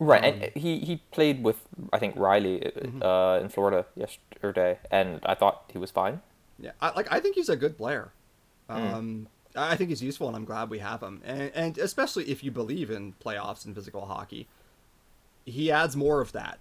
Right, 0.00 0.24
um, 0.24 0.42
and 0.42 0.52
he 0.56 0.80
he 0.80 0.96
played 1.12 1.44
with 1.44 1.62
I 1.92 1.98
think 1.98 2.16
Rielly 2.16 2.66
uh, 2.66 2.70
mm-hmm. 2.80 3.02
uh, 3.02 3.38
in 3.38 3.48
Florida 3.48 3.86
yesterday, 3.94 4.80
and 4.90 5.20
I 5.24 5.34
thought 5.34 5.70
he 5.72 5.78
was 5.78 5.92
fine. 5.92 6.20
Yeah, 6.58 6.72
I, 6.80 6.90
like 6.94 7.10
I 7.12 7.20
think 7.20 7.34
he's 7.34 7.48
a 7.48 7.56
good 7.56 7.76
player. 7.76 8.12
Mm. 8.70 8.94
Um, 8.94 9.28
I 9.54 9.76
think 9.76 9.90
he's 9.90 10.02
useful, 10.02 10.28
and 10.28 10.36
I'm 10.36 10.44
glad 10.44 10.70
we 10.70 10.78
have 10.80 11.02
him. 11.02 11.22
And, 11.24 11.50
and 11.54 11.78
especially 11.78 12.24
if 12.30 12.44
you 12.44 12.50
believe 12.50 12.90
in 12.90 13.14
playoffs 13.24 13.64
and 13.64 13.74
physical 13.74 14.06
hockey, 14.06 14.48
he 15.44 15.70
adds 15.70 15.96
more 15.96 16.20
of 16.20 16.32
that 16.32 16.58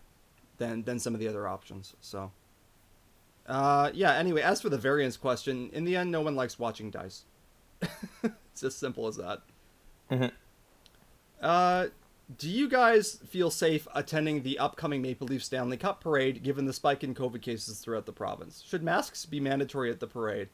than 0.58 0.84
than 0.84 1.00
some 1.00 1.14
of 1.14 1.20
the 1.20 1.28
other 1.28 1.48
options. 1.48 1.96
So, 2.02 2.32
uh, 3.48 3.92
yeah. 3.94 4.14
Anyway, 4.14 4.42
as 4.42 4.62
for 4.62 4.70
the 4.70 4.78
variance 4.78 5.18
question, 5.18 5.70
in 5.74 5.84
the 5.84 5.96
end, 5.96 6.12
no 6.12 6.22
one 6.22 6.36
likes 6.36 6.58
watching 6.58 6.90
dice. 6.90 7.24
it's 8.24 8.64
as 8.64 8.76
simple 8.76 9.08
as 9.08 9.18
that. 9.18 9.42
Mm-hmm. 10.10 10.28
Uh, 11.42 11.88
do 12.38 12.50
you 12.50 12.68
guys 12.68 13.20
feel 13.28 13.52
safe 13.52 13.88
attending 13.94 14.42
the 14.42 14.58
upcoming 14.58 15.02
Maple 15.02 15.28
Leaf 15.28 15.44
Stanley 15.44 15.78
Cup 15.78 16.02
parade 16.02 16.42
given 16.42 16.66
the 16.66 16.74
spike 16.74 17.04
in 17.04 17.14
COVID 17.14 17.42
cases 17.42 17.80
throughout 17.80 18.06
the 18.06 18.12
province? 18.12 18.64
Should 18.66 18.84
masks 18.84 19.26
be 19.26 19.40
mandatory 19.40 19.92
at 19.92 20.00
the 20.00 20.08
parade? 20.08 20.50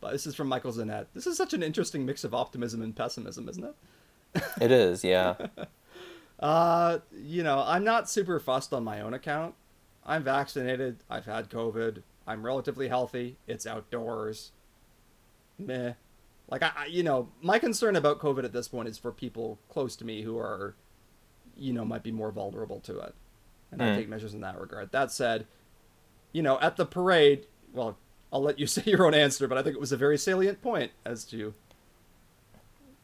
But 0.00 0.12
this 0.12 0.26
is 0.26 0.34
from 0.34 0.48
Michael 0.48 0.72
Zanet. 0.72 1.06
This 1.14 1.26
is 1.26 1.36
such 1.36 1.54
an 1.54 1.62
interesting 1.62 2.04
mix 2.04 2.24
of 2.24 2.34
optimism 2.34 2.82
and 2.82 2.94
pessimism, 2.94 3.48
isn't 3.48 3.64
it? 3.64 4.42
it 4.60 4.70
is, 4.72 5.04
yeah. 5.04 5.36
uh, 6.40 6.98
you 7.12 7.42
know, 7.42 7.62
I'm 7.64 7.84
not 7.84 8.10
super 8.10 8.40
fussed 8.40 8.72
on 8.72 8.84
my 8.84 9.00
own 9.00 9.14
account. 9.14 9.54
I'm 10.04 10.24
vaccinated. 10.24 10.98
I've 11.08 11.26
had 11.26 11.48
COVID. 11.48 12.02
I'm 12.26 12.44
relatively 12.44 12.88
healthy. 12.88 13.36
It's 13.46 13.66
outdoors. 13.66 14.50
Meh. 15.58 15.94
Like 16.50 16.62
I, 16.62 16.72
I, 16.76 16.86
you 16.86 17.02
know, 17.02 17.28
my 17.40 17.58
concern 17.58 17.96
about 17.96 18.18
COVID 18.18 18.44
at 18.44 18.52
this 18.52 18.68
point 18.68 18.88
is 18.88 18.98
for 18.98 19.12
people 19.12 19.58
close 19.70 19.96
to 19.96 20.04
me 20.04 20.22
who 20.22 20.36
are, 20.38 20.74
you 21.56 21.72
know, 21.72 21.84
might 21.84 22.02
be 22.02 22.12
more 22.12 22.30
vulnerable 22.30 22.80
to 22.80 22.98
it, 23.00 23.14
and 23.72 23.82
I 23.82 23.86
Mm. 23.86 23.96
take 23.96 24.08
measures 24.08 24.34
in 24.34 24.40
that 24.40 24.60
regard. 24.60 24.90
That 24.92 25.10
said, 25.12 25.46
you 26.32 26.42
know, 26.42 26.58
at 26.60 26.76
the 26.76 26.86
parade, 26.86 27.46
well, 27.72 27.96
I'll 28.32 28.42
let 28.42 28.58
you 28.58 28.66
say 28.74 28.82
your 28.86 29.06
own 29.06 29.14
answer, 29.14 29.46
but 29.48 29.56
I 29.58 29.62
think 29.62 29.76
it 29.76 29.80
was 29.80 29.92
a 29.92 29.96
very 29.96 30.18
salient 30.18 30.62
point 30.62 30.92
as 31.04 31.24
to 31.26 31.54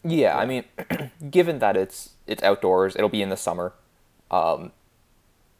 Yeah, 0.03 0.37
I 0.37 0.47
mean, 0.47 0.65
given 1.31 1.59
that 1.59 1.77
it's 1.77 2.11
it's 2.27 2.43
outdoors, 2.43 2.97
it'll 2.97 3.09
be 3.09 3.23
in 3.23 3.29
the 3.29 3.37
summer. 3.37 3.73
Um, 4.31 4.73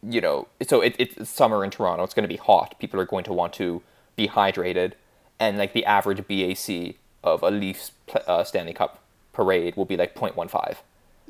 you 0.01 0.19
know, 0.21 0.47
so 0.67 0.81
it, 0.81 0.95
it's 0.97 1.29
summer 1.29 1.63
in 1.63 1.69
Toronto. 1.69 2.03
It's 2.03 2.13
going 2.13 2.23
to 2.23 2.27
be 2.33 2.37
hot. 2.37 2.75
People 2.79 2.99
are 2.99 3.05
going 3.05 3.23
to 3.25 3.33
want 3.33 3.53
to 3.53 3.83
be 4.15 4.27
hydrated, 4.27 4.93
and 5.39 5.57
like 5.57 5.73
the 5.73 5.85
average 5.85 6.25
BAC 6.27 6.95
of 7.23 7.43
a 7.43 7.51
Leafs 7.51 7.91
uh, 8.27 8.43
Stanley 8.43 8.73
Cup 8.73 8.99
parade 9.31 9.75
will 9.75 9.85
be 9.85 9.95
like 9.95 10.15
0.15. 10.15 10.77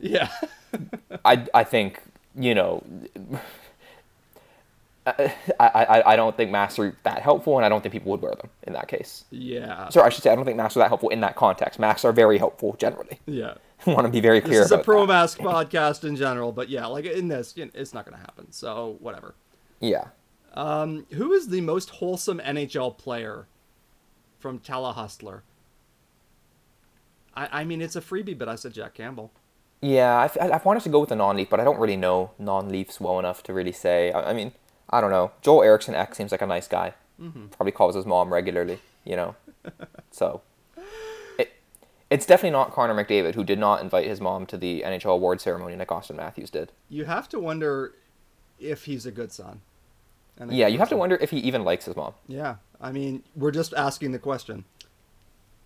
yeah, 0.02 0.30
I 1.26 1.48
I 1.54 1.64
think 1.64 2.02
you 2.36 2.56
know. 2.56 2.84
I, 5.04 5.34
I, 5.60 6.04
I 6.14 6.16
don't 6.16 6.38
think 6.38 6.52
masks 6.52 6.78
are 6.78 6.96
that 7.04 7.24
helpful, 7.24 7.58
and 7.58 7.66
I 7.66 7.70
don't 7.70 7.82
think 7.82 7.92
people 7.92 8.12
would 8.12 8.22
wear 8.22 8.36
them 8.36 8.52
in 8.64 8.74
that 8.74 8.88
case. 8.88 9.26
yeah, 9.32 9.90
Sorry, 9.90 10.06
I 10.06 10.10
should 10.10 10.24
say 10.24 10.30
I 10.32 10.36
don't 10.36 10.46
think 10.46 10.58
masks 10.58 10.78
are 10.78 10.82
that 10.82 10.90
helpful 10.90 11.10
in 11.10 11.22
that 11.22 11.36
context. 11.36 11.80
Masks 11.80 12.06
are 12.06 12.12
very 12.12 12.38
helpful 12.38 12.76
generally. 12.78 13.20
yeah. 13.26 13.56
I 13.86 13.94
want 13.94 14.06
to 14.06 14.12
be 14.12 14.20
very 14.20 14.42
clear 14.42 14.60
This 14.60 14.68
is 14.68 14.72
a 14.74 14.78
pro 14.78 15.08
mask 15.08 15.40
podcast 15.40 16.04
in 16.04 16.16
general, 16.16 16.52
but 16.52 16.70
yeah, 16.70 16.86
like 16.86 17.06
in 17.06 17.30
this, 17.30 17.56
it's 17.58 17.96
not 17.96 18.06
going 18.06 18.16
to 18.16 18.22
happen. 18.22 18.52
So 18.52 18.98
whatever. 19.00 19.34
Yeah. 19.80 20.10
Um, 20.54 21.08
who 21.14 21.34
is 21.34 21.48
the 21.48 21.62
most 21.62 21.90
wholesome 21.90 22.40
NHL 22.40 22.98
player 22.98 23.48
from 24.40 24.62
Hustler? 24.64 25.44
I, 27.36 27.62
I 27.62 27.64
mean, 27.64 27.82
it's 27.82 27.96
a 27.96 28.02
freebie, 28.02 28.38
but 28.38 28.50
I 28.50 28.56
said 28.56 28.74
Jack 28.74 28.94
Campbell. 28.94 29.32
Yeah, 29.82 30.18
I've, 30.18 30.38
I've 30.40 30.64
wanted 30.64 30.84
to 30.84 30.90
go 30.90 31.00
with 31.00 31.10
the 31.10 31.16
non-Leaf, 31.16 31.50
but 31.50 31.60
I 31.60 31.64
don't 31.64 31.80
really 31.80 31.98
know 31.98 32.32
non-Leafs 32.38 33.02
well 33.02 33.18
enough 33.18 33.42
to 33.44 33.54
really 33.54 33.72
say. 33.72 34.12
I, 34.12 34.30
I 34.30 34.34
mean, 34.34 34.52
I 34.92 35.02
don't 35.02 35.10
know. 35.10 35.32
Joel 35.42 35.64
Eriksson 35.64 35.96
Ek 35.96 36.14
seems 36.14 36.32
like 36.32 36.42
a 36.42 36.48
nice 36.48 36.68
guy. 36.68 36.94
Probably 37.52 37.72
calls 37.72 37.96
his 37.96 38.06
mom 38.06 38.32
regularly, 38.32 38.80
you 39.04 39.16
know. 39.16 39.36
so, 40.12 40.42
it, 41.38 41.54
it's 42.10 42.26
definitely 42.26 42.52
not 42.52 42.72
Connor 42.72 42.94
McDavid, 42.94 43.36
who 43.36 43.44
did 43.44 43.60
not 43.60 43.82
invite 43.82 44.08
his 44.08 44.22
mom 44.22 44.46
to 44.48 44.58
the 44.58 44.84
NHL 44.86 45.16
award 45.16 45.42
ceremony 45.42 45.76
like 45.76 45.88
Auston 45.88 46.16
Matthews 46.16 46.50
did. 46.50 46.72
You 46.90 47.06
have 47.06 47.28
to 47.30 47.40
wonder 47.40 47.94
if 48.60 48.86
he's 48.86 49.06
a 49.06 49.12
good 49.12 49.32
son. 49.32 49.62
And 50.38 50.52
Yeah, 50.52 50.68
you 50.68 50.80
have 50.80 50.90
to 50.90 50.98
wonder 50.98 51.18
if 51.22 51.32
he 51.32 51.38
even 51.40 51.64
likes 51.64 51.86
his 51.86 51.96
mom. 51.96 52.14
Yeah, 52.28 52.56
I 52.80 52.92
mean, 52.92 53.24
we're 53.36 53.52
just 53.52 53.74
asking 53.76 54.12
the 54.12 54.20
question, 54.20 54.66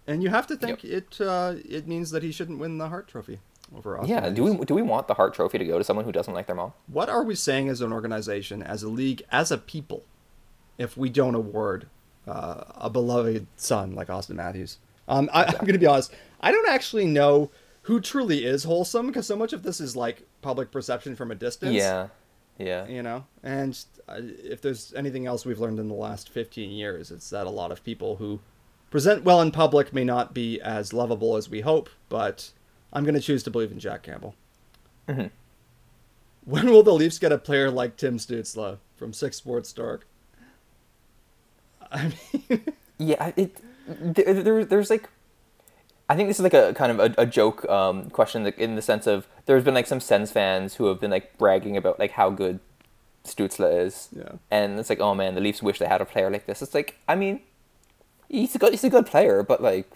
and 0.08 0.24
you 0.24 0.30
have 0.30 0.48
to 0.48 0.56
think 0.56 0.84
it. 0.84 1.20
Uh, 1.20 1.56
it 1.68 1.88
means 1.88 2.12
that 2.12 2.24
he 2.24 2.32
shouldn't 2.32 2.60
win 2.60 2.78
the 2.78 2.90
Hart 2.90 3.08
Trophy 3.08 3.40
over 3.76 3.98
Auston. 3.98 4.08
Yeah, 4.08 4.30
do 4.30 4.44
we 4.44 4.66
do 4.66 4.74
we 4.74 4.82
want 4.82 5.08
the 5.08 5.14
Hart 5.14 5.34
Trophy 5.34 5.58
to 5.58 5.66
go 5.66 5.78
to 5.78 5.84
someone 5.84 6.06
who 6.06 6.12
doesn't 6.12 6.34
like 6.34 6.48
their 6.48 6.56
mom? 6.56 6.74
What 6.88 7.10
are 7.10 7.24
we 7.24 7.36
saying 7.36 7.70
as 7.70 7.82
an 7.82 7.92
organization, 7.92 8.62
as 8.62 8.84
a 8.84 8.90
league, 8.90 9.24
as 9.32 9.52
a 9.52 9.58
people, 9.58 10.04
if 10.78 10.98
we 10.98 11.10
don't 11.10 11.36
award 11.36 11.88
uh, 12.28 12.64
a 12.76 12.90
beloved 12.90 13.48
son 13.56 13.96
like 13.96 14.08
Auston 14.08 14.36
Matthews? 14.36 14.78
Um, 15.08 15.30
I, 15.34 15.46
I'm 15.46 15.54
going 15.62 15.74
to 15.74 15.80
be 15.80 15.86
honest. 15.86 16.14
I 16.42 16.52
don't 16.52 16.68
actually 16.70 17.06
know 17.06 17.52
who 17.84 18.00
truly 18.02 18.46
is 18.46 18.64
wholesome 18.64 19.08
because 19.08 19.28
so 19.28 19.36
much 19.36 19.54
of 19.54 19.64
this 19.64 19.80
is 19.80 19.96
like 19.96 20.24
public 20.42 20.72
perception 20.72 21.16
from 21.16 21.32
a 21.32 21.36
distance. 21.36 21.76
Yeah, 21.76 22.08
yeah. 22.58 22.88
You 22.88 23.04
know, 23.04 23.26
and 23.44 23.78
uh, 24.08 24.20
if 24.20 24.62
there's 24.62 24.94
anything 24.96 25.26
else 25.26 25.46
we've 25.46 25.60
learned 25.60 25.80
in 25.80 25.88
the 25.88 25.96
last 25.96 26.30
15 26.30 26.72
years, 26.72 27.12
it's 27.12 27.30
that 27.30 27.48
a 27.48 27.52
lot 27.52 27.72
of 27.72 27.84
people 27.84 28.18
who 28.18 28.40
present 28.90 29.24
well 29.24 29.42
in 29.42 29.52
public 29.52 29.94
may 29.94 30.04
not 30.04 30.34
be 30.34 30.60
as 30.62 30.94
lovable 30.94 31.36
as 31.36 31.50
we 31.50 31.62
hope. 31.62 31.90
But 32.10 32.52
I'm 32.94 33.04
going 33.04 33.16
to 33.16 33.22
choose 33.22 33.44
to 33.44 33.50
believe 33.52 33.72
in 33.72 33.80
Jack 33.80 34.04
Campbell. 34.04 34.36
Mhm. 35.08 35.32
When 36.46 36.70
will 36.70 36.84
the 36.84 36.94
Leafs 36.94 37.20
get 37.20 37.32
a 37.32 37.38
player 37.38 37.72
like 37.72 37.98
Tim 37.98 38.18
Stützle 38.18 38.78
from 38.96 39.14
Six 39.14 39.38
Sports 39.38 39.74
Dark? 39.74 40.06
I 41.92 42.12
mean, 42.50 42.62
Yeah, 42.98 43.32
it 43.36 43.58
there, 43.88 44.34
there 44.42 44.66
there's 44.66 44.90
like 44.90 45.10
I 46.08 46.16
think 46.16 46.30
this 46.30 46.38
is 46.40 46.44
like 46.44 46.54
a 46.54 46.74
kind 46.74 46.92
of 46.92 47.00
a, 47.00 47.22
a 47.22 47.26
joke 47.26 47.68
um, 47.70 48.10
question 48.10 48.46
in 48.46 48.76
the 48.76 48.82
sense 48.82 49.08
of 49.08 49.28
there's 49.48 49.64
been 49.64 49.74
like 49.74 49.88
some 49.88 50.00
Sens 50.00 50.32
fans 50.32 50.76
who 50.76 50.86
have 50.86 51.00
been 51.00 51.12
like 51.12 51.38
bragging 51.38 51.76
about 51.78 52.00
like 52.00 52.12
how 52.12 52.30
good 52.30 52.60
Stützle 53.24 53.86
is. 53.86 54.10
Yeah. 54.16 54.34
And 54.52 54.80
it's 54.80 54.90
like, 54.90 55.00
oh 55.00 55.16
man, 55.16 55.34
the 55.36 55.42
Leafs 55.42 55.64
wish 55.64 55.80
they 55.80 55.88
had 55.88 56.02
a 56.02 56.06
player 56.06 56.30
like 56.30 56.46
this. 56.46 56.62
It's 56.62 56.76
like, 56.76 56.98
I 57.08 57.16
mean, 57.16 57.42
he's 58.30 58.54
a 58.56 58.60
good 58.60 58.72
he's 58.72 58.84
a 58.84 58.90
good 58.90 59.08
player, 59.08 59.42
but 59.44 59.62
like, 59.64 59.90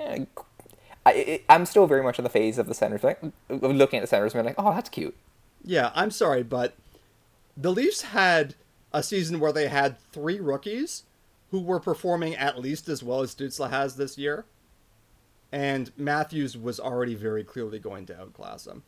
eh, 0.00 0.24
I 1.04 1.40
I'm 1.48 1.66
still 1.66 1.86
very 1.86 2.02
much 2.02 2.18
in 2.18 2.24
the 2.24 2.30
phase 2.30 2.58
of 2.58 2.66
the 2.66 2.74
centers, 2.74 3.02
like 3.02 3.20
looking 3.48 3.98
at 3.98 4.02
the 4.02 4.06
centers 4.06 4.34
and 4.34 4.44
being 4.44 4.54
like, 4.54 4.64
oh, 4.64 4.72
that's 4.74 4.88
cute. 4.88 5.16
yeah, 5.64 5.90
I'm 5.94 6.10
sorry, 6.10 6.42
but 6.42 6.74
the 7.56 7.72
Leafs 7.72 8.02
had 8.02 8.54
a 8.92 9.02
season 9.02 9.40
where 9.40 9.52
they 9.52 9.68
had 9.68 9.98
three 10.12 10.40
rookies 10.40 11.04
who 11.50 11.60
were 11.60 11.80
performing 11.80 12.34
at 12.34 12.58
least 12.58 12.88
as 12.88 13.02
well 13.02 13.20
as 13.20 13.34
Stützle 13.34 13.70
has 13.70 13.96
this 13.96 14.16
year. 14.16 14.44
And 15.50 15.92
Matthews 15.98 16.56
was 16.56 16.80
already 16.80 17.14
very 17.14 17.44
clearly 17.44 17.78
going 17.78 18.06
to 18.06 18.18
outclass 18.18 18.66
him. 18.66 18.84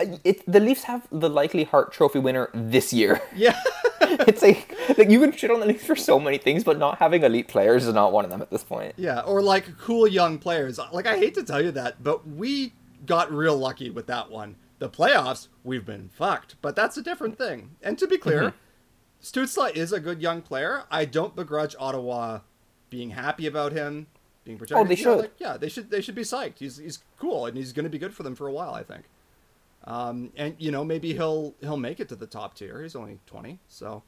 Uh, 0.00 0.16
it, 0.24 0.42
the 0.50 0.60
Leafs 0.60 0.84
have 0.84 1.06
the 1.12 1.28
likely 1.28 1.64
Hart 1.64 1.92
Trophy 1.92 2.18
winner 2.18 2.50
this 2.54 2.92
year. 2.92 3.20
Yeah. 3.34 3.58
it's 4.00 4.42
like 4.42 4.74
like 4.98 5.10
you 5.10 5.20
can 5.20 5.32
shit 5.32 5.50
on 5.50 5.60
the 5.60 5.66
Leafs 5.66 5.84
for 5.86 5.96
so 5.96 6.18
many 6.20 6.38
things, 6.38 6.64
but 6.64 6.78
not 6.78 6.98
having 6.98 7.22
elite 7.22 7.48
players 7.48 7.86
is 7.86 7.94
not 7.94 8.12
one 8.12 8.24
of 8.24 8.30
them 8.30 8.42
at 8.42 8.50
this 8.50 8.64
point. 8.64 8.94
yeah, 8.96 9.20
or 9.20 9.40
like 9.42 9.78
cool 9.78 10.06
young 10.06 10.38
players. 10.38 10.78
Like 10.92 11.06
I 11.06 11.16
hate 11.18 11.34
to 11.34 11.42
tell 11.42 11.62
you 11.62 11.70
that, 11.72 12.02
but 12.02 12.26
we 12.26 12.72
got 13.06 13.32
real 13.32 13.56
lucky 13.56 13.90
with 13.90 14.06
that 14.08 14.30
one. 14.30 14.56
The 14.80 14.88
playoffs, 14.88 15.48
we've 15.62 15.86
been 15.86 16.08
fucked, 16.08 16.56
but 16.60 16.74
that's 16.76 16.96
a 16.96 17.02
different 17.02 17.38
thing. 17.38 17.76
And 17.82 17.96
to 17.98 18.06
be 18.06 18.18
clear, 18.18 18.40
mm-hmm. 18.42 18.56
Stützle 19.22 19.74
is 19.74 19.92
a 19.92 20.00
good 20.00 20.20
young 20.20 20.42
player. 20.42 20.84
I 20.90 21.04
don't 21.04 21.34
begrudge 21.36 21.74
Ottawa 21.78 22.40
being 22.90 23.10
happy 23.10 23.46
about 23.46 23.72
him, 23.72 24.08
being 24.44 24.58
protected. 24.58 24.84
Oh, 24.84 24.88
they 24.88 24.96
You 24.96 25.04
know, 25.04 25.12
should. 25.14 25.20
like, 25.20 25.34
yeah, 25.38 25.56
they 25.56 25.68
should. 25.68 25.90
They 25.90 26.00
should 26.00 26.14
be 26.14 26.22
psyched. 26.22 26.58
He's 26.58 26.76
he's 26.76 26.98
cool, 27.18 27.46
and 27.46 27.56
he's 27.56 27.72
going 27.72 27.84
to 27.84 27.90
be 27.90 27.98
good 27.98 28.12
for 28.12 28.22
them 28.24 28.34
for 28.34 28.46
a 28.48 28.52
while. 28.52 28.74
I 28.74 28.82
think. 28.82 29.04
Um, 29.86 30.32
and 30.36 30.54
you 30.58 30.70
know 30.70 30.82
maybe 30.84 31.12
he'll 31.12 31.54
he'll 31.60 31.76
make 31.76 32.00
it 32.00 32.08
to 32.08 32.16
the 32.16 32.26
top 32.26 32.54
tier. 32.54 32.82
He's 32.82 32.96
only 32.96 33.18
twenty, 33.26 33.58
so. 33.68 34.02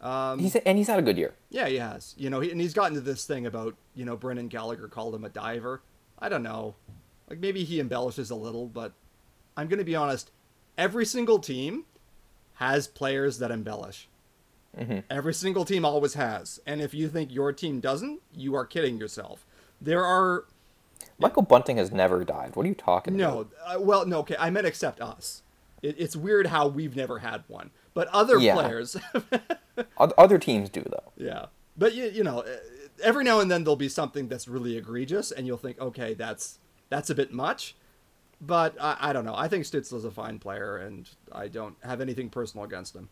Um, 0.00 0.38
He's 0.38 0.54
and 0.54 0.78
he's 0.78 0.86
had 0.86 1.00
a 1.00 1.02
good 1.02 1.18
year. 1.18 1.34
yeah, 1.50 1.66
he 1.66 1.76
has. 1.76 2.14
You 2.16 2.30
know, 2.30 2.38
he, 2.38 2.52
and 2.52 2.60
he's 2.60 2.72
gotten 2.72 2.94
to 2.94 3.00
this 3.00 3.24
thing 3.26 3.46
about 3.46 3.74
you 3.96 4.04
know 4.04 4.16
Brendan 4.16 4.46
Gallagher 4.46 4.86
called 4.86 5.12
him 5.14 5.24
a 5.24 5.28
diver. 5.28 5.82
I 6.20 6.28
don't 6.28 6.44
know, 6.44 6.76
like 7.28 7.40
maybe 7.40 7.64
he 7.64 7.80
embellishes 7.80 8.30
a 8.30 8.36
little, 8.36 8.66
but 8.66 8.92
I'm 9.56 9.66
gonna 9.66 9.82
be 9.84 9.96
honest. 9.96 10.30
Every 10.76 11.04
single 11.04 11.40
team 11.40 11.84
has 12.54 12.86
players 12.86 13.40
that 13.40 13.50
embellish. 13.50 14.08
Mhm. 14.78 15.02
Every 15.10 15.34
single 15.34 15.64
team 15.64 15.84
always 15.84 16.14
has, 16.14 16.60
and 16.64 16.80
if 16.80 16.94
you 16.94 17.08
think 17.08 17.32
your 17.32 17.52
team 17.52 17.80
doesn't, 17.80 18.20
you 18.32 18.54
are 18.54 18.64
kidding 18.64 18.98
yourself. 18.98 19.44
There 19.80 20.04
are 20.04 20.44
Michael 21.18 21.42
Bunting 21.42 21.76
has 21.78 21.90
never 21.90 22.24
died. 22.24 22.54
What 22.54 22.64
are 22.64 22.68
you 22.68 22.74
talking 22.74 23.20
about? 23.20 23.50
no, 23.66 23.74
uh, 23.76 23.80
well, 23.80 24.06
no, 24.06 24.18
okay, 24.20 24.36
I 24.38 24.50
meant 24.50 24.66
except 24.66 25.00
us. 25.00 25.42
It, 25.82 25.96
it's 25.98 26.14
weird 26.16 26.46
how 26.48 26.68
we've 26.68 26.94
never 26.96 27.18
had 27.20 27.44
one, 27.48 27.70
but 27.94 28.08
other 28.08 28.38
Yeah. 28.38 28.54
players 28.54 28.96
Other 29.98 30.38
teams 30.38 30.68
do 30.70 30.82
though. 30.82 31.12
Yeah, 31.16 31.46
but 31.76 31.94
you, 31.94 32.06
you 32.06 32.24
know, 32.24 32.40
uh, 32.40 32.46
every 33.02 33.22
now 33.24 33.38
and 33.40 33.50
then 33.50 33.62
there'll 33.64 33.76
be 33.76 33.88
something 33.88 34.26
that's 34.28 34.48
really 34.48 34.76
egregious, 34.76 35.30
and 35.30 35.46
you'll 35.46 35.56
think, 35.56 35.80
okay, 35.80 36.14
that's 36.14 36.58
that's 36.88 37.10
a 37.10 37.14
bit 37.14 37.32
much. 37.32 37.76
But 38.40 38.76
I, 38.80 38.96
I 39.00 39.12
don't 39.12 39.24
know. 39.24 39.34
I 39.36 39.46
think 39.48 39.64
Stützle's 39.64 40.04
a 40.04 40.10
fine 40.10 40.38
player, 40.38 40.76
and 40.76 41.08
I 41.32 41.48
don't 41.48 41.76
have 41.82 42.00
anything 42.00 42.28
personal 42.30 42.64
against 42.64 42.94
him. 42.96 43.08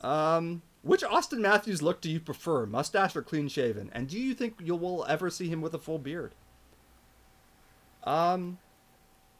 Um, 0.00 0.62
which 0.82 1.02
Auston 1.02 1.38
Matthews 1.40 1.82
look 1.82 2.00
do 2.00 2.10
you 2.10 2.20
prefer, 2.20 2.66
mustache 2.66 3.14
or 3.16 3.22
clean 3.22 3.48
shaven? 3.48 3.90
And 3.92 4.08
do 4.08 4.18
you 4.18 4.32
think 4.34 4.54
you 4.62 4.74
will 4.76 5.04
ever 5.08 5.28
see 5.28 5.48
him 5.48 5.60
with 5.60 5.74
a 5.74 5.78
full 5.78 5.98
beard? 5.98 6.34
Um, 8.04 8.58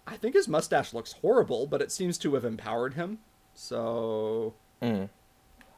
I 0.07 0.17
think 0.17 0.35
his 0.35 0.49
mustache 0.49 0.93
looks 0.95 1.13
horrible, 1.13 1.67
but 1.67 1.83
it 1.83 1.93
seems 1.93 2.19
to 2.19 2.35
have 2.35 2.45
empowered 2.45 2.95
him. 2.95 3.19
So, 3.55 4.55
Mm. 4.83 5.09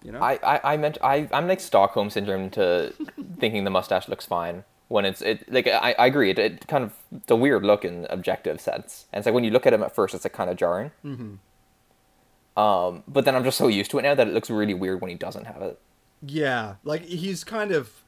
you 0.02 0.12
know, 0.12 0.20
I, 0.20 0.38
I, 0.42 0.60
I 0.74 0.76
meant 0.76 0.98
I 1.02 1.28
I'm 1.32 1.48
like 1.48 1.60
Stockholm 1.60 2.10
syndrome 2.10 2.50
to 2.50 2.92
thinking 3.38 3.64
the 3.64 3.70
mustache 3.70 4.08
looks 4.08 4.26
fine 4.26 4.64
when 4.88 5.04
it's 5.04 5.22
it 5.22 5.50
like 5.50 5.66
I, 5.66 5.94
I 5.98 6.06
agree 6.06 6.30
it, 6.30 6.38
it 6.38 6.66
kind 6.66 6.84
of 6.84 6.92
it's 7.16 7.30
a 7.30 7.36
weird 7.36 7.64
look 7.64 7.84
in 7.84 8.06
objective 8.10 8.60
sense 8.60 9.06
and 9.12 9.20
it's 9.20 9.26
like 9.26 9.34
when 9.34 9.44
you 9.44 9.50
look 9.50 9.66
at 9.66 9.72
him 9.72 9.82
at 9.82 9.94
first 9.94 10.14
it's 10.14 10.24
like 10.24 10.32
kind 10.32 10.50
of 10.50 10.56
jarring. 10.56 10.90
Mm-hmm. 11.04 12.60
Um, 12.60 13.04
but 13.08 13.24
then 13.24 13.34
I'm 13.36 13.44
just 13.44 13.56
so 13.56 13.68
used 13.68 13.90
to 13.92 13.98
it 13.98 14.02
now 14.02 14.14
that 14.14 14.26
it 14.28 14.34
looks 14.34 14.50
really 14.50 14.74
weird 14.74 15.00
when 15.00 15.08
he 15.10 15.16
doesn't 15.16 15.46
have 15.46 15.62
it. 15.62 15.78
Yeah, 16.26 16.74
like 16.84 17.02
he's 17.02 17.44
kind 17.44 17.72
of 17.72 18.02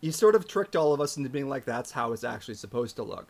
he 0.00 0.10
sort 0.12 0.34
of 0.34 0.46
tricked 0.46 0.76
all 0.76 0.92
of 0.92 1.00
us 1.00 1.16
into 1.16 1.28
being 1.28 1.48
like 1.48 1.64
that's 1.64 1.90
how 1.90 2.12
it's 2.12 2.22
actually 2.24 2.54
supposed 2.54 2.94
to 2.96 3.02
look. 3.02 3.28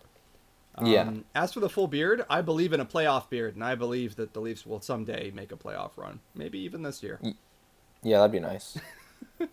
Yeah. 0.83 1.03
Um, 1.03 1.25
As 1.35 1.53
for 1.53 1.61
the 1.61 1.69
full 1.69 1.89
beard, 1.89 2.25
I 2.29 2.43
believe 2.43 2.73
in 2.73 2.81
a 2.81 2.87
playoff 2.87 3.29
beard, 3.29 3.55
and 3.55 3.65
I 3.65 3.75
believe 3.75 4.17
that 4.17 4.33
the 4.33 4.41
Leafs 4.41 4.67
will 4.67 4.81
someday 4.81 5.31
make 5.31 5.53
a 5.53 5.57
playoff 5.57 5.97
run, 5.97 6.21
maybe 6.35 6.59
even 6.61 6.83
this 6.83 7.03
year. 7.03 7.21
Yeah, 8.03 8.19
that'd 8.19 8.33
be 8.33 8.41
nice. 8.41 8.79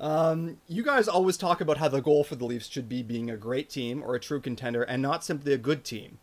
Um, 0.00 0.58
you 0.68 0.84
guys 0.84 1.08
always 1.08 1.36
talk 1.36 1.60
about 1.60 1.78
how 1.78 1.88
the 1.88 2.00
goal 2.00 2.22
for 2.22 2.36
the 2.36 2.44
Leafs 2.44 2.68
should 2.68 2.88
be 2.88 3.02
being 3.02 3.30
a 3.30 3.36
great 3.36 3.68
team 3.68 4.02
or 4.02 4.14
a 4.14 4.20
true 4.20 4.40
contender 4.40 4.82
and 4.82 5.02
not 5.02 5.24
simply 5.24 5.52
a 5.52 5.58
good 5.58 5.84
team. 5.84 6.18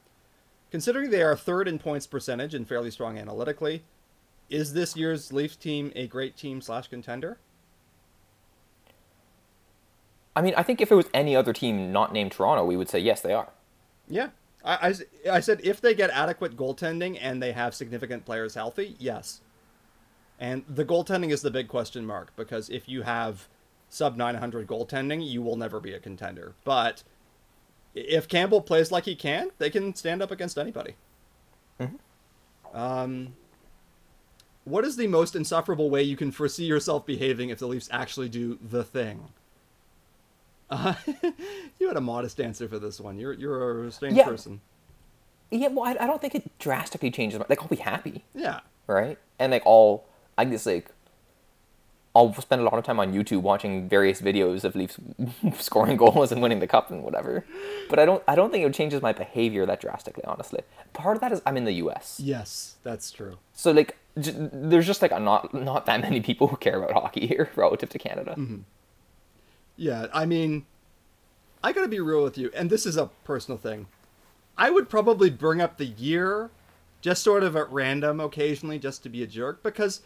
Considering 0.71 1.09
they 1.09 1.21
are 1.21 1.35
third 1.35 1.67
in 1.67 1.77
points 1.77 2.07
percentage 2.07 2.53
and 2.53 2.67
fairly 2.67 2.89
strong 2.89 3.17
analytically, 3.17 3.83
is 4.49 4.73
this 4.73 4.95
year's 4.95 5.33
Leafs 5.33 5.55
team 5.55 5.91
a 5.95 6.07
great 6.07 6.37
team 6.37 6.61
slash 6.61 6.87
contender? 6.87 7.37
I 10.35 10.41
mean, 10.41 10.53
I 10.57 10.63
think 10.63 10.81
if 10.81 10.91
it 10.91 10.95
was 10.95 11.07
any 11.13 11.35
other 11.35 11.53
team 11.53 11.91
not 11.91 12.11
named 12.11 12.33
Toronto, 12.33 12.65
we 12.65 12.75
would 12.75 12.89
say 12.89 12.99
yes, 12.99 13.21
they 13.21 13.33
are. 13.33 13.49
Yeah. 14.07 14.29
I, 14.63 14.95
I, 15.27 15.37
I 15.37 15.39
said 15.39 15.61
if 15.63 15.79
they 15.79 15.93
get 15.93 16.09
adequate 16.09 16.57
goaltending 16.57 17.17
and 17.21 17.41
they 17.41 17.51
have 17.53 17.73
significant 17.73 18.25
players 18.25 18.55
healthy, 18.55 18.95
yes. 18.99 19.41
And 20.39 20.65
the 20.67 20.83
goaltending 20.83 21.31
is 21.31 21.41
the 21.41 21.51
big 21.51 21.67
question 21.67 22.05
mark 22.05 22.35
because 22.35 22.69
if 22.69 22.89
you 22.89 23.03
have 23.03 23.47
sub 23.89 24.17
900 24.17 24.67
goaltending, 24.67 25.25
you 25.25 25.41
will 25.41 25.55
never 25.55 25.79
be 25.79 25.93
a 25.93 25.99
contender. 25.99 26.53
But 26.65 27.03
if 27.93 28.27
Campbell 28.27 28.61
plays 28.61 28.91
like 28.91 29.05
he 29.05 29.15
can, 29.15 29.51
they 29.57 29.69
can 29.69 29.95
stand 29.95 30.21
up 30.21 30.31
against 30.31 30.57
anybody. 30.57 30.95
Mm-hmm. 31.79 32.77
Um, 32.77 33.35
what 34.65 34.83
is 34.83 34.97
the 34.97 35.07
most 35.07 35.35
insufferable 35.35 35.89
way 35.89 36.03
you 36.03 36.17
can 36.17 36.31
foresee 36.31 36.65
yourself 36.65 37.05
behaving 37.05 37.49
if 37.49 37.59
the 37.59 37.67
Leafs 37.67 37.87
actually 37.91 38.27
do 38.27 38.59
the 38.61 38.83
thing? 38.83 39.29
Uh, 40.69 40.93
you 41.79 41.87
had 41.87 41.97
a 41.97 42.01
modest 42.01 42.39
answer 42.39 42.67
for 42.67 42.79
this 42.79 42.99
one. 42.99 43.17
You're 43.19 43.33
you're 43.33 43.85
a 43.85 43.91
strange 43.91 44.15
Yeah. 44.17 44.25
person. 44.25 44.61
Yeah, 45.51 45.67
well, 45.67 45.85
I, 45.85 46.03
I 46.03 46.07
don't 46.07 46.19
think 46.19 46.33
it 46.35 46.57
drastically 46.59 47.11
changes. 47.11 47.37
my- 47.39 47.45
Like, 47.47 47.61
I'll 47.61 47.67
be 47.67 47.75
happy, 47.75 48.23
Yeah. 48.33 48.61
right? 48.87 49.17
And 49.37 49.51
like, 49.51 49.61
I'll, 49.65 50.03
I 50.37 50.43
guess 50.45 50.65
like, 50.65 50.89
I'll 52.15 52.33
spend 52.33 52.61
a 52.61 52.63
lot 52.63 52.73
of 52.75 52.83
time 52.83 52.99
on 52.99 53.13
YouTube 53.13 53.41
watching 53.41 53.87
various 53.87 54.21
videos 54.21 54.63
of 54.63 54.73
Leafs 54.75 54.97
scoring 55.59 55.97
goals 55.97 56.31
and 56.31 56.41
winning 56.41 56.59
the 56.59 56.67
cup 56.67 56.89
and 56.89 57.03
whatever. 57.03 57.45
But 57.89 57.99
I 57.99 58.05
don't, 58.05 58.23
I 58.27 58.35
don't 58.35 58.51
think 58.51 58.65
it 58.65 58.73
changes 58.73 59.01
my 59.01 59.11
behavior 59.13 59.65
that 59.67 59.81
drastically. 59.81 60.23
Honestly, 60.25 60.61
part 60.93 61.15
of 61.17 61.21
that 61.21 61.31
is 61.31 61.41
I'm 61.45 61.57
in 61.57 61.65
the 61.65 61.73
U.S. 61.73 62.19
Yes, 62.23 62.75
that's 62.83 63.11
true. 63.11 63.37
So 63.53 63.71
like, 63.71 63.97
j- 64.19 64.33
there's 64.35 64.87
just 64.87 65.01
like 65.01 65.11
a 65.11 65.19
not 65.19 65.53
not 65.53 65.85
that 65.85 66.01
many 66.01 66.21
people 66.21 66.47
who 66.47 66.55
care 66.57 66.77
about 66.81 66.93
hockey 66.93 67.27
here 67.27 67.49
relative 67.55 67.89
to 67.89 67.99
Canada. 67.99 68.35
Yeah, 69.77 70.07
I 70.13 70.25
mean, 70.25 70.65
I 71.63 71.71
gotta 71.71 71.87
be 71.87 71.99
real 71.99 72.23
with 72.23 72.37
you, 72.37 72.51
and 72.55 72.69
this 72.69 72.85
is 72.85 72.97
a 72.97 73.09
personal 73.23 73.57
thing. 73.57 73.87
I 74.57 74.69
would 74.69 74.89
probably 74.89 75.29
bring 75.29 75.61
up 75.61 75.77
the 75.77 75.85
year 75.85 76.49
just 77.01 77.23
sort 77.23 77.43
of 77.43 77.55
at 77.55 77.71
random 77.71 78.19
occasionally 78.19 78.79
just 78.79 79.03
to 79.03 79.09
be 79.09 79.21
a 79.21 79.27
jerk 79.27 79.61
because 79.61 80.01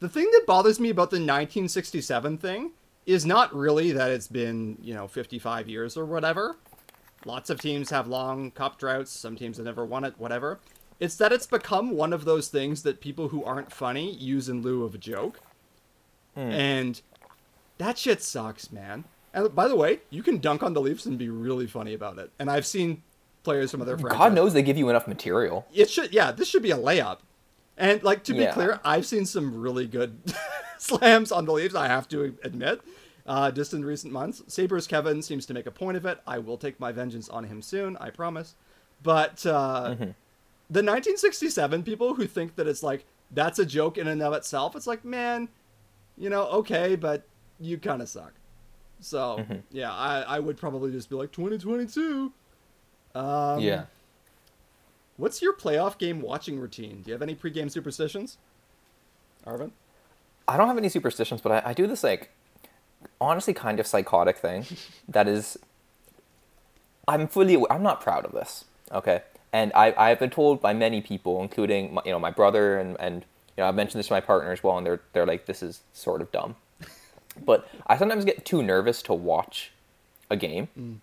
the 0.00 0.08
thing 0.08 0.28
that 0.32 0.44
bothers 0.46 0.80
me 0.80 0.90
about 0.90 1.10
the 1.10 1.16
1967 1.16 2.38
thing 2.38 2.72
is 3.06 3.24
not 3.26 3.54
really 3.54 3.92
that 3.92 4.10
it's 4.10 4.28
been, 4.28 4.76
you 4.82 4.94
know, 4.94 5.06
55 5.06 5.68
years 5.68 5.96
or 5.96 6.04
whatever. 6.04 6.56
Lots 7.24 7.50
of 7.50 7.60
teams 7.60 7.90
have 7.90 8.08
long 8.08 8.50
cup 8.50 8.78
droughts, 8.78 9.12
some 9.12 9.36
teams 9.36 9.58
have 9.58 9.66
never 9.66 9.84
won 9.84 10.04
it, 10.04 10.14
whatever. 10.18 10.58
It's 10.98 11.16
that 11.16 11.32
it's 11.32 11.46
become 11.46 11.92
one 11.92 12.12
of 12.12 12.24
those 12.24 12.48
things 12.48 12.82
that 12.82 13.00
people 13.00 13.28
who 13.28 13.44
aren't 13.44 13.72
funny 13.72 14.12
use 14.12 14.48
in 14.48 14.62
lieu 14.62 14.84
of 14.84 14.94
a 14.94 14.98
joke. 14.98 15.38
Hmm. 16.34 16.40
And 16.40 17.02
that 17.78 17.98
shit 17.98 18.22
sucks, 18.22 18.70
man. 18.72 19.04
And 19.34 19.54
by 19.54 19.66
the 19.68 19.76
way, 19.76 20.00
you 20.10 20.22
can 20.22 20.38
dunk 20.38 20.62
on 20.62 20.74
the 20.74 20.80
Leafs 20.80 21.06
and 21.06 21.18
be 21.18 21.28
really 21.30 21.66
funny 21.66 21.94
about 21.94 22.18
it. 22.18 22.30
And 22.38 22.50
I've 22.50 22.66
seen 22.66 23.02
players 23.44 23.70
from 23.70 23.80
other 23.82 23.96
franchises. 23.96 24.18
God 24.18 24.34
knows 24.34 24.52
they 24.52 24.62
give 24.62 24.76
you 24.76 24.88
enough 24.90 25.08
material. 25.08 25.66
It 25.72 25.90
should, 25.90 26.12
yeah, 26.12 26.32
this 26.32 26.48
should 26.48 26.62
be 26.62 26.70
a 26.70 26.76
layup. 26.76 27.18
And 27.78 28.02
like 28.02 28.24
to 28.24 28.34
be 28.34 28.40
Yeah. 28.40 28.52
clear, 28.52 28.80
I've 28.84 29.06
seen 29.06 29.24
some 29.24 29.60
really 29.60 29.86
good 29.86 30.18
slams 30.78 31.32
on 31.32 31.46
the 31.46 31.52
Leafs. 31.52 31.74
I 31.74 31.88
have 31.88 32.06
to 32.10 32.36
admit, 32.44 32.82
uh, 33.26 33.50
just 33.50 33.72
in 33.72 33.84
recent 33.84 34.12
months. 34.12 34.42
Sabers 34.48 34.86
Kevin 34.86 35.22
seems 35.22 35.46
to 35.46 35.54
make 35.54 35.66
a 35.66 35.70
point 35.70 35.96
of 35.96 36.04
it. 36.04 36.20
I 36.26 36.38
will 36.38 36.58
take 36.58 36.78
my 36.78 36.92
vengeance 36.92 37.28
on 37.30 37.44
him 37.44 37.62
soon. 37.62 37.96
I 37.96 38.10
promise. 38.10 38.54
But 39.02 39.44
uh, 39.46 39.94
the 39.98 40.82
1967 40.82 41.82
people 41.82 42.14
who 42.14 42.26
think 42.26 42.54
that 42.56 42.66
it's 42.68 42.82
like 42.82 43.04
that's 43.30 43.58
a 43.58 43.64
joke 43.66 43.96
in 43.98 44.06
and 44.08 44.22
of 44.22 44.34
itself, 44.34 44.76
it's 44.76 44.86
like, 44.86 45.04
man, 45.04 45.48
you 46.18 46.28
know, 46.30 46.46
okay, 46.48 46.94
but 46.96 47.24
you 47.62 47.78
kind 47.78 48.02
of 48.02 48.08
suck. 48.08 48.32
So 49.00 49.44
yeah, 49.70 49.92
I, 49.92 50.22
I 50.22 50.38
would 50.38 50.56
probably 50.56 50.92
just 50.92 51.08
be 51.08 51.16
like 51.16 51.32
2022. 51.32 52.32
Um, 53.14 53.60
yeah. 53.60 53.84
What's 55.16 55.42
your 55.42 55.54
playoff 55.54 55.98
game 55.98 56.20
watching 56.20 56.58
routine? 56.58 57.02
Do 57.02 57.10
you 57.10 57.12
have 57.12 57.22
any 57.22 57.34
pregame 57.34 57.70
superstitions? 57.70 58.38
Arvind? 59.46 59.72
I 60.48 60.56
don't 60.56 60.68
have 60.68 60.78
any 60.78 60.88
superstitions, 60.88 61.40
but 61.40 61.52
I, 61.52 61.70
I 61.70 61.72
do 61.74 61.86
this 61.86 62.02
like 62.02 62.30
honestly 63.20 63.54
kind 63.54 63.80
of 63.80 63.86
psychotic 63.86 64.36
thing 64.36 64.66
that 65.08 65.28
is 65.28 65.58
I'm 67.08 67.26
fully 67.28 67.62
I'm 67.70 67.82
not 67.82 68.00
proud 68.00 68.24
of 68.24 68.32
this. 68.32 68.64
Okay. 68.90 69.22
And 69.52 69.72
I 69.74 69.94
I've 69.96 70.18
been 70.18 70.30
told 70.30 70.60
by 70.60 70.72
many 70.72 71.00
people, 71.00 71.42
including 71.42 71.94
my, 71.94 72.02
you 72.04 72.12
know 72.12 72.18
my 72.18 72.30
brother 72.30 72.78
and 72.78 72.96
and 72.98 73.24
you 73.56 73.62
know 73.62 73.68
I've 73.68 73.74
mentioned 73.74 73.98
this 73.98 74.06
to 74.08 74.14
my 74.14 74.20
partner 74.20 74.52
as 74.52 74.62
well, 74.62 74.78
and 74.78 74.86
they're 74.86 75.00
they're 75.12 75.26
like 75.26 75.46
this 75.46 75.62
is 75.62 75.82
sort 75.92 76.22
of 76.22 76.32
dumb. 76.32 76.56
But 77.40 77.68
I 77.86 77.96
sometimes 77.96 78.24
get 78.24 78.44
too 78.44 78.62
nervous 78.62 79.02
to 79.02 79.14
watch 79.14 79.72
a 80.30 80.36
game. 80.36 80.68
Mm. 80.78 80.98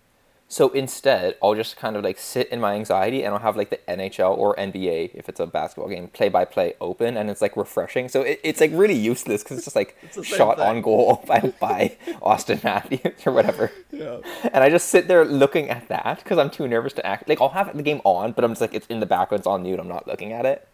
So 0.51 0.69
instead, 0.69 1.37
I'll 1.43 1.53
just 1.53 1.77
kind 1.77 1.95
of 1.95 2.03
like 2.03 2.17
sit 2.17 2.49
in 2.49 2.59
my 2.59 2.73
anxiety 2.73 3.23
and 3.23 3.35
I'll 3.35 3.41
have 3.41 3.55
like 3.55 3.69
the 3.69 3.77
NHL 3.87 4.35
or 4.35 4.55
NBA, 4.55 5.11
if 5.13 5.29
it's 5.29 5.39
a 5.39 5.45
basketball 5.45 5.89
game, 5.89 6.07
play 6.07 6.27
by 6.27 6.43
play 6.43 6.73
open 6.81 7.17
and 7.17 7.29
it's 7.29 7.39
like 7.39 7.55
refreshing. 7.55 8.09
So 8.09 8.23
it, 8.23 8.39
it's 8.43 8.59
like 8.59 8.71
really 8.73 8.95
useless 8.95 9.43
because 9.43 9.57
it's 9.57 9.65
just 9.65 9.75
like 9.75 9.95
same 10.11 10.23
shot 10.23 10.57
thing. 10.57 10.65
on 10.65 10.81
goal 10.81 11.23
by, 11.27 11.53
by 11.59 11.97
Auston 12.23 12.63
Matthews 12.63 13.27
or 13.27 13.31
whatever. 13.31 13.71
Yeah. 13.91 14.21
And 14.51 14.63
I 14.63 14.71
just 14.71 14.89
sit 14.89 15.07
there 15.07 15.23
looking 15.23 15.69
at 15.69 15.87
that 15.89 16.23
because 16.23 16.39
I'm 16.39 16.49
too 16.49 16.67
nervous 16.67 16.93
to 16.93 17.05
act. 17.05 17.29
Like 17.29 17.39
I'll 17.41 17.49
have 17.49 17.77
the 17.77 17.83
game 17.83 18.01
on, 18.03 18.31
but 18.31 18.43
I'm 18.43 18.51
just 18.51 18.61
like, 18.61 18.73
it's 18.73 18.87
in 18.87 19.01
the 19.01 19.05
background, 19.05 19.41
it's 19.41 19.47
on 19.47 19.61
mute, 19.61 19.79
I'm 19.79 19.87
not 19.87 20.07
looking 20.07 20.33
at 20.33 20.47
it. 20.47 20.67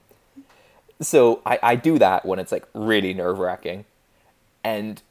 So 1.01 1.41
I, 1.45 1.60
I 1.62 1.76
do 1.76 1.99
that 1.99 2.26
when 2.26 2.39
it's 2.39 2.53
like 2.53 2.66
really 2.74 3.14
nerve 3.14 3.39
wracking. 3.39 3.84
And 4.64 5.01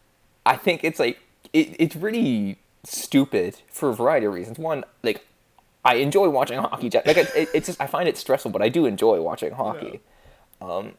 I 0.47 0.57
think 0.57 0.85
it's 0.85 0.99
like 0.99 1.19
it, 1.53 1.77
it's 1.79 1.97
really 1.97 2.59
stupid 2.85 3.61
for 3.71 3.91
a 3.91 3.95
variety 3.95 4.27
of 4.27 4.35
reasons. 4.35 4.59
One, 4.59 4.85
like 5.03 5.25
I 5.85 5.97
enjoy 5.97 6.29
watching 6.29 6.59
hockey. 6.59 6.91
Like 6.91 7.17
it, 7.17 7.31
it, 7.35 7.49
it's 7.55 7.67
just 7.67 7.81
I 7.81 7.87
find 7.87 8.09
it 8.09 8.17
stressful, 8.17 8.51
but 8.51 8.63
I 8.63 8.69
do 8.69 8.87
enjoy 8.87 9.21
watching 9.21 9.53
hockey. 9.53 10.01
Um, 10.61 10.93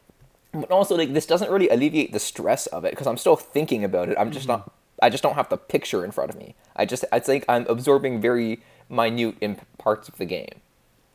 but 0.52 0.70
also 0.70 0.96
like 0.96 1.12
this 1.12 1.26
doesn't 1.26 1.50
really 1.50 1.68
alleviate 1.68 2.12
the 2.12 2.18
stress 2.20 2.66
of 2.68 2.84
it 2.84 2.92
because 2.92 3.06
I'm 3.06 3.16
still 3.18 3.36
thinking 3.36 3.84
about 3.84 4.08
it. 4.08 4.16
I'm 4.18 4.30
just 4.30 4.48
not. 4.48 4.72
I 5.02 5.10
just 5.10 5.22
don't 5.22 5.34
have 5.34 5.48
the 5.50 5.58
picture 5.58 6.04
in 6.04 6.10
front 6.10 6.30
of 6.30 6.38
me. 6.38 6.54
I 6.74 6.86
just 6.86 7.04
I 7.12 7.18
think 7.18 7.44
I'm 7.48 7.66
absorbing 7.68 8.20
very 8.20 8.62
minute 8.88 9.36
in 9.40 9.58
parts 9.78 10.08
of 10.08 10.16
the 10.16 10.24
game. 10.24 10.60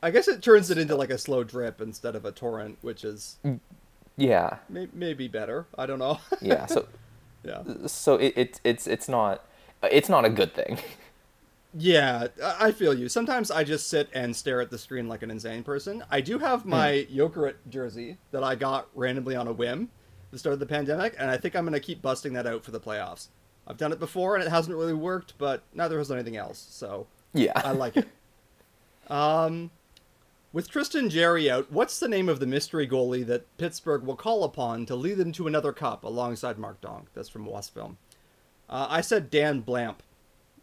I 0.03 0.11
guess 0.11 0.27
it 0.27 0.41
turns 0.41 0.69
it 0.71 0.77
into 0.77 0.95
like 0.95 1.09
a 1.09 1.17
slow 1.17 1.43
drip 1.43 1.79
instead 1.81 2.15
of 2.15 2.25
a 2.25 2.31
torrent, 2.31 2.77
which 2.81 3.03
is 3.03 3.37
Yeah, 4.17 4.57
may- 4.69 4.89
maybe 4.93 5.27
better. 5.27 5.65
I 5.77 5.85
don't 5.85 5.99
know. 5.99 6.19
yeah. 6.41 6.65
So 6.67 6.87
yeah. 7.43 7.63
so 7.87 8.15
it, 8.15 8.33
it 8.37 8.61
it's 8.63 8.87
it's 8.87 9.07
not 9.07 9.45
it's 9.83 10.09
not 10.09 10.25
a 10.25 10.29
good 10.29 10.53
thing. 10.53 10.79
Yeah, 11.73 12.27
I 12.59 12.73
feel 12.73 12.93
you. 12.93 13.07
Sometimes 13.07 13.49
I 13.49 13.63
just 13.63 13.87
sit 13.87 14.09
and 14.13 14.35
stare 14.35 14.59
at 14.59 14.69
the 14.71 14.77
screen 14.77 15.07
like 15.07 15.23
an 15.23 15.31
insane 15.31 15.63
person. 15.63 16.03
I 16.11 16.19
do 16.19 16.37
have 16.37 16.65
my 16.65 17.07
Jokerit 17.09 17.55
jersey 17.69 18.17
that 18.31 18.43
I 18.43 18.55
got 18.55 18.89
randomly 18.93 19.37
on 19.37 19.47
a 19.47 19.53
whim 19.53 19.83
at 20.25 20.31
the 20.31 20.37
start 20.37 20.51
of 20.53 20.59
the 20.59 20.65
pandemic, 20.65 21.15
and 21.17 21.31
I 21.31 21.37
think 21.37 21.55
I'm 21.55 21.63
going 21.63 21.71
to 21.71 21.79
keep 21.79 22.01
busting 22.01 22.33
that 22.33 22.45
out 22.45 22.65
for 22.65 22.71
the 22.71 22.79
playoffs. 22.81 23.27
I've 23.65 23.77
done 23.77 23.93
it 23.93 23.99
before 23.99 24.35
and 24.35 24.43
it 24.43 24.49
hasn't 24.49 24.75
really 24.75 24.93
worked, 24.93 25.37
but 25.37 25.63
neither 25.73 25.97
has 25.97 26.11
anything 26.11 26.35
else, 26.35 26.67
so 26.69 27.07
Yeah. 27.33 27.53
I 27.55 27.71
like 27.71 27.95
it. 27.95 28.07
Um, 29.09 29.71
with 30.53 30.69
Tristan 30.69 31.09
Jarry 31.09 31.49
out, 31.49 31.71
what's 31.71 31.99
the 31.99 32.07
name 32.07 32.27
of 32.29 32.39
the 32.39 32.45
mystery 32.47 32.87
goalie 32.87 33.25
that 33.25 33.55
Pittsburgh 33.57 34.03
will 34.03 34.15
call 34.15 34.43
upon 34.43 34.85
to 34.87 34.95
lead 34.95 35.17
them 35.17 35.31
to 35.33 35.47
another 35.47 35.71
cup 35.71 36.03
alongside 36.03 36.57
Mark 36.57 36.81
Donk? 36.81 37.07
That's 37.13 37.29
from 37.29 37.45
Wasp 37.45 37.73
Film. 37.73 37.97
Uh, 38.69 38.87
I 38.89 39.01
said 39.01 39.29
Dan 39.29 39.61
Blamp 39.61 40.03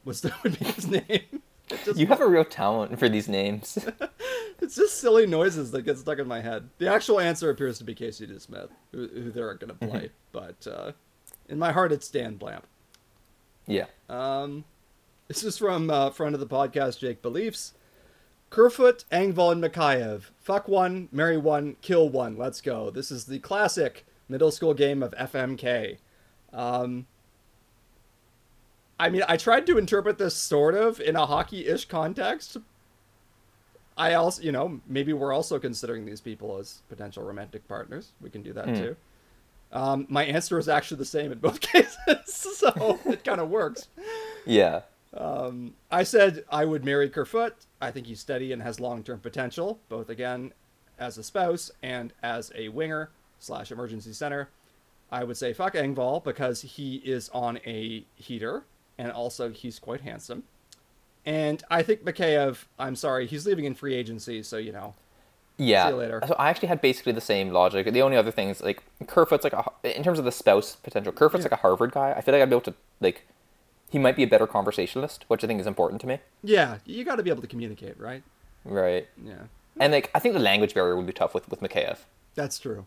was 0.04 0.20
the, 0.20 0.32
would 0.42 0.58
be 0.58 0.64
his 0.66 0.86
name. 0.88 1.42
Just- 1.84 1.98
You 1.98 2.06
have 2.06 2.20
a 2.22 2.26
real 2.26 2.44
talent 2.44 2.98
for 2.98 3.08
these 3.08 3.28
names. 3.28 3.78
it's 4.62 4.74
just 4.76 4.98
silly 5.00 5.26
noises 5.26 5.70
that 5.72 5.82
get 5.82 5.98
stuck 5.98 6.18
in 6.18 6.26
my 6.26 6.40
head. 6.40 6.70
The 6.78 6.88
actual 6.90 7.20
answer 7.20 7.50
appears 7.50 7.76
to 7.78 7.84
be 7.84 7.94
Casey 7.94 8.26
DeSmith, 8.26 8.70
who, 8.92 9.06
who 9.08 9.30
they're 9.30 9.52
going 9.54 9.76
to 9.78 9.86
play, 9.86 10.08
but 10.32 10.66
uh, 10.66 10.92
in 11.46 11.58
my 11.58 11.70
heart, 11.72 11.92
it's 11.92 12.08
Dan 12.08 12.36
Blamp. 12.36 12.66
yeah. 13.66 13.84
Um, 14.08 14.64
this 15.26 15.44
is 15.44 15.58
from 15.58 15.90
uh, 15.90 16.08
friend 16.08 16.34
of 16.34 16.40
the 16.40 16.46
podcast, 16.46 17.00
Jake 17.00 17.20
Beliefs. 17.20 17.74
Kerfoot, 18.50 19.04
Engvall, 19.12 19.52
and 19.52 19.62
Mikheyev. 19.62 20.30
Fuck 20.38 20.68
one, 20.68 21.08
marry 21.12 21.36
one, 21.36 21.76
kill 21.82 22.08
one. 22.08 22.36
Let's 22.36 22.60
go. 22.60 22.90
This 22.90 23.10
is 23.10 23.26
the 23.26 23.38
classic 23.38 24.06
middle 24.28 24.50
school 24.50 24.74
game 24.74 25.02
of 25.02 25.12
FMK. 25.12 25.98
Um, 26.52 27.06
I 28.98 29.10
mean, 29.10 29.22
I 29.28 29.36
tried 29.36 29.66
to 29.66 29.78
interpret 29.78 30.18
this 30.18 30.34
sort 30.34 30.74
of 30.74 31.00
in 31.00 31.14
a 31.14 31.26
hockey-ish 31.26 31.86
context. 31.86 32.56
I 33.96 34.14
also, 34.14 34.42
you 34.42 34.52
know, 34.52 34.80
maybe 34.86 35.12
we're 35.12 35.32
also 35.32 35.58
considering 35.58 36.06
these 36.06 36.20
people 36.20 36.56
as 36.58 36.82
potential 36.88 37.22
romantic 37.22 37.66
partners. 37.68 38.12
We 38.20 38.30
can 38.30 38.42
do 38.42 38.52
that 38.52 38.66
too. 38.74 38.96
Um, 39.72 40.06
my 40.08 40.24
answer 40.24 40.58
is 40.58 40.68
actually 40.68 40.98
the 40.98 41.04
same 41.04 41.32
in 41.32 41.38
both 41.38 41.60
cases, 41.60 41.96
so 42.26 42.98
it 43.04 43.24
kind 43.24 43.40
of 43.40 43.50
works. 43.50 43.88
Yeah. 44.46 44.82
Um, 45.16 45.74
I 45.90 46.02
said 46.02 46.44
I 46.50 46.64
would 46.64 46.84
marry 46.84 47.08
Kerfoot. 47.08 47.54
I 47.80 47.90
think 47.90 48.06
he's 48.06 48.20
steady 48.20 48.52
and 48.52 48.62
has 48.62 48.78
long-term 48.80 49.20
potential, 49.20 49.80
both 49.88 50.10
again 50.10 50.52
as 50.98 51.16
a 51.16 51.22
spouse 51.22 51.70
and 51.82 52.12
as 52.22 52.52
a 52.54 52.68
winger 52.68 53.10
slash 53.38 53.70
emergency 53.70 54.12
center. 54.12 54.50
I 55.10 55.24
would 55.24 55.36
say 55.36 55.52
fuck 55.52 55.74
Engvall 55.74 56.22
because 56.22 56.60
he 56.60 56.96
is 56.96 57.30
on 57.30 57.58
a 57.64 58.04
heater 58.16 58.64
and 58.98 59.10
also 59.10 59.50
he's 59.50 59.78
quite 59.78 60.02
handsome. 60.02 60.42
And 61.24 61.62
I 61.70 61.82
think 61.82 62.04
Mikheyev, 62.04 62.64
I'm 62.78 62.96
sorry, 62.96 63.26
he's 63.26 63.46
leaving 63.46 63.64
in 63.64 63.74
free 63.74 63.94
agency, 63.94 64.42
so 64.42 64.56
you 64.56 64.72
know. 64.72 64.94
Yeah. 65.56 65.86
See 65.86 65.90
you 65.90 65.96
later. 65.96 66.22
So 66.26 66.34
I 66.38 66.50
actually 66.50 66.68
had 66.68 66.80
basically 66.80 67.12
the 67.12 67.20
same 67.20 67.50
logic. 67.50 67.90
The 67.92 68.02
only 68.02 68.16
other 68.16 68.30
thing 68.30 68.48
is 68.48 68.62
like 68.62 68.82
Kerfoot's 69.06 69.44
like 69.44 69.52
a 69.52 69.64
in 69.82 70.02
terms 70.02 70.18
of 70.18 70.24
the 70.24 70.32
spouse 70.32 70.76
potential. 70.76 71.12
Kerfoot's 71.12 71.44
like 71.44 71.52
a 71.52 71.56
Harvard 71.56 71.92
guy. 71.92 72.12
I 72.16 72.20
feel 72.20 72.32
like 72.32 72.42
I'd 72.42 72.50
be 72.50 72.54
able 72.54 72.72
to 72.72 72.74
like 73.00 73.26
he 73.90 73.98
might 73.98 74.16
be 74.16 74.22
a 74.22 74.26
better 74.26 74.46
conversationalist, 74.46 75.24
which 75.28 75.42
I 75.42 75.46
think 75.46 75.60
is 75.60 75.66
important 75.66 76.00
to 76.02 76.06
me. 76.06 76.20
Yeah, 76.42 76.78
you 76.84 77.04
got 77.04 77.16
to 77.16 77.22
be 77.22 77.30
able 77.30 77.42
to 77.42 77.48
communicate, 77.48 77.98
right? 77.98 78.22
Right. 78.64 79.08
Yeah. 79.22 79.44
And 79.80 79.92
like 79.92 80.10
I 80.14 80.18
think 80.18 80.34
the 80.34 80.40
language 80.40 80.74
barrier 80.74 80.96
would 80.96 81.06
be 81.06 81.12
tough 81.12 81.34
with 81.34 81.48
with 81.48 81.60
Mikheyev. 81.60 81.98
That's 82.34 82.58
true. 82.58 82.86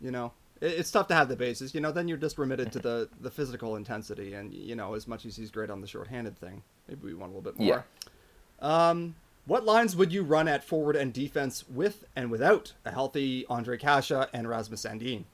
You 0.00 0.10
know, 0.10 0.32
it, 0.60 0.72
it's 0.72 0.90
tough 0.90 1.08
to 1.08 1.14
have 1.14 1.28
the 1.28 1.36
bases. 1.36 1.74
You 1.74 1.80
know, 1.80 1.92
then 1.92 2.08
you're 2.08 2.18
just 2.18 2.38
remitted 2.38 2.72
to 2.72 2.78
the 2.78 3.08
the 3.20 3.30
physical 3.30 3.76
intensity, 3.76 4.34
and 4.34 4.52
you 4.52 4.74
know, 4.74 4.94
as 4.94 5.06
much 5.06 5.26
as 5.26 5.36
he's 5.36 5.50
great 5.50 5.70
on 5.70 5.80
the 5.80 5.86
shorthanded 5.86 6.38
thing, 6.38 6.62
maybe 6.88 7.06
we 7.06 7.14
want 7.14 7.32
a 7.32 7.36
little 7.36 7.52
bit 7.52 7.58
more. 7.58 7.84
Yeah. 8.62 8.88
Um, 8.88 9.16
what 9.44 9.64
lines 9.64 9.96
would 9.96 10.12
you 10.12 10.22
run 10.22 10.46
at 10.46 10.62
forward 10.62 10.94
and 10.94 11.12
defense 11.12 11.64
with 11.68 12.04
and 12.14 12.30
without 12.30 12.74
a 12.84 12.92
healthy 12.92 13.44
Ondrej 13.50 13.80
Kase 13.80 14.28
and 14.32 14.48
Rasmus 14.48 14.84
Sandin? 14.84 15.24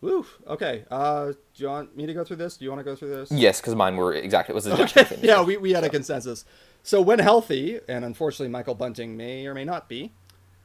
Woo. 0.00 0.26
Okay. 0.46 0.84
Uh, 0.90 1.26
do 1.28 1.62
you 1.62 1.68
want 1.68 1.96
me 1.96 2.06
to 2.06 2.14
go 2.14 2.24
through 2.24 2.36
this? 2.36 2.56
Do 2.56 2.64
you 2.64 2.70
want 2.70 2.80
to 2.80 2.84
go 2.84 2.94
through 2.94 3.10
this? 3.10 3.30
Yes, 3.32 3.60
because 3.60 3.74
mine 3.74 3.96
were 3.96 4.12
exactly 4.12 4.52
it 4.52 4.54
was 4.54 4.64
the 4.64 4.82
Okay. 4.82 5.18
Yeah, 5.22 5.42
we, 5.42 5.56
we 5.56 5.72
had 5.72 5.84
a 5.84 5.88
consensus. 5.88 6.44
So 6.82 7.00
when 7.00 7.18
healthy, 7.18 7.80
and 7.88 8.04
unfortunately 8.04 8.48
Michael 8.48 8.74
Bunting 8.74 9.16
may 9.16 9.46
or 9.46 9.54
may 9.54 9.64
not 9.64 9.88
be, 9.88 10.12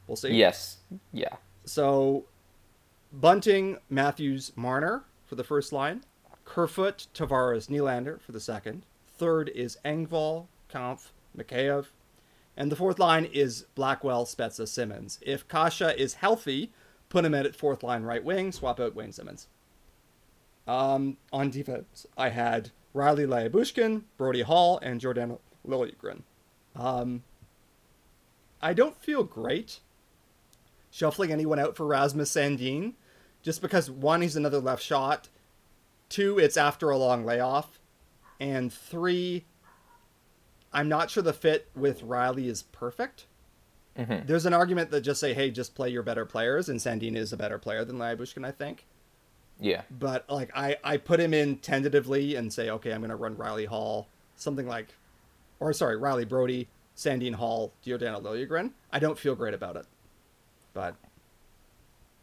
we'll 0.06 0.16
see. 0.16 0.32
Yes. 0.34 0.78
Yeah. 1.12 1.36
So, 1.64 2.26
Bunting, 3.12 3.78
Matthews, 3.88 4.52
Marner 4.56 5.04
for 5.24 5.36
the 5.36 5.44
first 5.44 5.72
line. 5.72 6.04
Kerfoot, 6.44 7.06
Tavares, 7.14 7.68
Nylander 7.68 8.20
for 8.20 8.32
the 8.32 8.40
second. 8.40 8.84
Third 9.16 9.48
is 9.50 9.78
Engvall, 9.84 10.46
Kampf, 10.68 11.12
Mikheyev. 11.36 11.86
And 12.56 12.70
the 12.70 12.76
fourth 12.76 12.98
line 12.98 13.24
is 13.24 13.66
Blackwell, 13.74 14.26
Spezza, 14.26 14.66
Simmonds. 14.66 15.18
If 15.22 15.46
Kase 15.48 15.94
is 15.96 16.14
healthy, 16.14 16.72
put 17.10 17.26
him 17.26 17.34
at 17.34 17.54
fourth 17.54 17.82
line 17.82 18.04
right 18.04 18.24
wing, 18.24 18.52
swap 18.52 18.80
out 18.80 18.94
Wayne 18.94 19.12
Simmonds. 19.12 19.48
Um, 20.66 21.18
on 21.32 21.50
defense, 21.50 22.06
I 22.16 22.30
had 22.30 22.70
Rielly 22.94 23.26
Lyubushkin, 23.26 24.04
Brodie 24.16 24.42
Holl, 24.42 24.78
and 24.78 25.00
Giordano 25.00 25.40
Liljegren. 25.66 26.22
Um, 26.74 27.24
I 28.62 28.72
don't 28.72 28.96
feel 28.96 29.24
great 29.24 29.80
shuffling 30.90 31.32
anyone 31.32 31.58
out 31.58 31.76
for 31.76 31.86
Rasmus 31.86 32.32
Sandin, 32.32 32.94
just 33.42 33.62
because 33.62 33.90
one, 33.90 34.22
he's 34.22 34.36
another 34.36 34.58
left 34.58 34.82
shot, 34.82 35.28
two, 36.08 36.38
it's 36.38 36.56
after 36.56 36.90
a 36.90 36.98
long 36.98 37.24
layoff, 37.24 37.78
and 38.38 38.72
three, 38.72 39.44
I'm 40.72 40.88
not 40.88 41.10
sure 41.10 41.22
the 41.22 41.32
fit 41.32 41.68
with 41.74 42.02
Rielly 42.02 42.46
is 42.46 42.62
perfect. 42.64 43.26
Mhm. 43.98 44.26
There's 44.26 44.46
an 44.46 44.54
argument 44.54 44.90
that 44.92 45.00
just 45.02 45.20
say, 45.20 45.34
hey, 45.34 45.50
just 45.50 45.74
play 45.74 45.88
your 45.90 46.02
better 46.02 46.24
players, 46.24 46.68
and 46.68 46.78
Sandin 46.80 47.16
is 47.16 47.32
a 47.32 47.36
better 47.36 47.58
player 47.58 47.84
than 47.84 47.98
Lyubushkin, 47.98 48.46
I 48.46 48.50
think. 48.52 48.86
Yeah. 49.58 49.82
But 49.90 50.28
like 50.30 50.50
I, 50.56 50.76
I 50.82 50.96
put 50.96 51.20
him 51.20 51.34
in 51.34 51.56
tentatively 51.58 52.34
and 52.36 52.52
say, 52.52 52.70
okay, 52.70 52.92
I'm 52.92 53.00
gonna 53.02 53.16
run 53.16 53.36
Rielly 53.36 53.66
Holl, 53.66 54.08
something 54.36 54.66
like, 54.66 54.94
or 55.58 55.72
sorry, 55.72 55.96
Rielly 55.96 56.26
Brodie, 56.26 56.68
Sandin 56.96 57.34
Holl, 57.34 57.72
Giordano 57.82 58.20
Liljegren. 58.20 58.70
I 58.92 58.98
don't 59.00 59.18
feel 59.18 59.34
great 59.34 59.52
about 59.54 59.76
it, 59.76 59.86
but 60.72 60.94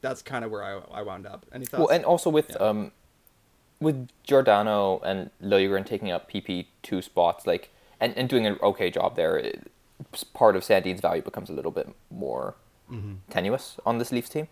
that's 0.01 0.21
kind 0.21 0.43
of 0.45 0.51
where 0.51 0.63
I, 0.63 0.79
I 0.91 1.01
wound 1.03 1.27
up. 1.27 1.45
Any 1.53 1.65
thoughts? 1.65 1.79
Well, 1.79 1.89
and 1.89 2.05
also 2.05 2.29
with 2.29 2.49
Yeah. 2.51 2.57
um, 2.57 2.91
with 3.79 4.07
Giordano 4.23 4.99
and 4.99 5.29
Liljegren 5.43 5.85
taking 5.85 6.09
up 6.11 6.31
PP 6.31 6.67
two 6.81 7.01
spots, 7.03 7.45
like 7.45 7.69
and, 7.99 8.17
and 8.17 8.27
doing 8.29 8.45
an 8.47 8.57
okay 8.63 8.89
job 8.89 9.15
there, 9.15 9.37
it, 9.37 9.71
part 10.23 10.55
of 10.55 10.63
Sandin's 10.63 11.01
value 11.01 11.21
becomes 11.21 11.49
a 11.49 11.53
little 11.53 11.71
bit 11.71 11.89
more 12.09 12.55
Mm-hmm. 12.91 13.15
tenuous 13.29 13.77
on 13.85 13.97
this 13.97 14.13
Leafs 14.13 14.29
team. 14.29 14.47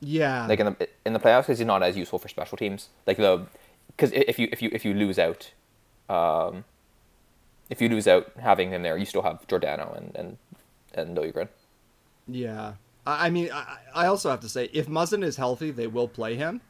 yeah, 0.00 0.46
Like 0.46 0.60
in 0.60 0.66
the 0.66 0.88
in 1.06 1.12
the 1.14 1.18
playoffs, 1.18 1.42
because 1.44 1.58
he's 1.58 1.66
not 1.66 1.82
as 1.82 1.96
useful 1.96 2.18
for 2.18 2.28
special 2.28 2.58
teams. 2.58 2.90
Like 3.06 3.16
the 3.16 3.46
because 3.88 4.12
if 4.12 4.38
you 4.38 4.48
if 4.52 4.60
you 4.60 4.68
if 4.72 4.84
you 4.84 4.92
lose 4.92 5.18
out, 5.18 5.52
um, 6.10 6.64
if 7.70 7.80
you 7.80 7.88
lose 7.88 8.06
out 8.06 8.30
having 8.38 8.70
him 8.70 8.82
there, 8.82 8.98
you 8.98 9.06
still 9.06 9.22
have 9.22 9.46
Giordano 9.48 9.94
and 9.96 10.14
and 10.14 10.36
and 10.94 11.16
Liljegren. 11.16 11.48
yeah. 12.28 12.74
I, 13.06 13.26
I 13.28 13.30
mean, 13.30 13.48
I, 13.52 13.78
I 13.94 14.06
also 14.06 14.28
have 14.28 14.40
to 14.40 14.48
say, 14.50 14.68
if 14.74 14.86
Muzzin 14.86 15.24
is 15.24 15.36
healthy, 15.36 15.70
they 15.70 15.86
will 15.86 16.08
play 16.08 16.34
him. 16.36 16.60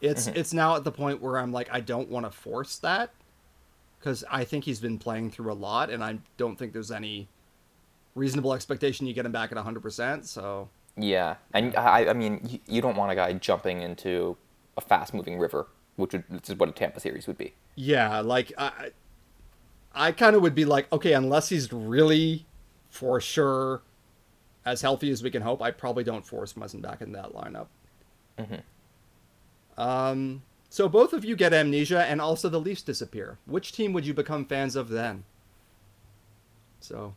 It's 0.00 0.26
Mm-hmm. 0.26 0.36
it's 0.40 0.52
now 0.52 0.74
at 0.74 0.82
the 0.82 0.90
point 0.92 1.22
where 1.22 1.38
I'm 1.38 1.52
like, 1.52 1.68
I 1.70 1.78
don't 1.80 2.08
want 2.08 2.26
to 2.26 2.32
force 2.32 2.78
that 2.78 3.10
because 4.00 4.24
I 4.28 4.42
think 4.42 4.64
he's 4.64 4.80
been 4.80 4.98
playing 4.98 5.30
through 5.30 5.52
a 5.52 5.54
lot, 5.54 5.88
and 5.88 6.02
I 6.02 6.18
don't 6.36 6.58
think 6.58 6.72
there's 6.72 6.90
any 6.90 7.28
reasonable 8.14 8.52
expectation 8.54 9.06
you 9.06 9.14
get 9.14 9.26
him 9.26 9.32
back 9.32 9.50
at 9.52 9.56
100. 9.56 9.80
percent 9.80 10.26
So 10.26 10.68
Yeah, 10.96 11.36
and 11.52 11.74
I, 11.76 12.06
I 12.08 12.12
mean, 12.12 12.40
you, 12.48 12.58
you 12.66 12.82
don't 12.82 12.96
want 12.96 13.12
a 13.12 13.14
guy 13.14 13.32
jumping 13.34 13.80
into 13.80 14.36
a 14.76 14.80
fast-moving 14.80 15.38
river, 15.38 15.66
which, 15.96 16.12
would, 16.12 16.24
which 16.28 16.48
is 16.48 16.56
what 16.56 16.68
a 16.68 16.72
Tampa 16.72 17.00
series 17.00 17.26
would 17.26 17.38
be. 17.38 17.54
Yeah, 17.74 18.20
like 18.20 18.52
I, 18.58 18.90
I 19.94 20.12
kind 20.12 20.36
of 20.36 20.42
would 20.42 20.54
be 20.54 20.64
like, 20.64 20.90
okay, 20.92 21.12
unless 21.12 21.48
he's 21.48 21.72
really 21.72 22.46
for 22.90 23.20
sure 23.20 23.82
as 24.64 24.82
healthy 24.82 25.10
as 25.10 25.22
we 25.22 25.30
can 25.30 25.42
hope, 25.42 25.62
I 25.62 25.70
probably 25.70 26.04
don't 26.04 26.26
force 26.26 26.52
Muzzin 26.54 26.82
back 26.82 27.00
in 27.00 27.12
that 27.12 27.32
lineup. 27.32 27.66
Hmm. 28.38 29.80
Um, 29.80 30.42
so 30.68 30.88
both 30.88 31.12
of 31.12 31.24
you 31.24 31.36
get 31.36 31.52
amnesia, 31.52 32.04
and 32.04 32.20
also 32.20 32.48
the 32.48 32.60
Leafs 32.60 32.82
disappear. 32.82 33.38
Which 33.46 33.72
team 33.72 33.92
would 33.92 34.06
you 34.06 34.14
become 34.14 34.44
fans 34.44 34.76
of 34.76 34.88
then? 34.88 35.24
So 36.80 37.14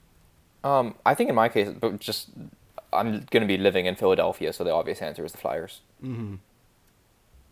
Um, 0.66 0.96
I 1.06 1.14
think 1.14 1.30
in 1.30 1.36
my 1.36 1.48
case, 1.48 1.70
but 1.80 2.00
just 2.00 2.30
I'm 2.92 3.26
going 3.30 3.42
to 3.42 3.48
be 3.48 3.58
living 3.58 3.86
in 3.86 3.96
Philadelphia, 3.96 4.52
so 4.52 4.64
the 4.64 4.74
obvious 4.74 5.00
answer 5.00 5.24
is 5.24 5.32
the 5.32 5.38
Flyers. 5.38 5.82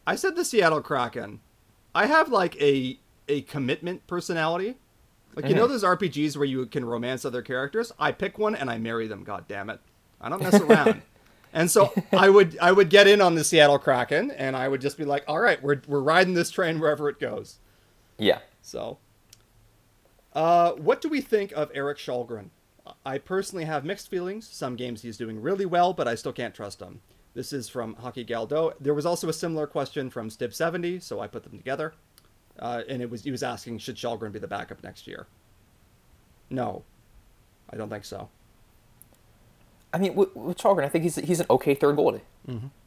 I 0.07 0.16
said 0.16 0.36
the 0.36 0.43
Seattle 0.43 0.82
Kraken. 0.82 1.39
I 1.93 2.07
have 2.07 2.30
like 2.30 2.59
a 2.59 2.99
a 3.30 3.41
commitment 3.41 4.05
personality. 4.07 4.78
Like 5.36 5.47
you 5.47 5.55
know 5.55 5.68
those 5.68 5.84
RPGs 5.84 6.36
where 6.38 6.45
you 6.45 6.66
can 6.66 6.86
romance 6.86 7.24
other 7.24 7.41
characters? 7.41 7.91
I 7.99 8.11
pick 8.11 8.38
one 8.38 8.55
and 8.55 8.70
I 8.70 8.78
marry 8.78 9.07
them, 9.07 9.24
god 9.24 9.45
damn 9.47 9.70
it. 9.70 9.80
I 10.20 10.30
don't 10.30 10.41
mess 10.41 10.59
around. 10.59 11.01
and 11.53 11.70
so 11.70 11.93
I 12.11 12.30
would 12.30 12.57
I 12.59 12.72
would 12.72 12.89
get 12.89 13.07
in 13.07 13.22
on 13.22 13.36
the 13.36 13.43
Seattle 13.43 13.80
Kraken 13.80 14.32
and 14.32 14.55
I 14.55 14.68
would 14.68 14.82
just 14.82 14.97
be 14.97 15.05
like, 15.05 15.24
"All 15.28 15.39
right, 15.39 15.61
we're 15.61 15.82
we're 15.88 16.01
riding 16.01 16.34
this 16.34 16.49
train 16.49 16.80
wherever 16.80 17.09
it 17.09 17.20
goes." 17.20 17.59
Yeah. 18.18 18.39
So 18.61 18.97
uh 20.34 20.72
what 20.74 20.99
do 21.01 21.09
we 21.09 21.22
think 21.22 21.51
of 21.53 21.72
Erik 21.76 21.99
Källgren? 21.99 22.49
I 23.05 23.17
personally 23.17 23.65
have 23.65 23.86
mixed 23.86 24.09
feelings. 24.09 24.47
Some 24.47 24.75
games 24.75 25.01
he's 25.01 25.17
doing 25.17 25.41
really 25.41 25.65
well, 25.65 25.93
but 25.93 26.07
I 26.07 26.15
still 26.15 26.34
can't 26.34 26.53
trust 26.53 26.81
him. 26.81 27.01
This 27.34 27.53
is 27.53 27.69
from 27.69 27.95
Hockey 27.95 28.23
Galdo. 28.23 28.73
There 28.79 28.93
was 28.93 29.05
also 29.05 29.29
a 29.29 29.34
similar 29.34 29.65
question 29.65 30.09
from 30.09 30.29
Stib70, 30.29 31.01
so 31.01 31.19
I 31.19 31.27
put 31.27 31.43
them 31.43 31.57
together. 31.57 31.93
Uh, 32.59 32.84
and 32.88 33.01
it 33.01 33.09
was 33.09 33.23
he 33.23 33.31
was 33.31 33.41
asking, 33.41 33.79
should 33.79 33.95
Källgren 33.95 34.31
be 34.31 34.39
the 34.39 34.47
backup 34.47 34.84
next 34.84 35.07
year? 35.07 35.25
No, 36.49 36.84
I 37.71 37.77
don't 37.77 37.89
think 37.89 38.05
so. 38.05 38.29
I 39.91 39.97
mean, 39.97 40.13
with, 40.13 40.36
with 40.36 40.57
Källgren, 40.57 40.84
I 40.84 40.89
think 40.89 41.03
he's 41.03 41.15
he's 41.15 41.39
an 41.39 41.47
okay 41.49 41.73
third 41.73 41.95
goalie. 41.95 42.21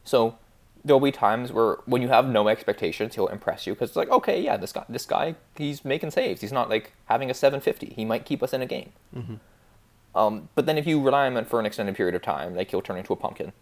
So 0.05 0.38
there'll 0.84 1.01
be 1.01 1.11
times 1.11 1.51
where 1.51 1.78
when 1.86 2.01
you 2.01 2.09
have 2.09 2.28
no 2.28 2.47
expectations, 2.47 3.16
he'll 3.16 3.26
impress 3.26 3.66
you 3.66 3.74
because 3.74 3.90
it's 3.90 3.97
like, 3.97 4.11
okay, 4.11 4.40
yeah, 4.40 4.57
this 4.57 4.72
guy, 4.72 4.84
this 4.88 5.07
guy, 5.07 5.34
he's 5.57 5.84
making 5.84 6.12
saves. 6.12 6.40
He's 6.42 6.53
not 6.53 6.68
like 6.70 6.92
having 7.07 7.28
a 7.28 7.34
750. 7.34 7.94
He 7.97 8.05
might 8.05 8.24
keep 8.24 8.40
us 8.42 8.53
in 8.53 8.62
a 8.62 8.66
game. 8.66 8.92
Um, 10.17 10.49
but 10.55 10.67
then 10.67 10.79
if 10.79 10.87
you 10.87 11.01
rely 11.01 11.27
on 11.27 11.37
him 11.37 11.45
for 11.45 11.61
an 11.61 11.67
extended 11.67 11.95
period 11.95 12.14
of 12.14 12.23
time, 12.23 12.57
like 12.57 12.71
he'll 12.71 12.83
turn 12.83 12.97
into 12.97 13.12
a 13.12 13.17
pumpkin. 13.17 13.53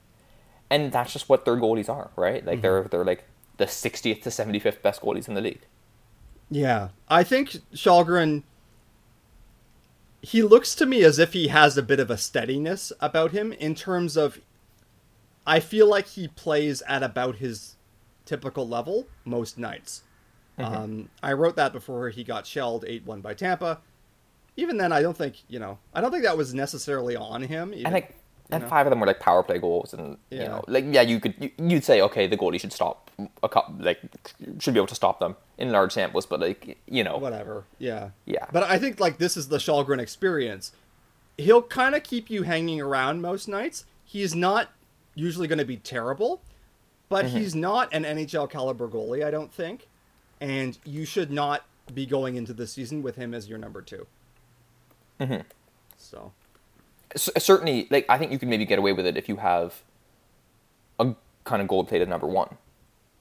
And 0.71 0.93
that's 0.93 1.13
just 1.13 1.29
what 1.29 1.45
their 1.45 1.57
goalies 1.57 1.89
are, 1.89 2.11
right? 2.17 2.45
Like 2.45 2.63
they're 2.63 2.85
they're 2.85 3.05
like 3.05 3.25
the 3.59 3.67
60th 3.67 4.23
to 4.23 4.31
75th 4.31 4.81
best 4.81 5.03
goalies 5.03 5.29
in 5.29 5.35
the 5.35 5.41
league. 5.41 5.67
Yeah, 6.51 6.89
I 7.09 7.25
think 7.25 7.51
Källgren. 7.75 8.45
He 10.23 10.43
looks 10.43 10.75
to 10.77 10.87
me 10.87 11.05
as 11.05 11.19
if 11.19 11.35
he 11.35 11.49
has 11.49 11.77
a 11.77 11.83
bit 11.83 12.01
of 12.01 12.11
a 12.11 12.17
steadiness 12.17 12.93
about 13.01 13.33
him 13.33 13.53
in 13.53 13.75
terms 13.75 14.17
of. 14.17 14.41
I 15.47 15.61
feel 15.61 15.87
like 15.87 16.07
he 16.07 16.29
plays 16.29 16.83
at 16.89 17.03
about 17.03 17.37
his 17.37 17.77
typical 18.25 18.67
level 18.67 19.07
most 19.27 19.59
nights. 19.59 20.03
Um, 20.57 21.11
I 21.23 21.33
wrote 21.35 21.57
that 21.57 21.73
before 21.73 22.09
he 22.09 22.25
got 22.25 22.47
shelled 22.47 22.85
8 22.87 23.05
1 23.05 23.21
by 23.21 23.35
Tampa. 23.35 23.81
Even 24.57 24.77
then, 24.77 24.93
I 24.93 25.03
don't 25.03 25.17
think, 25.17 25.43
you 25.49 25.59
know, 25.59 25.79
I 25.95 26.01
don't 26.01 26.11
think 26.11 26.25
that 26.25 26.37
was 26.37 26.55
necessarily 26.55 27.17
on 27.17 27.43
him. 27.43 27.73
even- 27.75 27.87
and 27.87 27.95
like 27.95 28.15
and 28.51 28.63
know? 28.63 28.69
five 28.69 28.87
of 28.87 28.91
them 28.91 29.01
were 29.01 29.07
like 29.07 29.21
power 29.21 29.43
play 29.43 29.59
goals 29.59 29.95
and 29.95 30.19
you 30.31 30.41
know 30.41 30.63
like 30.69 30.85
yeah 30.91 31.01
you 31.01 31.19
could 31.19 31.35
you, 31.41 31.51
you'd 31.57 31.83
say 31.83 32.03
okay 32.03 32.27
the 32.27 32.37
goalie 32.37 32.61
should 32.61 32.75
stop 32.75 33.11
a 33.43 33.49
couple 33.49 33.75
like 33.83 33.99
should 34.59 34.75
be 34.75 34.79
able 34.79 34.87
to 34.87 34.95
stop 34.95 35.19
them 35.19 35.35
in 35.57 35.73
large 35.73 35.93
samples, 35.93 36.27
but 36.27 36.41
like 36.41 36.77
you 36.87 37.03
know, 37.03 37.17
whatever. 37.17 37.65
Yeah. 37.79 38.11
Yeah. 38.27 38.45
But 38.53 38.65
I 38.65 38.79
think 38.79 39.01
like 39.01 39.19
this 39.19 39.37
is 39.37 39.49
the 39.49 39.57
Källgren 39.59 39.99
experience. 39.99 40.73
He'll 41.39 41.63
kind 41.63 41.95
of 41.95 42.03
keep 42.03 42.29
you 42.31 42.43
hanging 42.45 42.81
around 42.81 43.23
most 43.23 43.49
nights. 43.49 43.87
He's 44.05 44.35
not 44.35 44.69
usually 45.15 45.49
going 45.49 45.59
to 45.59 45.65
be 45.65 45.79
terrible, 45.79 46.43
but 47.09 47.25
Mm-hmm. 47.25 47.37
he's 47.39 47.55
not 47.55 47.93
an 47.95 48.05
NHL 48.05 48.49
caliber 48.51 48.87
goalie, 48.89 49.25
I 49.25 49.31
don't 49.31 49.53
think. 49.53 49.89
And 50.41 50.77
you 50.85 51.05
should 51.07 51.31
not 51.31 51.65
be 51.95 52.05
going 52.07 52.37
into 52.37 52.53
the 52.53 52.67
season 52.67 53.03
with 53.03 53.17
him 53.17 53.33
as 53.35 53.49
your 53.49 53.59
number 53.59 53.81
2 53.83 54.07
Mm-hmm. 55.21 55.43
So, 55.97 56.33
C- 57.17 57.33
certainly 57.39 57.87
like 57.91 58.07
I 58.09 58.19
think 58.19 58.33
you 58.33 58.39
can 58.39 58.49
maybe 58.49 58.65
get 58.65 58.79
away 58.79 58.93
with 58.93 59.07
it 59.07 59.17
if 59.17 59.29
you 59.29 59.37
have 59.37 59.83
a 60.99 61.15
kind 61.45 61.62
of 61.62 61.69
gold 61.69 61.89
plated 61.89 62.09
number 62.09 62.27
one. 62.27 62.57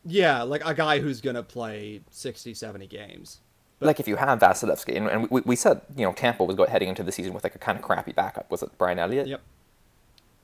yeah, 0.06 0.44
like 0.44 0.66
a 0.66 0.74
guy 0.74 1.00
who's 1.00 1.22
going 1.22 1.36
to 1.36 1.44
play 1.44 2.02
60, 2.12 2.54
70 2.54 2.88
games. 2.88 3.40
But... 3.80 3.88
like 3.88 4.00
if 4.00 4.08
you 4.08 4.16
have 4.16 4.40
Vasilevskiy, 4.40 4.96
and, 4.96 5.08
and 5.08 5.30
we, 5.30 5.42
we 5.46 5.56
said 5.56 5.82
you 5.96 6.06
know 6.06 6.14
Tampa 6.14 6.44
was 6.44 6.56
go, 6.56 6.66
heading 6.66 6.90
into 6.90 7.04
the 7.04 7.12
season 7.12 7.34
with 7.34 7.44
like 7.44 7.56
a 7.56 7.60
kind 7.60 7.78
of 7.78 7.84
crappy 7.84 8.12
backup. 8.14 8.50
Was 8.52 8.64
it 8.64 8.70
Brian 8.78 9.00
Elliott? 9.00 9.28
Yep. 9.28 9.42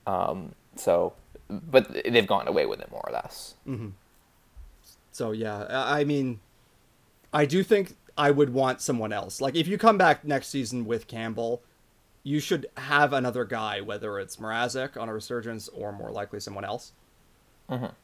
Um, 0.06 0.54
So, 0.76 1.14
but 1.48 1.92
they've 2.04 2.26
gotten 2.26 2.48
away 2.48 2.66
with 2.66 2.80
it 2.80 2.90
more 2.90 3.02
or 3.06 3.12
less. 3.12 3.54
So 5.12 5.32
yeah, 5.32 5.66
I 5.68 6.04
mean, 6.04 6.40
I 7.32 7.44
do 7.44 7.62
think 7.62 7.96
I 8.20 8.30
would 8.30 8.52
want 8.52 8.82
someone 8.82 9.14
else. 9.14 9.40
Like 9.40 9.56
if 9.56 9.66
you 9.66 9.78
come 9.78 9.96
back 9.96 10.26
next 10.26 10.48
season 10.48 10.84
with 10.84 11.06
Campbell, 11.06 11.62
you 12.22 12.38
should 12.38 12.66
have 12.76 13.14
another 13.14 13.46
guy, 13.46 13.80
whether 13.80 14.18
it's 14.18 14.36
Mrazek 14.36 15.00
on 15.00 15.08
a 15.08 15.14
resurgence 15.14 15.68
or 15.68 15.90
more 15.90 16.10
likely 16.10 16.38
someone 16.38 16.66
else. 16.66 16.92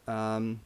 Um, 0.09 0.61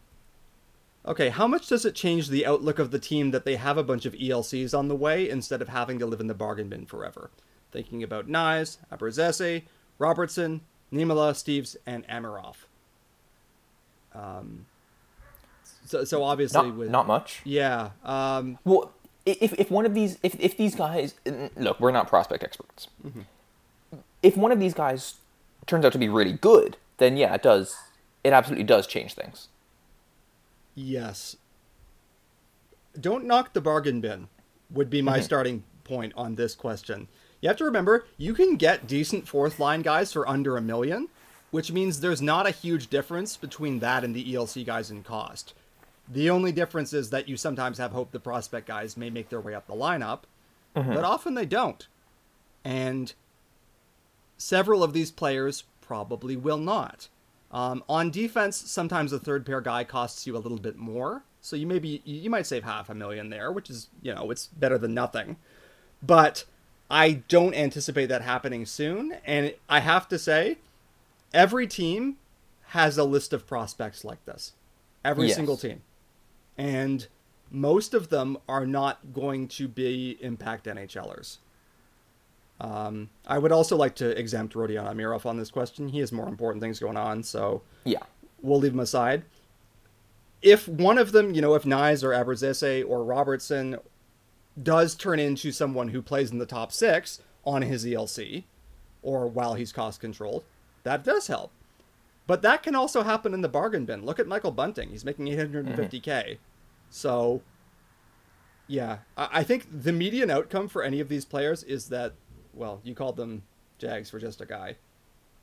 okay, 1.05 1.31
how 1.31 1.49
much 1.49 1.67
does 1.67 1.85
it 1.85 1.97
change 1.97 2.29
the 2.29 2.47
outlook 2.47 2.79
of 2.79 2.93
the 2.93 3.01
team 3.01 3.33
that 3.33 3.45
they 3.45 3.57
have 3.57 3.77
a 3.77 3.83
bunch 3.83 4.07
of 4.07 4.13
ELCs 4.13 4.79
on 4.79 4.87
the 4.87 4.95
way 4.95 5.29
instead 5.29 5.61
of 5.61 5.69
having 5.69 5.99
to 5.99 6.07
live 6.07 6.21
in 6.21 6.29
the 6.29 6.35
bargain 6.35 6.69
bin 6.69 6.87
forever? 6.87 7.31
Thinking 7.73 8.05
about 8.05 8.29
Knies, 8.29 8.79
Abruzzese, 8.93 9.65
Robertson, 9.99 10.61
Niemela, 10.93 11.33
Steeves, 11.33 11.75
and 11.87 12.07
Amirov. 12.07 12.55
Um, 14.15 14.67
so, 15.87 16.05
so 16.05 16.23
obviously 16.23 16.69
Not, 16.69 16.77
with 16.77 16.91
not 16.91 17.07
much. 17.09 17.41
yeah, 17.45 17.91
um, 18.05 18.59
Well, 18.65 18.93
if, 19.41 19.53
if 19.55 19.71
one 19.71 19.87
of 19.87 19.95
these 19.95 20.19
if, 20.23 20.39
if 20.41 20.57
these 20.57 20.75
guys 20.75 21.15
look, 21.57 21.81
we're 21.81 21.91
not 21.91 22.09
prospect 22.09 22.43
experts. 22.43 22.89
Mm-hmm. 23.05 23.21
If 24.23 24.37
one 24.37 24.53
of 24.53 24.61
these 24.61 24.75
guys 24.75 25.15
turns 25.67 25.85
out 25.85 25.93
to 25.93 25.99
be 25.99 26.09
really 26.09 26.33
good, 26.33 26.77
then 26.99 27.17
yeah, 27.17 27.35
it 27.35 27.43
does. 27.43 27.77
It 28.23 28.33
absolutely 28.33 28.65
does 28.65 28.87
change 28.87 29.15
things. 29.15 29.49
Yes. 30.75 31.37
Don't 32.99 33.25
knock 33.25 33.53
the 33.53 33.61
bargain 33.61 34.01
bin, 34.01 34.29
would 34.71 34.91
be 34.91 35.03
my 35.03 35.19
mm-hmm. 35.19 35.23
starting 35.23 35.65
point 35.85 36.13
on 36.17 36.35
this 36.35 36.55
question. 36.55 37.09
You 37.41 37.49
have 37.49 37.57
to 37.59 37.65
remember, 37.65 38.07
you 38.19 38.35
can 38.35 38.57
get 38.57 38.87
decent 38.87 39.27
fourth 39.27 39.59
line 39.59 39.83
guys 39.83 40.13
for 40.13 40.29
under 40.29 40.57
a 40.57 40.61
million, 40.61 41.09
which 41.51 41.73
means 41.73 42.01
there's 42.01 42.21
not 42.21 42.47
a 42.47 42.51
huge 42.51 42.89
difference 42.89 43.37
between 43.37 43.79
that 43.79 44.05
and 44.05 44.15
the 44.15 44.35
ELC 44.35 44.65
guys 44.67 44.91
in 44.91 45.03
cost. 45.03 45.55
The 46.13 46.29
only 46.29 46.51
difference 46.53 46.93
is 46.93 47.11
that 47.11 47.29
you 47.29 47.37
sometimes 47.37 47.79
have 47.79 47.93
hope 47.93 48.11
the 48.11 48.19
prospect 48.19 48.67
guys 48.67 48.97
may 48.97 49.11
make 49.11 49.29
their 49.29 49.41
way 49.41 49.55
up 49.55 49.67
the 49.69 49.75
lineup, 49.75 50.23
but 50.75 51.05
often 51.05 51.35
they 51.35 51.47
don't. 51.47 51.87
And 52.65 53.13
several 54.37 54.83
of 54.83 54.93
these 54.93 55.11
players 55.11 55.65
probably 55.81 56.37
will 56.37 56.59
not. 56.59 57.09
Um, 57.53 57.83
on 57.89 58.11
defense, 58.11 58.57
sometimes 58.57 59.13
a 59.13 59.19
third 59.19 59.45
pair 59.45 59.61
guy 59.61 59.85
costs 59.85 60.27
you 60.27 60.37
a 60.37 60.39
little 60.39 60.59
bit 60.59 60.77
more, 60.77 61.23
so 61.41 61.57
you 61.57 61.67
maybe 61.67 62.01
you 62.05 62.31
might 62.31 62.47
save 62.47 62.65
half 62.65 62.89
a 62.91 62.95
million 62.95 63.31
there, 63.31 63.51
which 63.51 63.69
is 63.71 63.89
you 64.03 64.15
know 64.15 64.31
it's 64.31 64.47
better 64.47 64.79
than 64.79 64.95
nothing. 64.95 65.37
But 66.03 66.45
I 66.91 67.23
don't 67.29 67.55
anticipate 67.55 68.07
that 68.07 68.23
happening 68.23 68.67
soon, 68.67 69.17
and 69.27 69.55
I 69.69 69.81
have 69.81 70.09
to 70.09 70.19
say, 70.19 70.59
every 71.35 71.67
team 71.67 72.17
has 72.69 72.97
a 72.99 73.05
list 73.05 73.33
of 73.33 73.47
prospects 73.49 74.05
like 74.05 74.25
this, 74.27 74.53
every 75.05 75.27
Yes. 75.27 75.37
single 75.37 75.57
team, 75.57 75.83
and 76.59 77.07
most 77.51 77.95
of 77.95 78.09
them 78.09 78.37
are 78.49 78.67
not 78.67 79.13
going 79.13 79.49
to 79.49 79.67
be 79.69 80.19
impact 80.21 80.67
NHLers. 80.67 81.39
Um, 82.61 83.09
I 83.27 83.39
would 83.39 83.53
also 83.53 83.77
like 83.77 83.95
to 83.97 84.11
exempt 84.19 84.55
Rodion 84.55 84.85
Amirov 84.87 85.25
on 85.25 85.39
this 85.39 85.51
question. 85.51 85.89
He 85.89 86.01
has 86.01 86.13
more 86.13 86.29
important 86.29 86.63
things 86.63 86.79
going 86.79 86.97
on, 86.97 87.23
so 87.23 87.63
Yeah. 87.85 88.03
we'll 88.43 88.59
leave 88.59 88.75
him 88.75 88.81
aside. 88.81 89.23
If 90.43 90.69
one 90.69 90.99
of 90.99 91.13
them, 91.13 91.35
you 91.35 91.41
know, 91.41 91.55
if 91.55 91.65
Knies 91.65 92.03
or 92.05 92.11
Abruzzese 92.11 92.87
or 92.87 93.03
Robertson 93.03 93.79
does 94.63 94.95
turn 94.95 95.19
into 95.19 95.53
someone 95.53 95.89
who 95.89 96.03
plays 96.03 96.31
in 96.31 96.39
the 96.39 96.47
top 96.47 96.71
six 96.73 97.21
on 97.45 97.63
his 97.63 97.85
ELC, 97.85 98.45
or 99.03 99.27
while 99.27 99.55
he's 99.55 99.73
cost 99.73 100.01
controlled, 100.01 100.45
that 100.83 101.03
does 101.03 101.27
help. 101.29 101.51
But 102.31 102.43
that 102.43 102.63
can 102.63 102.77
also 102.77 103.03
happen 103.03 103.35
in 103.35 103.41
the 103.41 103.49
bargain 103.49 103.87
bin. 103.87 104.07
Look 104.07 104.21
at 104.21 104.29
Michael 104.29 104.53
Bunting; 104.53 104.91
he's 104.91 105.05
making 105.05 105.27
850k. 105.27 106.05
Mm-hmm. 106.05 106.33
So, 106.89 107.43
yeah, 108.69 108.99
I 109.17 109.41
I 109.41 109.43
think 109.43 109.67
the 109.69 109.91
median 109.93 110.31
outcome 110.31 110.69
for 110.69 110.85
any 110.85 111.01
of 111.01 111.09
these 111.09 111.25
players 111.25 111.65
is 111.65 111.89
that, 111.89 112.13
well, 112.55 112.81
you 112.85 112.95
called 112.95 113.17
them 113.17 113.43
Jags 113.81 114.11
for 114.11 114.21
just 114.21 114.41
a 114.41 114.47
guy. 114.47 114.77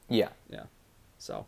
Yeah. 0.08 0.30
Yeah. 0.50 0.68
So, 1.18 1.46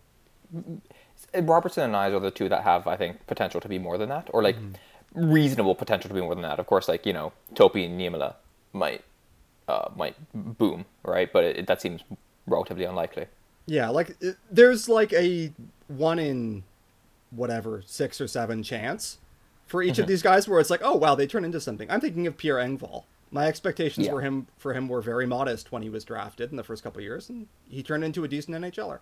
mm-hmm. 0.54 1.46
Robertson 1.46 1.86
and 1.86 1.94
Knies 1.94 2.14
are 2.14 2.20
the 2.20 2.32
two 2.32 2.50
that 2.50 2.64
have, 2.64 2.86
I 2.86 2.98
think, 2.98 3.26
potential 3.26 3.62
to 3.62 3.70
be 3.70 3.80
more 3.80 3.98
than 3.98 4.10
that, 4.10 4.30
or 4.34 4.44
like 4.44 4.58
mm-hmm. 4.58 5.32
reasonable 5.32 5.74
potential 5.74 6.10
to 6.10 6.14
be 6.14 6.20
more 6.20 6.36
than 6.36 6.44
that. 6.44 6.60
Of 6.60 6.68
course, 6.68 6.90
like 6.90 7.06
you 7.06 7.14
know, 7.14 7.32
Topi 7.56 7.86
and 7.86 7.98
Niemela 7.98 8.36
might 8.74 9.06
uh, 9.70 9.88
might 9.96 10.18
boom, 10.34 10.84
right? 11.06 11.32
But 11.32 11.46
it, 11.46 11.68
that 11.68 11.82
seems 11.82 12.04
relatively 12.46 12.84
unlikely. 12.84 13.28
Yeah, 13.70 13.90
like 13.90 14.18
it- 14.20 14.38
there's 14.52 14.90
like 14.90 15.14
a 15.14 15.54
one 15.88 16.18
in 16.20 16.64
whatever 17.30 17.84
six 17.86 18.20
or 18.20 18.28
seven 18.28 18.64
chance 18.64 19.20
for 19.68 19.84
each 19.84 20.00
of 20.00 20.08
these 20.08 20.24
guys 20.24 20.48
where 20.48 20.60
it's 20.60 20.72
like, 20.72 20.82
oh 20.84 20.96
wow, 20.96 21.14
they 21.14 21.28
turn 21.28 21.46
into 21.46 21.60
something. 21.62 21.90
I'm 21.92 22.02
thinking 22.02 22.26
of 22.26 22.36
Pierre 22.38 22.56
Engvall. 22.58 23.04
My 23.32 23.46
expectations 23.46 24.08
Yeah. 24.08 24.14
were 24.14 24.22
him 24.22 24.48
for 24.58 24.74
him 24.74 24.88
were 24.88 25.02
very 25.02 25.28
modest 25.28 25.72
when 25.72 25.84
he 25.84 25.90
was 25.90 26.04
drafted 26.04 26.50
in 26.50 26.58
the 26.58 26.64
first 26.64 26.82
couple 26.84 27.00
of 27.00 27.04
years, 27.04 27.30
and 27.30 27.48
he 27.70 27.84
turned 27.84 28.04
into 28.04 28.24
a 28.24 28.28
decent 28.28 28.58
NHLer. 28.58 29.00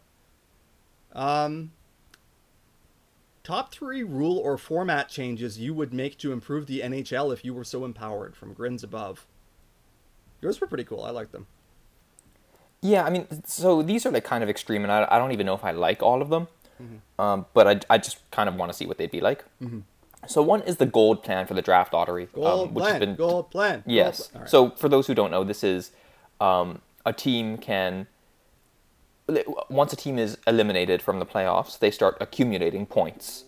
Um, 1.14 1.72
top 3.46 3.72
three 3.74 4.04
rule 4.04 4.38
or 4.38 4.58
format 4.58 5.08
changes 5.08 5.58
you 5.58 5.74
would 5.74 5.94
make 5.94 6.18
to 6.18 6.34
improve 6.34 6.66
the 6.68 6.82
NHL 6.82 7.32
if 7.32 7.46
you 7.46 7.54
were 7.54 7.64
so 7.64 7.86
empowered. 7.86 8.36
From 8.36 8.54
grins 8.54 8.84
above. 8.84 9.26
Yours 10.42 10.60
were 10.60 10.68
pretty 10.68 10.84
cool. 10.84 11.04
I 11.04 11.12
like 11.12 11.32
them. 11.32 11.48
Yeah, 12.82 13.04
I 13.04 13.10
mean, 13.10 13.28
so 13.46 13.82
these 13.82 14.06
are 14.06 14.12
like 14.12 14.24
kind 14.24 14.44
of 14.44 14.50
extreme, 14.50 14.84
and 14.84 14.92
I, 14.92 15.08
I 15.10 15.18
don't 15.20 15.32
even 15.32 15.46
know 15.46 15.56
if 15.56 15.64
I 15.64 15.72
like 15.72 16.02
all 16.04 16.22
of 16.22 16.30
them. 16.30 16.48
Um, 17.18 17.48
but 17.56 17.68
I, 17.68 17.96
I 17.96 17.98
just 17.98 18.20
kind 18.30 18.48
of 18.48 18.54
want 18.56 18.72
to 18.72 18.78
see 18.78 18.86
what 18.86 19.00
they'd 19.00 19.10
be 19.10 19.20
like. 19.22 19.44
So 20.28 20.42
one 20.44 20.62
is 20.62 20.78
the 20.78 20.86
gold 20.86 21.24
plan 21.24 21.48
for 21.48 21.54
the 21.56 21.62
draft 21.62 21.92
lottery, 21.94 22.28
Gold 22.34 22.68
um, 22.70 22.74
which 22.76 22.84
has 22.84 22.92
plan. 22.92 23.00
been 23.00 23.16
Gold 23.16 23.50
plan. 23.50 23.74
gold 23.80 23.84
Yes. 23.88 24.28
plan. 24.28 24.36
All 24.36 24.42
right. 24.42 24.50
So 24.50 24.70
for 24.72 24.88
those 24.90 25.08
who 25.08 25.16
don't 25.16 25.32
know, 25.32 25.44
this 25.44 25.64
is 25.64 25.92
um, 26.40 26.82
a 27.06 27.14
team 27.14 27.58
can 27.58 28.06
once 29.70 29.92
a 29.92 29.96
team 29.96 30.18
is 30.18 30.38
eliminated 30.48 31.02
from 31.02 31.20
the 31.20 31.26
playoffs, 31.26 31.78
they 31.80 31.92
start 31.92 32.16
accumulating 32.22 32.86
points 32.86 33.44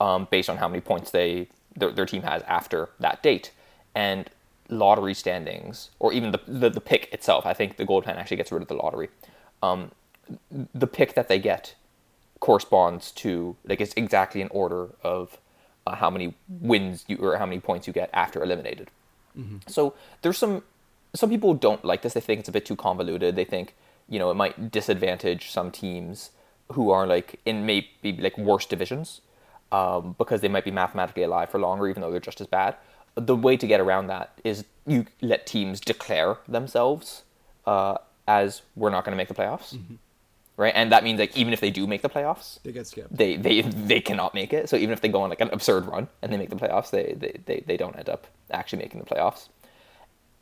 um, 0.00 0.28
based 0.30 0.48
on 0.48 0.58
how 0.58 0.68
many 0.68 0.80
points 0.80 1.10
they 1.10 1.48
their, 1.74 1.90
their 1.92 2.06
team 2.06 2.22
has 2.22 2.42
after 2.42 2.90
that 3.00 3.22
date, 3.22 3.50
and 3.94 4.30
lottery 4.68 5.14
standings 5.14 5.90
or 5.98 6.12
even 6.12 6.32
the, 6.32 6.40
the 6.46 6.70
the 6.70 6.80
pick 6.80 7.12
itself. 7.12 7.46
I 7.46 7.54
think 7.54 7.76
the 7.76 7.84
gold 7.84 8.04
plan 8.04 8.16
actually 8.16 8.36
gets 8.38 8.52
rid 8.52 8.62
of 8.62 8.68
the 8.68 8.74
lottery. 8.74 9.08
Um, 9.62 9.92
the 10.74 10.86
pick 10.86 11.14
that 11.14 11.28
they 11.28 11.38
get 11.38 11.74
corresponds 12.40 13.10
to 13.12 13.56
like 13.64 13.80
it's 13.80 13.94
exactly 13.96 14.40
in 14.40 14.48
order 14.48 14.88
of 15.02 15.38
uh, 15.86 15.96
how 15.96 16.10
many 16.10 16.34
wins 16.48 17.04
you 17.08 17.16
or 17.18 17.36
how 17.38 17.46
many 17.46 17.60
points 17.60 17.86
you 17.86 17.92
get 17.92 18.10
after 18.12 18.42
eliminated. 18.42 18.90
So 19.66 19.94
there's 20.22 20.38
some 20.38 20.62
some 21.14 21.30
people 21.30 21.54
don't 21.54 21.84
like 21.84 22.02
this. 22.02 22.14
They 22.14 22.20
think 22.20 22.40
it's 22.40 22.48
a 22.48 22.52
bit 22.52 22.66
too 22.66 22.76
convoluted. 22.76 23.36
They 23.36 23.44
think 23.44 23.74
you 24.08 24.18
know 24.18 24.30
it 24.30 24.34
might 24.34 24.70
disadvantage 24.70 25.50
some 25.50 25.70
teams 25.70 26.30
who 26.72 26.90
are 26.90 27.06
like 27.06 27.38
in 27.44 27.64
maybe 27.64 28.16
like 28.18 28.36
worse 28.36 28.66
divisions 28.66 29.20
um, 29.72 30.14
because 30.18 30.40
they 30.40 30.48
might 30.48 30.64
be 30.64 30.70
mathematically 30.70 31.22
alive 31.22 31.50
for 31.50 31.58
longer, 31.60 31.88
even 31.88 32.00
though 32.00 32.10
they're 32.10 32.20
just 32.20 32.40
as 32.40 32.46
bad. 32.46 32.76
The 33.16 33.34
way 33.36 33.56
to 33.56 33.66
get 33.66 33.80
around 33.80 34.08
that 34.08 34.38
is 34.44 34.64
you 34.86 35.06
let 35.22 35.46
teams 35.46 35.80
declare 35.80 36.36
themselves 36.46 37.22
uh, 37.66 37.96
as 38.28 38.62
we're 38.76 38.90
not 38.90 39.04
going 39.04 39.12
to 39.12 39.16
make 39.16 39.28
the 39.28 39.34
playoffs, 39.34 39.76
right? 40.56 40.72
And 40.76 40.92
that 40.92 41.02
means 41.02 41.18
like 41.18 41.36
even 41.36 41.52
if 41.52 41.60
they 41.60 41.70
do 41.70 41.86
make 41.86 42.02
the 42.02 42.08
playoffs, 42.10 42.62
They 42.62 42.72
get 42.72 42.86
skipped. 42.86 43.16
they 43.16 43.36
they 43.36 43.62
they 43.62 44.00
cannot 44.00 44.34
make 44.34 44.52
it. 44.52 44.68
So 44.68 44.76
even 44.76 44.92
if 44.92 45.00
they 45.00 45.08
go 45.08 45.22
on 45.22 45.30
like 45.30 45.40
an 45.40 45.48
absurd 45.52 45.86
run 45.86 46.08
and 46.22 46.30
they 46.32 46.36
make 46.36 46.50
the 46.50 46.56
playoffs, 46.56 46.90
they 46.90 47.14
they, 47.18 47.40
they, 47.46 47.64
they 47.66 47.76
don't 47.78 47.96
end 47.96 48.08
up 48.08 48.26
actually 48.50 48.80
making 48.80 49.00
the 49.00 49.06
playoffs. 49.06 49.48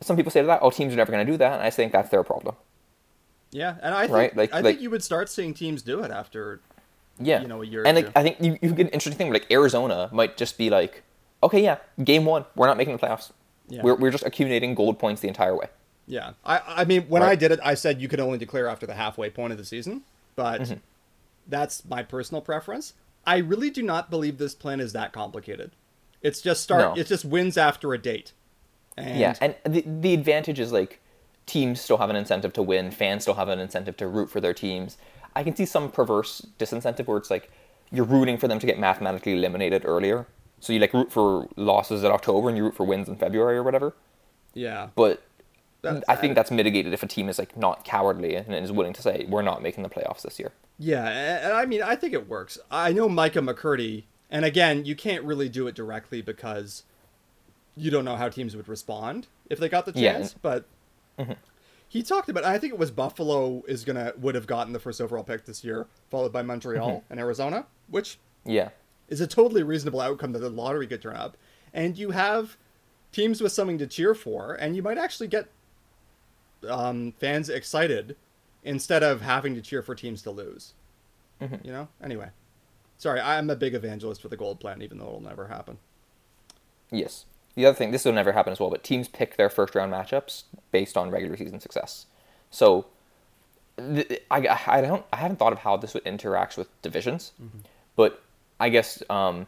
Some 0.01 0.16
people 0.16 0.33
say 0.33 0.41
to 0.41 0.47
that, 0.49 0.59
oh, 0.61 0.70
teams 0.70 0.93
are 0.93 0.97
never 0.97 1.12
going 1.12 1.25
to 1.25 1.33
do 1.33 1.39
that, 1.39 1.53
and 1.55 1.62
I 1.62 1.70
think 1.70 1.93
that's 1.93 2.11
their 2.11 2.25
problem. 2.25 2.57
Yeah, 3.53 3.77
and 3.83 3.95
I 3.95 4.03
think 4.03 4.12
Right, 4.12 4.37
like- 4.37 4.53
I 4.53 4.57
like- 4.57 4.64
think 4.64 4.81
you 4.83 4.91
would 4.91 5.05
start 5.05 5.31
seeing 5.31 5.55
teams 5.55 5.81
do 5.83 6.01
it 6.03 6.11
after 6.11 6.61
Yeah, 7.20 7.41
you 7.41 7.47
know, 7.49 7.62
a 7.62 7.66
year 7.66 7.85
and 7.87 7.97
like. 7.97 8.11
I 8.16 8.22
think 8.25 8.39
you, 8.41 8.59
you 8.61 8.70
get 8.75 8.87
an 8.89 8.93
interesting 8.93 9.16
thing. 9.16 9.29
where, 9.29 9.39
Like 9.39 9.51
Arizona 9.53 10.11
might 10.12 10.37
just 10.37 10.59
be 10.59 10.68
like, 10.70 11.05
okay, 11.45 11.62
yeah, 11.62 11.78
game 12.03 12.24
one, 12.24 12.45
we're 12.57 12.66
not 12.66 12.76
making 12.76 12.97
the 12.97 13.07
playoffs. 13.07 13.30
Yeah. 13.68 13.82
We're 13.82 13.95
we're 13.95 14.11
just 14.11 14.24
accumulating 14.24 14.74
gold 14.74 14.99
points 14.99 15.20
the 15.20 15.28
entire 15.28 15.57
way. 15.57 15.68
Yeah, 16.07 16.32
I 16.45 16.61
I 16.66 16.84
mean 16.84 17.03
when 17.09 17.22
I 17.22 17.34
did 17.34 17.51
it, 17.53 17.61
I 17.62 17.74
said 17.74 18.01
you 18.03 18.09
could 18.09 18.20
only 18.20 18.38
declare 18.38 18.68
after 18.68 18.86
the 18.86 18.95
halfway 18.95 19.30
point 19.30 19.53
of 19.53 19.59
the 19.59 19.64
season, 19.64 20.03
but 20.36 20.61
Mm-hmm. 20.62 20.74
that's 21.49 21.84
my 21.84 22.03
personal 22.03 22.40
preference. 22.42 22.95
I 23.26 23.38
really 23.38 23.70
do 23.70 23.82
not 23.82 24.11
believe 24.11 24.36
this 24.36 24.55
plan 24.55 24.80
is 24.80 24.92
that 24.92 25.12
complicated. 25.12 25.70
It's 26.20 26.40
just 26.42 26.62
start. 26.62 26.80
No. 26.80 27.01
It's 27.01 27.09
just 27.09 27.24
wins 27.24 27.57
after 27.57 27.95
a 27.95 27.99
date. 27.99 28.32
And 28.97 29.18
yeah, 29.18 29.34
and 29.40 29.55
the 29.64 29.82
the 29.86 30.14
advantage 30.14 30.61
is 30.61 30.72
like 30.72 31.01
teams 31.47 31.80
still 31.80 31.99
have 31.99 32.11
an 32.11 32.16
incentive 32.16 32.53
to 32.55 32.62
win, 32.62 32.90
fans 32.90 33.22
still 33.22 33.34
have 33.34 33.49
an 33.49 33.59
incentive 33.59 33.97
to 33.99 34.07
root 34.07 34.30
for 34.30 34.40
their 34.40 34.55
teams. 34.55 34.99
I 35.34 35.42
can 35.42 35.57
see 35.57 35.66
some 35.66 35.90
perverse 35.90 36.47
disincentive 36.59 37.07
where 37.07 37.16
it's 37.18 37.30
like 37.30 37.51
you're 37.90 38.05
rooting 38.05 38.38
for 38.38 38.47
them 38.49 38.59
to 38.59 38.66
get 38.66 38.78
mathematically 38.78 39.32
eliminated 39.34 39.82
earlier. 39.84 40.26
So 40.64 40.72
you 40.72 40.78
like 40.78 40.94
root 40.94 41.12
for 41.12 41.46
losses 41.56 42.02
in 42.02 42.10
October 42.10 42.48
and 42.48 42.56
you 42.56 42.64
root 42.64 42.74
for 42.74 42.84
wins 42.84 43.06
in 43.06 43.16
February 43.16 43.58
or 43.58 43.62
whatever. 43.62 43.94
yeah, 44.54 44.88
But 44.96 45.22
That's- 45.82 46.02
I 46.08 46.16
think 46.16 46.34
that's 46.36 46.50
mitigated 46.50 46.94
if 46.94 47.02
a 47.02 47.06
team 47.06 47.28
is 47.28 47.38
like 47.38 47.54
not 47.54 47.84
cowardly 47.84 48.34
and 48.34 48.54
is 48.54 48.72
willing 48.72 48.94
to 48.94 49.02
say 49.02 49.26
we're 49.28 49.42
not 49.42 49.60
making 49.62 49.82
the 49.82 49.90
playoffs 49.90 50.22
this 50.22 50.38
year. 50.38 50.52
Yeah, 50.78 51.06
and 51.06 51.52
I 51.52 51.66
mean, 51.66 51.82
I 51.82 51.96
think 51.96 52.14
it 52.14 52.26
works. 52.30 52.58
I 52.70 52.94
know 52.94 53.10
Micah 53.10 53.40
McCurdy, 53.40 54.04
and 54.30 54.46
again, 54.46 54.86
you 54.86 54.96
can't 54.96 55.22
really 55.24 55.50
do 55.50 55.66
it 55.66 55.74
directly 55.74 56.22
because 56.22 56.84
you 57.76 57.90
don't 57.90 58.06
know 58.06 58.16
how 58.16 58.30
teams 58.30 58.56
would 58.56 58.66
respond 58.66 59.26
if 59.50 59.58
they 59.58 59.68
got 59.68 59.84
the 59.84 59.92
Yeah, 59.94 60.14
chance. 60.14 60.32
and- 60.32 60.40
But 60.42 60.64
mm-hmm. 61.18 61.32
he 61.86 62.02
talked 62.02 62.30
about. 62.30 62.44
I 62.44 62.56
think 62.56 62.72
it 62.72 62.78
was 62.78 62.90
Buffalo 62.90 63.62
is 63.68 63.84
gonna 63.84 64.14
would 64.16 64.34
have 64.34 64.46
gotten 64.46 64.72
the 64.72 64.80
first 64.80 64.98
overall 65.02 65.24
pick 65.24 65.44
this 65.44 65.62
year, 65.62 65.86
followed 66.10 66.32
by 66.32 66.40
Montreal 66.40 66.88
mm-hmm. 66.88 67.10
and 67.12 67.20
Arizona, 67.20 67.66
which 67.88 68.18
Yeah. 68.46 68.70
Is 69.14 69.20
a 69.20 69.26
totally 69.26 69.62
reasonable 69.62 70.00
outcome 70.00 70.32
that 70.32 70.40
the 70.40 70.50
lottery 70.50 70.86
could 70.86 71.02
turn 71.02 71.16
up. 71.16 71.36
And 71.72 71.96
you 71.96 72.10
have 72.10 72.56
teams 73.12 73.40
with 73.40 73.52
something 73.52 73.78
to 73.78 73.86
cheer 73.86 74.14
for, 74.14 74.54
and 74.54 74.76
you 74.76 74.82
might 74.82 74.98
actually 74.98 75.28
get 75.28 75.48
um, 76.68 77.12
fans 77.18 77.48
excited 77.48 78.16
instead 78.62 79.02
of 79.02 79.22
having 79.22 79.54
to 79.54 79.62
cheer 79.62 79.82
for 79.82 79.94
teams 79.94 80.22
to 80.22 80.30
lose. 80.30 80.74
You 81.40 81.72
know? 81.72 81.88
Anyway. 82.02 82.30
Sorry, 82.96 83.20
I'm 83.20 83.50
a 83.50 83.56
big 83.56 83.74
evangelist 83.74 84.22
for 84.22 84.28
the 84.28 84.36
gold 84.36 84.60
plan, 84.60 84.80
even 84.80 84.98
though 84.98 85.06
it'll 85.06 85.20
never 85.20 85.48
happen. 85.48 85.78
Yes. 86.90 87.26
The 87.54 87.66
other 87.66 87.76
thing, 87.76 87.90
this 87.90 88.04
will 88.04 88.12
never 88.12 88.32
happen 88.32 88.52
as 88.52 88.60
well, 88.60 88.70
but 88.70 88.82
teams 88.82 89.08
pick 89.08 89.36
their 89.36 89.50
first 89.50 89.74
round 89.74 89.92
matchups 89.92 90.44
based 90.70 90.96
on 90.96 91.10
regular 91.10 91.36
season 91.36 91.60
success. 91.60 92.06
So, 92.50 92.86
I, 93.78 94.58
I 94.66 94.80
don't, 94.80 95.04
I 95.12 95.16
haven't 95.16 95.38
thought 95.38 95.52
of 95.52 95.58
how 95.58 95.76
this 95.76 95.92
would 95.92 96.04
interact 96.04 96.56
with 96.56 96.68
divisions, 96.82 97.32
but 97.96 98.22
I 98.64 98.70
guess 98.70 99.02
um, 99.10 99.46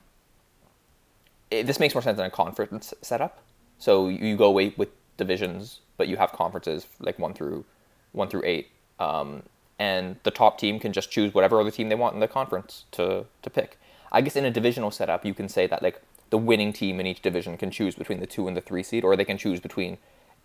it, 1.51 1.67
this 1.67 1.81
makes 1.81 1.95
more 1.95 2.03
sense 2.03 2.19
than 2.19 2.27
a 2.27 2.31
conference 2.31 2.93
setup. 3.01 3.35
So 3.79 4.09
you, 4.09 4.19
you 4.29 4.37
go 4.37 4.49
away 4.55 4.75
with 4.77 4.91
divisions, 5.17 5.81
but 5.97 6.07
you 6.09 6.17
have 6.19 6.33
conferences 6.33 6.87
like 7.01 7.19
one 7.19 7.33
through 7.33 7.65
one 8.13 8.29
through 8.29 8.45
eight, 8.45 8.67
um, 8.99 9.43
and 9.79 10.17
the 10.23 10.31
top 10.31 10.59
team 10.59 10.79
can 10.79 10.93
just 10.93 11.11
choose 11.11 11.33
whatever 11.33 11.59
other 11.61 11.71
team 11.71 11.89
they 11.89 11.95
want 11.95 12.13
in 12.15 12.21
the 12.21 12.29
conference 12.29 12.85
to 12.97 13.25
to 13.45 13.49
pick. 13.49 13.79
I 14.13 14.21
guess 14.21 14.37
in 14.37 14.45
a 14.45 14.51
divisional 14.51 14.91
setup, 14.91 15.25
you 15.25 15.35
can 15.35 15.49
say 15.49 15.67
that 15.67 15.83
like 15.83 16.03
the 16.29 16.39
winning 16.39 16.73
team 16.73 17.01
in 17.01 17.07
each 17.07 17.23
division 17.23 17.57
can 17.57 17.71
choose 17.71 17.95
between 17.95 18.21
the 18.21 18.27
two 18.27 18.47
and 18.49 18.55
the 18.57 18.61
three 18.61 18.83
seed, 18.83 19.03
or 19.05 19.17
they 19.17 19.25
can 19.25 19.39
choose 19.39 19.61
between, 19.61 19.97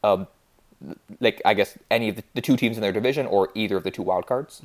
um, 0.03 0.28
like 1.19 1.41
I 1.43 1.53
guess 1.53 1.78
any 1.89 2.07
of 2.09 2.15
the, 2.15 2.24
the 2.36 2.41
two 2.41 2.55
teams 2.55 2.78
in 2.78 2.82
their 2.82 2.93
division 2.93 3.26
or 3.28 3.49
either 3.53 3.76
of 3.76 3.84
the 3.84 3.91
two 3.91 4.03
wild 4.03 4.26
cards, 4.28 4.61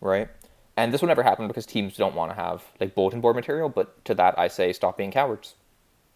right? 0.00 0.28
And 0.80 0.94
this 0.94 1.02
will 1.02 1.08
never 1.08 1.22
happen 1.22 1.46
because 1.46 1.66
teams 1.66 1.94
don't 1.98 2.14
want 2.14 2.30
to 2.30 2.34
have 2.34 2.64
like 2.80 2.94
bulletin 2.94 3.20
board 3.20 3.36
material. 3.36 3.68
But 3.68 4.02
to 4.06 4.14
that, 4.14 4.38
I 4.38 4.48
say 4.48 4.72
stop 4.72 4.96
being 4.96 5.10
cowards. 5.10 5.54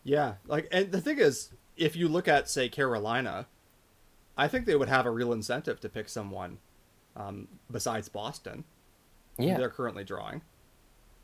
Yeah, 0.04 0.34
like, 0.46 0.68
and 0.72 0.90
the 0.90 1.02
thing 1.02 1.18
is, 1.18 1.50
if 1.76 1.94
you 1.96 2.08
look 2.08 2.28
at, 2.28 2.48
say, 2.48 2.70
Carolina, 2.70 3.46
I 4.38 4.48
think 4.48 4.64
they 4.64 4.74
would 4.74 4.88
have 4.88 5.04
a 5.04 5.10
real 5.10 5.34
incentive 5.34 5.80
to 5.80 5.88
pick 5.90 6.08
someone 6.08 6.58
um, 7.14 7.46
besides 7.70 8.08
Boston. 8.08 8.64
Yeah. 9.36 9.58
they're 9.58 9.68
currently 9.68 10.04
drawing. 10.04 10.40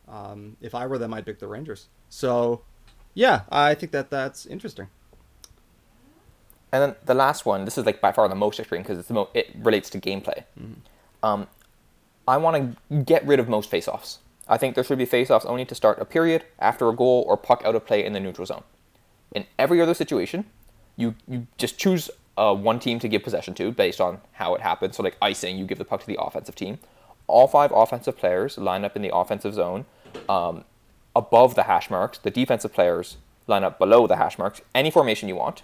Um, 0.07 0.57
if 0.61 0.75
I 0.75 0.87
were 0.87 0.99
them, 0.99 1.15
I'd 1.15 1.25
pick 1.25 1.39
the 1.39 1.47
Rangers. 1.47 1.89
So, 2.11 2.63
yeah, 3.15 3.43
I 3.51 3.75
think 3.75 3.93
that 3.93 4.11
that's 4.11 4.45
interesting. 4.45 4.89
And 6.73 6.83
then 6.83 6.95
the 7.07 7.15
last 7.15 7.47
one, 7.47 7.65
this 7.65 7.79
is 7.79 7.87
like 7.87 8.03
by 8.03 8.13
far 8.13 8.29
the 8.29 8.35
most 8.35 8.61
extreme 8.61 8.83
because 8.83 8.99
it's 8.99 9.09
the 9.09 9.15
mo- 9.15 9.31
it 9.33 9.51
relates 9.57 9.89
to 9.91 10.01
gameplay. 10.01 10.45
Um, 11.23 11.47
I 12.31 12.37
want 12.37 12.77
to 12.91 13.03
get 13.03 13.27
rid 13.27 13.41
of 13.41 13.49
most 13.49 13.69
face-offs. 13.71 14.19
I 14.49 14.57
think 14.57 14.75
there 14.75 14.85
should 14.85 14.99
be 14.99 15.05
face-offs 15.05 15.45
only 15.45 15.65
to 15.65 15.75
start 15.75 16.01
a 16.01 16.05
period, 16.05 16.45
after 16.59 16.89
a 16.89 16.95
goal, 16.95 17.25
or 17.27 17.37
puck 17.37 17.63
out 17.65 17.75
of 17.75 17.87
play 17.87 18.05
in 18.05 18.13
the 18.13 18.21
neutral 18.21 18.47
zone. 18.47 18.65
In 19.33 19.47
every 19.59 19.81
other 19.81 19.95
situation, 19.95 20.45
you 20.97 21.15
you 21.29 21.47
just 21.57 21.79
choose 21.79 22.11
uh, 22.37 22.55
one 22.55 22.79
team 22.81 22.99
to 22.99 23.09
give 23.09 23.23
possession 23.23 23.55
to 23.55 23.71
based 23.71 24.01
on 24.01 24.21
how 24.33 24.55
it 24.55 24.61
happens. 24.61 24.97
So 24.97 25.03
like 25.03 25.17
icing, 25.23 25.57
you 25.59 25.65
give 25.65 25.79
the 25.79 25.85
puck 25.85 26.01
to 26.01 26.07
the 26.07 26.19
offensive 26.21 26.57
team. 26.57 26.79
All 27.27 27.47
five 27.47 27.71
offensive 27.73 28.17
players 28.17 28.59
line 28.59 28.85
up 28.85 28.97
in 28.97 29.03
the 29.03 29.15
offensive 29.15 29.55
zone 29.55 29.85
um, 30.29 30.65
above 31.15 31.55
the 31.55 31.65
hash 31.65 31.91
marks. 31.91 32.19
The 32.19 32.31
defensive 32.31 32.73
players 32.73 33.19
line 33.47 33.63
up 33.63 33.79
below 33.79 34.07
the 34.07 34.17
hash 34.17 34.37
marks. 34.37 34.61
Any 34.75 34.91
formation 34.91 35.29
you 35.29 35.37
want 35.37 35.63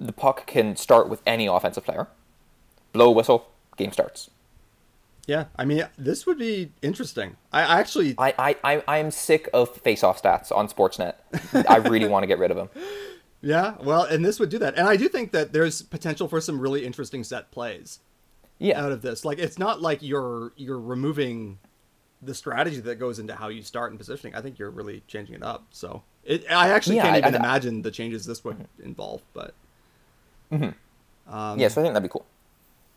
the 0.00 0.12
puck 0.12 0.46
can 0.46 0.76
start 0.76 1.08
with 1.08 1.20
any 1.26 1.46
offensive 1.46 1.84
player. 1.84 2.08
Blow 2.92 3.10
whistle, 3.10 3.50
game 3.76 3.92
starts. 3.92 4.30
Yeah, 5.26 5.44
I 5.56 5.64
mean, 5.64 5.86
this 5.98 6.26
would 6.26 6.38
be 6.38 6.72
interesting. 6.82 7.36
I 7.52 7.78
actually, 7.80 8.14
I, 8.18 8.56
I, 8.64 8.82
I, 8.86 8.98
am 8.98 9.10
sick 9.10 9.48
of 9.54 9.74
face-off 9.76 10.20
stats 10.20 10.50
on 10.50 10.66
Sportsnet. 10.68 11.14
I 11.68 11.76
really 11.76 12.08
want 12.08 12.24
to 12.24 12.26
get 12.26 12.38
rid 12.38 12.50
of 12.50 12.56
them. 12.56 12.68
yeah, 13.42 13.74
well, 13.82 14.02
and 14.04 14.24
this 14.24 14.40
would 14.40 14.48
do 14.48 14.58
that. 14.58 14.76
And 14.76 14.88
I 14.88 14.96
do 14.96 15.08
think 15.08 15.30
that 15.32 15.52
there's 15.52 15.82
potential 15.82 16.26
for 16.26 16.40
some 16.40 16.58
really 16.58 16.84
interesting 16.84 17.22
set 17.22 17.50
plays 17.52 18.00
Yeah. 18.58 18.82
out 18.82 18.90
of 18.92 19.02
this. 19.02 19.24
Like, 19.24 19.38
it's 19.38 19.58
not 19.58 19.80
like 19.80 20.02
you're 20.02 20.52
you're 20.56 20.80
removing 20.80 21.58
the 22.22 22.34
strategy 22.34 22.80
that 22.80 22.96
goes 22.96 23.18
into 23.18 23.34
how 23.34 23.48
you 23.48 23.62
start 23.62 23.90
and 23.92 23.98
positioning. 24.00 24.34
I 24.34 24.40
think 24.42 24.58
you're 24.58 24.70
really 24.70 25.02
changing 25.06 25.36
it 25.36 25.42
up. 25.42 25.64
So, 25.70 26.02
it, 26.24 26.44
I 26.50 26.68
actually 26.70 26.96
Yeah, 26.96 27.02
can't 27.04 27.14
I- 27.16 27.18
even 27.18 27.34
I- 27.34 27.36
Mm-hmm. 27.38 27.44
imagine 27.44 27.82
the 27.82 27.90
changes 27.90 28.26
this 28.26 28.42
would 28.44 28.66
involve. 28.82 29.22
But 29.32 29.54
yeah, 30.50 30.72
so 31.30 31.80
I 31.80 31.84
think 31.84 31.94
that'd 31.94 32.02
be 32.02 32.08
cool. 32.08 32.26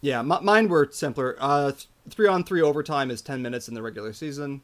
Yeah, 0.03 0.19
m- 0.19 0.43
mine 0.43 0.67
were 0.67 0.89
simpler. 0.91 1.37
Uh, 1.39 1.71
th- 1.71 1.87
three 2.09 2.27
on 2.27 2.43
three 2.43 2.61
overtime 2.61 3.09
is 3.09 3.21
ten 3.21 3.41
minutes 3.41 3.69
in 3.69 3.73
the 3.73 3.81
regular 3.81 4.11
season. 4.11 4.61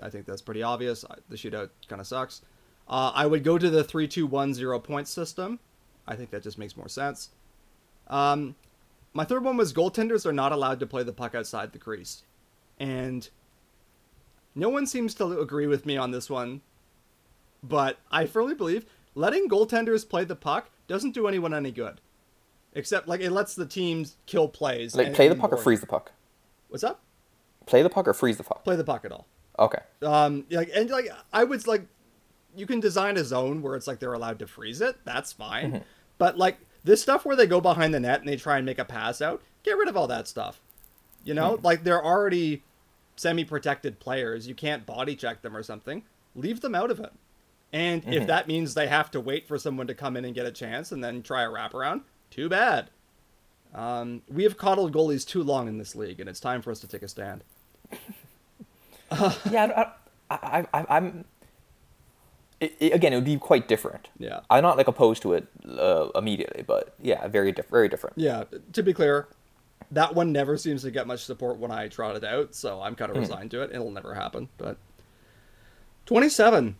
I 0.00 0.10
think 0.10 0.26
that's 0.26 0.40
pretty 0.40 0.62
obvious. 0.62 1.04
I- 1.04 1.16
The 1.28 1.36
shootout 1.36 1.70
kind 1.88 2.00
of 2.00 2.06
sucks. 2.06 2.40
Uh, 2.88 3.10
I 3.14 3.26
would 3.26 3.42
go 3.42 3.58
to 3.58 3.68
the 3.68 3.82
three 3.82 4.06
two 4.06 4.24
one 4.26 4.54
zero 4.54 4.78
point 4.78 5.08
system. 5.08 5.58
I 6.06 6.14
think 6.14 6.30
that 6.30 6.44
just 6.44 6.56
makes 6.56 6.76
more 6.76 6.88
sense. 6.88 7.30
Um, 8.06 8.54
my 9.12 9.24
third 9.24 9.42
one 9.42 9.56
was 9.56 9.72
goaltenders 9.72 10.24
are 10.24 10.32
not 10.32 10.52
allowed 10.52 10.78
to 10.80 10.86
play 10.86 11.02
the 11.02 11.12
puck 11.12 11.34
outside 11.34 11.72
the 11.72 11.78
crease, 11.80 12.22
and 12.78 13.28
no 14.54 14.68
one 14.68 14.86
seems 14.86 15.14
to 15.14 15.40
agree 15.40 15.66
with 15.66 15.84
me 15.84 15.96
on 15.96 16.12
this 16.12 16.30
one. 16.30 16.60
But 17.60 17.98
I 18.12 18.26
firmly 18.26 18.54
believe 18.54 18.86
letting 19.16 19.48
goaltenders 19.48 20.08
play 20.08 20.24
the 20.24 20.36
puck 20.36 20.70
doesn't 20.86 21.12
do 21.14 21.26
anyone 21.26 21.52
any 21.52 21.72
good. 21.72 22.00
Except 22.74 23.06
like 23.08 23.20
it 23.20 23.30
lets 23.30 23.54
the 23.54 23.66
teams 23.66 24.16
kill 24.26 24.48
plays. 24.48 24.94
Like, 24.96 25.08
and- 25.08 25.16
play 25.16 25.28
the 25.28 25.34
puck 25.36 25.52
or 25.52 25.56
freeze 25.58 25.80
the 25.80 25.86
puck? 25.86 26.12
What's 26.68 26.84
up? 26.84 27.00
Play 27.66 27.82
the 27.82 27.90
puck 27.90 28.08
or 28.08 28.14
freeze 28.14 28.36
the 28.38 28.44
puck? 28.44 28.64
Play 28.64 28.76
the 28.76 28.84
puck 28.84 29.04
at 29.04 29.12
all. 29.12 29.26
Okay. 29.58 29.78
Um, 30.02 30.46
like 30.50 30.70
and 30.74 30.88
like 30.90 31.08
I 31.32 31.44
would 31.44 31.66
like, 31.66 31.86
you 32.56 32.66
can 32.66 32.80
design 32.80 33.16
a 33.18 33.24
zone 33.24 33.60
where 33.62 33.76
it's 33.76 33.86
like 33.86 33.98
they're 33.98 34.14
allowed 34.14 34.38
to 34.38 34.46
freeze 34.46 34.80
it. 34.80 34.96
That's 35.04 35.32
fine. 35.32 35.72
Mm-hmm. 35.72 35.82
But 36.18 36.38
like 36.38 36.58
this 36.84 37.02
stuff 37.02 37.24
where 37.24 37.36
they 37.36 37.46
go 37.46 37.60
behind 37.60 37.92
the 37.94 38.00
net 38.00 38.20
and 38.20 38.28
they 38.28 38.36
try 38.36 38.56
and 38.56 38.64
make 38.66 38.78
a 38.78 38.84
pass 38.84 39.20
out, 39.20 39.42
get 39.62 39.76
rid 39.76 39.88
of 39.88 39.96
all 39.96 40.06
that 40.08 40.26
stuff. 40.26 40.60
You 41.24 41.34
know, 41.34 41.56
Hmm. 41.56 41.64
like 41.64 41.84
they're 41.84 42.02
already 42.04 42.62
semi-protected 43.16 44.00
players. 44.00 44.48
You 44.48 44.54
can't 44.54 44.86
body 44.86 45.14
check 45.14 45.42
them 45.42 45.56
or 45.56 45.62
something. 45.62 46.02
Leave 46.34 46.60
them 46.62 46.74
out 46.74 46.90
of 46.90 46.98
it. 46.98 47.12
And 47.72 48.02
Mm-hmm. 48.02 48.12
if 48.14 48.26
that 48.26 48.48
means 48.48 48.74
they 48.74 48.88
have 48.88 49.10
to 49.12 49.20
wait 49.20 49.46
for 49.46 49.58
someone 49.58 49.86
to 49.86 49.94
come 49.94 50.16
in 50.16 50.24
and 50.24 50.34
get 50.34 50.46
a 50.46 50.50
chance 50.50 50.90
and 50.92 51.04
then 51.04 51.22
try 51.22 51.42
a 51.42 51.48
wraparound, 51.48 52.02
too 52.32 52.48
bad. 52.48 52.90
Um, 53.74 54.22
we 54.28 54.42
have 54.42 54.56
coddled 54.56 54.92
goalies 54.92 55.26
too 55.26 55.42
long 55.42 55.68
in 55.68 55.78
this 55.78 55.94
league, 55.94 56.18
and 56.20 56.28
it's 56.28 56.40
time 56.40 56.60
for 56.62 56.70
us 56.70 56.80
to 56.80 56.88
take 56.88 57.02
a 57.02 57.08
stand. 57.08 57.44
yeah, 59.50 59.92
I, 60.30 60.34
I, 60.34 60.66
I, 60.74 60.84
I'm. 60.88 61.24
It, 62.60 62.76
it- 62.80 62.92
again, 62.92 63.12
it 63.12 63.16
would 63.16 63.24
be 63.24 63.36
quite 63.38 63.68
different. 63.68 64.08
Yeah. 64.18 64.40
I'm 64.50 64.62
not 64.62 64.76
like 64.76 64.88
opposed 64.88 65.22
to 65.22 65.34
it 65.34 65.46
uh, 65.68 66.08
immediately, 66.14 66.62
but 66.62 66.94
yeah, 67.00 67.26
very 67.28 67.52
diff- 67.52 67.68
very 67.68 67.88
different. 67.88 68.16
Yeah, 68.18 68.44
to 68.72 68.82
be 68.82 68.92
clear, 68.92 69.28
that 69.90 70.14
one 70.14 70.32
never 70.32 70.56
seems 70.56 70.82
to 70.82 70.90
get 70.90 71.06
much 71.06 71.24
support 71.24 71.58
when 71.58 71.70
I 71.70 71.88
trot 71.88 72.16
it 72.16 72.24
out, 72.24 72.54
so 72.54 72.80
I'm 72.82 72.94
kind 72.94 73.10
of 73.10 73.16
resigned 73.16 73.50
to 73.52 73.62
it. 73.62 73.70
It'll 73.72 73.90
never 73.90 74.14
happen. 74.14 74.48
But 74.58 74.76
27. 76.06 76.76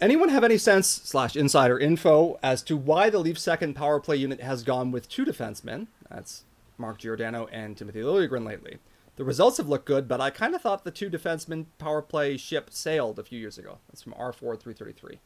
Anyone 0.00 0.28
have 0.28 0.44
any 0.44 0.58
sense 0.58 0.88
slash 0.88 1.36
insider 1.36 1.78
info 1.78 2.38
as 2.42 2.62
to 2.64 2.76
why 2.76 3.10
the 3.10 3.18
Leafs 3.18 3.42
second 3.42 3.74
power 3.74 4.00
play 4.00 4.16
unit 4.16 4.40
has 4.40 4.62
gone 4.62 4.90
with 4.90 5.08
two 5.08 5.24
defensemen? 5.24 5.86
That's 6.10 6.44
Mark 6.78 6.98
Giordano 6.98 7.46
and 7.52 7.76
Timothy 7.76 8.00
Liljegren 8.00 8.44
lately. 8.44 8.78
The 9.16 9.24
results 9.24 9.58
have 9.58 9.68
looked 9.68 9.84
good, 9.84 10.08
but 10.08 10.20
I 10.20 10.30
kind 10.30 10.54
of 10.54 10.62
thought 10.62 10.84
the 10.84 10.90
two 10.90 11.08
defenseman 11.08 11.66
power 11.78 12.02
play 12.02 12.36
ship 12.36 12.70
sailed 12.70 13.18
a 13.18 13.22
few 13.22 13.38
years 13.38 13.58
ago. 13.58 13.78
That's 13.88 14.02
from 14.02 14.12
R4 14.14 14.58
333. 14.58 15.20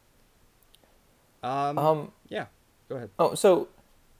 Um, 1.41 1.77
Um, 1.77 2.11
yeah, 2.27 2.45
go 2.87 2.97
ahead. 2.97 3.09
Oh, 3.17 3.33
so, 3.33 3.67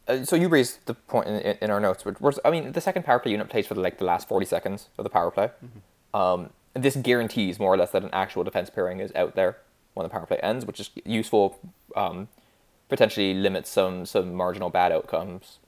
uh, 0.08 0.24
so 0.24 0.36
you 0.36 0.48
raised 0.48 0.86
the 0.88 0.96
point 0.96 1.28
in, 1.28 1.58
in, 1.62 1.70
our 1.70 1.80
notes, 1.80 2.04
which 2.04 2.20
was, 2.20 2.40
I 2.44 2.50
mean, 2.50 2.72
the 2.72 2.82
second 2.82 3.04
power 3.04 3.20
play 3.20 3.32
unit 3.32 3.50
plays 3.50 3.68
for 3.68 3.76
like 3.76 4.00
the 4.00 4.06
last 4.06 4.28
forty 4.28 4.46
seconds 4.46 4.90
of 4.98 5.04
the 5.04 5.10
power 5.10 5.30
play. 5.30 5.52
Um, 6.14 6.50
this 6.74 6.96
guarantees 6.96 7.60
more 7.60 7.74
or 7.74 7.78
less 7.78 7.92
that 7.92 8.04
an 8.04 8.10
actual 8.12 8.44
defense 8.44 8.70
pairing 8.70 9.00
is 9.00 9.12
out 9.14 9.36
there 9.36 9.58
when 10.00 10.06
the 10.06 10.10
power 10.10 10.26
play 10.26 10.40
ends, 10.40 10.66
which 10.66 10.80
is 10.80 10.90
useful. 11.06 11.60
Um, 11.96 12.30
potentially 12.90 13.36
limits 13.36 13.70
some 13.70 14.06
some 14.06 14.34
marginal 14.34 14.70
bad 14.70 14.92
outcomes 14.92 15.60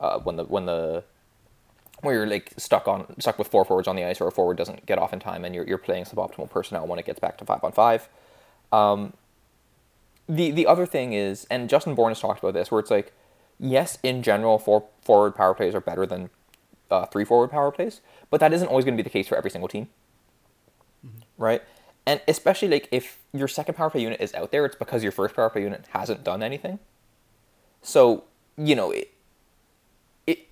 uh, 0.00 0.18
when 0.20 0.36
the 0.36 0.44
when 0.44 0.66
the 0.66 1.04
where 2.00 2.14
you're 2.14 2.26
like 2.26 2.54
stuck 2.56 2.88
on 2.88 3.14
stuck 3.20 3.38
with 3.38 3.48
four 3.48 3.64
forwards 3.64 3.86
on 3.86 3.96
the 3.96 4.04
ice 4.04 4.20
or 4.20 4.28
a 4.28 4.32
forward 4.32 4.56
doesn't 4.56 4.86
get 4.86 4.98
off 4.98 5.12
in 5.12 5.20
time 5.20 5.44
and 5.44 5.54
you're 5.54 5.66
you're 5.66 5.78
playing 5.78 6.04
suboptimal 6.04 6.48
personnel 6.48 6.86
when 6.86 6.98
it 6.98 7.04
gets 7.04 7.20
back 7.20 7.36
to 7.36 7.44
five 7.44 7.62
on 7.62 7.72
five. 7.72 8.08
Um, 8.72 9.12
the 10.28 10.50
the 10.52 10.66
other 10.66 10.86
thing 10.86 11.12
is, 11.12 11.46
and 11.50 11.68
Justin 11.68 11.94
Bourne 11.94 12.12
has 12.12 12.20
talked 12.20 12.38
about 12.38 12.54
this, 12.54 12.70
where 12.70 12.78
it's 12.78 12.90
like, 12.90 13.12
yes, 13.58 13.98
in 14.02 14.22
general, 14.22 14.58
four 14.58 14.86
forward 15.02 15.34
power 15.34 15.54
plays 15.54 15.74
are 15.74 15.80
better 15.80 16.06
than 16.06 16.30
uh, 16.90 17.06
three 17.06 17.24
forward 17.24 17.50
power 17.50 17.72
plays, 17.72 18.00
but 18.30 18.38
that 18.40 18.52
isn't 18.52 18.68
always 18.68 18.84
going 18.84 18.96
to 18.96 19.02
be 19.02 19.04
the 19.04 19.10
case 19.10 19.26
for 19.26 19.36
every 19.36 19.50
single 19.50 19.68
team, 19.68 19.88
right? 21.36 21.62
And 22.06 22.20
especially 22.26 22.68
like 22.68 22.88
if 22.90 23.18
your 23.32 23.48
second 23.48 23.74
power 23.74 23.90
play 23.90 24.02
unit 24.02 24.20
is 24.20 24.34
out 24.34 24.50
there, 24.50 24.64
it's 24.64 24.76
because 24.76 25.02
your 25.02 25.12
first 25.12 25.36
power 25.36 25.50
play 25.50 25.62
unit 25.62 25.86
hasn't 25.90 26.24
done 26.24 26.42
anything. 26.42 26.78
So 27.82 28.24
you 28.56 28.74
know 28.74 28.90
it. 28.90 29.12
It, 30.26 30.48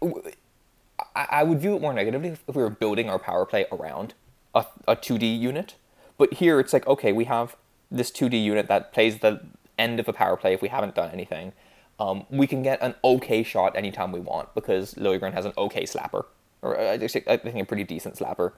I, 1.15 1.27
I 1.31 1.43
would 1.43 1.61
view 1.61 1.77
it 1.77 1.83
more 1.83 1.93
negatively 1.93 2.31
if 2.31 2.55
we 2.55 2.63
were 2.63 2.71
building 2.71 3.09
our 3.09 3.19
power 3.19 3.45
play 3.47 3.67
around 3.73 4.15
a, 4.55 4.67
a 4.87 4.97
2D 4.97 5.39
unit. 5.39 5.75
But 6.17 6.35
here 6.35 6.61
it's 6.61 6.73
like, 6.73 6.87
okay, 6.87 7.13
we 7.13 7.25
have 7.25 7.57
this 7.91 8.11
2D 8.11 8.43
unit 8.43 8.69
that 8.69 8.93
plays 8.93 9.19
the 9.19 9.41
end 9.79 10.01
of 10.01 10.09
a 10.09 10.13
power 10.13 10.37
play 10.37 10.53
if 10.53 10.63
we 10.63 10.69
haven't 10.69 10.95
done 10.95 11.11
anything. 11.11 11.53
Um, 12.01 12.27
we 12.31 12.47
can 12.47 12.63
get 12.63 12.81
an 12.81 12.95
okay 13.03 13.43
shot 13.43 13.77
anytime 13.77 14.13
we 14.13 14.21
want 14.21 14.55
because 14.55 14.95
Liljegren 14.95 15.33
has 15.33 15.45
an 15.45 15.53
okay 15.59 15.83
slapper, 15.83 16.27
or 16.63 16.79
uh, 16.79 16.93
I 16.93 16.99
think 16.99 17.27
I 17.27 17.37
think 17.37 17.57
a 17.57 17.65
pretty 17.65 17.85
decent 17.85 18.15
slapper. 18.15 18.53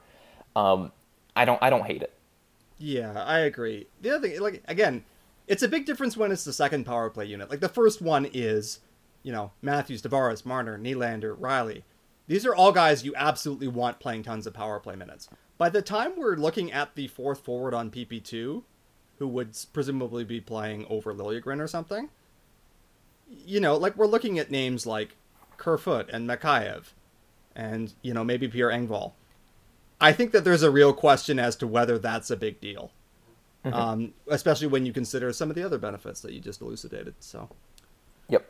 Um, 0.55 0.93
I 1.35 1.47
don't 1.47 1.63
I 1.63 1.71
don't 1.71 1.87
hate 1.87 2.03
it. 2.03 2.13
Yeah, 2.81 3.23
I 3.25 3.41
agree. 3.41 3.87
The 4.01 4.17
other 4.17 4.29
thing, 4.29 4.41
like 4.41 4.63
again, 4.67 5.05
it's 5.47 5.63
a 5.63 5.69
big 5.69 5.85
difference 5.85 6.17
when 6.17 6.33
it's 6.33 6.45
the 6.45 6.53
second 6.53 6.85
power 6.85 7.11
play 7.11 7.27
unit. 7.27 7.51
Like 7.51 7.61
the 7.61 7.69
first 7.69 8.01
one 8.01 8.27
is, 8.33 8.81
you 9.23 9.33
know, 9.33 9.53
Matthews, 9.61 10.03
Tavares, 10.03 10.47
Marner, 10.47 10.79
Nylander, 10.79 11.37
Rielly. 11.37 11.83
These 12.27 12.47
are 12.47 12.55
all 12.55 12.73
guys 12.73 13.05
you 13.05 13.13
absolutely 13.17 13.69
want 13.69 14.01
playing 14.01 14.23
tons 14.23 14.47
of 14.47 14.55
power 14.55 14.81
play 14.81 14.97
minutes. 14.97 15.29
By 15.59 15.69
the 15.69 15.83
time 15.83 16.13
we're 16.17 16.37
looking 16.37 16.73
at 16.73 16.95
the 16.95 17.09
fourth 17.09 17.41
forward 17.41 17.75
on 17.75 17.91
PP2, 17.91 18.63
who 19.19 19.29
would 19.29 19.55
presumably 19.73 20.25
be 20.25 20.41
playing 20.41 20.87
over 20.89 21.13
Liljegren 21.13 21.61
or 21.61 21.67
something, 21.67 22.09
you 23.29 23.61
know, 23.61 23.77
like 23.77 23.97
we're 23.97 24.07
looking 24.07 24.39
at 24.39 24.51
names 24.51 24.87
like 24.87 25.17
Kerfoot 25.59 26.09
and 26.11 26.29
Mikheyev, 26.29 26.93
and 27.55 27.93
you 28.01 28.15
know 28.15 28.25
maybe 28.25 28.49
Pierre 28.49 28.71
Engvall. 28.71 29.13
I 30.01 30.13
think 30.13 30.33
that 30.33 30.45
there's 30.45 30.63
a 30.63 30.71
real 30.71 30.93
question 30.93 31.39
as 31.39 31.57
to 31.57 31.67
whether 31.67 31.99
that's 31.99 32.31
a 32.31 32.37
big 32.37 32.61
deal, 32.61 32.91
um, 33.65 34.15
especially 34.29 34.67
when 34.69 34.87
you 34.87 34.93
consider 34.93 35.33
some 35.33 35.51
of 35.51 35.57
the 35.57 35.63
other 35.63 35.79
benefits 35.79 36.21
that 36.23 36.33
you 36.33 36.41
just 36.41 36.61
elucidated. 36.63 37.15
So, 37.21 37.49
Yep. 38.29 38.47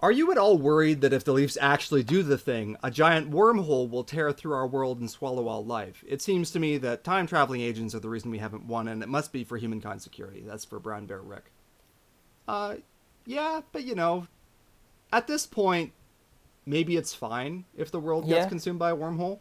are 0.00 0.12
you 0.12 0.30
at 0.30 0.38
all 0.38 0.56
worried 0.56 1.00
that 1.00 1.12
if 1.12 1.24
the 1.24 1.32
Leafs 1.32 1.58
actually 1.60 2.04
do 2.04 2.22
the 2.22 2.38
thing, 2.38 2.76
a 2.84 2.90
giant 2.90 3.30
wormhole 3.32 3.90
will 3.90 4.04
tear 4.04 4.30
through 4.30 4.52
our 4.54 4.66
world 4.66 5.00
and 5.00 5.10
swallow 5.10 5.48
all 5.48 5.64
life? 5.64 6.04
It 6.06 6.22
seems 6.22 6.52
to 6.52 6.60
me 6.60 6.78
that 6.78 7.02
time 7.02 7.26
traveling 7.26 7.60
agents 7.60 7.94
are 7.94 8.00
the 8.00 8.08
reason 8.08 8.30
we 8.30 8.38
haven't 8.38 8.66
won, 8.66 8.86
and 8.86 9.02
it 9.02 9.08
must 9.08 9.32
be 9.32 9.42
for 9.42 9.56
humankind 9.56 10.02
security. 10.02 10.44
That's 10.46 10.64
for 10.64 10.78
Brown 10.78 11.06
Bear 11.06 11.20
Rick. 11.20 11.50
Uh, 12.46 12.76
yeah, 13.26 13.62
but 13.72 13.82
you 13.84 13.96
know, 13.96 14.28
at 15.12 15.26
this 15.26 15.46
point, 15.46 15.92
maybe 16.64 16.96
it's 16.96 17.12
fine 17.12 17.64
if 17.76 17.90
the 17.90 17.98
world 18.00 18.28
gets 18.28 18.46
consumed 18.48 18.78
by 18.78 18.90
a 18.90 18.96
wormhole. 18.96 19.40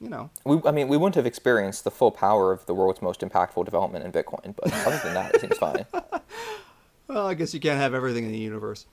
You 0.00 0.10
know. 0.10 0.30
We, 0.44 0.60
I 0.66 0.72
mean, 0.72 0.88
we 0.88 0.96
wouldn't 0.96 1.14
have 1.14 1.26
experienced 1.26 1.84
the 1.84 1.90
full 1.90 2.10
power 2.10 2.52
of 2.52 2.66
the 2.66 2.74
world's 2.74 3.00
most 3.00 3.20
impactful 3.20 3.64
development 3.64 4.04
in 4.04 4.12
Bitcoin, 4.12 4.54
but 4.54 4.72
other 4.86 5.00
than 5.02 5.14
that, 5.14 5.34
it 5.34 5.40
seems 5.40 5.56
fine. 5.58 5.86
Well, 7.08 7.28
I 7.28 7.34
guess 7.34 7.54
you 7.54 7.60
can't 7.60 7.78
have 7.78 7.94
everything 7.94 8.24
in 8.24 8.32
the 8.32 8.38
universe. 8.38 8.86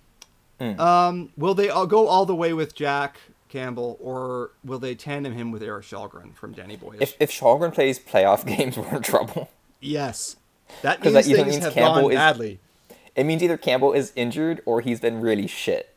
Mm. 0.60 0.80
Um, 0.80 1.30
will 1.36 1.56
they 1.56 1.70
all 1.70 1.88
go 1.88 2.08
all 2.08 2.26
the 2.28 2.36
way 2.36 2.54
with 2.54 2.76
Jack 2.76 3.18
Campbell, 3.49 3.97
or 3.99 4.51
will 4.64 4.78
they 4.78 4.93
tandem 4.93 5.34
him 5.34 5.51
with 5.51 5.64
Erik 5.64 5.86
Källgren 5.86 6.36
from 6.36 6.51
Danny 6.54 6.76
Boy? 6.76 6.97
If 6.99 7.16
if 7.20 7.32
Källgren 7.32 7.74
plays 7.74 7.97
playoff 7.99 8.45
games, 8.58 8.78
we're 8.78 8.97
in 8.97 9.01
trouble. 9.01 9.49
yes, 9.82 10.36
that 10.84 11.01
means 11.04 11.14
that 11.16 11.24
things 11.26 11.47
means 11.47 11.64
have 11.64 11.74
Campbell 11.74 12.04
gone 12.04 12.12
is- 12.12 12.18
badly. 12.18 12.60
It 13.16 13.26
means 13.26 13.43
either 13.43 13.58
Campbell 13.58 13.93
is 13.93 14.12
injured 14.16 14.62
or 14.66 14.82
he's 14.82 14.99
been 14.99 15.20
really 15.22 15.47
shit. 15.47 15.92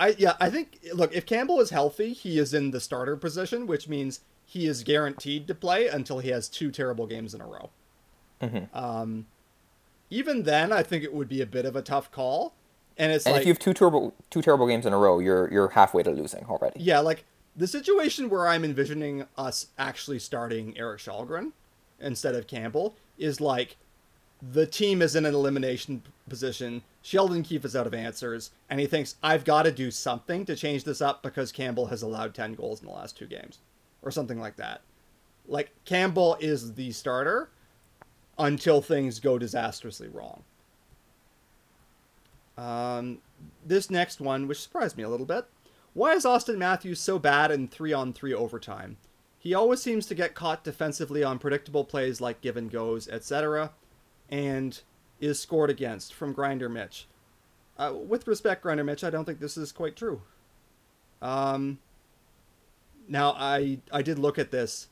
I 0.00 0.16
yeah, 0.18 0.34
I 0.40 0.48
think 0.48 0.80
look, 0.94 1.14
if 1.14 1.26
Campbell 1.26 1.60
is 1.60 1.70
healthy, 1.70 2.14
he 2.14 2.38
is 2.38 2.54
in 2.54 2.70
the 2.70 2.80
starter 2.80 3.16
position, 3.16 3.66
which 3.66 3.86
means 3.86 4.20
he 4.46 4.66
is 4.66 4.82
guaranteed 4.82 5.46
to 5.46 5.54
play 5.54 5.86
until 5.88 6.18
he 6.18 6.30
has 6.30 6.48
two 6.48 6.70
terrible 6.70 7.06
games 7.06 7.34
in 7.34 7.42
a 7.42 7.46
row. 7.46 7.70
Mm-hmm. 8.40 8.76
Um, 8.76 9.26
even 10.08 10.44
then, 10.44 10.72
I 10.72 10.82
think 10.82 11.04
it 11.04 11.12
would 11.12 11.28
be 11.28 11.42
a 11.42 11.46
bit 11.46 11.66
of 11.66 11.76
a 11.76 11.82
tough 11.82 12.10
call, 12.10 12.54
and 12.96 13.12
it's 13.12 13.26
And 13.26 13.34
like 13.34 13.42
if 13.42 13.46
you 13.46 13.52
have 13.52 13.58
two 13.58 13.74
terrible 13.74 14.14
two 14.30 14.40
terrible 14.40 14.66
games 14.66 14.86
in 14.86 14.94
a 14.94 14.98
row, 14.98 15.18
you're 15.18 15.52
you're 15.52 15.68
halfway 15.68 16.02
to 16.02 16.10
losing 16.10 16.46
already. 16.46 16.80
Yeah, 16.80 17.00
like 17.00 17.24
the 17.54 17.68
situation 17.68 18.30
where 18.30 18.48
I'm 18.48 18.64
envisioning 18.64 19.26
us 19.36 19.66
actually 19.78 20.18
starting 20.18 20.76
Erik 20.78 21.00
Källgren 21.00 21.52
instead 22.00 22.34
of 22.34 22.46
Campbell 22.46 22.96
is 23.18 23.38
like 23.38 23.76
the 24.42 24.66
team 24.66 25.02
is 25.02 25.14
in 25.16 25.26
an 25.26 25.34
elimination 25.34 26.02
position. 26.28 26.82
Sheldon 27.02 27.42
Keefe 27.42 27.64
is 27.64 27.76
out 27.76 27.86
of 27.86 27.94
answers, 27.94 28.50
and 28.68 28.80
he 28.80 28.86
thinks 28.86 29.16
I've 29.22 29.44
got 29.44 29.64
to 29.64 29.72
do 29.72 29.90
something 29.90 30.44
to 30.46 30.56
change 30.56 30.84
this 30.84 31.00
up 31.00 31.22
because 31.22 31.52
Campbell 31.52 31.86
has 31.86 32.02
allowed 32.02 32.34
ten 32.34 32.54
goals 32.54 32.80
in 32.80 32.86
the 32.86 32.94
last 32.94 33.16
two 33.16 33.26
games, 33.26 33.58
or 34.02 34.10
something 34.10 34.40
like 34.40 34.56
that. 34.56 34.82
Like 35.46 35.72
Campbell 35.84 36.36
is 36.40 36.74
the 36.74 36.92
starter 36.92 37.50
until 38.38 38.80
things 38.80 39.20
go 39.20 39.38
disastrously 39.38 40.08
wrong. 40.08 40.44
Um, 42.56 43.18
this 43.64 43.90
next 43.90 44.20
one, 44.20 44.46
which 44.46 44.60
surprised 44.60 44.96
me 44.96 45.02
a 45.02 45.08
little 45.08 45.26
bit. 45.26 45.46
Why 45.92 46.12
is 46.12 46.24
Auston 46.24 46.58
Matthews 46.58 47.00
so 47.00 47.18
bad 47.18 47.50
in 47.50 47.68
three 47.68 47.92
on 47.92 48.12
three 48.12 48.34
overtime? 48.34 48.98
He 49.38 49.54
always 49.54 49.82
seems 49.82 50.06
to 50.06 50.14
get 50.14 50.34
caught 50.34 50.62
defensively 50.62 51.24
on 51.24 51.38
predictable 51.38 51.84
plays 51.84 52.20
like 52.20 52.42
give 52.42 52.56
and 52.58 52.70
goes, 52.70 53.08
etc., 53.08 53.72
and 54.30 54.80
is 55.20 55.40
scored 55.40 55.70
against 55.70 56.14
from 56.14 56.32
Grinder 56.32 56.68
Mitch. 56.68 57.06
Uh, 57.78 57.92
with 57.94 58.26
respect, 58.26 58.62
Grinder 58.62 58.84
Mitch, 58.84 59.04
I 59.04 59.10
don't 59.10 59.24
think 59.24 59.40
this 59.40 59.56
is 59.56 59.72
quite 59.72 59.96
true. 59.96 60.22
Um, 61.22 61.78
now, 63.08 63.34
I 63.36 63.78
I 63.92 64.02
did 64.02 64.18
look 64.18 64.38
at 64.38 64.50
this 64.50 64.88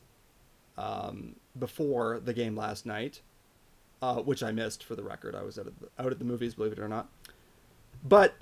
um, 0.77 1.35
before 1.57 2.19
the 2.19 2.33
game 2.33 2.55
last 2.55 2.85
night, 2.85 3.21
uh, 4.01 4.15
which 4.15 4.43
I 4.43 4.51
missed 4.51 4.83
for 4.83 4.95
the 4.95 5.03
record. 5.03 5.35
I 5.35 5.43
was 5.43 5.57
out 5.57 5.67
at 5.67 5.79
the, 5.79 5.87
out 5.97 6.11
at 6.11 6.19
the 6.19 6.25
movies, 6.25 6.55
believe 6.55 6.73
it 6.73 6.79
or 6.79 6.87
not. 6.87 7.09
But 8.03 8.35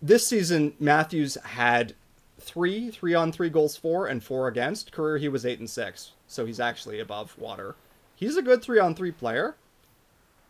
this 0.00 0.26
season, 0.26 0.74
Matthews 0.78 1.36
had 1.44 1.94
three 2.38 2.90
three 2.90 3.14
on 3.14 3.32
three 3.32 3.50
goals 3.50 3.76
for 3.76 4.06
and 4.06 4.22
four 4.22 4.48
against. 4.48 4.92
Career 4.92 5.18
he 5.18 5.28
was 5.28 5.46
eight 5.46 5.58
and 5.58 5.70
six, 5.70 6.12
so 6.26 6.44
he's 6.44 6.60
actually 6.60 7.00
above 7.00 7.38
water. 7.38 7.76
He's 8.14 8.36
a 8.36 8.42
good 8.42 8.62
three 8.62 8.78
on 8.78 8.94
three 8.94 9.12
player. 9.12 9.56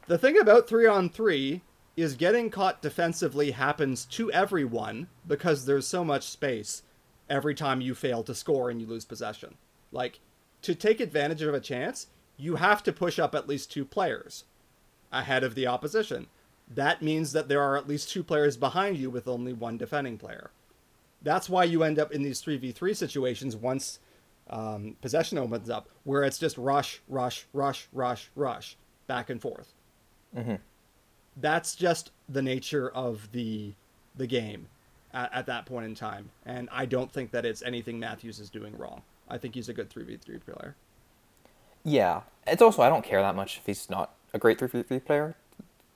The 0.08 0.18
thing 0.18 0.38
about 0.38 0.68
three 0.68 0.86
on 0.86 1.08
three 1.08 1.62
is 1.96 2.16
getting 2.16 2.50
caught 2.50 2.82
defensively 2.82 3.52
happens 3.52 4.04
to 4.06 4.32
everyone 4.32 5.06
because 5.26 5.64
there's 5.64 5.86
so 5.86 6.04
much 6.04 6.24
space 6.24 6.82
every 7.30 7.54
time 7.54 7.80
you 7.80 7.94
fail 7.94 8.24
to 8.24 8.34
score 8.34 8.68
and 8.68 8.80
you 8.80 8.86
lose 8.86 9.04
possession. 9.04 9.54
Like 9.92 10.18
to 10.62 10.74
take 10.74 11.00
advantage 11.00 11.42
of 11.42 11.54
a 11.54 11.60
chance, 11.60 12.08
you 12.36 12.56
have 12.56 12.82
to 12.82 12.92
push 12.92 13.18
up 13.18 13.34
at 13.34 13.48
least 13.48 13.70
two 13.70 13.84
players 13.84 14.44
ahead 15.12 15.44
of 15.44 15.54
the 15.54 15.68
opposition. 15.68 16.26
That 16.68 17.02
means 17.02 17.32
that 17.32 17.48
there 17.48 17.62
are 17.62 17.76
at 17.76 17.86
least 17.88 18.10
two 18.10 18.24
players 18.24 18.56
behind 18.56 18.96
you 18.96 19.08
with 19.08 19.28
only 19.28 19.52
one 19.52 19.76
defending 19.76 20.18
player. 20.18 20.50
That's 21.20 21.48
why 21.48 21.64
you 21.64 21.84
end 21.84 22.00
up 22.00 22.10
in 22.10 22.22
these 22.22 22.42
3v3 22.42 22.96
situations 22.96 23.54
once 23.54 24.00
um, 24.50 24.96
possession 25.00 25.38
opens 25.38 25.70
up, 25.70 25.88
where 26.02 26.24
it's 26.24 26.38
just 26.38 26.58
rush, 26.58 27.00
rush, 27.08 27.46
rush, 27.52 27.88
rush, 27.92 28.30
rush, 28.34 28.76
back 29.06 29.30
and 29.30 29.40
forth. 29.40 29.74
Mhm. 30.36 30.58
That's 31.36 31.74
just 31.74 32.10
the 32.28 32.42
nature 32.42 32.90
of 32.90 33.30
the 33.32 33.74
the 34.16 34.26
game 34.26 34.68
at, 35.14 35.32
at 35.32 35.46
that 35.46 35.64
point 35.66 35.86
in 35.86 35.94
time, 35.94 36.30
and 36.44 36.68
I 36.70 36.84
don't 36.84 37.10
think 37.10 37.30
that 37.30 37.46
it's 37.46 37.62
anything 37.62 37.98
Matthews 37.98 38.38
is 38.38 38.50
doing 38.50 38.76
wrong. 38.76 39.02
I 39.28 39.38
think 39.38 39.54
he's 39.54 39.68
a 39.68 39.72
good 39.72 39.88
3v3 39.88 40.38
player. 40.44 40.74
Yeah, 41.84 42.22
it's 42.46 42.62
also 42.62 42.82
I 42.82 42.88
don't 42.88 43.04
care 43.04 43.22
that 43.22 43.34
much 43.34 43.58
if 43.58 43.66
he's 43.66 43.88
not 43.90 44.14
a 44.34 44.38
great 44.38 44.58
three 44.58 44.68
v 44.68 44.82
three 44.82 45.00
player. 45.00 45.34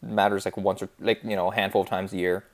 It 0.03 0.09
matters 0.09 0.45
like 0.45 0.57
once 0.57 0.82
or 0.82 0.89
like 1.01 1.22
you 1.22 1.37
know 1.37 1.51
a 1.53 1.55
handful 1.55 1.82
of 1.82 1.89
times 1.89 2.12
a 2.12 2.16
year, 2.16 2.45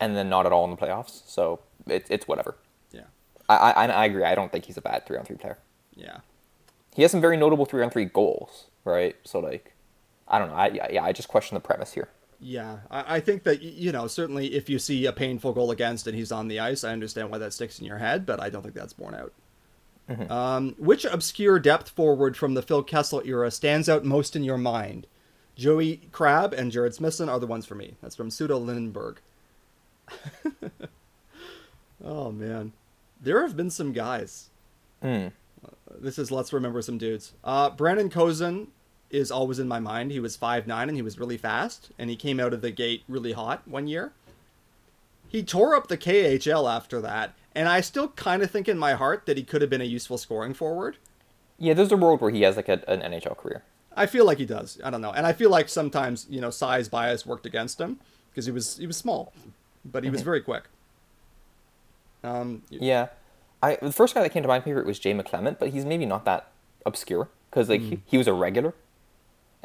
and 0.00 0.16
then 0.16 0.28
not 0.28 0.44
at 0.46 0.52
all 0.52 0.64
in 0.64 0.70
the 0.70 0.76
playoffs. 0.76 1.22
So 1.26 1.60
it, 1.86 2.06
it's 2.10 2.28
whatever. 2.28 2.56
Yeah. 2.92 3.04
I, 3.48 3.56
I 3.56 3.86
I 3.86 4.04
agree. 4.06 4.24
I 4.24 4.34
don't 4.34 4.52
think 4.52 4.66
he's 4.66 4.76
a 4.76 4.82
bad 4.82 5.06
three 5.06 5.16
on 5.16 5.24
three 5.24 5.36
player. 5.36 5.58
Yeah. 5.94 6.18
He 6.94 7.02
has 7.02 7.10
some 7.10 7.20
very 7.20 7.36
notable 7.36 7.64
three 7.66 7.82
on 7.82 7.90
three 7.90 8.06
goals, 8.06 8.66
right? 8.84 9.16
So 9.24 9.38
like, 9.38 9.72
I 10.28 10.38
don't 10.38 10.48
know. 10.48 10.54
I 10.54 10.88
yeah, 10.90 11.04
I 11.04 11.12
just 11.12 11.28
question 11.28 11.54
the 11.54 11.60
premise 11.60 11.92
here. 11.92 12.08
Yeah, 12.40 12.78
I, 12.90 13.16
I 13.16 13.20
think 13.20 13.44
that 13.44 13.62
you 13.62 13.92
know 13.92 14.06
certainly 14.06 14.54
if 14.54 14.68
you 14.68 14.78
see 14.78 15.06
a 15.06 15.12
painful 15.12 15.52
goal 15.52 15.70
against 15.70 16.06
and 16.06 16.16
he's 16.16 16.32
on 16.32 16.48
the 16.48 16.60
ice, 16.60 16.84
I 16.84 16.92
understand 16.92 17.30
why 17.30 17.38
that 17.38 17.52
sticks 17.52 17.78
in 17.78 17.86
your 17.86 17.98
head, 17.98 18.26
but 18.26 18.40
I 18.40 18.50
don't 18.50 18.62
think 18.62 18.74
that's 18.74 18.92
borne 18.92 19.14
out. 19.14 19.32
Um, 20.30 20.76
which 20.78 21.04
obscure 21.04 21.58
depth 21.58 21.88
forward 21.88 22.36
from 22.36 22.54
the 22.54 22.62
Phil 22.62 22.84
Kessel 22.84 23.22
era 23.24 23.50
stands 23.50 23.88
out 23.88 24.04
most 24.04 24.36
in 24.36 24.44
your 24.44 24.58
mind? 24.58 25.08
Joey 25.56 26.02
Crabb 26.12 26.52
and 26.52 26.70
Jerred 26.70 26.94
Smithson 26.94 27.28
are 27.28 27.40
the 27.40 27.46
ones 27.46 27.66
for 27.66 27.74
me. 27.74 27.96
That's 28.00 28.14
from 28.14 28.30
Pseudo 28.30 28.58
Lindenberg. 28.58 29.20
oh 32.04 32.30
man, 32.30 32.72
there 33.20 33.42
have 33.42 33.56
been 33.56 33.70
some 33.70 33.92
guys. 33.92 34.50
Hmm. 35.02 35.28
This 35.98 36.18
is 36.18 36.30
let's 36.30 36.52
remember 36.52 36.82
some 36.82 36.98
dudes. 36.98 37.32
Uh, 37.42 37.70
Brandon 37.70 38.10
Kozun 38.10 38.68
is 39.10 39.30
always 39.30 39.58
in 39.58 39.68
my 39.68 39.80
mind. 39.80 40.10
He 40.10 40.20
was 40.20 40.36
five 40.36 40.66
nine 40.66 40.88
and 40.88 40.96
he 40.96 41.02
was 41.02 41.18
really 41.18 41.36
fast, 41.36 41.90
and 41.98 42.10
he 42.10 42.16
came 42.16 42.40
out 42.40 42.52
of 42.52 42.60
the 42.60 42.70
gate 42.70 43.02
really 43.08 43.32
hot 43.32 43.66
one 43.66 43.86
year. 43.86 44.12
He 45.28 45.42
tore 45.42 45.74
up 45.74 45.88
the 45.88 45.98
KHL 45.98 46.72
after 46.72 47.00
that, 47.00 47.34
and 47.54 47.68
I 47.68 47.80
still 47.80 48.08
kind 48.08 48.42
of 48.42 48.50
think 48.50 48.68
in 48.68 48.78
my 48.78 48.94
heart 48.94 49.26
that 49.26 49.36
he 49.36 49.42
could 49.42 49.60
have 49.60 49.70
been 49.70 49.80
a 49.80 49.84
useful 49.84 50.18
scoring 50.18 50.54
forward. 50.54 50.96
Yeah, 51.58 51.74
there's 51.74 51.92
a 51.92 51.96
world 51.96 52.20
where 52.20 52.30
he 52.30 52.42
has 52.42 52.56
like 52.56 52.68
a, 52.68 52.82
an 52.88 53.00
NHL 53.00 53.36
career. 53.36 53.62
I 53.96 54.06
feel 54.06 54.26
like 54.26 54.38
he 54.38 54.44
does. 54.44 54.78
I 54.84 54.90
don't 54.90 55.00
know, 55.00 55.12
and 55.12 55.26
I 55.26 55.32
feel 55.32 55.50
like 55.50 55.68
sometimes 55.68 56.26
you 56.28 56.40
know 56.40 56.50
size 56.50 56.88
bias 56.88 57.24
worked 57.26 57.46
against 57.46 57.80
him 57.80 57.98
because 58.30 58.46
he 58.46 58.52
was 58.52 58.76
he 58.76 58.86
was 58.86 58.96
small, 58.96 59.32
but 59.84 60.04
he 60.04 60.10
was 60.10 60.22
very 60.22 60.40
quick. 60.40 60.64
Um, 62.22 62.62
Yeah, 62.70 63.08
I 63.62 63.78
the 63.80 63.92
first 63.92 64.14
guy 64.14 64.22
that 64.22 64.30
came 64.30 64.42
to 64.42 64.48
mind 64.48 64.64
favorite 64.64 64.86
was 64.86 64.98
Jay 64.98 65.14
McClement, 65.14 65.58
but 65.58 65.70
he's 65.70 65.84
maybe 65.84 66.06
not 66.06 66.24
that 66.24 66.48
obscure 66.84 67.28
because 67.50 67.68
like 67.68 67.80
he, 67.80 68.00
he 68.04 68.18
was 68.18 68.26
a 68.26 68.32
regular, 68.34 68.74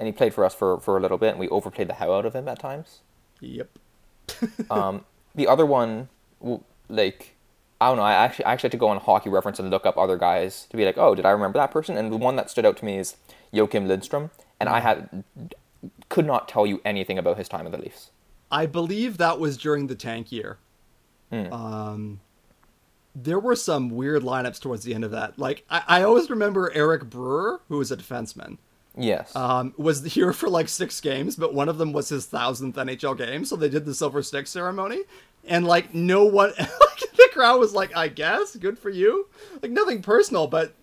and 0.01 0.07
he 0.07 0.11
played 0.11 0.33
for 0.33 0.43
us 0.43 0.55
for 0.55 0.79
for 0.79 0.97
a 0.97 0.99
little 0.99 1.19
bit, 1.19 1.29
and 1.29 1.39
we 1.39 1.47
overplayed 1.49 1.87
the 1.87 1.93
hell 1.93 2.11
out 2.11 2.25
of 2.25 2.33
him 2.33 2.47
at 2.47 2.57
times. 2.57 3.01
yep. 3.39 3.69
Um, 4.71 5.05
the 5.35 5.47
other 5.47 5.65
one, 5.65 6.09
like, 6.89 7.35
I 7.79 7.87
don't 7.87 7.97
know. 7.97 8.03
I 8.03 8.13
actually 8.13 8.45
I 8.45 8.53
actually 8.53 8.69
had 8.69 8.71
to 8.71 8.77
go 8.79 8.87
on 8.87 8.97
Hockey 8.97 9.29
Reference 9.29 9.59
and 9.59 9.69
look 9.69 9.85
up 9.85 9.99
other 9.99 10.17
guys 10.17 10.65
to 10.71 10.77
be 10.77 10.85
like, 10.85 10.97
oh, 10.97 11.13
did 11.13 11.23
I 11.23 11.29
remember 11.29 11.59
that 11.59 11.69
person? 11.69 11.97
And 11.97 12.11
the 12.11 12.17
one 12.17 12.35
that 12.35 12.49
stood 12.49 12.65
out 12.65 12.77
to 12.77 12.85
me 12.85 12.97
is 12.97 13.17
Joakim 13.53 13.85
Lindstrom, 13.85 14.31
and 14.59 14.67
I 14.67 14.79
had 14.79 15.23
could 16.09 16.25
not 16.25 16.47
tell 16.47 16.65
you 16.65 16.81
anything 16.83 17.19
about 17.19 17.37
his 17.37 17.47
time 17.47 17.65
with 17.65 17.73
the 17.73 17.77
Leafs. 17.77 18.09
I 18.51 18.65
believe 18.65 19.17
that 19.19 19.39
was 19.39 19.55
during 19.55 19.85
the 19.85 19.95
tank 19.95 20.31
year. 20.31 20.57
Um, 21.31 22.21
there 23.13 23.39
were 23.39 23.55
some 23.55 23.89
weird 23.91 24.23
lineups 24.23 24.59
towards 24.59 24.83
the 24.83 24.95
end 24.95 25.03
of 25.03 25.11
that. 25.11 25.37
Like 25.37 25.63
I, 25.69 25.83
I 25.87 26.03
always 26.03 26.29
remember 26.31 26.71
Eric 26.73 27.07
Brewer, 27.07 27.61
who 27.67 27.77
was 27.77 27.91
a 27.91 27.97
defenseman, 27.97 28.57
Yes. 28.97 29.33
um, 29.35 29.73
was 29.77 30.03
here 30.03 30.33
for 30.33 30.49
like 30.49 30.67
six 30.67 30.99
games, 30.99 31.35
but 31.35 31.53
one 31.53 31.69
of 31.69 31.77
them 31.77 31.93
was 31.93 32.09
his 32.09 32.25
thousandth 32.25 32.75
NHL 32.75 33.17
game, 33.17 33.45
so 33.45 33.55
they 33.55 33.69
did 33.69 33.85
the 33.85 33.93
silver 33.95 34.21
stick 34.21 34.47
ceremony, 34.47 34.99
and 35.45 35.65
like 35.65 35.93
no 35.93 36.25
one, 36.25 36.51
like 36.59 37.11
the 37.15 37.29
crowd 37.31 37.59
was 37.59 37.73
like, 37.73 37.95
"I 37.95 38.07
guess, 38.09 38.55
good 38.57 38.77
for 38.77 38.89
you." 38.89 39.27
Like 39.61 39.71
nothing 39.71 40.01
personal, 40.01 40.47
but 40.47 40.73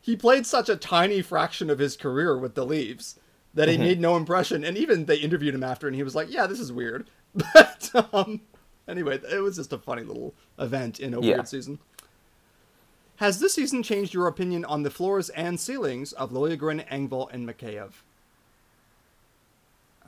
he 0.00 0.14
played 0.14 0.46
such 0.46 0.68
a 0.68 0.76
tiny 0.76 1.22
fraction 1.22 1.68
of 1.70 1.80
his 1.80 1.96
career 1.96 2.38
with 2.38 2.54
the 2.54 2.64
Leafs 2.64 3.18
that 3.54 3.68
he 3.68 3.76
made 3.78 3.98
no 4.00 4.16
impression. 4.16 4.62
And 4.64 4.76
even 4.78 5.06
they 5.06 5.16
interviewed 5.16 5.54
him 5.54 5.64
after, 5.64 5.86
and 5.88 5.96
he 5.96 6.02
was 6.04 6.14
like, 6.14 6.30
"Yeah, 6.30 6.46
this 6.46 6.60
is 6.60 6.70
weird," 6.72 7.10
but 7.34 7.90
um, 8.12 8.42
anyway, 8.86 9.18
it 9.32 9.40
was 9.42 9.56
just 9.56 9.72
a 9.72 9.78
funny 9.78 10.02
little 10.02 10.34
event 10.60 11.00
in 11.00 11.14
a 11.14 11.20
Yeah. 11.20 11.34
weird 11.34 11.48
season. 11.48 11.80
Has 13.16 13.40
this 13.40 13.54
season 13.54 13.82
changed 13.82 14.12
your 14.12 14.26
opinion 14.26 14.64
on 14.64 14.82
the 14.82 14.90
floors 14.90 15.30
and 15.30 15.58
ceilings 15.58 16.12
of 16.12 16.30
Liljegren, 16.30 16.86
Engvall, 16.88 17.32
and 17.32 17.48
Mikheyev? 17.48 17.92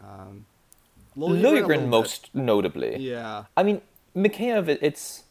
Um, 0.03 0.47
Liljegren 1.17 1.65
a 1.65 1.79
bit. 1.79 1.89
most 1.89 2.31
notably. 2.35 2.97
Yeah. 2.99 3.45
I 3.57 3.63
mean, 3.63 3.81
Mikheyev, 4.17 4.79
it's 4.81 5.25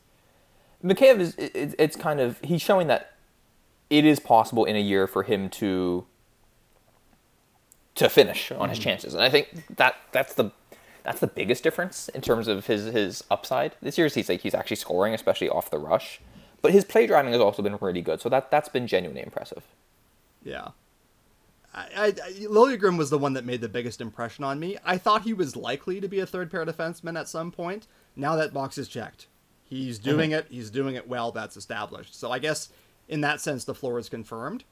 Mikheyev 0.83 1.19
is 1.19 1.35
it, 1.35 1.75
it's 1.77 1.95
kind 1.95 2.19
of 2.19 2.39
he's 2.41 2.61
showing 2.61 2.87
that 2.87 3.13
it 3.89 4.05
is 4.05 4.19
possible 4.19 4.65
in 4.65 4.75
a 4.75 4.81
year 4.81 5.07
for 5.07 5.23
him 5.23 5.49
to 5.49 6.05
to 7.95 8.09
finish 8.09 8.51
on 8.51 8.69
his 8.69 8.77
chances, 8.77 9.13
and 9.15 9.23
I 9.23 9.29
think 9.29 9.75
that 9.77 9.95
that's 10.11 10.35
the 10.35 10.51
that's 11.03 11.19
the 11.19 11.27
biggest 11.27 11.63
difference 11.63 12.09
in 12.09 12.21
terms 12.21 12.47
of 12.47 12.67
his 12.67 12.85
his 12.85 13.23
upside 13.31 13.75
this 13.81 13.97
year. 13.97 14.05
Is 14.07 14.13
he's 14.13 14.29
like 14.29 14.41
he's 14.41 14.53
actually 14.53 14.75
scoring, 14.75 15.13
especially 15.13 15.49
off 15.49 15.71
the 15.71 15.79
rush, 15.79 16.21
but 16.61 16.71
his 16.71 16.85
play 16.85 17.07
driving 17.07 17.31
has 17.31 17.41
also 17.41 17.61
been 17.61 17.77
really 17.79 18.01
good. 18.01 18.21
So 18.21 18.29
that 18.29 18.51
that's 18.51 18.69
been 18.69 18.87
genuinely 18.87 19.23
impressive. 19.23 19.63
Yeah. 20.43 20.69
I, 21.73 21.87
I, 21.97 22.11
Liljegren 22.11 22.97
was 22.97 23.11
the 23.11 23.19
one 23.19 23.33
that 23.33 23.45
made 23.45 23.61
the 23.61 23.69
biggest 23.69 24.01
impression 24.01 24.43
on 24.43 24.59
me. 24.59 24.77
I 24.83 24.97
thought 24.97 25.23
he 25.23 25.33
was 25.33 25.55
likely 25.55 26.01
to 26.01 26.07
be 26.07 26.19
a 26.19 26.25
third 26.25 26.49
pair 26.49 26.65
defenseman 26.65 27.19
at 27.19 27.27
some 27.27 27.51
point. 27.51 27.87
Now 28.15 28.35
that 28.35 28.53
box 28.53 28.77
is 28.77 28.87
checked. 28.87 29.27
He's 29.63 29.99
mm-hmm. 29.99 30.09
doing 30.09 30.31
it. 30.31 30.47
He's 30.49 30.71
doing 30.71 30.95
it 30.95 31.07
well. 31.07 31.31
That's 31.31 31.57
established. 31.57 32.15
So 32.15 32.31
I 32.31 32.39
guess 32.39 32.69
in 33.07 33.21
that 33.21 33.41
sense, 33.41 33.63
the 33.63 33.75
floor 33.75 33.99
is 33.99 34.09
confirmed. 34.09 34.63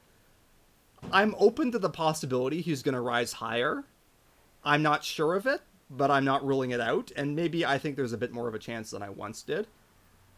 I'm 1.12 1.36
open 1.38 1.72
to 1.72 1.80
the 1.80 1.90
possibility 1.90 2.62
he's 2.62 2.82
going 2.82 2.96
to 2.96 3.02
rise 3.02 3.34
higher. 3.34 3.84
I'm 4.64 4.82
not 4.82 5.04
sure 5.04 5.36
of 5.36 5.46
it, 5.46 5.62
but 5.90 6.10
I'm 6.10 6.26
not 6.26 6.46
ruling 6.46 6.72
it 6.72 6.82
out. 6.82 7.12
And 7.16 7.36
maybe 7.36 7.66
I 7.66 7.78
think 7.78 7.96
there's 7.96 8.14
a 8.14 8.18
bit 8.18 8.32
more 8.32 8.48
of 8.48 8.56
a 8.56 8.60
chance 8.60 8.92
than 8.92 9.04
I 9.04 9.10
once 9.10 9.44
did. 9.44 9.68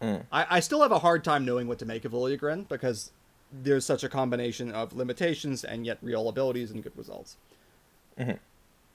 Hmm. 0.01 0.17
I, 0.31 0.45
I 0.49 0.59
still 0.59 0.81
have 0.81 0.91
a 0.91 0.99
hard 0.99 1.23
time 1.23 1.45
knowing 1.45 1.67
what 1.67 1.79
to 1.79 1.85
make 1.85 2.05
of 2.05 2.11
Liljegren 2.11 2.67
because 2.67 3.11
there's 3.51 3.85
such 3.85 4.03
a 4.03 4.09
combination 4.09 4.71
of 4.71 4.93
limitations 4.93 5.63
and 5.63 5.85
yet 5.85 5.97
real 6.01 6.29
abilities 6.29 6.71
and 6.71 6.83
good 6.83 6.97
results. 6.97 7.37
Mm-hmm. 8.19 8.33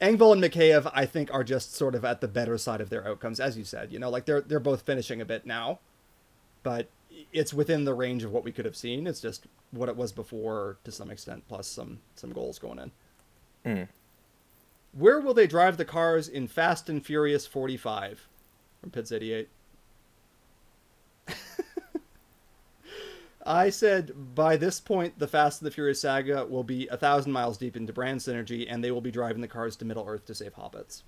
Engvall 0.01 0.33
and 0.33 0.43
Mikheyev, 0.43 0.91
I 0.95 1.07
think, 1.07 1.33
are 1.33 1.45
just 1.45 1.75
sort 1.75 1.95
of 1.95 2.05
at 2.05 2.21
the 2.21 2.29
better 2.29 2.59
side 2.59 2.81
of 2.81 2.91
their 2.91 3.07
outcomes, 3.07 3.39
as 3.39 3.57
you 3.57 3.65
said. 3.65 3.93
You 3.93 4.01
know, 4.01 4.11
like 4.11 4.27
they're 4.27 4.41
they're 4.41 4.61
both 4.61 4.83
finishing 4.83 5.21
a 5.21 5.25
bit 5.25 5.47
now, 5.47 5.79
but 6.65 6.89
it's 7.33 7.55
within 7.55 7.85
the 7.85 7.95
range 7.95 8.25
of 8.25 8.33
what 8.33 8.43
we 8.43 8.51
could 8.51 8.65
have 8.65 8.77
seen. 8.77 9.07
It's 9.07 9.21
just 9.21 9.47
what 9.71 9.89
it 9.89 9.97
was 9.97 10.13
before 10.13 10.77
to 10.85 10.91
some 10.91 11.11
extent, 11.11 11.45
plus 11.49 11.69
some 11.69 12.01
some 12.17 12.33
goals 12.33 12.59
going 12.59 12.79
in. 12.81 12.91
Mm. 13.65 13.89
Where 14.93 15.21
will 15.21 15.35
they 15.35 15.47
drive 15.47 15.77
the 15.77 15.85
cars 15.85 16.29
in 16.29 16.49
Fast 16.49 16.89
and 16.89 17.05
Furious 17.05 17.47
45? 17.47 18.27
From 18.81 18.91
Pids 18.91 19.13
88. 19.13 19.49
I 23.45 23.71
said 23.71 24.35
by 24.35 24.57
this 24.57 24.81
point, 24.81 25.19
the 25.19 25.27
Fast 25.27 25.61
and 25.61 25.67
the 25.67 25.73
Furious 25.75 26.01
saga 26.01 26.47
will 26.47 26.63
be 26.63 26.87
a 26.89 26.97
thousand 26.97 27.33
miles 27.33 27.59
deep 27.59 27.77
into 27.77 27.93
brand 27.93 28.21
synergy, 28.21 28.67
and 28.69 28.83
they 28.83 28.91
will 28.91 29.01
be 29.01 29.11
driving 29.11 29.41
the 29.41 29.49
cars 29.49 29.77
to 29.77 29.85
Middle 29.85 30.05
Earth 30.07 30.27
to 30.27 30.35
save 30.35 30.55
hobbits. 30.55 31.03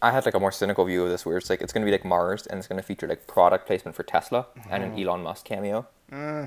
I 0.00 0.12
had 0.12 0.24
like 0.24 0.34
a 0.34 0.40
more 0.40 0.52
cynical 0.52 0.84
view 0.84 1.02
of 1.02 1.08
this, 1.08 1.26
where 1.26 1.38
it's 1.38 1.50
like 1.50 1.60
it's 1.60 1.72
going 1.72 1.82
to 1.82 1.86
be 1.86 1.92
like 1.92 2.04
Mars, 2.04 2.46
and 2.46 2.58
it's 2.58 2.68
going 2.68 2.80
to 2.80 2.86
feature 2.86 3.08
like 3.08 3.26
product 3.26 3.66
placement 3.66 3.96
for 3.96 4.02
Tesla 4.02 4.46
and 4.70 4.84
an 4.84 4.90
mm-hmm. 4.90 5.08
Elon 5.08 5.22
Musk 5.22 5.44
cameo. 5.44 5.86
Eh. 6.12 6.46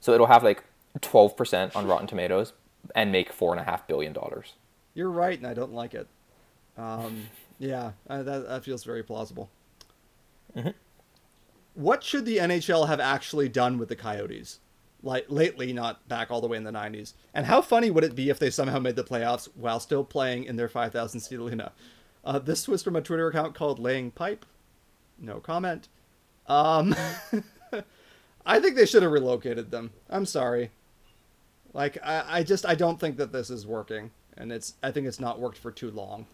So 0.00 0.12
it'll 0.12 0.26
have 0.26 0.42
like 0.42 0.64
twelve 1.00 1.36
percent 1.36 1.74
on 1.76 1.86
Rotten 1.86 2.06
Tomatoes 2.06 2.52
and 2.94 3.12
make 3.12 3.32
four 3.32 3.52
and 3.52 3.60
a 3.60 3.64
half 3.64 3.86
billion 3.86 4.12
dollars. 4.12 4.54
You're 4.94 5.10
right, 5.10 5.36
and 5.36 5.46
I 5.46 5.54
don't 5.54 5.72
like 5.72 5.94
it. 5.94 6.06
Um, 6.76 7.28
yeah, 7.58 7.92
that, 8.06 8.24
that 8.24 8.64
feels 8.64 8.84
very 8.84 9.02
plausible. 9.02 9.50
Mm-hmm. 10.56 10.70
What 11.74 12.02
should 12.02 12.24
the 12.24 12.38
NHL 12.38 12.88
have 12.88 13.00
actually 13.00 13.48
done 13.48 13.78
with 13.78 13.88
the 13.88 13.96
Coyotes? 13.96 14.58
Like 15.02 15.26
lately, 15.28 15.72
not 15.72 16.06
back 16.08 16.30
all 16.30 16.40
the 16.40 16.46
way 16.46 16.56
in 16.56 16.64
the 16.64 16.70
'90s. 16.70 17.14
And 17.34 17.46
how 17.46 17.60
funny 17.60 17.90
would 17.90 18.04
it 18.04 18.14
be 18.14 18.30
if 18.30 18.38
they 18.38 18.50
somehow 18.50 18.78
made 18.78 18.96
the 18.96 19.02
playoffs 19.04 19.48
while 19.54 19.80
still 19.80 20.04
playing 20.04 20.44
in 20.44 20.56
their 20.56 20.68
5,000 20.68 21.20
seat 21.20 21.36
arena? 21.40 21.72
Uh, 22.24 22.38
this 22.38 22.68
was 22.68 22.82
from 22.82 22.94
a 22.94 23.02
Twitter 23.02 23.26
account 23.26 23.54
called 23.54 23.80
Laying 23.80 24.12
Pipe. 24.12 24.46
No 25.18 25.40
comment. 25.40 25.88
Um, 26.46 26.94
I 28.46 28.60
think 28.60 28.76
they 28.76 28.86
should 28.86 29.02
have 29.02 29.12
relocated 29.12 29.70
them. 29.70 29.90
I'm 30.08 30.26
sorry. 30.26 30.70
Like 31.72 31.98
I, 32.02 32.38
I 32.38 32.42
just 32.42 32.66
I 32.66 32.74
don't 32.74 33.00
think 33.00 33.16
that 33.16 33.32
this 33.32 33.50
is 33.50 33.66
working, 33.66 34.10
and 34.36 34.52
it's 34.52 34.74
I 34.82 34.90
think 34.90 35.06
it's 35.06 35.20
not 35.20 35.40
worked 35.40 35.58
for 35.58 35.70
too 35.70 35.90
long. 35.90 36.26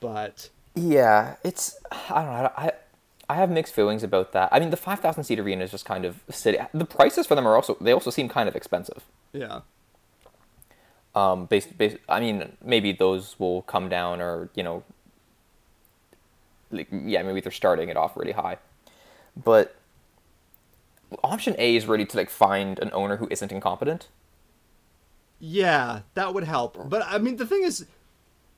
But 0.00 0.50
Yeah, 0.74 1.36
it's 1.42 1.78
I 1.90 2.22
don't 2.22 2.42
know. 2.42 2.52
I 2.56 2.72
I 3.28 3.34
have 3.34 3.50
mixed 3.50 3.72
feelings 3.74 4.02
about 4.02 4.32
that. 4.32 4.48
I 4.52 4.60
mean, 4.60 4.70
the 4.70 4.76
five 4.76 5.00
thousand 5.00 5.24
seat 5.24 5.38
arena 5.40 5.64
is 5.64 5.70
just 5.70 5.84
kind 5.84 6.04
of 6.04 6.22
city. 6.30 6.58
The 6.74 6.84
prices 6.84 7.26
for 7.26 7.34
them 7.34 7.46
are 7.48 7.54
also 7.56 7.76
they 7.80 7.92
also 7.92 8.10
seem 8.10 8.28
kind 8.28 8.48
of 8.48 8.54
expensive. 8.56 9.02
yeah, 9.32 9.60
Um, 11.14 11.46
based, 11.46 11.76
based, 11.78 11.96
I 12.08 12.20
mean, 12.20 12.56
maybe 12.62 12.92
those 12.92 13.36
will 13.38 13.62
come 13.62 13.88
down, 13.88 14.20
or 14.20 14.50
you 14.54 14.62
know, 14.62 14.82
like 16.70 16.88
yeah, 16.92 17.22
maybe 17.22 17.40
they're 17.40 17.52
starting 17.52 17.88
it 17.88 17.96
off 17.96 18.16
really 18.16 18.32
high, 18.32 18.58
but 19.36 19.76
option 21.22 21.54
A 21.58 21.76
is 21.76 21.86
really 21.86 22.04
to 22.06 22.16
like 22.16 22.28
find 22.30 22.78
an 22.80 22.90
owner 22.92 23.16
who 23.16 23.28
isn't 23.30 23.52
incompetent. 23.52 24.08
yeah, 25.38 26.00
that 26.14 26.32
would 26.34 26.44
help. 26.44 26.76
But 26.88 27.02
I 27.06 27.18
mean, 27.18 27.36
the 27.36 27.46
thing 27.46 27.62
is, 27.62 27.86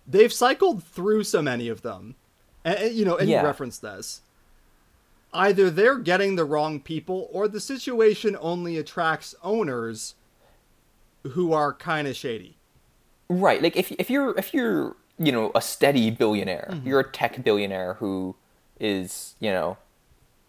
they've 0.07 0.33
cycled 0.33 0.83
through 0.85 1.25
so 1.25 1.43
many 1.43 1.69
of 1.69 1.83
them, 1.83 2.15
and, 2.65 2.79
and, 2.79 2.95
you 2.95 3.05
know, 3.05 3.17
and 3.17 3.29
Yeah. 3.29 3.41
you 3.43 3.47
referenced 3.47 3.83
this. 3.83 4.23
Either 5.33 5.71
they're 5.71 5.99
getting 5.99 6.37
the 6.37 6.45
wrong 6.45 6.81
people 6.81 7.29
or 7.33 7.49
the 7.49 7.61
situation 7.61 8.37
only 8.41 8.77
attracts 8.79 9.35
owners 9.43 10.15
who 11.33 11.53
are 11.53 11.73
kind 11.75 12.07
of 12.09 12.17
shady. 12.17 12.57
Right. 13.29 13.63
Like 13.63 13.77
if 13.77 13.91
if 13.93 14.09
you're 14.11 14.37
if 14.39 14.55
you're 14.55 14.97
you 15.19 15.33
know 15.33 15.51
a 15.55 15.61
steady 15.61 16.11
billionaire, 16.11 16.69
Mm-hmm. 16.73 16.87
you're 16.87 17.01
a 17.01 17.11
tech 17.11 17.43
billionaire 17.43 17.95
who 17.95 18.37
is 18.79 19.35
you 19.41 19.51
know 19.51 19.77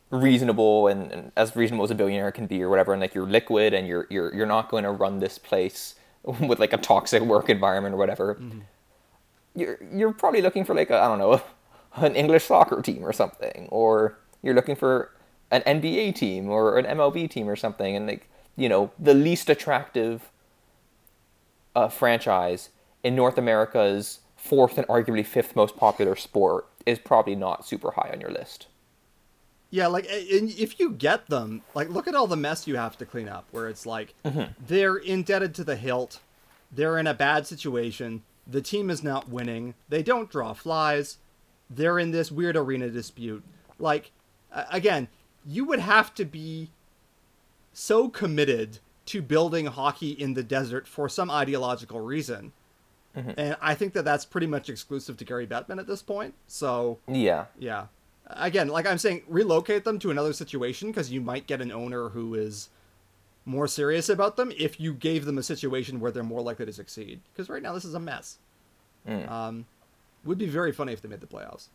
reasonable 0.10 0.88
and, 0.88 1.12
and 1.12 1.32
as 1.36 1.56
reasonable 1.56 1.84
as 1.84 1.92
a 1.92 1.96
billionaire 1.96 2.32
can 2.32 2.46
be 2.48 2.62
or 2.62 2.70
whatever, 2.70 2.94
and 2.94 3.02
like 3.02 3.14
you're 3.16 3.28
liquid 3.28 3.74
and 3.74 3.88
you're 3.88 4.06
you're 4.10 4.34
you're 4.34 4.46
not 4.46 4.70
going 4.70 4.84
to 4.84 4.92
run 4.92 5.20
this 5.20 5.38
place 5.40 5.96
with 6.24 6.60
like 6.60 6.74
a 6.74 6.78
toxic 6.78 7.24
work 7.24 7.50
environment 7.50 7.96
or 7.96 7.98
whatever. 7.98 8.36
Mm-hmm. 8.36 8.60
You're 9.56 9.80
you're 9.92 10.14
probably 10.14 10.42
looking 10.44 10.64
for 10.64 10.76
like 10.76 10.92
a, 10.92 11.00
I 11.00 11.08
don't 11.08 11.18
know 11.20 11.42
an 11.96 12.16
English 12.16 12.44
soccer 12.46 12.82
team 12.84 13.04
or 13.04 13.12
something, 13.14 13.68
or 13.72 14.20
you're 14.42 14.56
looking 14.56 14.76
for 14.76 15.12
an 15.52 15.62
NBA 15.62 16.16
team 16.16 16.50
or 16.50 16.78
an 16.78 16.86
MLB 16.86 17.30
team 17.30 17.50
or 17.50 17.56
something, 17.56 17.96
and 17.96 18.08
like 18.08 18.30
you 18.56 18.70
know 18.70 18.92
the 19.00 19.14
least 19.14 19.50
attractive 19.50 20.32
uh, 21.76 21.88
franchise 21.90 22.70
in 23.04 23.16
North 23.16 23.38
America's 23.38 24.20
fourth 24.36 24.78
and 24.78 24.88
arguably 24.88 25.26
fifth 25.26 25.56
most 25.56 25.76
popular 25.76 26.16
sport 26.16 26.68
is 26.86 27.00
probably 27.00 27.36
not 27.36 27.68
super 27.68 27.92
high 27.92 28.10
on 28.12 28.22
your 28.22 28.32
list. 28.32 28.68
Yeah, 29.70 29.88
like 29.88 30.06
and 30.10 30.50
if 30.52 30.80
you 30.80 30.92
get 30.92 31.28
them, 31.28 31.62
like 31.76 31.90
look 31.90 32.08
at 32.08 32.16
all 32.16 32.28
the 32.28 32.38
mess 32.38 32.68
you 32.68 32.78
have 32.78 32.98
to 33.00 33.06
clean 33.06 33.28
up 33.28 33.46
where 33.52 33.68
it's 33.68 33.86
like 33.86 34.14
they're 34.68 34.96
indebted 34.96 35.54
to 35.56 35.64
the 35.64 35.76
hilt, 35.76 36.20
they're 36.72 36.98
in 36.98 37.08
a 37.08 37.14
bad 37.14 37.46
situation, 37.46 38.24
the 38.46 38.62
team 38.62 38.90
is 38.90 39.04
not 39.04 39.30
winning, 39.30 39.74
they 39.90 40.02
don't 40.02 40.32
draw 40.32 40.54
flies, 40.54 41.18
they're 41.70 42.00
in 42.00 42.12
this 42.12 42.32
weird 42.32 42.56
arena 42.56 42.90
dispute. 42.90 43.44
Like 43.78 44.12
again, 44.72 45.08
you 45.46 45.66
would 45.66 45.80
have 45.80 46.14
to 46.16 46.26
be 46.26 46.72
so 47.74 48.10
committed 48.10 48.80
to 49.08 49.22
building 49.22 49.68
hockey 49.68 50.12
in 50.12 50.34
the 50.34 50.44
desert 50.44 50.88
for 50.88 51.08
some 51.08 51.32
ideological 51.32 52.00
reason. 52.00 52.52
And 53.36 53.58
I 53.62 53.74
think 53.74 53.94
that 53.94 54.06
that's 54.06 54.26
pretty 54.26 54.46
much 54.46 54.70
exclusive 54.70 55.18
to 55.18 55.26
Gary 55.26 55.48
Bettman 55.48 55.80
at 55.80 55.88
this 55.88 56.04
point. 56.04 56.36
So, 56.46 57.00
Yeah, 57.08 57.46
yeah. 57.58 57.88
Again, 58.28 58.68
like 58.68 58.86
I'm 58.86 58.98
saying, 59.00 59.24
relocate 59.28 59.86
them 59.86 59.98
to 60.00 60.12
another 60.12 60.34
situation 60.34 60.90
because 60.90 61.12
you 61.12 61.22
might 61.22 61.48
get 61.48 61.62
an 61.62 61.72
owner 61.72 62.10
who 62.10 62.36
is 62.36 62.70
more 63.46 63.68
serious 63.68 64.10
about 64.10 64.36
them 64.36 64.52
if 64.58 64.80
you 64.80 64.94
gave 64.94 65.26
them 65.26 65.38
a 65.38 65.44
situation 65.44 66.00
where 66.00 66.12
they're 66.12 66.22
more 66.22 66.42
likely 66.42 66.66
to 66.66 66.74
succeed. 66.74 67.22
Because 67.34 67.50
right 67.50 67.64
now 67.64 67.74
this 67.74 67.86
is 67.86 67.94
a 67.96 68.00
mess. 68.00 68.38
Um, 69.48 69.66
would 70.26 70.38
be 70.38 70.48
very 70.48 70.72
funny 70.72 70.94
if 70.94 71.02
they 71.02 71.10
made 71.10 71.22
the 71.22 71.28
playoffs. 71.28 71.70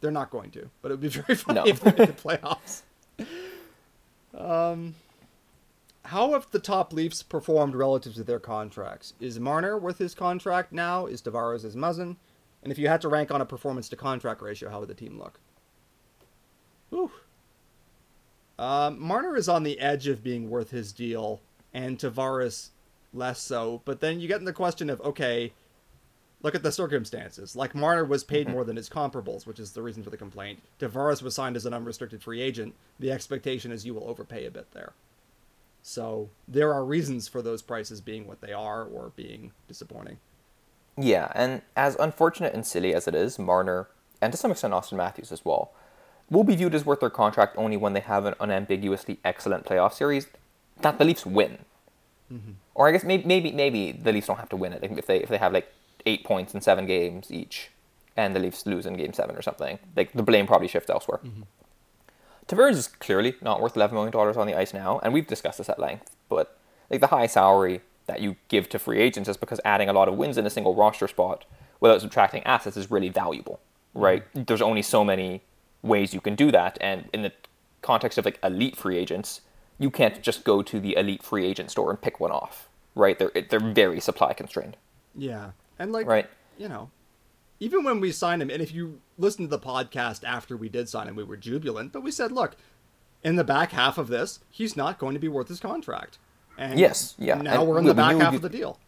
They're 0.00 0.10
not 0.10 0.30
going 0.30 0.50
to, 0.52 0.68
but 0.82 0.90
it 0.90 0.94
would 0.94 1.00
be 1.00 1.08
very 1.20 1.34
funny 1.34 1.60
No. 1.60 1.66
if 1.66 1.80
they 1.80 1.92
made 1.92 2.08
the 2.08 2.12
playoffs. 2.28 2.82
um, 4.34 4.94
how 6.04 6.32
have 6.32 6.50
the 6.50 6.58
top 6.58 6.92
Leafs 6.92 7.22
performed 7.22 7.74
relative 7.74 8.14
to 8.14 8.22
their 8.24 8.38
contracts? 8.38 9.14
Is 9.20 9.40
Marner 9.40 9.78
worth 9.78 9.98
his 9.98 10.14
contract 10.14 10.72
now? 10.72 11.06
Is 11.06 11.22
Tavares 11.22 11.62
his 11.62 11.74
Muzzin? 11.76 12.16
And 12.62 12.72
if 12.72 12.78
you 12.78 12.88
had 12.88 13.00
to 13.02 13.08
rank 13.08 13.30
on 13.30 13.40
a 13.40 13.46
performance 13.46 13.88
to 13.90 13.96
contract 13.96 14.42
ratio, 14.42 14.70
how 14.70 14.80
would 14.80 14.88
the 14.88 14.94
team 14.94 15.18
look? 15.18 15.38
Whew. 16.90 17.10
Um, 18.58 18.98
Marner 19.00 19.36
is 19.36 19.48
on 19.48 19.62
the 19.64 19.78
edge 19.80 20.06
of 20.08 20.22
being 20.22 20.48
worth 20.48 20.70
his 20.70 20.92
deal, 20.92 21.40
and 21.74 21.98
Tavares 21.98 22.70
less 23.12 23.40
so. 23.40 23.82
But 23.84 24.00
then 24.00 24.18
you 24.20 24.28
get 24.28 24.38
in 24.38 24.44
the 24.46 24.52
question 24.52 24.88
of 24.90 25.00
okay, 25.02 25.52
look 26.46 26.54
at 26.54 26.62
the 26.62 26.70
circumstances. 26.70 27.56
Like 27.56 27.74
Marner 27.74 28.04
was 28.04 28.22
paid 28.22 28.46
mm-hmm. 28.46 28.54
more 28.54 28.64
than 28.64 28.76
his 28.76 28.88
comparables, 28.88 29.46
which 29.46 29.58
is 29.58 29.72
the 29.72 29.82
reason 29.82 30.04
for 30.04 30.10
the 30.10 30.16
complaint. 30.16 30.62
Tavares 30.78 31.20
was 31.20 31.34
signed 31.34 31.56
as 31.56 31.66
an 31.66 31.74
unrestricted 31.74 32.22
free 32.22 32.40
agent. 32.40 32.74
The 33.00 33.10
expectation 33.10 33.72
is 33.72 33.84
you 33.84 33.94
will 33.94 34.08
overpay 34.08 34.46
a 34.46 34.50
bit 34.50 34.70
there. 34.72 34.92
So 35.82 36.30
there 36.46 36.72
are 36.72 36.84
reasons 36.84 37.26
for 37.26 37.42
those 37.42 37.62
prices 37.62 38.00
being 38.00 38.28
what 38.28 38.40
they 38.40 38.52
are 38.52 38.84
or 38.84 39.10
being 39.16 39.50
disappointing. 39.66 40.18
yeah, 40.96 41.30
and 41.34 41.62
as 41.76 41.96
unfortunate 41.96 42.54
and 42.54 42.64
silly 42.64 42.94
as 42.94 43.06
it 43.08 43.14
is, 43.14 43.38
Marner 43.38 43.88
and 44.22 44.32
to 44.32 44.38
some 44.38 44.50
extent 44.52 44.72
Auston 44.72 44.96
Matthews 44.96 45.30
as 45.30 45.44
well 45.44 45.72
will 46.30 46.44
be 46.44 46.56
viewed 46.56 46.74
as 46.74 46.86
worth 46.86 47.00
their 47.00 47.10
contract 47.10 47.54
only 47.58 47.76
when 47.76 47.92
they 47.92 48.00
have 48.00 48.24
an 48.24 48.34
unambiguously 48.40 49.18
excellent 49.24 49.66
playoff 49.66 49.92
series 49.92 50.28
that 50.80 50.98
the 50.98 51.04
Leafs 51.04 51.26
win. 51.26 51.58
Mm-hmm. 52.32 52.52
Or 52.74 52.88
I 52.88 52.92
guess 52.92 53.04
maybe 53.04 53.24
maybe 53.24 53.52
maybe 53.52 53.92
the 53.92 54.12
Leafs 54.12 54.28
don't 54.28 54.38
have 54.38 54.48
to 54.50 54.56
win 54.56 54.72
it 54.72 54.82
if 54.82 55.06
they 55.06 55.18
if 55.18 55.28
they 55.28 55.38
have 55.38 55.52
like 55.52 55.72
eight 56.06 56.24
points 56.24 56.54
in 56.54 56.60
seven 56.60 56.86
games 56.86 57.30
each, 57.30 57.70
and 58.16 58.34
the 58.34 58.40
Leafs 58.40 58.66
lose 58.66 58.86
in 58.86 58.94
game 58.94 59.12
seven 59.12 59.36
or 59.36 59.42
something. 59.42 59.78
Like 59.94 60.12
the 60.12 60.22
blame 60.22 60.46
probably 60.46 60.68
shifts 60.68 60.90
elsewhere. 60.90 61.20
Mm-hmm. 61.24 61.42
Tavares 62.48 62.76
is 62.76 62.88
clearly 62.88 63.34
not 63.40 63.60
worth 63.60 63.76
eleven 63.76 63.94
million 63.94 64.12
dollars 64.12 64.36
on 64.36 64.46
the 64.46 64.54
ice 64.54 64.72
now, 64.72 65.00
and 65.02 65.12
we've 65.12 65.26
discussed 65.26 65.58
this 65.58 65.68
at 65.68 65.78
length. 65.78 66.16
But 66.28 66.56
like 66.90 67.00
the 67.00 67.08
high 67.08 67.26
salary 67.26 67.80
that 68.06 68.20
you 68.20 68.36
give 68.48 68.68
to 68.68 68.78
free 68.78 69.00
agents 69.00 69.28
is 69.28 69.36
because 69.36 69.60
adding 69.64 69.88
a 69.88 69.92
lot 69.92 70.08
of 70.08 70.14
wins 70.14 70.38
in 70.38 70.46
a 70.46 70.50
single 70.50 70.74
roster 70.74 71.08
spot 71.08 71.44
without 71.80 72.00
subtracting 72.00 72.42
assets 72.44 72.76
is 72.76 72.90
really 72.90 73.08
valuable, 73.08 73.60
mm-hmm. 73.94 74.04
right? 74.04 74.46
There's 74.46 74.62
only 74.62 74.82
so 74.82 75.04
many 75.04 75.42
ways 75.82 76.14
you 76.14 76.20
can 76.20 76.36
do 76.36 76.52
that, 76.52 76.78
and 76.80 77.08
in 77.12 77.22
the 77.22 77.32
context 77.82 78.16
of 78.18 78.24
like 78.24 78.38
elite 78.42 78.76
free 78.76 78.96
agents, 78.96 79.40
you 79.78 79.90
can't 79.90 80.22
just 80.22 80.44
go 80.44 80.62
to 80.62 80.80
the 80.80 80.96
elite 80.96 81.22
free 81.22 81.44
agent 81.44 81.70
store 81.70 81.90
and 81.90 82.00
pick 82.00 82.20
one 82.20 82.30
off, 82.30 82.68
right? 82.94 83.18
They're 83.18 83.32
they're 83.48 83.60
very 83.60 84.00
supply 84.00 84.32
constrained, 84.32 84.76
Yeah. 85.16 85.50
And 85.78 85.92
like 85.92 86.06
right? 86.06 86.28
you 86.58 86.68
know, 86.68 86.90
even 87.60 87.84
when 87.84 88.00
we 88.00 88.12
signed 88.12 88.42
him, 88.42 88.50
and 88.50 88.62
if 88.62 88.72
you 88.72 89.00
listen 89.18 89.44
to 89.44 89.50
the 89.50 89.58
podcast 89.58 90.24
after 90.24 90.56
we 90.56 90.68
did 90.68 90.88
sign 90.88 91.08
him, 91.08 91.16
we 91.16 91.24
were 91.24 91.36
jubilant, 91.36 91.92
but 91.92 92.02
we 92.02 92.10
said, 92.10 92.32
look, 92.32 92.56
in 93.22 93.36
the 93.36 93.44
back 93.44 93.72
half 93.72 93.98
of 93.98 94.08
this, 94.08 94.40
he's 94.50 94.76
not 94.76 94.98
going 94.98 95.14
to 95.14 95.20
be 95.20 95.28
worth 95.28 95.48
his 95.48 95.60
contract. 95.60 96.18
And 96.58 96.78
Yes, 96.78 97.14
yeah, 97.18 97.34
Now 97.40 97.60
and 97.60 97.68
we're 97.68 97.78
in 97.78 97.84
we- 97.84 97.88
the 97.90 97.94
back 97.94 98.16
half 98.16 98.32
you- 98.32 98.36
of 98.36 98.42
the 98.42 98.48
deal. 98.48 98.78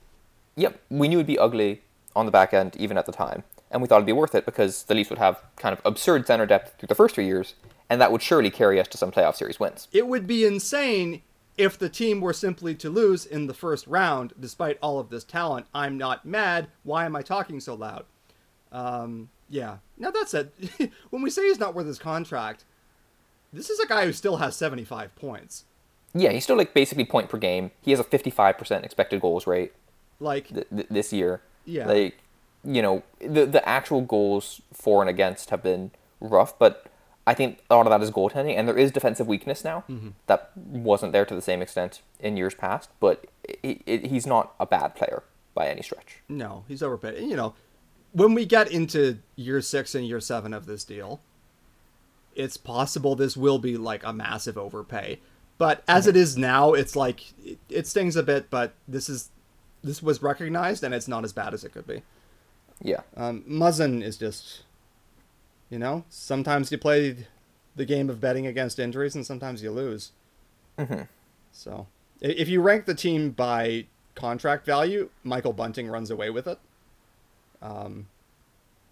Yep, 0.57 0.81
we 0.91 1.09
knew 1.09 1.19
it'd 1.19 1.27
be 1.27 1.39
ugly 1.39 1.83
on 2.17 2.27
the 2.27 2.33
back 2.33 2.53
end 2.53 2.75
even 2.77 2.99
at 2.99 3.07
the 3.07 3.13
time, 3.13 3.45
and 3.71 3.81
we 3.81 3.87
thought 3.89 3.97
it'd 3.97 4.07
be 4.07 4.13
worth 4.13 4.35
it 4.35 4.45
because 4.45 4.85
the 4.85 4.95
Leafs 4.95 5.09
would 5.11 5.19
have 5.19 5.41
kind 5.57 5.73
of 5.73 5.81
absurd 5.85 6.27
center 6.27 6.47
depth 6.47 6.79
through 6.79 6.89
the 6.89 6.95
first 6.95 7.15
three 7.15 7.27
years, 7.27 7.55
and 7.89 8.01
that 8.01 8.11
would 8.11 8.23
surely 8.23 8.51
carry 8.51 8.81
us 8.81 8.89
to 8.89 8.99
some 8.99 9.11
playoff 9.13 9.37
series 9.37 9.61
wins. 9.61 9.87
It 9.93 10.07
would 10.09 10.27
be 10.27 10.45
insane 10.45 11.23
if 11.59 11.77
the 11.77 11.89
team 11.89 12.21
were 12.21 12.33
simply 12.33 12.75
to 12.77 12.89
lose 12.89 13.27
in 13.27 13.49
the 13.49 13.55
first 13.55 13.87
round, 13.87 14.33
despite 14.39 14.79
all 14.81 14.99
of 14.99 15.11
this 15.11 15.25
talent. 15.25 15.67
I'm 15.75 15.99
not 15.99 16.25
mad. 16.25 16.69
Why 16.85 17.05
am 17.05 17.17
I 17.17 17.23
talking 17.23 17.59
so 17.61 17.75
loud? 17.75 18.05
Um, 18.71 19.29
yeah. 19.51 19.79
Now 19.99 20.11
that 20.13 20.29
said, 20.29 20.53
when 21.11 21.21
we 21.23 21.31
say 21.31 21.49
he's 21.49 21.59
not 21.59 21.75
worth 21.75 21.87
his 21.87 21.99
contract, 21.99 22.65
this 23.53 23.71
is 23.71 23.81
a 23.81 23.87
guy 23.87 24.05
who 24.05 24.13
still 24.13 24.37
has 24.37 24.57
75 24.57 25.15
points. 25.17 25.65
Yeah, 26.15 26.31
he's 26.31 26.45
still 26.45 26.57
like 26.57 26.73
basically 26.75 27.05
point 27.05 27.29
per 27.29 27.39
game. 27.39 27.73
He 27.83 27.91
has 27.91 28.01
a 28.01 28.05
55% 28.05 28.85
expected 28.85 29.21
goals 29.21 29.47
rate 29.47 29.73
Like, 30.21 30.49
th- 30.49 30.69
th- 30.75 30.89
this 30.89 31.13
year. 31.13 31.43
Yeah. 31.65 31.87
Like, 31.87 32.19
you 32.65 32.83
know, 32.83 33.03
the 33.21 33.47
the 33.47 33.67
actual 33.69 34.01
goals 34.01 34.61
for 34.73 35.01
and 35.03 35.09
against 35.09 35.51
have 35.51 35.63
been 35.63 35.91
rough, 36.21 36.59
but 36.59 36.87
I 37.29 37.35
think 37.35 37.59
a 37.69 37.77
lot 37.77 37.87
of 37.87 37.91
that 37.91 38.03
is 38.03 38.11
goaltending, 38.11 38.57
and 38.57 38.67
there 38.67 38.79
is 38.79 38.91
defensive 38.91 39.27
weakness 39.27 39.63
now 39.63 39.85
that 40.29 40.51
wasn't 40.57 41.13
there 41.13 41.27
to 41.27 41.35
the 41.35 41.43
same 41.43 41.61
extent 41.61 42.01
in 42.19 42.39
years 42.39 42.55
past. 42.55 42.89
But 43.01 43.27
i 43.65 43.79
i 43.87 44.01
he's 44.13 44.27
not 44.27 44.55
a 44.59 44.65
bad 44.65 44.95
player 44.95 45.23
by 45.55 45.69
any 45.69 45.83
stretch. 45.83 46.23
No, 46.29 46.65
he's 46.69 46.83
overpaid. 46.83 47.17
And, 47.19 47.29
you 47.29 47.37
know, 47.37 47.55
when 48.13 48.33
we 48.33 48.47
get 48.47 48.71
into 48.71 49.19
year 49.37 49.61
six 49.61 49.95
and 49.95 50.07
year 50.07 50.21
seven 50.21 50.55
of 50.55 50.65
this 50.65 50.85
deal, 50.85 51.21
it's 52.35 52.57
possible 52.57 53.15
this 53.15 53.37
will 53.37 53.59
be 53.59 53.77
like 53.77 54.03
a 54.05 54.13
massive 54.13 54.57
overpay. 54.57 55.21
But 55.59 55.83
as 55.87 56.07
it 56.07 56.17
is 56.17 56.39
now, 56.39 56.73
it's 56.73 56.97
like 56.97 57.35
it, 57.45 57.59
it 57.69 57.87
stings 57.87 58.17
a 58.17 58.23
bit. 58.23 58.49
But 58.49 58.73
this 58.87 59.11
is 59.11 59.29
this 59.85 60.03
was 60.03 60.23
recognized, 60.23 60.83
and 60.83 60.95
it's 60.95 61.09
not 61.09 61.25
as 61.25 61.35
bad 61.35 61.53
as 61.53 61.63
it 61.63 61.73
could 61.73 61.87
be. 61.87 62.03
Yeah. 62.81 63.03
Um, 63.17 63.43
Muzzin 63.49 64.03
is 64.03 64.17
just, 64.17 64.63
you 65.71 65.79
know, 65.79 66.05
sometimes 66.09 66.71
you 66.73 66.79
play 66.79 67.27
the 67.77 67.85
game 67.85 68.11
of 68.11 68.21
betting 68.21 68.47
against 68.47 68.79
injuries, 68.79 69.15
and 69.15 69.27
sometimes 69.27 69.63
you 69.63 69.71
lose. 69.71 70.13
hmm 70.79 71.03
So, 71.53 71.87
if 72.21 72.49
you 72.49 72.61
rank 72.61 72.87
the 72.87 72.95
team 72.95 73.31
by 73.31 73.87
contract 74.15 74.67
value, 74.67 75.11
Michael 75.23 75.53
Bunting 75.53 75.89
runs 75.89 76.11
away 76.11 76.31
with 76.31 76.47
it. 76.47 76.59
Um, 77.63 78.09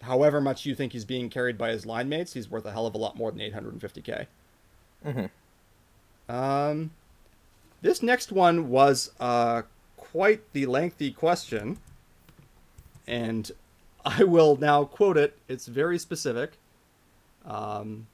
however 0.03 0.40
much 0.40 0.66
you 0.66 0.74
think 0.74 0.93
he's 0.93 1.05
being 1.05 1.31
carried 1.31 1.59
by 1.59 1.70
his 1.70 1.86
line 1.86 2.09
mates, 2.09 2.32
he's 2.35 2.51
worth 2.51 2.65
a 2.65 2.73
hell 2.73 2.86
of 2.86 2.94
a 2.94 2.98
lot 2.98 3.16
more 3.16 3.31
than 3.31 3.40
850k. 3.40 4.27
hmm 5.03 5.27
Um, 6.28 6.90
this 7.82 8.03
next 8.03 8.32
one 8.32 8.69
was 8.69 9.12
uh, 9.20 9.62
quite 9.97 10.53
the 10.53 10.66
lengthy 10.66 11.11
question, 11.12 11.78
and 13.07 13.51
I 14.05 14.24
will 14.24 14.57
now 14.57 14.85
quote 14.85 15.16
it. 15.16 15.39
It's 15.48 15.66
very 15.66 15.98
specific. 15.98 16.53
Um, 17.47 18.06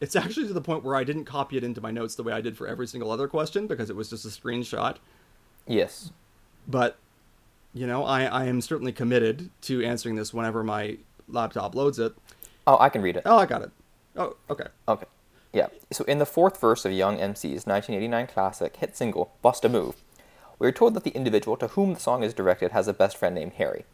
it's 0.00 0.16
actually 0.16 0.46
to 0.48 0.52
the 0.52 0.60
point 0.60 0.84
where 0.84 0.96
I 0.96 1.04
didn't 1.04 1.24
copy 1.24 1.56
it 1.56 1.64
into 1.64 1.80
my 1.80 1.90
notes 1.90 2.14
the 2.14 2.22
way 2.22 2.32
I 2.32 2.40
did 2.40 2.56
for 2.56 2.66
every 2.66 2.86
single 2.86 3.10
other 3.10 3.28
question 3.28 3.66
because 3.66 3.90
it 3.90 3.96
was 3.96 4.10
just 4.10 4.24
a 4.24 4.28
screenshot. 4.28 4.96
Yes. 5.66 6.10
But, 6.68 6.98
you 7.72 7.86
know, 7.86 8.04
I, 8.04 8.24
I 8.24 8.44
am 8.44 8.60
certainly 8.60 8.92
committed 8.92 9.50
to 9.62 9.84
answering 9.84 10.16
this 10.16 10.34
whenever 10.34 10.62
my 10.62 10.98
laptop 11.28 11.74
loads 11.74 11.98
it. 11.98 12.14
Oh, 12.66 12.76
I 12.78 12.88
can 12.88 13.02
read 13.02 13.16
it. 13.16 13.22
Oh, 13.24 13.38
I 13.38 13.46
got 13.46 13.62
it. 13.62 13.70
Oh, 14.16 14.36
okay. 14.50 14.66
Okay. 14.88 15.06
Yeah. 15.52 15.68
So 15.92 16.04
in 16.04 16.18
the 16.18 16.26
fourth 16.26 16.60
verse 16.60 16.84
of 16.84 16.92
Young 16.92 17.18
MC's 17.18 17.66
1989 17.66 18.26
classic 18.26 18.76
hit 18.76 18.96
single, 18.96 19.32
Bust 19.42 19.64
a 19.64 19.68
Move, 19.68 19.96
we 20.58 20.66
are 20.66 20.72
told 20.72 20.94
that 20.94 21.04
the 21.04 21.10
individual 21.10 21.56
to 21.58 21.68
whom 21.68 21.94
the 21.94 22.00
song 22.00 22.22
is 22.22 22.34
directed 22.34 22.72
has 22.72 22.88
a 22.88 22.92
best 22.92 23.16
friend 23.16 23.34
named 23.34 23.52
Harry. 23.54 23.84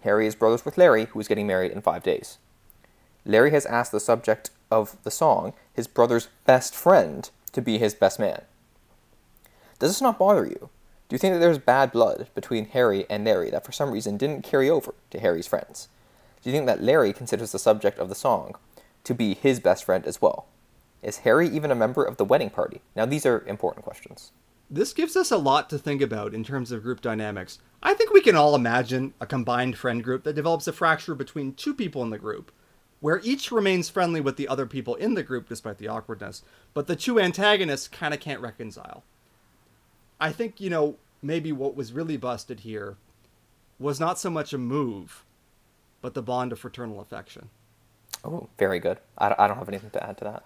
Harry 0.00 0.26
is 0.26 0.34
brothers 0.34 0.64
with 0.64 0.78
Larry, 0.78 1.06
who 1.06 1.20
is 1.20 1.28
getting 1.28 1.46
married 1.46 1.72
in 1.72 1.80
five 1.80 2.02
days. 2.02 2.38
Larry 3.24 3.50
has 3.52 3.66
asked 3.66 3.92
the 3.92 4.00
subject 4.00 4.50
of 4.70 4.96
the 5.04 5.10
song, 5.10 5.52
his 5.72 5.86
brother's 5.86 6.28
best 6.44 6.74
friend, 6.74 7.30
to 7.52 7.62
be 7.62 7.78
his 7.78 7.94
best 7.94 8.18
man. 8.18 8.42
Does 9.78 9.90
this 9.90 10.00
not 10.00 10.18
bother 10.18 10.44
you? 10.44 10.70
Do 11.08 11.14
you 11.14 11.18
think 11.18 11.34
that 11.34 11.40
there's 11.40 11.58
bad 11.58 11.92
blood 11.92 12.28
between 12.34 12.66
Harry 12.66 13.04
and 13.10 13.24
Larry 13.24 13.50
that 13.50 13.66
for 13.66 13.72
some 13.72 13.90
reason 13.90 14.16
didn't 14.16 14.42
carry 14.42 14.70
over 14.70 14.94
to 15.10 15.20
Harry's 15.20 15.46
friends? 15.46 15.88
Do 16.42 16.50
you 16.50 16.56
think 16.56 16.66
that 16.66 16.82
Larry 16.82 17.12
considers 17.12 17.52
the 17.52 17.58
subject 17.58 17.98
of 17.98 18.08
the 18.08 18.14
song 18.14 18.54
to 19.04 19.14
be 19.14 19.34
his 19.34 19.60
best 19.60 19.84
friend 19.84 20.06
as 20.06 20.22
well? 20.22 20.46
Is 21.02 21.18
Harry 21.18 21.48
even 21.48 21.70
a 21.70 21.76
member 21.76 22.04
of 22.04 22.16
the 22.16 22.24
wedding 22.24 22.50
party? 22.50 22.80
Now, 22.96 23.06
these 23.06 23.26
are 23.26 23.44
important 23.46 23.84
questions. 23.84 24.32
This 24.70 24.92
gives 24.92 25.16
us 25.16 25.30
a 25.30 25.36
lot 25.36 25.68
to 25.68 25.78
think 25.78 26.00
about 26.00 26.32
in 26.32 26.44
terms 26.44 26.72
of 26.72 26.82
group 26.82 27.02
dynamics. 27.02 27.58
I 27.82 27.92
think 27.92 28.12
we 28.12 28.22
can 28.22 28.36
all 28.36 28.54
imagine 28.54 29.12
a 29.20 29.26
combined 29.26 29.76
friend 29.76 30.02
group 30.02 30.24
that 30.24 30.32
develops 30.32 30.66
a 30.66 30.72
fracture 30.72 31.14
between 31.14 31.52
two 31.52 31.74
people 31.74 32.02
in 32.02 32.10
the 32.10 32.18
group, 32.18 32.50
where 33.02 33.20
each 33.24 33.50
remains 33.50 33.90
friendly 33.90 34.20
with 34.20 34.36
the 34.36 34.46
other 34.46 34.64
people 34.64 34.94
in 34.94 35.14
the 35.14 35.24
group 35.24 35.48
despite 35.48 35.78
the 35.78 35.88
awkwardness, 35.88 36.42
but 36.72 36.86
the 36.86 36.94
two 36.94 37.18
antagonists 37.18 37.88
kind 37.88 38.14
of 38.14 38.20
can't 38.20 38.40
reconcile. 38.40 39.02
I 40.20 40.30
think, 40.30 40.60
you 40.60 40.70
know, 40.70 40.94
maybe 41.20 41.50
what 41.50 41.74
was 41.74 41.92
really 41.92 42.16
busted 42.16 42.60
here 42.60 42.96
was 43.80 43.98
not 43.98 44.20
so 44.20 44.30
much 44.30 44.52
a 44.52 44.58
move, 44.58 45.24
but 46.00 46.14
the 46.14 46.22
bond 46.22 46.52
of 46.52 46.60
fraternal 46.60 47.00
affection. 47.00 47.50
Oh, 48.24 48.48
very 48.56 48.78
good. 48.78 48.98
I, 49.18 49.34
I 49.36 49.48
don't 49.48 49.58
have 49.58 49.68
anything 49.68 49.90
to 49.90 50.08
add 50.08 50.16
to 50.18 50.24
that. 50.24 50.44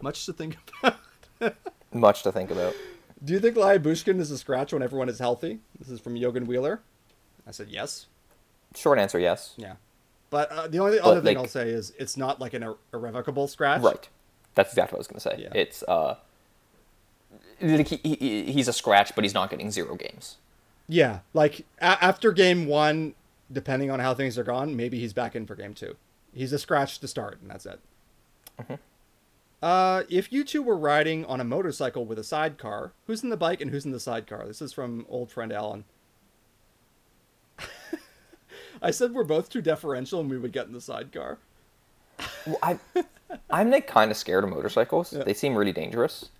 Much 0.00 0.24
to 0.26 0.32
think 0.32 0.56
about. 0.80 1.56
Much 1.92 2.22
to 2.22 2.30
think 2.30 2.52
about. 2.52 2.76
Do 3.24 3.32
you 3.32 3.40
think 3.40 3.56
Bushkin 3.82 4.20
is 4.20 4.30
a 4.30 4.38
scratch 4.38 4.72
when 4.72 4.84
everyone 4.84 5.08
is 5.08 5.18
healthy? 5.18 5.58
This 5.76 5.88
is 5.88 5.98
from 5.98 6.14
Yogan 6.14 6.46
Wheeler. 6.46 6.80
I 7.44 7.50
said 7.50 7.70
yes. 7.70 8.06
Short 8.76 9.00
answer, 9.00 9.18
yes. 9.18 9.54
Yeah. 9.56 9.74
But 10.36 10.52
uh, 10.52 10.68
the 10.68 10.80
only 10.80 10.98
But, 10.98 11.06
other 11.06 11.22
thing 11.22 11.38
I'll 11.38 11.48
say 11.48 11.70
is 11.70 11.94
it's 11.98 12.14
not 12.14 12.42
like 12.42 12.52
an 12.52 12.62
ir- 12.62 12.76
irrevocable 12.92 13.48
scratch. 13.48 13.80
Right. 13.80 14.06
That's 14.54 14.70
exactly 14.70 14.96
what 14.96 14.98
I 14.98 15.00
was 15.00 15.06
going 15.06 15.20
to 15.20 15.20
say. 15.20 15.42
Yeah. 15.44 15.58
It's 15.58 15.82
uh, 15.84 16.16
like 17.62 17.88
he, 17.88 17.96
he, 18.02 18.52
he's 18.52 18.68
a 18.68 18.72
scratch, 18.74 19.14
but 19.14 19.24
he's 19.24 19.32
not 19.32 19.48
getting 19.48 19.70
zero 19.70 19.94
games. 19.94 20.36
Yeah. 20.88 21.20
Like 21.32 21.64
a- 21.80 22.04
after 22.04 22.32
game 22.32 22.66
one, 22.66 23.14
depending 23.50 23.90
on 23.90 23.98
how 23.98 24.12
things 24.12 24.36
are 24.36 24.44
gone, 24.44 24.76
maybe 24.76 25.00
he's 25.00 25.14
back 25.14 25.34
in 25.34 25.46
for 25.46 25.54
game 25.54 25.72
two. 25.72 25.96
He's 26.34 26.52
a 26.52 26.58
scratch 26.58 26.98
to 26.98 27.08
start, 27.08 27.38
and 27.40 27.50
that's 27.50 27.64
it. 27.64 27.80
Uh, 29.62 30.02
if 30.10 30.30
you 30.30 30.44
two 30.44 30.62
were 30.62 30.76
riding 30.76 31.24
on 31.24 31.40
a 31.40 31.44
motorcycle 31.44 32.04
with 32.04 32.18
a 32.18 32.24
sidecar, 32.24 32.92
who's 33.06 33.22
in 33.22 33.30
the 33.30 33.38
bike 33.38 33.62
and 33.62 33.70
who's 33.70 33.86
in 33.86 33.92
the 33.92 33.98
sidecar? 33.98 34.46
This 34.46 34.60
is 34.60 34.74
from 34.74 35.06
old 35.08 35.30
friend 35.30 35.50
Alan. 35.50 35.84
I 38.82 38.90
said 38.90 39.12
we're 39.12 39.24
both 39.24 39.48
too 39.48 39.62
deferential 39.62 40.20
and 40.20 40.30
we 40.30 40.38
would 40.38 40.52
get 40.52 40.66
in 40.66 40.72
the 40.72 40.80
sidecar. 40.80 41.38
Well, 42.46 42.58
I, 42.62 42.78
I'm 43.50 43.70
like 43.70 43.86
kind 43.86 44.10
of 44.10 44.16
scared 44.16 44.44
of 44.44 44.50
motorcycles. 44.50 45.10
They 45.10 45.34
seem 45.34 45.54
really 45.54 45.72
dangerous. 45.72 46.30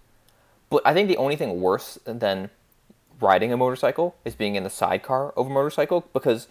But 0.70 0.82
I 0.84 0.94
think 0.94 1.08
the 1.08 1.16
only 1.16 1.36
thing 1.36 1.60
worse 1.60 1.98
than 2.04 2.50
riding 3.20 3.52
a 3.52 3.56
motorcycle 3.56 4.16
is 4.24 4.34
being 4.34 4.56
in 4.56 4.64
the 4.64 4.70
sidecar 4.70 5.32
of 5.32 5.46
a 5.46 5.50
motorcycle 5.50 6.08
because 6.12 6.48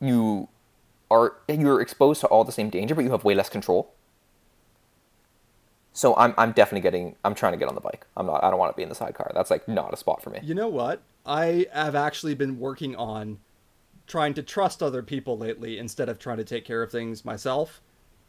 you 0.00 0.48
are 1.10 1.34
you're 1.48 1.80
exposed 1.80 2.20
to 2.20 2.26
all 2.28 2.44
the 2.44 2.52
same 2.52 2.70
danger, 2.70 2.94
but 2.94 3.04
you 3.04 3.10
have 3.10 3.24
way 3.24 3.34
less 3.34 3.48
control. 3.48 3.92
So 5.92 6.16
I'm 6.16 6.34
I'm 6.36 6.52
definitely 6.52 6.80
getting 6.80 7.16
I'm 7.24 7.34
trying 7.34 7.52
to 7.52 7.58
get 7.58 7.68
on 7.68 7.74
the 7.74 7.80
bike. 7.80 8.06
I'm 8.16 8.26
not 8.26 8.42
I 8.42 8.50
don't 8.50 8.58
want 8.58 8.72
to 8.72 8.76
be 8.76 8.82
in 8.82 8.88
the 8.88 8.94
sidecar. 8.94 9.30
That's 9.34 9.50
like 9.50 9.66
not 9.68 9.92
a 9.92 9.96
spot 9.96 10.22
for 10.22 10.30
me. 10.30 10.40
You 10.42 10.54
know 10.54 10.68
what? 10.68 11.02
I 11.26 11.66
have 11.72 11.94
actually 11.94 12.34
been 12.34 12.58
working 12.58 12.96
on 12.96 13.38
trying 14.06 14.34
to 14.34 14.42
trust 14.42 14.82
other 14.82 15.02
people 15.02 15.38
lately 15.38 15.78
instead 15.78 16.08
of 16.08 16.18
trying 16.18 16.36
to 16.38 16.44
take 16.44 16.64
care 16.64 16.82
of 16.82 16.90
things 16.90 17.24
myself 17.24 17.80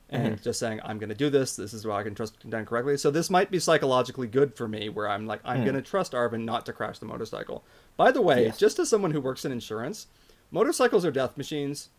and 0.10 0.36
mm-hmm. 0.36 0.44
just 0.44 0.60
saying 0.60 0.80
I'm 0.84 1.00
going 1.00 1.10
to 1.10 1.16
do 1.16 1.30
this. 1.30 1.56
This 1.56 1.74
is 1.74 1.86
what 1.86 1.96
I 1.96 2.04
can 2.04 2.16
trust 2.16 2.38
and 2.44 2.52
done 2.52 2.66
correctly. 2.66 2.98
So 2.98 3.12
this 3.12 3.30
might 3.30 3.50
be 3.50 3.60
psychologically 3.60 4.28
good 4.28 4.56
for 4.56 4.68
me, 4.68 4.90
where 4.90 5.10
I'm 5.10 5.26
like 5.26 5.42
I'm 5.44 5.62
mm. 5.62 5.66
going 5.66 5.76
to 5.76 5.82
trust 5.82 6.14
Arvind 6.14 6.46
not 6.46 6.66
to 6.68 6.74
crash 6.74 7.00
the 7.00 7.06
motorcycle. 7.06 7.64
By 7.98 8.12
the 8.12 8.22
way, 8.22 8.46
Yes. 8.46 8.58
just 8.58 8.80
as 8.80 8.90
someone 8.90 9.12
who 9.12 9.22
works 9.22 9.46
in 9.46 9.52
insurance, 9.52 10.08
motorcycles 10.52 11.06
are 11.06 11.12
death 11.12 11.38
machines. 11.38 11.90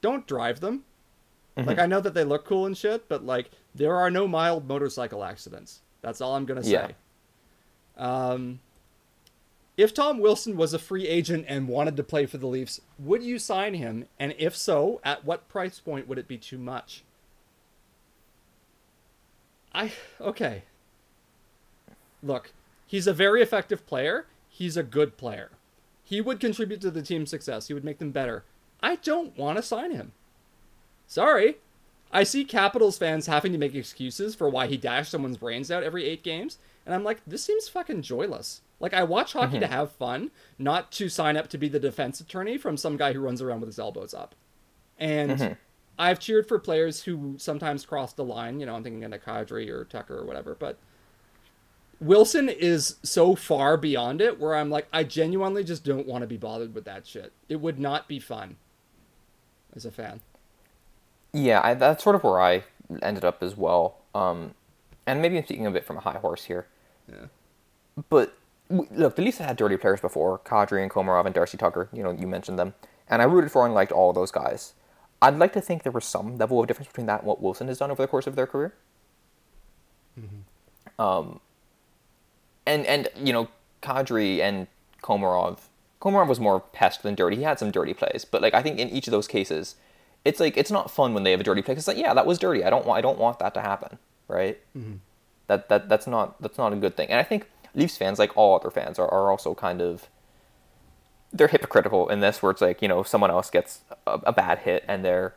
Don't 0.00 0.26
drive 0.26 0.60
them. 0.60 0.84
Mm-hmm. 1.56 1.68
Like 1.68 1.78
I 1.78 1.86
know 1.86 2.00
that 2.00 2.14
they 2.14 2.24
look 2.24 2.44
cool 2.44 2.66
and 2.66 2.76
shit, 2.76 3.08
but 3.08 3.24
like 3.24 3.50
there 3.74 3.96
are 3.96 4.10
no 4.10 4.28
mild 4.28 4.68
motorcycle 4.68 5.24
accidents. 5.24 5.80
That's 6.02 6.20
all 6.20 6.36
I'm 6.36 6.44
gonna 6.44 6.62
say. 6.62 6.70
Yeah. 6.72 6.90
Um, 7.96 8.60
if 9.78 9.94
Tom 9.94 10.18
Wilson 10.18 10.56
was 10.56 10.74
a 10.74 10.78
free 10.78 11.06
agent 11.06 11.44
and 11.46 11.68
wanted 11.68 11.96
to 11.96 12.02
play 12.02 12.26
for 12.26 12.36
the 12.36 12.48
Leafs, 12.48 12.80
would 12.98 13.22
you 13.22 13.38
sign 13.38 13.74
him? 13.74 14.06
And 14.18 14.34
if 14.36 14.56
so, 14.56 15.00
at 15.04 15.24
what 15.24 15.48
price 15.48 15.78
point 15.78 16.08
would 16.08 16.18
it 16.18 16.26
be 16.26 16.36
too 16.36 16.58
much? 16.58 17.04
I 19.72 19.92
okay. 20.20 20.64
Look, 22.24 22.52
he's 22.88 23.06
a 23.06 23.12
very 23.12 23.40
effective 23.40 23.86
player. 23.86 24.26
He's 24.48 24.76
a 24.76 24.82
good 24.82 25.16
player. 25.16 25.52
He 26.02 26.20
would 26.20 26.40
contribute 26.40 26.80
to 26.80 26.90
the 26.90 27.02
team's 27.02 27.30
success. 27.30 27.68
He 27.68 27.74
would 27.74 27.84
make 27.84 27.98
them 27.98 28.10
better. 28.10 28.42
I 28.82 28.96
don't 28.96 29.38
want 29.38 29.58
to 29.58 29.62
sign 29.62 29.92
him. 29.92 30.10
Sorry. 31.06 31.58
I 32.10 32.24
see 32.24 32.44
Capitals 32.44 32.98
fans 32.98 33.26
having 33.26 33.52
to 33.52 33.58
make 33.58 33.74
excuses 33.76 34.34
for 34.34 34.48
why 34.48 34.66
he 34.66 34.76
dashed 34.76 35.12
someone's 35.12 35.36
brains 35.36 35.70
out 35.70 35.84
every 35.84 36.04
eight 36.06 36.24
games, 36.24 36.58
and 36.84 36.94
I'm 36.94 37.04
like, 37.04 37.20
this 37.26 37.44
seems 37.44 37.68
fucking 37.68 38.02
joyless. 38.02 38.62
Like, 38.80 38.94
I 38.94 39.02
watch 39.02 39.32
hockey 39.32 39.58
to 39.58 39.66
have 39.66 39.90
fun, 39.92 40.30
not 40.58 40.92
to 40.92 41.08
sign 41.08 41.36
up 41.36 41.48
to 41.48 41.58
be 41.58 41.68
the 41.68 41.80
defense 41.80 42.20
attorney 42.20 42.56
from 42.58 42.76
some 42.76 42.96
guy 42.96 43.12
who 43.12 43.20
runs 43.20 43.42
around 43.42 43.60
with 43.60 43.68
his 43.68 43.78
elbows 43.78 44.14
up. 44.14 44.34
And 44.98 45.56
I've 45.98 46.20
cheered 46.20 46.46
for 46.46 46.58
players 46.60 47.02
who 47.02 47.34
sometimes 47.38 47.84
cross 47.84 48.12
the 48.12 48.24
line. 48.24 48.60
You 48.60 48.66
know, 48.66 48.76
I'm 48.76 48.84
thinking 48.84 49.02
of 49.04 49.24
Kadri 49.24 49.68
or 49.68 49.84
Tucker 49.84 50.18
or 50.18 50.24
whatever, 50.24 50.54
but 50.54 50.78
Wilson 52.00 52.48
is 52.48 52.96
so 53.02 53.34
far 53.34 53.76
beyond 53.76 54.20
it 54.20 54.38
where 54.38 54.54
I'm 54.54 54.70
like, 54.70 54.86
I 54.92 55.02
genuinely 55.02 55.64
just 55.64 55.84
don't 55.84 56.06
want 56.06 56.22
to 56.22 56.28
be 56.28 56.36
bothered 56.36 56.74
with 56.74 56.84
that 56.84 57.06
shit. 57.06 57.32
It 57.48 57.56
would 57.56 57.80
not 57.80 58.06
be 58.06 58.20
fun 58.20 58.56
as 59.74 59.84
a 59.84 59.90
fan. 59.90 60.20
Yeah, 61.32 61.60
I, 61.64 61.74
that's 61.74 62.04
sort 62.04 62.14
of 62.14 62.22
where 62.22 62.40
I 62.40 62.62
ended 63.02 63.24
up 63.24 63.42
as 63.42 63.56
well. 63.56 63.98
Um, 64.14 64.54
and 65.06 65.20
maybe 65.20 65.36
I'm 65.36 65.44
speaking 65.44 65.66
a 65.66 65.70
bit 65.72 65.84
from 65.84 65.96
a 65.96 66.00
high 66.00 66.18
horse 66.18 66.44
here. 66.44 66.66
Yeah. 67.08 67.26
But 68.08 68.37
look, 68.70 69.16
the 69.16 69.22
Leafs 69.22 69.38
had 69.38 69.56
dirty 69.56 69.76
players 69.76 70.00
before 70.00 70.38
Kadri 70.40 70.82
and 70.82 70.90
Komarov 70.90 71.26
and 71.26 71.34
Darcy 71.34 71.56
Tucker. 71.56 71.88
You 71.92 72.02
know, 72.02 72.10
you 72.10 72.26
mentioned 72.26 72.58
them. 72.58 72.74
And 73.08 73.22
I 73.22 73.24
rooted 73.24 73.50
for 73.50 73.64
and 73.64 73.74
liked 73.74 73.92
all 73.92 74.10
of 74.10 74.14
those 74.14 74.30
guys. 74.30 74.74
I'd 75.22 75.38
like 75.38 75.52
to 75.54 75.60
think 75.60 75.82
there 75.82 75.92
was 75.92 76.04
some 76.04 76.36
level 76.38 76.60
of 76.60 76.66
difference 76.68 76.88
between 76.88 77.06
that 77.06 77.20
and 77.20 77.26
what 77.26 77.40
Wilson 77.42 77.68
has 77.68 77.78
done 77.78 77.90
over 77.90 78.02
the 78.02 78.08
course 78.08 78.26
of 78.26 78.36
their 78.36 78.46
career. 78.46 78.74
Um, 80.98 81.40
and, 82.66 82.84
and, 82.86 83.08
you 83.16 83.32
know, 83.32 83.48
Kadri 83.82 84.40
and 84.40 84.66
Komarov, 85.02 85.58
Komarov 86.00 86.28
was 86.28 86.40
more 86.40 86.60
pest 86.60 87.02
than 87.02 87.14
dirty. 87.14 87.36
He 87.36 87.42
had 87.42 87.58
some 87.58 87.70
dirty 87.70 87.94
plays. 87.94 88.24
But, 88.30 88.42
like, 88.42 88.54
I 88.54 88.62
think 88.62 88.78
in 88.78 88.88
each 88.90 89.06
of 89.06 89.12
those 89.12 89.26
cases, 89.28 89.76
it's 90.24 90.40
like 90.40 90.56
it's 90.56 90.70
not 90.70 90.90
fun 90.90 91.14
when 91.14 91.22
they 91.22 91.30
have 91.30 91.40
a 91.40 91.44
dirty 91.44 91.62
play. 91.62 91.74
'cause 91.74 91.82
It's 91.82 91.88
like, 91.88 91.96
yeah, 92.04 92.12
that 92.14 92.26
was 92.26 92.38
dirty. 92.38 92.64
I 92.64 92.70
don't 92.70 92.84
want. 92.84 92.98
I 92.98 93.00
don't 93.00 93.18
want 93.18 93.38
that 93.38 93.54
to 93.54 93.60
happen. 93.60 93.98
Right. 94.26 94.58
That 95.46 95.68
that 95.70 95.88
that's 95.88 96.06
not 96.06 96.40
that's 96.42 96.58
not 96.58 96.72
a 96.72 96.76
good 96.76 96.96
thing. 96.96 97.08
And 97.08 97.18
I 97.18 97.22
think 97.22 97.48
Leafs 97.78 97.96
fans, 97.96 98.18
like 98.18 98.36
all 98.36 98.56
other 98.56 98.70
fans, 98.70 98.98
are, 98.98 99.08
are 99.08 99.30
also 99.30 99.54
kind 99.54 99.80
of 99.80 100.08
they're 101.32 101.48
hypocritical 101.48 102.08
in 102.08 102.20
this, 102.20 102.42
where 102.42 102.50
it's 102.50 102.60
like 102.60 102.82
you 102.82 102.88
know 102.88 103.02
someone 103.02 103.30
else 103.30 103.50
gets 103.50 103.80
a, 104.06 104.20
a 104.24 104.32
bad 104.32 104.58
hit 104.58 104.84
and 104.88 105.04
they're 105.04 105.34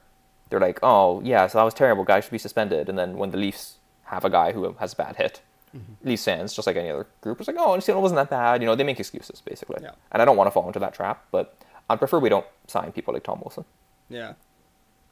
they're 0.50 0.60
like, 0.60 0.80
oh 0.84 1.22
yeah, 1.24 1.48
so 1.48 1.58
that 1.58 1.64
was 1.64 1.74
terrible. 1.74 2.04
Guy 2.04 2.20
should 2.20 2.32
be 2.32 2.38
suspended. 2.38 2.90
And 2.90 2.98
then 2.98 3.18
when 3.18 3.32
the 3.32 3.38
Leafs 3.38 3.78
have 4.06 4.26
a 4.26 4.30
guy 4.30 4.52
who 4.52 4.74
has 4.80 4.94
a 4.94 4.96
bad 4.96 5.16
hit, 5.16 5.42
mm-hmm. 5.76 6.08
Leafs 6.08 6.26
fans, 6.26 6.54
just 6.54 6.68
like 6.68 6.76
any 6.76 6.90
other 6.90 7.08
group, 7.22 7.40
is 7.40 7.48
like, 7.48 7.56
oh, 7.58 7.74
it 7.74 7.88
wasn't 7.88 8.18
that 8.18 8.30
bad. 8.30 8.62
You 8.62 8.68
know, 8.68 8.76
they 8.76 8.84
make 8.84 9.00
excuses 9.00 9.42
basically. 9.42 9.80
Yeah. 9.82 9.92
And 10.12 10.22
I 10.22 10.26
don't 10.26 10.38
want 10.38 10.48
to 10.48 10.52
fall 10.52 10.68
into 10.68 10.80
that 10.80 10.94
trap, 10.94 11.26
but 11.32 11.58
I'd 11.90 12.00
prefer 12.00 12.20
we 12.20 12.30
don't 12.30 12.46
sign 12.68 12.92
people 12.92 13.14
like 13.14 13.24
Tom 13.24 13.40
Wilson. 13.42 13.66
Yeah. 14.10 14.34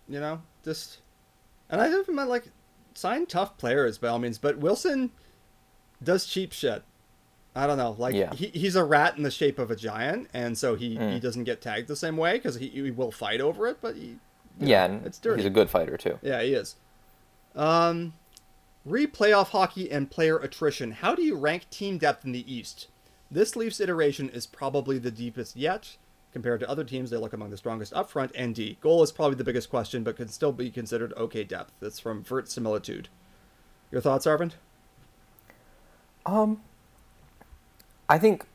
You 0.07 0.19
know, 0.19 0.41
just 0.63 0.99
and 1.69 1.79
I 1.81 1.89
meant 2.09 2.29
like 2.29 2.49
sign 2.93 3.25
tough 3.25 3.57
players 3.57 3.97
by 3.97 4.09
all 4.09 4.19
means, 4.19 4.37
but 4.37 4.57
Wilson 4.57 5.11
does 6.03 6.25
cheap 6.25 6.51
shit. 6.51 6.83
I 7.59 7.67
don't 7.67 7.77
know, 7.77 7.95
like 7.97 8.15
Yeah. 8.15 8.33
he, 8.33 8.47
he's 8.47 8.75
a 8.75 8.83
rat 8.83 9.17
in 9.17 9.23
the 9.23 9.31
shape 9.31 9.59
of 9.59 9.69
a 9.69 9.75
giant, 9.75 10.29
and 10.33 10.57
so 10.57 10.75
he, 10.75 10.91
he 10.91 10.97
Mm. 10.97 11.21
doesn't 11.21 11.43
get 11.43 11.61
tagged 11.61 11.87
the 11.89 11.95
same 11.95 12.15
way 12.17 12.33
because 12.37 12.55
he, 12.55 12.69
he 12.69 12.89
will 12.91 13.11
fight 13.11 13.41
over 13.41 13.67
it, 13.67 13.77
but 13.81 13.95
he 13.95 14.17
Yeah, 14.59 14.87
know, 14.87 15.01
it's 15.05 15.17
dirty. 15.19 15.41
he's 15.41 15.45
a 15.47 15.49
good 15.49 15.69
fighter 15.69 15.97
too. 15.97 16.19
Yeah, 16.21 16.41
he 16.41 16.53
is. 16.53 16.75
Um, 17.55 18.13
re 18.85 19.07
playoff 19.07 19.49
hockey 19.49 19.91
and 19.91 20.09
player 20.09 20.37
attrition. 20.37 20.91
How 20.91 21.13
do 21.15 21.21
you 21.21 21.35
rank 21.35 21.69
team 21.69 21.97
depth 21.97 22.23
in 22.25 22.31
the 22.31 22.51
East? 22.51 22.87
This 23.31 23.55
Leafs 23.55 23.79
iteration 23.79 24.29
is 24.29 24.47
probably 24.47 24.97
the 24.97 25.11
deepest 25.11 25.55
yet. 25.55 25.97
Compared 26.31 26.59
to 26.59 26.69
other 26.69 26.83
teams, 26.83 27.09
they 27.09 27.17
look 27.17 27.33
among 27.33 27.49
the 27.49 27.57
strongest 27.57 27.91
up 27.93 28.09
front 28.09 28.31
and 28.35 28.53
D. 28.55 28.77
Goal 28.81 29.01
is 29.03 29.11
probably 29.11 29.35
the 29.35 29.43
biggest 29.43 29.69
question, 29.69 30.03
but 30.03 30.15
can 30.15 30.27
still 30.27 30.51
be 30.51 30.69
considered 30.71 31.11
okay 31.17 31.43
depth. 31.43 31.73
That's 31.79 31.99
from 31.99 32.23
Vert 32.23 32.49
Similitude. 32.49 33.09
Your 33.91 33.99
thoughts, 34.01 34.25
Arvind? 34.27 34.53
Um, 36.25 36.61
I 38.09 38.17
think 38.17 38.45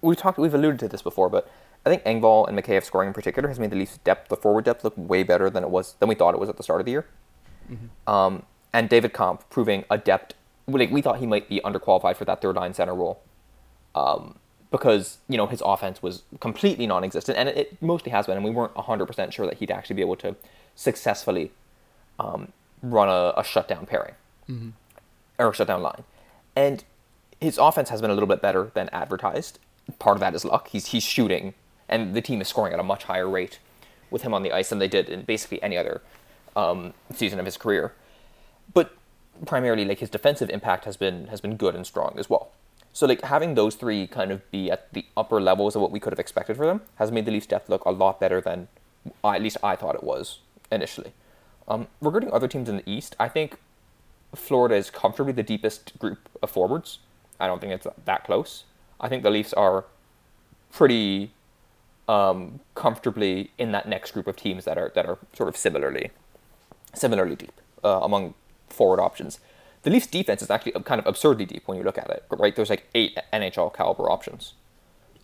we've 0.00 0.16
talked, 0.16 0.38
we've 0.38 0.54
alluded 0.54 0.80
to 0.80 0.88
this 0.88 1.02
before, 1.02 1.28
but 1.28 1.50
I 1.84 1.90
think 1.90 2.02
Engvall 2.04 2.48
and 2.48 2.58
Mikheyev 2.58 2.84
scoring 2.84 3.08
in 3.08 3.12
particular 3.12 3.48
has 3.48 3.58
made 3.58 3.70
the 3.70 3.76
Leafs 3.76 3.98
depth, 3.98 4.28
the 4.28 4.36
forward 4.36 4.64
depth, 4.64 4.82
look 4.84 4.94
way 4.96 5.22
better 5.22 5.50
than 5.50 5.62
it 5.62 5.70
was 5.70 5.94
than 6.00 6.08
we 6.08 6.14
thought 6.14 6.32
it 6.34 6.40
was 6.40 6.48
at 6.48 6.56
the 6.56 6.62
start 6.62 6.80
of 6.80 6.86
the 6.86 6.92
year. 6.92 7.06
Um, 8.06 8.44
and 8.72 8.88
David 8.88 9.12
Kämpf 9.12 9.42
proving 9.50 9.84
adept. 9.90 10.34
Like 10.66 10.90
we 10.90 11.02
thought 11.02 11.18
he 11.18 11.26
might 11.26 11.48
be 11.48 11.60
underqualified 11.64 12.16
for 12.16 12.24
that 12.24 12.40
third 12.40 12.56
line 12.56 12.72
center 12.72 12.94
role, 12.94 13.20
um, 13.94 14.38
because 14.70 15.18
you 15.28 15.36
know 15.36 15.46
his 15.46 15.60
offense 15.64 16.02
was 16.02 16.22
completely 16.40 16.86
non-existent, 16.86 17.36
and 17.36 17.48
it, 17.48 17.56
it 17.56 17.82
mostly 17.82 18.12
has 18.12 18.26
been, 18.26 18.36
and 18.36 18.44
we 18.44 18.50
weren't 18.50 18.76
hundred 18.76 19.06
percent 19.06 19.34
sure 19.34 19.46
that 19.46 19.58
he'd 19.58 19.70
actually 19.70 19.96
be 19.96 20.02
able 20.02 20.16
to 20.16 20.36
successfully 20.76 21.50
um, 22.18 22.52
run 22.80 23.08
a, 23.08 23.32
a 23.36 23.44
shutdown 23.44 23.86
pairing 23.86 24.14
or 25.38 25.50
a 25.50 25.54
shutdown 25.54 25.82
line, 25.82 26.04
and 26.54 26.84
his 27.42 27.58
offense 27.58 27.88
has 27.90 28.00
been 28.00 28.10
a 28.10 28.14
little 28.14 28.28
bit 28.28 28.40
better 28.40 28.70
than 28.74 28.88
advertised. 28.90 29.58
Part 29.98 30.16
of 30.16 30.20
that 30.20 30.34
is 30.34 30.44
luck. 30.44 30.68
He's 30.68 30.86
he's 30.86 31.02
shooting, 31.02 31.54
and 31.88 32.14
the 32.14 32.22
team 32.22 32.40
is 32.40 32.48
scoring 32.48 32.72
at 32.72 32.80
a 32.80 32.84
much 32.84 33.04
higher 33.04 33.28
rate 33.28 33.58
with 34.10 34.22
him 34.22 34.32
on 34.32 34.42
the 34.42 34.52
ice 34.52 34.68
than 34.68 34.78
they 34.78 34.88
did 34.88 35.08
in 35.08 35.22
basically 35.22 35.62
any 35.62 35.76
other 35.76 36.02
um, 36.54 36.94
season 37.14 37.38
of 37.38 37.44
his 37.44 37.56
career. 37.56 37.94
But 38.72 38.94
primarily, 39.44 39.84
like 39.84 39.98
his 39.98 40.10
defensive 40.10 40.50
impact 40.50 40.84
has 40.84 40.96
been 40.96 41.26
has 41.28 41.40
been 41.40 41.56
good 41.56 41.74
and 41.74 41.86
strong 41.86 42.14
as 42.16 42.30
well. 42.30 42.52
So 42.92 43.06
like 43.06 43.22
having 43.22 43.54
those 43.54 43.74
three 43.74 44.06
kind 44.06 44.30
of 44.30 44.48
be 44.50 44.70
at 44.70 44.92
the 44.92 45.06
upper 45.16 45.40
levels 45.40 45.74
of 45.74 45.82
what 45.82 45.90
we 45.90 45.98
could 45.98 46.12
have 46.12 46.20
expected 46.20 46.56
for 46.56 46.66
them 46.66 46.82
has 46.96 47.10
made 47.10 47.24
the 47.24 47.32
Leafs 47.32 47.46
depth 47.46 47.68
look 47.68 47.84
a 47.86 47.90
lot 47.90 48.20
better 48.20 48.40
than 48.40 48.68
I, 49.24 49.36
at 49.36 49.42
least 49.42 49.56
I 49.62 49.76
thought 49.76 49.94
it 49.94 50.04
was 50.04 50.40
initially. 50.70 51.12
Um, 51.66 51.88
regarding 52.00 52.30
other 52.32 52.48
teams 52.48 52.68
in 52.68 52.76
the 52.76 52.90
East, 52.90 53.16
I 53.18 53.28
think 53.28 53.58
Florida 54.34 54.74
is 54.74 54.90
comfortably 54.90 55.32
the 55.32 55.42
deepest 55.42 55.98
group 55.98 56.28
of 56.42 56.50
forwards. 56.50 56.98
I 57.42 57.48
don't 57.48 57.60
think 57.60 57.72
it's 57.72 57.86
that 58.04 58.24
close. 58.24 58.64
I 59.00 59.08
think 59.08 59.24
the 59.24 59.30
Leafs 59.30 59.52
are 59.52 59.84
pretty 60.72 61.32
um, 62.08 62.60
comfortably 62.74 63.50
in 63.58 63.72
that 63.72 63.88
next 63.88 64.12
group 64.12 64.26
of 64.26 64.36
teams 64.36 64.64
that 64.64 64.78
are 64.78 64.92
that 64.94 65.06
are 65.06 65.18
sort 65.34 65.48
of 65.48 65.56
similarly 65.56 66.10
similarly 66.94 67.36
deep 67.36 67.60
uh, 67.84 68.00
among 68.02 68.34
forward 68.68 69.00
options. 69.00 69.40
The 69.82 69.90
Leafs 69.90 70.06
defense 70.06 70.40
is 70.42 70.50
actually 70.50 70.72
kind 70.84 71.00
of 71.00 71.06
absurdly 71.06 71.44
deep 71.44 71.66
when 71.66 71.76
you 71.76 71.84
look 71.84 71.98
at 71.98 72.08
it, 72.08 72.24
right? 72.30 72.54
There's 72.54 72.70
like 72.70 72.88
eight 72.94 73.18
NHL 73.32 73.74
caliber 73.74 74.08
options. 74.08 74.54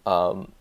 Um, 0.04 0.52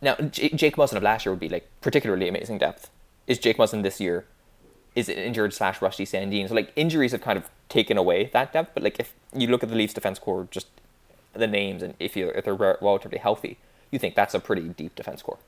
now, 0.00 0.14
J- 0.14 0.48
Jake 0.50 0.76
Muzzin 0.76 0.96
of 0.96 1.02
last 1.02 1.26
year 1.26 1.32
would 1.32 1.40
be 1.40 1.50
like 1.50 1.68
particularly 1.82 2.28
amazing 2.28 2.58
depth. 2.58 2.90
Is 3.26 3.38
Jake 3.38 3.58
Muzzin 3.58 3.82
this 3.82 4.00
year? 4.00 4.24
Is 4.94 5.08
it 5.08 5.16
injured 5.18 5.54
slash 5.54 5.80
Rusty 5.80 6.04
Sandin? 6.04 6.48
So 6.48 6.54
like 6.54 6.72
injuries 6.76 7.12
have 7.12 7.22
kind 7.22 7.38
of 7.38 7.48
taken 7.68 7.96
away 7.96 8.30
that 8.32 8.52
depth. 8.52 8.72
But 8.74 8.82
like 8.82 8.98
if 9.00 9.14
you 9.34 9.48
look 9.48 9.62
at 9.62 9.68
the 9.68 9.74
Leafs 9.74 9.94
defense 9.94 10.18
core, 10.18 10.48
just 10.50 10.66
the 11.32 11.46
names 11.46 11.82
and 11.82 11.94
if 11.98 12.14
you 12.16 12.28
if 12.30 12.44
they're 12.44 12.54
relatively 12.54 13.18
healthy, 13.18 13.58
you 13.90 13.98
think 13.98 14.14
that's 14.14 14.34
a 14.34 14.40
pretty 14.40 14.68
deep 14.68 14.94
defense 14.94 15.22
core. 15.22 15.38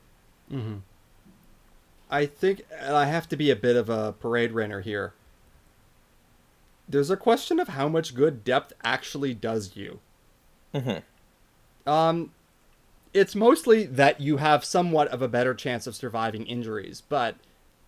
I 2.11 2.27
think, 2.27 2.63
I 2.81 3.07
have 3.07 3.29
to 3.31 3.37
be 3.37 3.51
a 3.51 3.57
bit 3.57 3.77
of 3.77 3.89
a 3.91 4.13
parade 4.13 4.53
runner 4.53 4.81
here. 4.83 5.15
There's 6.89 7.11
a 7.11 7.17
question 7.17 7.59
of 7.59 7.69
how 7.69 7.89
much 7.89 8.15
good 8.15 8.45
depth 8.45 8.73
actually 8.85 9.35
does 9.35 9.75
you. 9.75 10.01
Um, 11.87 12.31
it's 13.13 13.35
mostly 13.35 13.85
that 13.85 14.21
you 14.21 14.37
have 14.37 14.65
somewhat 14.65 15.09
of 15.09 15.23
a 15.23 15.29
better 15.29 15.55
chance 15.55 15.87
of 15.87 15.95
surviving 15.95 16.47
injuries, 16.47 17.03
but 17.09 17.37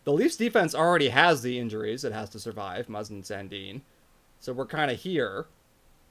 the 0.07 0.13
Leafs 0.13 0.37
defense 0.37 0.73
already 0.73 1.09
has 1.09 1.43
the 1.43 1.59
injuries 1.59 2.05
it 2.05 2.13
has 2.13 2.31
to 2.31 2.39
survive, 2.39 2.87
Muzzin 2.87 3.11
and 3.11 3.25
Sandin. 3.25 3.81
So 4.39 4.53
we're 4.53 4.65
kind 4.65 4.89
of 4.89 5.01
here. 5.01 5.47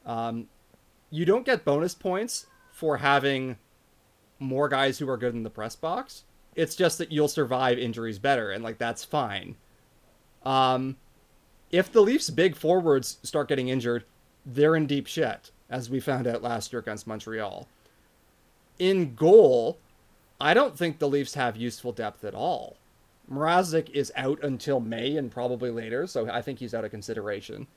Um, 0.05 0.49
you 1.09 1.23
don't 1.23 1.45
get 1.45 1.63
bonus 1.63 1.95
points 1.95 2.45
for 2.73 2.97
having 2.97 3.57
more 4.37 4.67
guys 4.67 4.99
who 4.99 5.09
are 5.09 5.15
good 5.15 5.33
in 5.33 5.43
the 5.43 5.49
press 5.49 5.77
box. 5.77 6.25
It's 6.55 6.75
just 6.75 6.97
that 6.97 7.13
you'll 7.13 7.29
survive 7.29 7.79
injuries 7.79 8.19
better, 8.19 8.51
and 8.51 8.65
like 8.65 8.79
that's 8.79 9.05
fine. 9.05 9.55
Um, 10.43 10.97
if 11.71 11.89
the 11.89 12.01
Leafs' 12.01 12.29
big 12.29 12.57
forwards 12.57 13.19
start 13.23 13.47
getting 13.47 13.69
injured, 13.69 14.03
they're 14.45 14.75
in 14.75 14.87
deep 14.87 15.07
shit, 15.07 15.51
as 15.69 15.89
we 15.89 16.01
found 16.01 16.27
out 16.27 16.43
last 16.43 16.73
year 16.73 16.81
against 16.81 17.07
Montreal. 17.07 17.65
In 18.77 19.15
goal, 19.15 19.79
I 20.41 20.53
don't 20.53 20.77
think 20.77 20.99
the 20.99 21.07
Leafs 21.07 21.35
have 21.35 21.55
useful 21.55 21.93
depth 21.93 22.25
at 22.25 22.35
all. 22.35 22.75
Mrazek 23.31 23.89
is 23.89 24.11
out 24.15 24.43
until 24.43 24.79
May 24.79 25.17
and 25.17 25.31
probably 25.31 25.71
later, 25.71 26.07
so 26.07 26.29
I 26.29 26.41
think 26.41 26.59
he's 26.59 26.73
out 26.73 26.85
of 26.85 26.91
consideration. 26.91 27.67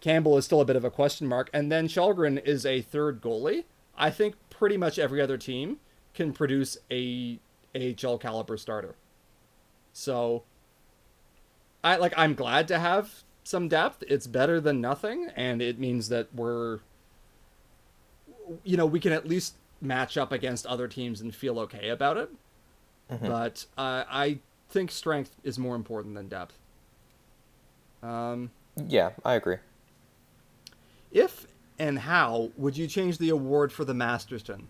Campbell 0.00 0.36
is 0.38 0.44
still 0.44 0.60
a 0.60 0.64
bit 0.64 0.76
of 0.76 0.84
a 0.84 0.90
question 0.90 1.26
mark, 1.26 1.50
and 1.52 1.70
then 1.70 1.86
Källgren 1.86 2.42
is 2.44 2.64
a 2.64 2.80
third 2.80 3.20
goalie. 3.20 3.64
I 3.96 4.10
think 4.10 4.34
pretty 4.48 4.76
much 4.76 4.98
every 4.98 5.20
other 5.20 5.36
team 5.36 5.78
can 6.14 6.32
produce 6.32 6.78
a 6.90 7.38
AHL 7.74 8.18
caliber 8.18 8.56
starter. 8.56 8.96
So 9.92 10.44
I 11.84 11.96
like 11.96 12.14
I'm 12.16 12.34
glad 12.34 12.66
to 12.68 12.78
have 12.78 13.22
some 13.44 13.68
depth. 13.68 14.02
It's 14.08 14.26
better 14.26 14.60
than 14.60 14.80
nothing, 14.80 15.30
and 15.36 15.60
it 15.60 15.78
means 15.78 16.08
that 16.08 16.34
we're 16.34 16.80
you 18.64 18.76
know, 18.76 18.86
we 18.86 19.00
can 19.00 19.12
at 19.12 19.26
least 19.28 19.54
match 19.80 20.16
up 20.16 20.32
against 20.32 20.66
other 20.66 20.88
teams 20.88 21.20
and 21.20 21.34
feel 21.34 21.58
okay 21.60 21.88
about 21.88 22.16
it. 22.16 22.30
But 23.22 23.66
uh, 23.76 24.04
I 24.08 24.38
think 24.70 24.90
strength 24.90 25.36
is 25.44 25.58
more 25.58 25.74
important 25.76 26.14
than 26.14 26.28
depth. 26.28 26.56
Um, 28.02 28.50
Yeah, 28.76 29.10
I 29.24 29.34
agree. 29.34 29.56
if 31.10 31.46
and 31.78 31.98
how 31.98 32.50
would 32.56 32.76
you 32.76 32.86
change 32.86 33.18
the 33.18 33.30
award 33.30 33.72
for 33.72 33.84
the 33.84 33.94
Masterton? 33.94 34.68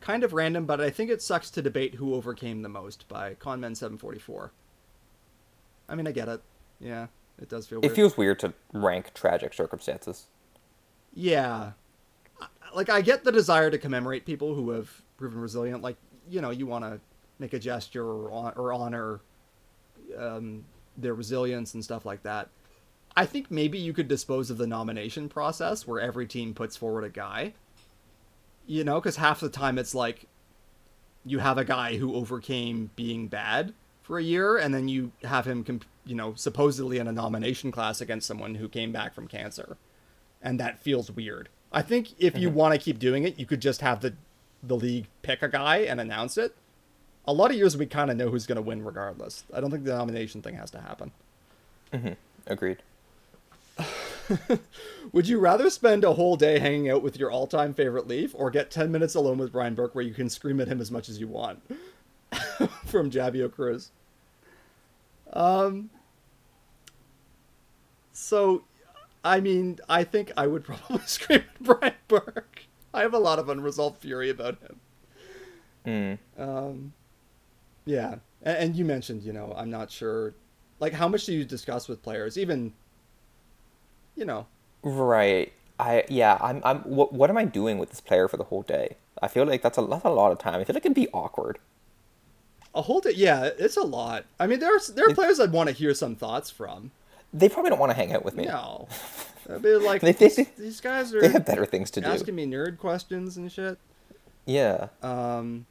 Kind 0.00 0.24
of 0.24 0.32
random, 0.32 0.64
but 0.66 0.80
I 0.80 0.88
think 0.90 1.10
it 1.10 1.20
sucks 1.20 1.50
to 1.50 1.62
debate 1.62 1.94
who 1.94 2.14
overcame 2.14 2.62
the 2.62 2.68
most 2.68 3.06
by 3.08 3.34
Conman744. 3.34 4.50
I 5.88 5.94
mean, 5.94 6.06
I 6.06 6.12
get 6.12 6.28
it. 6.28 6.40
Yeah, 6.80 7.06
it 7.40 7.48
does 7.48 7.66
feel 7.66 7.78
It 7.80 7.82
weird. 7.86 7.94
feels 7.96 8.16
weird 8.16 8.38
to 8.40 8.52
rank 8.72 9.12
tragic 9.14 9.52
circumstances. 9.54 10.26
Yeah. 11.14 11.72
Like, 12.74 12.88
I 12.88 13.00
get 13.00 13.24
the 13.24 13.32
desire 13.32 13.70
to 13.70 13.78
commemorate 13.78 14.26
people 14.26 14.54
who 14.54 14.70
have 14.70 14.90
proven 15.16 15.40
resilient. 15.40 15.82
Like, 15.82 15.96
you 16.28 16.40
know, 16.40 16.50
you 16.50 16.66
want 16.66 16.84
to 16.84 17.00
make 17.38 17.52
a 17.52 17.58
gesture 17.58 18.04
or, 18.04 18.52
or 18.56 18.72
honor 18.72 19.20
um, 20.18 20.64
their 20.96 21.14
resilience 21.14 21.74
and 21.74 21.84
stuff 21.84 22.04
like 22.06 22.22
that. 22.22 22.48
I 23.16 23.24
think 23.24 23.50
maybe 23.50 23.78
you 23.78 23.92
could 23.92 24.08
dispose 24.08 24.50
of 24.50 24.58
the 24.58 24.66
nomination 24.66 25.28
process 25.28 25.86
where 25.86 26.00
every 26.00 26.26
team 26.26 26.52
puts 26.52 26.76
forward 26.76 27.04
a 27.04 27.08
guy. 27.08 27.54
You 28.66 28.84
know, 28.84 29.00
because 29.00 29.16
half 29.16 29.40
the 29.40 29.48
time 29.48 29.78
it's 29.78 29.94
like 29.94 30.26
you 31.24 31.38
have 31.38 31.56
a 31.56 31.64
guy 31.64 31.96
who 31.96 32.14
overcame 32.14 32.90
being 32.96 33.28
bad 33.28 33.72
for 34.02 34.18
a 34.18 34.22
year, 34.22 34.56
and 34.56 34.74
then 34.74 34.88
you 34.88 35.12
have 35.24 35.46
him, 35.46 35.64
comp- 35.64 35.84
you 36.04 36.14
know, 36.14 36.34
supposedly 36.34 36.98
in 36.98 37.08
a 37.08 37.12
nomination 37.12 37.72
class 37.72 38.00
against 38.00 38.26
someone 38.26 38.56
who 38.56 38.68
came 38.68 38.92
back 38.92 39.14
from 39.14 39.26
cancer 39.26 39.76
and 40.46 40.60
that 40.60 40.80
feels 40.80 41.10
weird. 41.10 41.48
I 41.72 41.82
think 41.82 42.14
if 42.18 42.38
you 42.38 42.50
want 42.50 42.72
to 42.72 42.80
keep 42.80 42.98
doing 42.98 43.24
it, 43.24 43.38
you 43.38 43.46
could 43.46 43.60
just 43.60 43.80
have 43.80 44.00
the 44.00 44.14
the 44.62 44.76
league 44.76 45.06
pick 45.22 45.42
a 45.42 45.48
guy 45.48 45.78
and 45.78 46.00
announce 46.00 46.38
it. 46.38 46.54
A 47.28 47.32
lot 47.32 47.50
of 47.50 47.56
years 47.56 47.76
we 47.76 47.86
kind 47.86 48.10
of 48.10 48.16
know 48.16 48.30
who's 48.30 48.46
going 48.46 48.56
to 48.56 48.62
win 48.62 48.84
regardless. 48.84 49.44
I 49.52 49.60
don't 49.60 49.70
think 49.70 49.84
the 49.84 49.94
nomination 49.94 50.42
thing 50.42 50.54
has 50.56 50.70
to 50.72 50.80
happen. 50.80 51.10
Agreed. 52.46 52.78
Would 55.12 55.28
you 55.28 55.38
rather 55.38 55.70
spend 55.70 56.04
a 56.04 56.12
whole 56.14 56.36
day 56.36 56.58
hanging 56.58 56.90
out 56.90 57.02
with 57.02 57.18
your 57.18 57.30
all-time 57.30 57.74
favorite 57.74 58.06
Leaf 58.06 58.32
or 58.34 58.50
get 58.50 58.70
10 58.70 58.90
minutes 58.90 59.14
alone 59.14 59.38
with 59.38 59.52
Brian 59.52 59.74
Burke 59.74 59.94
where 59.94 60.04
you 60.04 60.14
can 60.14 60.28
scream 60.28 60.60
at 60.60 60.68
him 60.68 60.80
as 60.80 60.90
much 60.90 61.08
as 61.08 61.18
you 61.20 61.28
want? 61.28 61.60
From 62.84 63.10
Javio 63.10 63.52
Cruz. 63.52 63.90
Um 65.32 65.90
So 68.12 68.64
I 69.24 69.40
mean, 69.40 69.80
I 69.88 70.04
think 70.04 70.30
I 70.36 70.46
would 70.46 70.64
probably 70.64 71.00
scream 71.06 71.40
at 71.40 71.62
Brian 71.62 71.94
Burke. 72.06 72.66
I 72.94 73.02
have 73.02 73.12
a 73.12 73.18
lot 73.18 73.38
of 73.38 73.48
unresolved 73.48 74.00
fury 74.00 74.30
about 74.30 74.58
him. 74.60 74.80
Mm. 75.86 76.18
Um, 76.42 76.92
yeah, 77.86 78.16
and, 78.42 78.56
and 78.58 78.76
you 78.76 78.84
mentioned, 78.84 79.22
you 79.22 79.32
know, 79.32 79.54
I'm 79.56 79.70
not 79.70 79.90
sure, 79.90 80.34
like, 80.80 80.92
how 80.92 81.08
much 81.08 81.24
do 81.24 81.32
you 81.32 81.44
discuss 81.44 81.88
with 81.88 82.02
players? 82.02 82.36
Even, 82.36 82.74
you 84.14 84.24
know, 84.24 84.46
Right. 84.82 85.52
I 85.78 86.04
yeah. 86.08 86.38
I'm. 86.40 86.62
I'm. 86.64 86.78
What, 86.84 87.12
what 87.12 87.28
am 87.28 87.36
I 87.36 87.44
doing 87.44 87.76
with 87.78 87.90
this 87.90 88.00
player 88.00 88.28
for 88.28 88.36
the 88.38 88.44
whole 88.44 88.62
day? 88.62 88.96
I 89.20 89.28
feel 89.28 89.44
like 89.44 89.60
that's 89.62 89.76
a 89.76 89.82
that's 89.82 90.04
a 90.04 90.10
lot 90.10 90.32
of 90.32 90.38
time. 90.38 90.58
I 90.60 90.64
feel 90.64 90.72
like 90.74 90.86
it'd 90.86 90.94
be 90.94 91.08
awkward. 91.12 91.58
a 92.74 92.80
whole 92.82 93.00
day. 93.00 93.10
Yeah, 93.14 93.50
it's 93.58 93.76
a 93.76 93.82
lot. 93.82 94.24
I 94.40 94.46
mean, 94.46 94.58
there's 94.58 94.86
there 94.88 95.06
are 95.06 95.12
players 95.14 95.38
I'd 95.38 95.52
want 95.52 95.68
to 95.68 95.74
hear 95.74 95.92
some 95.92 96.14
thoughts 96.16 96.50
from. 96.50 96.92
They 97.34 97.50
probably 97.50 97.68
don't 97.70 97.78
want 97.78 97.90
to 97.90 97.96
hang 97.96 98.14
out 98.14 98.24
with 98.24 98.34
me. 98.36 98.46
No, 98.46 98.88
I'd 99.52 99.60
be 99.60 99.74
like, 99.76 100.00
They- 100.00 100.12
they- 100.12 100.28
these, 100.28 100.48
these 100.56 100.80
guys 100.80 101.12
are 101.12 101.20
They 101.20 101.28
have 101.28 101.44
better 101.44 101.66
things 101.66 101.90
to 101.90 102.00
do. 102.00 102.06
asking 102.06 102.34
me 102.36 102.46
nerd 102.46 102.78
questions 102.78 103.36
and 103.36 103.52
shit. 103.52 103.76
Yeah. 104.46 104.88
Um, 105.02 105.66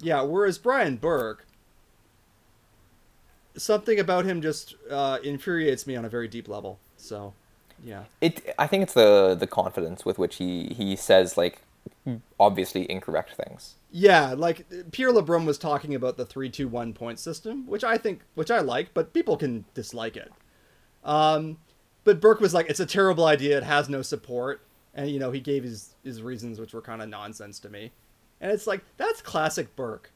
yeah. 0.00 0.22
Whereas 0.22 0.58
Brian 0.58 0.96
Burke, 0.96 1.46
something 3.56 3.98
about 3.98 4.24
him 4.24 4.42
just 4.42 4.74
uh, 4.90 5.18
infuriates 5.22 5.86
me 5.86 5.96
on 5.96 6.04
a 6.04 6.08
very 6.08 6.28
deep 6.28 6.48
level. 6.48 6.78
So, 6.96 7.34
yeah. 7.82 8.04
It. 8.20 8.54
I 8.58 8.66
think 8.66 8.82
it's 8.82 8.94
the 8.94 9.34
the 9.38 9.46
confidence 9.46 10.04
with 10.04 10.18
which 10.18 10.36
he 10.36 10.74
he 10.76 10.96
says 10.96 11.36
like 11.36 11.60
obviously 12.38 12.90
incorrect 12.90 13.34
things. 13.34 13.74
Yeah, 13.90 14.34
like 14.36 14.66
Pierre 14.92 15.12
LeBrun 15.12 15.46
was 15.46 15.58
talking 15.58 15.94
about 15.94 16.16
the 16.16 16.26
three 16.26 16.50
two 16.50 16.68
one 16.68 16.92
point 16.92 17.18
system, 17.18 17.66
which 17.66 17.84
I 17.84 17.96
think, 17.96 18.22
which 18.34 18.50
I 18.50 18.60
like, 18.60 18.92
but 18.94 19.12
people 19.12 19.36
can 19.36 19.64
dislike 19.74 20.16
it. 20.16 20.32
Um, 21.04 21.58
but 22.04 22.20
Burke 22.20 22.40
was 22.40 22.54
like, 22.54 22.68
"It's 22.68 22.80
a 22.80 22.86
terrible 22.86 23.24
idea. 23.24 23.56
It 23.56 23.64
has 23.64 23.88
no 23.88 24.02
support," 24.02 24.62
and 24.94 25.10
you 25.10 25.18
know 25.18 25.30
he 25.30 25.40
gave 25.40 25.64
his 25.64 25.94
his 26.02 26.22
reasons, 26.22 26.58
which 26.58 26.74
were 26.74 26.82
kind 26.82 27.02
of 27.02 27.08
nonsense 27.08 27.58
to 27.60 27.70
me. 27.70 27.92
And 28.44 28.52
it's 28.52 28.66
like 28.66 28.84
that's 28.98 29.22
classic 29.22 29.74
Burke. 29.74 30.12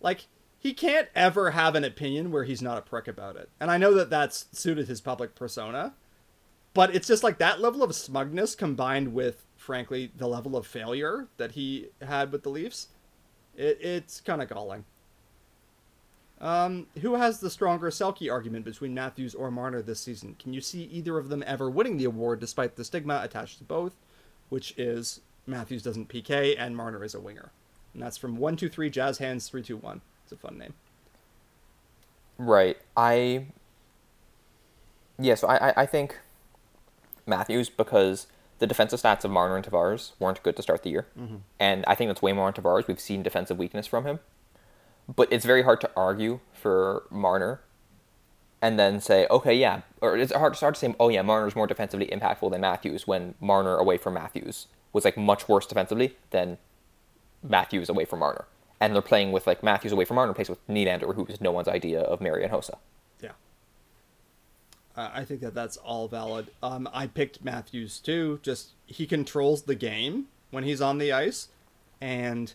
Like 0.00 0.26
he 0.58 0.74
can't 0.74 1.06
ever 1.14 1.52
have 1.52 1.76
an 1.76 1.84
opinion 1.84 2.32
where 2.32 2.42
he's 2.42 2.60
not 2.60 2.76
a 2.76 2.82
prick 2.82 3.06
about 3.06 3.36
it. 3.36 3.50
And 3.60 3.70
I 3.70 3.78
know 3.78 3.94
that 3.94 4.10
that's 4.10 4.46
suited 4.50 4.88
his 4.88 5.00
public 5.00 5.36
persona, 5.36 5.94
but 6.74 6.92
it's 6.92 7.06
just 7.06 7.22
like 7.22 7.38
that 7.38 7.60
level 7.60 7.84
of 7.84 7.94
smugness 7.94 8.56
combined 8.56 9.14
with, 9.14 9.44
frankly, 9.54 10.10
the 10.16 10.26
level 10.26 10.56
of 10.56 10.66
failure 10.66 11.28
that 11.36 11.52
he 11.52 11.90
had 12.02 12.32
with 12.32 12.42
the 12.42 12.48
Leafs. 12.48 12.88
It, 13.56 13.78
it's 13.80 14.20
kind 14.22 14.42
of 14.42 14.48
galling. 14.48 14.84
Um, 16.40 16.88
who 17.00 17.14
has 17.14 17.38
the 17.38 17.48
stronger 17.48 17.90
Selke 17.90 18.32
argument 18.32 18.64
between 18.64 18.92
Matthews 18.92 19.36
or 19.36 19.52
Marner 19.52 19.82
this 19.82 20.00
season? 20.00 20.34
Can 20.40 20.52
you 20.52 20.60
see 20.60 20.82
either 20.82 21.16
of 21.16 21.28
them 21.28 21.44
ever 21.46 21.70
winning 21.70 21.96
the 21.96 22.06
award 22.06 22.40
despite 22.40 22.74
the 22.74 22.84
stigma 22.84 23.20
attached 23.22 23.58
to 23.58 23.64
both, 23.64 23.94
which 24.48 24.76
is 24.76 25.20
Matthews 25.46 25.84
doesn't 25.84 26.08
PK 26.08 26.56
and 26.58 26.76
Marner 26.76 27.04
is 27.04 27.14
a 27.14 27.20
winger? 27.20 27.52
And 27.94 28.02
that's 28.02 28.16
from 28.16 28.32
123 28.32 28.90
Jazz 28.90 29.18
Hands 29.18 29.46
321. 29.46 30.00
It's 30.24 30.32
a 30.32 30.36
fun 30.36 30.58
name. 30.58 30.74
Right. 32.36 32.78
I. 32.96 33.46
Yeah, 35.18 35.34
so 35.34 35.48
I, 35.48 35.70
I, 35.70 35.74
I 35.78 35.86
think 35.86 36.18
Matthews 37.26 37.68
because 37.68 38.28
the 38.58 38.66
defensive 38.66 39.00
stats 39.00 39.24
of 39.24 39.30
Marner 39.30 39.56
and 39.56 39.64
Tavares 39.64 40.12
weren't 40.18 40.42
good 40.42 40.56
to 40.56 40.62
start 40.62 40.82
the 40.82 40.90
year. 40.90 41.06
Mm-hmm. 41.18 41.36
And 41.58 41.84
I 41.86 41.94
think 41.94 42.08
that's 42.08 42.22
way 42.22 42.32
more 42.32 42.46
on 42.46 42.52
Tavares. 42.52 42.86
We've 42.86 43.00
seen 43.00 43.22
defensive 43.22 43.58
weakness 43.58 43.86
from 43.86 44.04
him. 44.04 44.20
But 45.14 45.32
it's 45.32 45.44
very 45.44 45.62
hard 45.62 45.80
to 45.80 45.90
argue 45.96 46.40
for 46.52 47.04
Marner 47.10 47.60
and 48.60 48.78
then 48.78 49.00
say, 49.00 49.26
okay, 49.30 49.54
yeah, 49.54 49.82
or 50.00 50.16
it's 50.16 50.32
hard, 50.32 50.52
it's 50.52 50.60
hard 50.60 50.74
to 50.74 50.80
say, 50.80 50.94
oh 50.98 51.08
yeah, 51.08 51.22
Marner's 51.22 51.56
more 51.56 51.66
defensively 51.66 52.06
impactful 52.06 52.50
than 52.50 52.60
Matthews 52.60 53.06
when 53.06 53.34
Marner 53.40 53.76
away 53.76 53.96
from 53.96 54.14
Matthews 54.14 54.66
was 54.92 55.04
like 55.04 55.16
much 55.16 55.48
worse 55.48 55.66
defensively 55.66 56.16
than 56.30 56.58
Matthews 57.42 57.88
away 57.88 58.04
from 58.04 58.20
Marner. 58.20 58.46
And 58.80 58.94
they're 58.94 59.02
playing 59.02 59.32
with 59.32 59.46
like 59.46 59.62
Matthews 59.62 59.92
away 59.92 60.04
from 60.04 60.16
Marner 60.16 60.34
plays 60.34 60.48
with 60.48 60.64
Nylander, 60.68 61.14
who 61.14 61.26
is 61.26 61.40
no 61.40 61.50
one's 61.50 61.68
idea 61.68 62.00
of 62.00 62.20
Marian 62.20 62.50
Hossa. 62.50 62.76
Yeah. 63.20 63.32
I 64.96 65.24
think 65.24 65.40
that 65.40 65.54
that's 65.54 65.76
all 65.78 66.08
valid. 66.08 66.48
Um, 66.62 66.88
I 66.92 67.06
picked 67.06 67.44
Matthews 67.44 67.98
too. 67.98 68.40
Just 68.42 68.70
he 68.86 69.06
controls 69.06 69.62
the 69.62 69.74
game 69.74 70.26
when 70.50 70.64
he's 70.64 70.80
on 70.80 70.98
the 70.98 71.12
ice, 71.12 71.48
and 72.00 72.54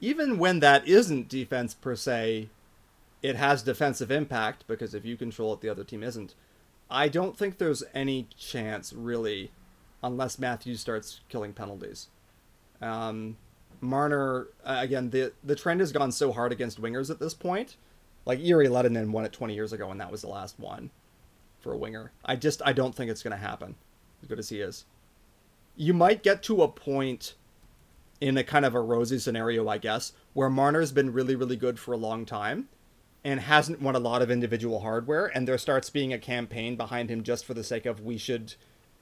even 0.00 0.38
when 0.38 0.60
that 0.60 0.86
isn't 0.86 1.28
defense 1.28 1.74
per 1.74 1.94
se, 1.94 2.48
it 3.22 3.36
has 3.36 3.62
defensive 3.62 4.10
impact 4.10 4.64
because 4.66 4.94
if 4.94 5.04
you 5.04 5.16
control 5.16 5.52
it, 5.54 5.60
the 5.60 5.68
other 5.68 5.84
team 5.84 6.02
isn't. 6.02 6.34
I 6.90 7.08
don't 7.08 7.36
think 7.36 7.58
there's 7.58 7.82
any 7.94 8.28
chance 8.36 8.92
really, 8.92 9.50
unless 10.02 10.38
Matthews 10.38 10.80
starts 10.80 11.20
killing 11.28 11.52
penalties. 11.52 12.08
Um, 12.80 13.36
Marner 13.80 14.48
uh, 14.64 14.78
again 14.80 15.10
the 15.10 15.32
the 15.44 15.54
trend 15.54 15.80
has 15.80 15.92
gone 15.92 16.12
so 16.12 16.32
hard 16.32 16.52
against 16.52 16.80
wingers 16.80 17.10
at 17.10 17.20
this 17.20 17.34
point. 17.34 17.76
Like 18.24 18.42
Jere 18.42 18.66
Lehtinen 18.66 19.10
won 19.10 19.24
it 19.24 19.32
20 19.32 19.54
years 19.54 19.72
ago, 19.72 19.90
and 19.90 20.00
that 20.00 20.10
was 20.10 20.20
the 20.20 20.28
last 20.28 20.58
one 20.58 20.90
for 21.60 21.72
a 21.72 21.78
winger. 21.78 22.12
I 22.24 22.36
just 22.36 22.60
I 22.64 22.72
don't 22.72 22.94
think 22.94 23.10
it's 23.10 23.22
going 23.22 23.32
to 23.32 23.36
happen. 23.36 23.76
As 24.22 24.28
good 24.28 24.38
as 24.38 24.48
he 24.48 24.60
is, 24.60 24.84
you 25.76 25.94
might 25.94 26.22
get 26.22 26.42
to 26.44 26.62
a 26.62 26.68
point 26.68 27.34
in 28.20 28.36
a 28.36 28.42
kind 28.42 28.64
of 28.64 28.74
a 28.74 28.80
rosy 28.80 29.18
scenario, 29.18 29.68
I 29.68 29.78
guess, 29.78 30.12
where 30.34 30.50
Marner's 30.50 30.92
been 30.92 31.12
really 31.12 31.36
really 31.36 31.56
good 31.56 31.78
for 31.78 31.92
a 31.92 31.98
long 31.98 32.26
time 32.26 32.68
and 33.24 33.40
hasn't 33.40 33.82
won 33.82 33.96
a 33.96 34.00
lot 34.00 34.22
of 34.22 34.30
individual 34.30 34.80
hardware, 34.80 35.26
and 35.26 35.46
there 35.46 35.58
starts 35.58 35.90
being 35.90 36.12
a 36.12 36.18
campaign 36.18 36.76
behind 36.76 37.10
him 37.10 37.22
just 37.22 37.44
for 37.44 37.54
the 37.54 37.64
sake 37.64 37.84
of 37.84 38.00
we 38.00 38.16
should 38.16 38.54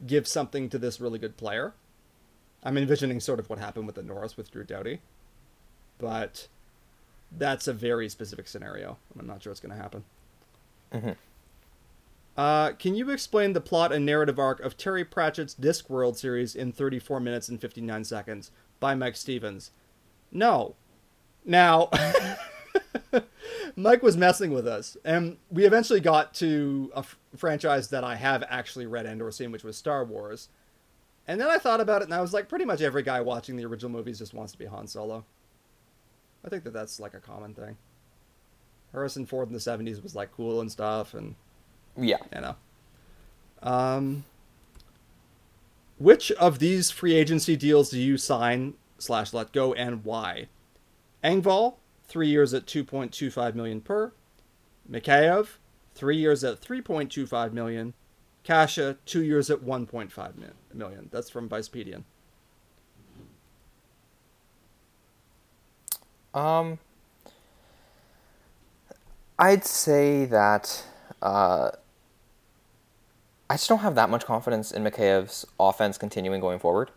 give 0.06 0.26
something 0.26 0.68
to 0.68 0.78
this 0.78 1.00
really 1.00 1.18
good 1.18 1.36
player. 1.36 1.74
I'm 2.66 2.76
envisioning 2.76 3.20
sort 3.20 3.38
of 3.38 3.48
what 3.48 3.60
happened 3.60 3.86
with 3.86 3.94
the 3.94 4.02
Norris 4.02 4.36
with 4.36 4.50
Drew 4.50 4.64
Doughty, 4.64 5.00
but 5.98 6.48
that's 7.30 7.68
a 7.68 7.72
very 7.72 8.08
specific 8.08 8.48
scenario. 8.48 8.98
I'm 9.16 9.24
not 9.24 9.40
sure 9.40 9.52
it's 9.52 9.60
going 9.60 9.76
to 9.76 9.80
happen. 9.80 10.02
Mm-hmm. 10.92 11.10
Uh, 12.36 12.72
can 12.72 12.96
you 12.96 13.08
explain 13.10 13.52
the 13.52 13.60
plot 13.60 13.92
and 13.92 14.04
narrative 14.04 14.40
arc 14.40 14.58
of 14.58 14.76
Terry 14.76 15.04
Pratchett's 15.04 15.54
Discworld 15.54 16.16
series 16.16 16.56
in 16.56 16.72
34 16.72 17.20
minutes 17.20 17.48
and 17.48 17.60
59 17.60 18.02
seconds 18.02 18.50
by 18.80 18.96
Mike 18.96 19.14
Stevens? 19.14 19.70
No. 20.32 20.74
Now, 21.44 21.88
Mike 23.76 24.02
was 24.02 24.16
messing 24.16 24.52
with 24.52 24.66
us, 24.66 24.96
and 25.04 25.36
we 25.52 25.66
eventually 25.66 26.00
got 26.00 26.34
to 26.34 26.90
a 26.96 26.98
f- 26.98 27.16
franchise 27.36 27.90
that 27.90 28.02
I 28.02 28.16
have 28.16 28.42
actually 28.48 28.86
read 28.86 29.06
and 29.06 29.22
or 29.22 29.30
seen, 29.30 29.52
which 29.52 29.62
was 29.62 29.76
Star 29.76 30.04
Wars. 30.04 30.48
And 31.28 31.40
then 31.40 31.48
I 31.48 31.58
thought 31.58 31.80
about 31.80 32.02
it, 32.02 32.04
and 32.04 32.14
I 32.14 32.20
was 32.20 32.32
like, 32.32 32.48
pretty 32.48 32.64
much 32.64 32.80
every 32.80 33.02
guy 33.02 33.20
watching 33.20 33.56
the 33.56 33.64
original 33.64 33.90
movies 33.90 34.18
just 34.18 34.34
wants 34.34 34.52
to 34.52 34.58
be 34.58 34.66
Han 34.66 34.86
Solo. 34.86 35.24
I 36.44 36.48
think 36.48 36.62
that 36.64 36.72
that's 36.72 37.00
like 37.00 37.14
a 37.14 37.20
common 37.20 37.52
thing. 37.52 37.76
Harrison 38.92 39.26
Ford 39.26 39.48
in 39.48 39.52
the 39.52 39.58
'70s 39.58 40.02
was 40.02 40.14
like 40.14 40.32
cool 40.32 40.60
and 40.60 40.70
stuff, 40.70 41.14
and 41.14 41.34
yeah, 41.96 42.18
you 42.34 42.40
know. 42.40 42.56
Um, 43.62 44.24
which 45.98 46.30
of 46.32 46.58
these 46.58 46.90
free 46.90 47.14
agency 47.14 47.56
deals 47.56 47.90
do 47.90 47.98
you 47.98 48.16
sign 48.16 48.74
slash 48.98 49.32
let 49.32 49.52
go, 49.52 49.72
and 49.74 50.04
why? 50.04 50.48
Engvall, 51.24 51.76
three 52.04 52.28
years 52.28 52.54
at 52.54 52.66
2.25 52.66 53.54
million 53.54 53.80
per. 53.80 54.12
Mikheyev, 54.88 55.48
three 55.94 56.16
years 56.16 56.44
at 56.44 56.60
3.25 56.60 57.52
million. 57.52 57.94
Kase, 58.44 58.94
two 59.04 59.24
years 59.24 59.50
at 59.50 59.60
1.5 59.60 60.36
million. 60.36 60.54
That's 61.10 61.30
from 61.30 61.48
Vicepedian. 61.48 62.04
Um, 66.34 66.78
I'd 69.38 69.64
say 69.64 70.26
that 70.26 70.84
uh, 71.22 71.70
I 73.48 73.54
just 73.54 73.68
don't 73.68 73.78
have 73.78 73.94
that 73.94 74.10
much 74.10 74.24
confidence 74.24 74.70
in 74.70 74.84
Mikheyev's 74.84 75.46
offense 75.58 75.96
continuing 75.96 76.40
going 76.40 76.58
forward. 76.58 76.90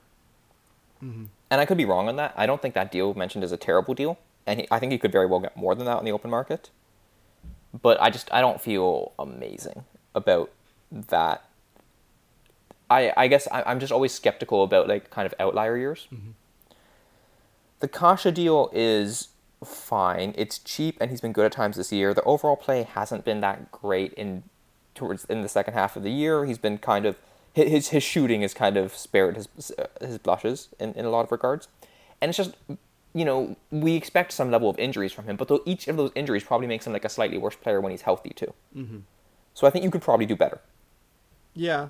Mm-hmm. 1.03 1.25
And 1.51 1.61
I 1.61 1.65
could 1.65 1.77
be 1.77 1.85
wrong 1.85 2.07
on 2.07 2.15
that. 2.17 2.33
I 2.35 2.45
don't 2.45 2.61
think 2.61 2.75
that 2.75 2.91
deal 2.91 3.13
mentioned 3.13 3.43
is 3.43 3.51
a 3.51 3.57
terrible 3.57 3.93
deal, 3.93 4.19
and 4.45 4.61
he, 4.61 4.67
I 4.69 4.79
think 4.79 4.91
he 4.91 4.97
could 4.97 5.11
very 5.11 5.25
well 5.25 5.39
get 5.39 5.55
more 5.55 5.73
than 5.73 5.85
that 5.85 5.97
on 5.97 6.05
the 6.05 6.11
open 6.11 6.29
market. 6.29 6.69
But 7.81 8.01
I 8.01 8.09
just 8.09 8.31
I 8.33 8.41
don't 8.41 8.59
feel 8.59 9.13
amazing 9.17 9.85
about 10.13 10.51
that. 10.91 11.48
I 12.89 13.13
I 13.15 13.27
guess 13.27 13.47
I, 13.51 13.71
am 13.71 13.79
just 13.79 13.91
always 13.91 14.13
skeptical 14.13 14.63
about 14.63 14.87
like 14.87 15.09
kind 15.09 15.25
of 15.25 15.33
outlier 15.39 15.77
years. 15.77 16.07
Mm-hmm. 16.13 16.31
The 17.79 17.87
Kase 17.87 18.33
deal 18.33 18.69
is 18.73 19.29
fine. 19.63 20.33
It's 20.37 20.59
cheap, 20.59 20.97
and 20.99 21.09
he's 21.09 21.21
been 21.21 21.33
good 21.33 21.45
at 21.45 21.51
times 21.51 21.77
this 21.77 21.91
year. 21.91 22.13
The 22.13 22.23
overall 22.23 22.55
play 22.55 22.83
hasn't 22.83 23.25
been 23.25 23.41
that 23.41 23.71
great 23.71 24.13
in 24.13 24.43
towards 24.95 25.25
in 25.25 25.41
the 25.41 25.49
second 25.49 25.73
half 25.73 25.95
of 25.95 26.03
the 26.03 26.11
year. 26.11 26.45
He's 26.45 26.57
been 26.57 26.77
kind 26.77 27.05
of 27.05 27.17
his 27.53 27.89
his 27.89 28.03
shooting 28.03 28.41
has 28.41 28.53
kind 28.53 28.77
of 28.77 28.95
spared 28.95 29.35
his 29.35 29.71
his 30.01 30.17
blushes 30.17 30.69
in, 30.79 30.93
in 30.93 31.05
a 31.05 31.09
lot 31.09 31.25
of 31.25 31.31
regards, 31.31 31.67
and 32.21 32.29
it's 32.29 32.37
just 32.37 32.55
you 33.13 33.25
know 33.25 33.55
we 33.71 33.95
expect 33.95 34.31
some 34.31 34.51
level 34.51 34.69
of 34.69 34.77
injuries 34.77 35.11
from 35.11 35.25
him, 35.25 35.35
but 35.35 35.47
though 35.47 35.61
each 35.65 35.87
of 35.87 35.97
those 35.97 36.11
injuries 36.15 36.43
probably 36.43 36.67
makes 36.67 36.85
him 36.85 36.93
like 36.93 37.05
a 37.05 37.09
slightly 37.09 37.37
worse 37.37 37.55
player 37.55 37.81
when 37.81 37.91
he's 37.91 38.03
healthy 38.03 38.31
too. 38.31 38.53
Mm-hmm. 38.75 38.99
So 39.53 39.67
I 39.67 39.69
think 39.69 39.83
you 39.83 39.91
could 39.91 40.01
probably 40.01 40.25
do 40.25 40.35
better. 40.35 40.61
Yeah, 41.53 41.89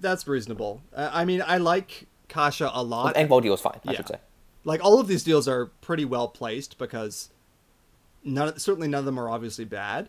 that's 0.00 0.26
reasonable. 0.26 0.82
Uh, 0.94 1.10
I 1.12 1.24
mean, 1.24 1.42
I 1.46 1.56
like 1.58 2.06
Kase 2.28 2.60
a 2.60 2.82
lot. 2.82 3.14
Well, 3.14 3.14
Engvall 3.26 3.42
deal 3.42 3.54
is 3.54 3.60
fine. 3.60 3.80
I 3.86 3.92
Yeah. 3.92 3.96
should 3.98 4.08
say. 4.08 4.18
like 4.64 4.82
all 4.84 5.00
of 5.00 5.08
these 5.08 5.24
deals 5.24 5.48
are 5.48 5.66
pretty 5.80 6.04
well 6.04 6.28
placed 6.28 6.78
because 6.78 7.30
none 8.24 8.56
certainly 8.58 8.86
none 8.88 9.00
of 9.00 9.04
them 9.04 9.18
are 9.18 9.28
obviously 9.28 9.64
bad 9.64 10.08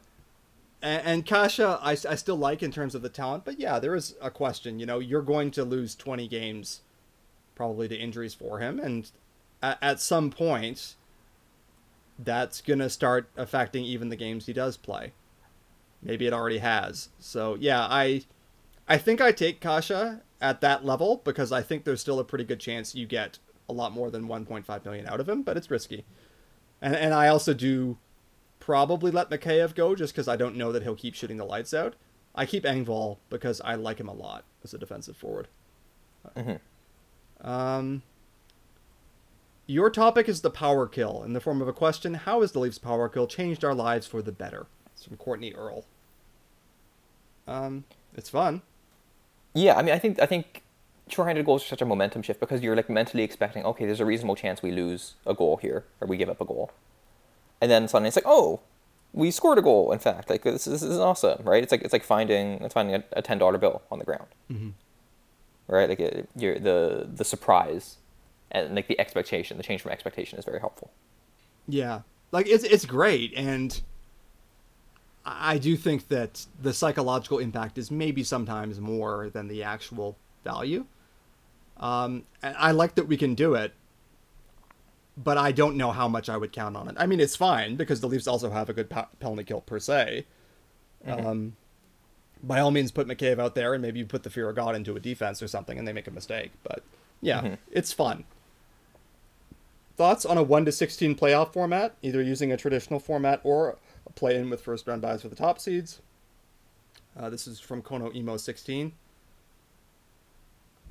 and, 0.82 1.02
and 1.08 1.26
Kase 1.26 1.60
I, 1.60 1.80
I 2.08 2.16
still 2.16 2.36
like 2.36 2.62
in 2.62 2.72
terms 2.72 2.94
of 2.94 3.02
the 3.02 3.10
talent 3.10 3.44
but 3.46 3.60
yeah 3.60 3.80
there 3.80 3.96
is 3.96 4.16
a 4.22 4.30
question 4.30 4.80
you 4.80 4.86
know 4.86 5.00
you're 5.00 5.24
going 5.24 5.50
to 5.52 5.64
lose 5.64 5.96
20 5.96 6.28
games 6.28 6.82
probably 7.56 7.88
to 7.88 7.96
injuries 7.96 8.36
for 8.36 8.60
him 8.60 8.80
and 8.80 9.10
at, 9.64 9.80
at 9.82 10.00
some 10.00 10.30
point 10.30 10.94
that's 12.20 12.62
going 12.62 12.80
to 12.80 12.90
start 12.92 13.28
affecting 13.36 13.84
even 13.84 14.10
the 14.10 14.16
games 14.16 14.46
he 14.46 14.54
does 14.54 14.78
play 14.78 15.12
maybe 16.04 16.28
it 16.28 16.34
already 16.34 16.60
has 16.60 17.10
so 17.18 17.56
yeah 17.60 17.88
i 17.90 18.22
i 18.88 18.98
think 18.98 19.22
i 19.22 19.32
take 19.32 19.62
Kase 19.62 20.20
at 20.42 20.62
that 20.62 20.84
level 20.86 21.22
because 21.24 21.52
i 21.52 21.62
think 21.62 21.84
there's 21.84 22.02
still 22.02 22.20
a 22.20 22.24
pretty 22.24 22.44
good 22.44 22.60
chance 22.60 22.96
you 22.96 23.06
get 23.06 23.40
a 23.70 23.74
lot 23.74 23.92
more 23.92 24.12
than 24.12 24.28
1.5 24.28 24.86
million 24.86 25.08
out 25.08 25.20
of 25.20 25.30
him, 25.30 25.42
but 25.42 25.58
it's 25.58 25.72
risky. 25.72 26.06
And 26.82 26.96
and 26.96 27.14
I 27.14 27.28
also 27.28 27.54
do 27.54 27.98
probably 28.60 29.12
let 29.12 29.30
Mikheyev 29.30 29.76
go 29.76 29.96
just 29.96 30.14
because 30.14 30.28
I 30.28 30.36
don't 30.36 30.56
know 30.56 30.72
that 30.72 30.84
he'll 30.84 30.96
keep 30.96 31.16
shooting 31.16 31.38
the 31.38 31.46
lights 31.46 31.74
out. 31.74 31.96
I 32.36 32.46
keep 32.46 32.64
Engvall 32.64 33.18
because 33.30 33.62
I 33.62 33.76
like 33.76 34.00
him 34.00 34.08
a 34.08 34.14
lot 34.14 34.44
as 34.64 34.74
a 34.74 34.78
defensive 34.78 35.18
forward. 35.18 35.48
Um, 37.42 38.02
your 39.68 39.90
topic 39.90 40.28
is 40.28 40.42
the 40.42 40.50
power 40.50 40.88
kill 40.88 41.24
in 41.24 41.34
the 41.34 41.42
form 41.42 41.62
of 41.62 41.68
a 41.68 41.74
question. 41.74 42.14
How 42.16 42.42
has 42.42 42.54
the 42.54 42.60
Leafs 42.60 42.78
power 42.80 43.08
kill 43.08 43.28
changed 43.28 43.64
our 43.64 43.76
lives 43.76 44.08
for 44.08 44.22
the 44.22 44.32
better? 44.32 44.66
It's 44.94 45.06
from 45.06 45.18
Courtney 45.18 45.54
Earl. 45.54 45.86
Um, 47.48 47.84
it's 48.16 48.30
fun. 48.30 48.62
Yeah, 49.54 49.76
I 49.78 49.82
mean, 49.82 49.94
I 49.94 50.00
think 50.00 50.20
I 50.20 50.26
think 50.26 50.62
trying 51.10 51.36
to 51.36 51.44
go 51.44 51.56
is 51.58 51.64
such 51.64 51.82
a 51.82 51.86
momentum 51.86 52.22
shift 52.24 52.40
because 52.40 52.62
you're 52.62 52.76
like 52.76 52.90
mentally 52.90 53.24
expecting, 53.24 53.66
okay, 53.66 53.86
there's 53.86 54.00
a 54.00 54.06
reasonable 54.06 54.36
chance 54.36 54.62
we 54.62 54.72
lose 54.72 55.14
a 55.26 55.34
goal 55.34 55.58
here 55.58 55.84
or 56.02 56.08
we 56.08 56.18
give 56.18 56.30
up 56.30 56.42
a 56.42 56.46
goal, 56.46 56.72
and 57.62 57.70
then 57.70 57.88
suddenly 57.88 58.08
it's 58.08 58.16
like, 58.18 58.26
oh, 58.28 58.62
we 59.12 59.30
scored 59.30 59.58
a 59.58 59.62
goal. 59.62 59.92
In 59.92 60.00
fact, 60.00 60.30
like 60.30 60.44
this, 60.44 60.66
this 60.66 60.82
is 60.82 60.98
awesome, 60.98 61.44
right? 61.44 61.62
It's 61.62 61.72
like 61.72 61.82
it's 61.84 61.94
like 61.94 62.04
finding 62.04 62.64
it's 62.64 62.74
finding 62.74 62.96
a, 62.96 63.04
a 63.14 63.22
ten 63.22 63.38
dollar 63.38 63.58
bill 63.58 63.82
on 63.92 64.00
the 64.00 64.06
ground, 64.06 64.28
Mm-hmm. 64.52 64.70
right? 65.68 65.88
Like 65.90 66.00
it, 66.00 66.30
you're, 66.36 66.58
the 66.60 67.08
the 67.14 67.26
surprise 67.26 67.98
and 68.52 68.74
like 68.76 68.88
the 68.88 69.00
expectation, 69.00 69.58
the 69.58 69.64
change 69.64 69.82
from 69.82 69.92
expectation 69.92 70.40
is 70.40 70.46
very 70.46 70.60
helpful. 70.60 70.92
Yeah, 71.68 72.02
like 72.32 72.48
it's 72.48 72.64
it's 72.64 72.86
great, 72.86 73.34
and 73.36 73.80
I 75.26 75.58
do 75.58 75.78
think 75.78 76.10
that 76.10 76.46
the 76.62 76.74
psychological 76.74 77.40
impact 77.40 77.78
is 77.78 77.90
maybe 77.90 78.24
sometimes 78.24 78.80
more 78.80 79.30
than 79.32 79.48
the 79.48 79.64
actual 79.64 80.18
value. 80.44 80.86
Um, 81.78 82.24
and 82.42 82.56
I 82.58 82.72
like 82.72 82.96
that 82.96 83.08
we 83.08 83.18
can 83.18 83.34
do 83.34 83.56
it, 83.56 83.74
but 85.18 85.38
I 85.38 85.52
don't 85.52 85.78
know 85.78 85.92
how 85.92 86.08
much 86.08 86.30
I 86.30 86.38
would 86.38 86.52
count 86.52 86.76
on 86.76 86.88
it. 86.90 86.96
I 86.98 87.06
mean, 87.06 87.20
it's 87.20 87.36
fine 87.36 87.76
because 87.76 88.02
the 88.02 88.08
Leafs 88.08 88.28
also 88.28 88.50
have 88.50 88.70
a 88.70 88.74
good 88.74 88.90
penalty 89.20 89.44
kill 89.44 89.62
per 89.62 89.80
se. 89.80 90.26
Um, 91.06 91.56
by 92.42 92.60
all 92.60 92.72
means, 92.72 92.92
put 92.92 93.08
McCabe 93.08 93.40
out 93.40 93.56
there, 93.56 93.74
and 93.74 93.82
maybe 93.82 94.00
you 94.00 94.06
put 94.06 94.24
the 94.24 94.30
fear 94.30 94.50
of 94.50 94.56
God 94.56 94.76
into 94.76 94.96
a 94.96 95.00
defense 95.00 95.42
or 95.42 95.48
something, 95.48 95.78
and 95.78 95.88
they 95.88 95.94
make 95.94 96.08
a 96.08 96.12
mistake. 96.12 96.52
But 96.64 96.84
yeah, 97.22 97.56
it's 97.72 97.94
fun. 97.94 98.26
Thoughts 99.96 100.26
on 100.26 100.38
a 100.38 100.44
1 100.44 100.66
to 100.66 100.72
16 100.72 101.16
playoff 101.16 101.54
format, 101.54 101.96
either 102.02 102.22
using 102.22 102.52
a 102.52 102.58
traditional 102.58 103.00
format 103.00 103.40
or 103.44 103.78
play 104.16 104.36
in 104.38 104.50
with 104.50 104.62
first 104.62 104.88
round 104.88 105.02
buys 105.02 105.22
for 105.22 105.28
the 105.30 105.36
top 105.36 105.60
seeds? 105.60 106.02
Uh, 107.18 107.30
this 107.30 107.46
is 107.48 107.60
from 107.60 107.82
Kono 107.82 108.14
Emo 108.16 108.38
16. 108.38 108.94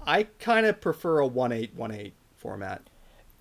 I 0.07 0.25
kind 0.41 0.67
of 0.67 0.81
prefer 0.81 1.19
a 1.21 1.27
1 1.27 1.53
8 1.53 1.75
1 1.75 1.91
8 1.93 2.13
format. 2.37 2.83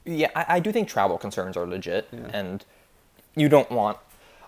Yeah, 0.06 0.30
I, 0.36 0.46
I 0.56 0.60
do 0.60 0.72
think 0.72 0.88
travel 0.88 1.18
concerns 1.18 1.56
are 1.58 1.66
legit, 1.68 2.08
Yeah. 2.12 2.30
and 2.34 2.66
you 3.36 3.50
don't 3.50 3.70
want. 3.72 3.98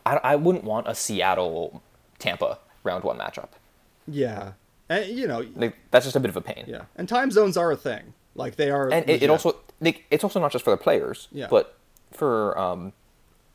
I, 0.06 0.18
I 0.24 0.36
wouldn't 0.36 0.64
want 0.64 0.88
a 0.88 0.96
Seattle 0.96 1.82
Tampa 2.20 2.60
round 2.84 3.04
one 3.04 3.18
matchup. 3.18 3.50
Yeah. 4.08 4.54
And, 4.90 5.06
you 5.08 5.28
know, 5.28 5.46
Like 5.56 5.78
that's 5.92 6.06
just 6.06 6.16
a 6.16 6.20
bit 6.20 6.30
of 6.30 6.36
a 6.36 6.42
pain. 6.42 6.66
yeah. 6.68 6.84
And 6.96 7.08
time 7.08 7.32
zones 7.32 7.56
are 7.56 7.72
a 7.72 7.78
thing. 7.78 8.14
Like 8.36 8.56
they 8.58 8.70
are. 8.70 8.92
and 8.92 9.08
it, 9.10 9.24
it 9.24 9.30
also 9.30 9.58
like, 9.80 10.04
it's 10.12 10.24
also 10.24 10.40
not 10.40 10.52
just 10.52 10.64
for 10.66 10.72
the 10.72 10.78
players, 10.78 11.28
Yeah. 11.32 11.48
but 11.50 11.78
for 12.12 12.58
um, 12.60 12.94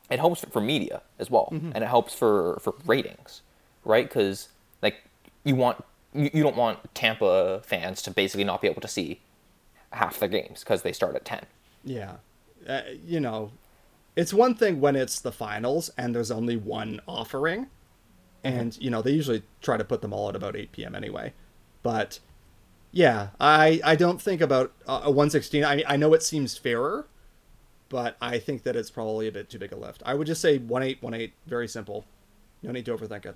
it 0.09 0.19
helps 0.19 0.43
for 0.45 0.61
media 0.61 1.01
as 1.19 1.29
well, 1.29 1.49
Mm-hmm. 1.51 1.71
and 1.75 1.83
it 1.83 1.87
helps 1.87 2.13
for 2.13 2.59
for 2.61 2.73
ratings, 2.85 3.41
right? 3.83 4.07
Because 4.07 4.49
like 4.81 4.95
you 5.43 5.55
want 5.55 5.83
you, 6.13 6.29
you 6.33 6.43
don't 6.43 6.57
want 6.57 6.93
Tampa 6.95 7.61
fans 7.63 8.01
to 8.03 8.11
basically 8.11 8.43
not 8.43 8.61
be 8.61 8.67
able 8.67 8.81
to 8.81 8.87
see 8.87 9.21
half 9.91 10.19
their 10.19 10.29
games 10.29 10.61
because 10.61 10.81
they 10.81 10.91
start 10.91 11.15
at 11.15 11.25
ten. 11.25 11.45
Yeah. 11.83 12.15
Uh, 12.67 12.81
you 13.05 13.19
know, 13.19 13.51
it's 14.15 14.33
one 14.33 14.53
thing 14.55 14.81
when 14.81 14.95
it's 14.95 15.19
the 15.19 15.31
finals 15.31 15.89
and 15.97 16.13
there's 16.13 16.29
only 16.31 16.57
one 16.57 16.99
offering. 17.07 17.67
And, 18.43 18.77
you 18.81 18.89
know, 18.89 19.01
they 19.01 19.11
usually 19.11 19.43
try 19.61 19.75
to 19.75 19.83
put 19.83 20.01
them 20.01 20.13
all 20.13 20.29
at 20.29 20.35
about 20.35 20.55
8 20.55 20.71
p.m. 20.71 20.95
anyway. 20.95 21.33
But, 21.83 22.19
yeah, 22.91 23.29
I, 23.39 23.81
I 23.83 23.95
don't 23.97 24.21
think 24.21 24.39
about 24.39 24.71
uh, 24.87 25.01
a 25.03 25.09
116. 25.11 25.65
I, 25.65 25.83
I 25.85 25.97
know 25.97 26.13
it 26.13 26.23
seems 26.23 26.57
fairer, 26.57 27.05
but 27.89 28.15
I 28.21 28.39
think 28.39 28.63
that 28.63 28.75
it's 28.75 28.91
probably 28.91 29.27
a 29.27 29.31
bit 29.31 29.49
too 29.49 29.59
big 29.59 29.71
a 29.71 29.75
lift. 29.75 30.01
I 30.05 30.13
would 30.13 30.27
just 30.27 30.41
say 30.41 30.57
1 30.57 30.83
8, 30.83 31.01
1 31.01 31.13
8. 31.13 31.33
Very 31.47 31.67
simple. 31.67 32.05
No 32.61 32.71
need 32.71 32.85
to 32.85 32.95
overthink 32.95 33.25
it. 33.25 33.35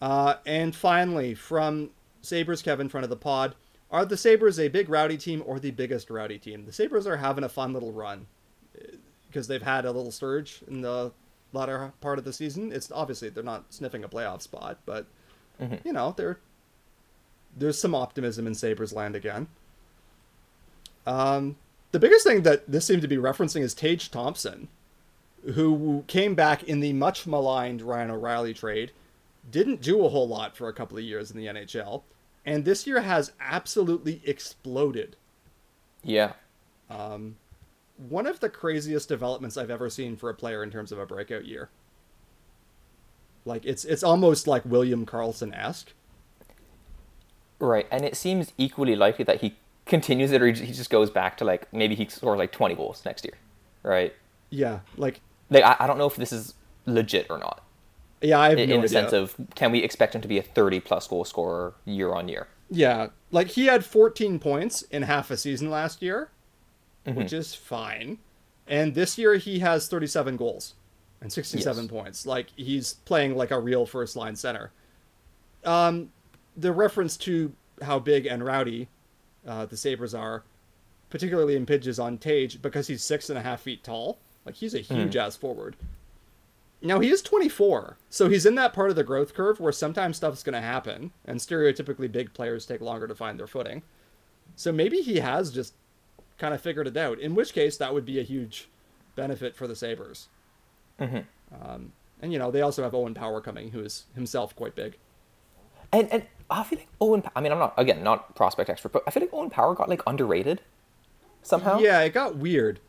Uh, 0.00 0.34
and 0.44 0.74
finally, 0.74 1.34
from 1.34 1.90
Sabres 2.22 2.62
Kevin, 2.62 2.88
front 2.88 3.04
of 3.04 3.10
the 3.10 3.16
pod, 3.16 3.54
are 3.90 4.04
the 4.04 4.16
Sabres 4.16 4.58
a 4.58 4.68
big 4.68 4.88
rowdy 4.88 5.16
team 5.16 5.42
or 5.46 5.58
the 5.58 5.70
biggest 5.70 6.10
rowdy 6.10 6.38
team? 6.38 6.66
The 6.66 6.72
Sabres 6.72 7.06
are 7.06 7.16
having 7.16 7.44
a 7.44 7.48
fun 7.48 7.72
little 7.72 7.92
run 7.92 8.26
because 9.28 9.48
they've 9.48 9.62
had 9.62 9.84
a 9.84 9.92
little 9.92 10.10
surge 10.10 10.62
in 10.68 10.82
the 10.82 11.12
latter 11.52 11.92
part 12.00 12.18
of 12.18 12.24
the 12.24 12.32
season. 12.32 12.72
It's 12.72 12.90
obviously 12.90 13.28
they're 13.28 13.44
not 13.44 13.72
sniffing 13.72 14.04
a 14.04 14.08
playoff 14.08 14.42
spot, 14.42 14.78
but 14.84 15.06
you 15.84 15.92
know 15.92 16.14
they're 16.16 16.38
there's 17.56 17.78
some 17.78 17.94
optimism 17.94 18.46
in 18.46 18.54
Sabres 18.54 18.92
land 18.92 19.16
again. 19.16 19.48
Um, 21.06 21.56
the 21.96 22.00
biggest 22.00 22.26
thing 22.26 22.42
that 22.42 22.70
this 22.70 22.84
seemed 22.84 23.00
to 23.00 23.08
be 23.08 23.16
referencing 23.16 23.62
is 23.62 23.72
Tage 23.72 24.10
Thompson, 24.10 24.68
who 25.54 26.04
came 26.08 26.34
back 26.34 26.62
in 26.62 26.80
the 26.80 26.92
much 26.92 27.26
maligned 27.26 27.80
Ryan 27.80 28.10
O'Reilly 28.10 28.52
trade, 28.52 28.92
didn't 29.50 29.80
do 29.80 30.04
a 30.04 30.10
whole 30.10 30.28
lot 30.28 30.54
for 30.54 30.68
a 30.68 30.74
couple 30.74 30.98
of 30.98 31.04
years 31.04 31.30
in 31.30 31.38
the 31.38 31.46
NHL, 31.46 32.02
and 32.44 32.66
this 32.66 32.86
year 32.86 33.00
has 33.00 33.32
absolutely 33.40 34.20
exploded. 34.26 35.16
Yeah, 36.04 36.34
um, 36.90 37.36
One 37.96 38.26
of 38.26 38.40
the 38.40 38.50
craziest 38.50 39.08
developments 39.08 39.56
I've 39.56 39.70
ever 39.70 39.88
seen 39.88 40.16
for 40.16 40.28
a 40.28 40.34
player 40.34 40.62
in 40.62 40.70
terms 40.70 40.92
of 40.92 40.98
a 40.98 41.06
breakout 41.06 41.46
year. 41.46 41.70
Like 43.46 43.64
it's 43.64 43.86
it's 43.86 44.02
almost 44.02 44.46
like 44.46 44.66
William 44.66 45.06
Karlsson 45.06 45.56
esque. 45.56 45.94
right. 47.58 47.86
And 47.90 48.04
it 48.04 48.18
seems 48.18 48.52
equally 48.58 48.96
likely 48.96 49.24
that 49.24 49.40
he 49.40 49.56
continues 49.86 50.32
it, 50.32 50.42
or 50.42 50.46
he 50.48 50.72
just 50.72 50.90
goes 50.90 51.10
back 51.10 51.36
to 51.38 51.44
like 51.44 51.72
maybe 51.72 51.94
he 51.94 52.06
scores 52.08 52.38
like 52.38 52.52
twenty 52.52 52.74
goals 52.74 53.02
next 53.04 53.24
year, 53.24 53.34
right? 53.82 54.12
Yeah, 54.50 54.80
like 54.96 55.20
Like 55.50 55.64
I, 55.64 55.76
I 55.80 55.86
don't 55.86 55.98
know 55.98 56.06
if 56.06 56.16
this 56.16 56.32
is 56.32 56.54
legit 56.86 57.26
or 57.30 57.38
not. 57.38 57.62
yeah, 58.20 58.38
I 58.38 58.50
have 58.50 58.58
in, 58.58 58.68
no 58.68 58.74
in 58.76 58.80
the 58.82 58.86
idea. 58.86 59.00
sense 59.00 59.12
of 59.12 59.34
can 59.54 59.72
we 59.72 59.78
expect 59.82 60.14
him 60.14 60.20
to 60.22 60.28
be 60.28 60.38
a 60.38 60.42
30 60.42 60.80
plus 60.80 61.06
goal 61.08 61.24
scorer 61.24 61.74
year 61.84 62.12
on 62.12 62.28
year 62.28 62.46
Yeah, 62.70 63.08
like 63.30 63.48
he 63.48 63.66
had 63.66 63.84
14 63.84 64.38
points 64.38 64.82
in 64.82 65.02
half 65.02 65.30
a 65.30 65.36
season 65.36 65.70
last 65.70 66.02
year, 66.02 66.30
Mm-hmm. 67.06 67.18
which 67.18 67.32
is 67.32 67.54
fine. 67.54 68.18
And 68.66 68.94
this 68.96 69.16
year 69.16 69.36
he 69.36 69.60
has 69.60 69.86
37 69.86 70.36
goals 70.36 70.74
and 71.20 71.32
67 71.32 71.84
Yes. 71.84 71.90
points. 71.90 72.26
Like 72.26 72.48
he's 72.56 72.94
playing 73.04 73.36
like 73.36 73.52
a 73.52 73.60
real 73.60 73.86
first 73.86 74.16
line 74.16 74.34
center. 74.34 74.72
Um, 75.64 76.10
the 76.56 76.72
reference 76.72 77.16
to 77.18 77.52
how 77.82 77.98
big 78.00 78.26
and 78.26 78.44
rowdy 78.44 78.88
uh, 79.46 79.66
the 79.66 79.76
Sabres 79.76 80.14
are, 80.14 80.42
particularly 81.10 81.56
impinges 81.56 81.98
on 81.98 82.18
Tage 82.18 82.60
because 82.60 82.88
he's 82.88 83.02
six 83.02 83.30
and 83.30 83.38
a 83.38 83.42
half 83.42 83.60
feet 83.60 83.84
tall. 83.84 84.18
Like 84.44 84.56
he's 84.56 84.74
a 84.74 84.80
huge 84.80 85.16
ass 85.16 85.36
forward. 85.36 85.76
Now 86.82 87.00
he 87.00 87.10
is 87.10 87.22
24, 87.22 87.96
so 88.10 88.28
he's 88.28 88.46
in 88.46 88.54
that 88.56 88.72
part 88.72 88.90
of 88.90 88.96
the 88.96 89.02
growth 89.02 89.34
curve 89.34 89.58
where 89.58 89.72
sometimes 89.72 90.18
stuff's 90.18 90.42
going 90.42 90.54
to 90.54 90.60
happen, 90.60 91.10
and 91.24 91.40
stereotypically 91.40 92.10
big 92.12 92.32
players 92.34 92.66
take 92.66 92.80
longer 92.80 93.08
to 93.08 93.14
find 93.14 93.38
their 93.40 93.46
footing. 93.46 93.82
So 94.54 94.72
maybe 94.72 95.00
he 95.00 95.16
has 95.16 95.50
just 95.50 95.74
kind 96.38 96.54
of 96.54 96.60
figured 96.60 96.86
it 96.86 96.96
out. 96.96 97.18
In 97.18 97.34
which 97.34 97.54
case, 97.54 97.76
that 97.78 97.94
would 97.94 98.04
be 98.04 98.20
a 98.20 98.22
huge 98.22 98.68
benefit 99.16 99.56
for 99.56 99.66
the 99.66 99.74
Sabres. 99.74 100.28
Um, 101.60 101.92
and 102.20 102.32
you 102.32 102.38
know 102.38 102.50
they 102.50 102.60
also 102.60 102.82
have 102.82 102.94
Owen 102.94 103.14
Power 103.14 103.40
coming, 103.40 103.70
who 103.70 103.80
is 103.80 104.04
himself 104.14 104.54
quite 104.54 104.74
big. 104.74 104.96
And 105.92 106.12
and 106.12 106.24
i 106.50 106.62
feel 106.62 106.78
like 106.78 106.88
owen 107.00 107.22
i 107.34 107.40
mean 107.40 107.52
i'm 107.52 107.58
not 107.58 107.74
again 107.76 108.02
not 108.02 108.34
prospect 108.34 108.70
expert 108.70 108.92
but 108.92 109.02
i 109.06 109.10
feel 109.10 109.22
like 109.22 109.32
owen 109.32 109.50
power 109.50 109.74
got 109.74 109.88
like 109.88 110.02
underrated 110.06 110.60
somehow 111.42 111.78
Yeah, 111.78 112.00
it 112.00 112.12
got 112.12 112.36
weird. 112.36 112.80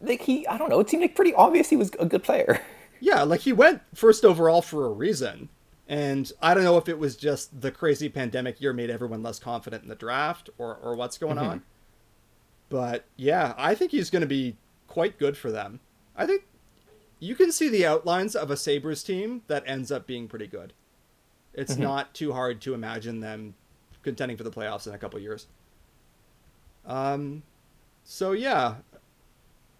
like 0.00 0.22
he 0.22 0.46
i 0.46 0.56
don't 0.58 0.68
know 0.68 0.80
it 0.80 0.90
seemed 0.90 1.02
like 1.02 1.14
pretty 1.14 1.34
obvious 1.34 1.70
he 1.70 1.76
was 1.76 1.90
a 1.98 2.06
good 2.06 2.22
player 2.22 2.60
Yeah, 3.02 3.24
like 3.24 3.40
he 3.40 3.52
went 3.52 3.82
first 3.94 4.24
overall 4.24 4.62
for 4.62 4.86
a 4.86 4.92
reason. 4.92 5.48
And 5.88 6.30
I 6.40 6.54
don't 6.54 6.62
know 6.62 6.76
if 6.76 6.88
it 6.88 7.00
was 7.00 7.16
just 7.16 7.60
the 7.60 7.72
crazy 7.72 8.08
pandemic 8.08 8.60
year 8.60 8.72
made 8.72 8.90
everyone 8.90 9.24
less 9.24 9.40
confident 9.40 9.82
in 9.82 9.88
the 9.88 9.96
draft 9.96 10.50
or, 10.56 10.76
or 10.76 10.94
what's 10.94 11.18
going 11.18 11.36
mm-hmm. 11.36 11.48
on. 11.48 11.62
But 12.68 13.06
yeah, 13.16 13.54
I 13.58 13.74
think 13.74 13.90
he's 13.90 14.08
going 14.08 14.20
to 14.20 14.28
be 14.28 14.56
quite 14.86 15.18
good 15.18 15.36
for 15.36 15.50
them. 15.50 15.80
I 16.16 16.26
think 16.26 16.44
you 17.18 17.34
can 17.34 17.50
see 17.50 17.68
the 17.68 17.84
outlines 17.84 18.36
of 18.36 18.52
a 18.52 18.56
Sabres 18.56 19.02
team 19.02 19.42
that 19.48 19.64
ends 19.66 19.90
up 19.90 20.06
being 20.06 20.28
pretty 20.28 20.46
good. 20.46 20.72
It's 21.54 21.76
not 21.76 22.14
too 22.14 22.32
hard 22.32 22.60
to 22.62 22.74
imagine 22.74 23.20
them 23.20 23.54
contending 24.02 24.36
for 24.36 24.44
the 24.44 24.50
playoffs 24.50 24.86
in 24.86 24.94
a 24.94 24.98
couple 24.98 25.18
years. 25.20 25.46
Um, 26.86 27.42
so 28.04 28.32
yeah, 28.32 28.76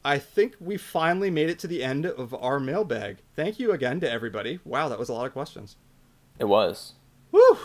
I 0.05 0.19
think 0.19 0.57
we 0.61 0.77
finally 0.77 1.31
made 1.31 1.49
it 1.51 1.59
to 1.61 1.66
the 1.66 1.82
end 1.82 2.07
of 2.07 2.35
our 2.35 2.61
mailbag. 2.61 3.19
Thank 3.36 3.59
you 3.59 3.73
again 3.73 4.01
to 4.01 4.11
everybody. 4.11 4.61
Wow, 4.65 4.89
that 4.89 4.99
was 4.99 5.09
a 5.09 5.12
lot 5.12 5.27
of 5.27 5.32
questions. 5.32 5.77
it 6.39 6.44
was 6.47 6.94
Woo! 7.31 7.59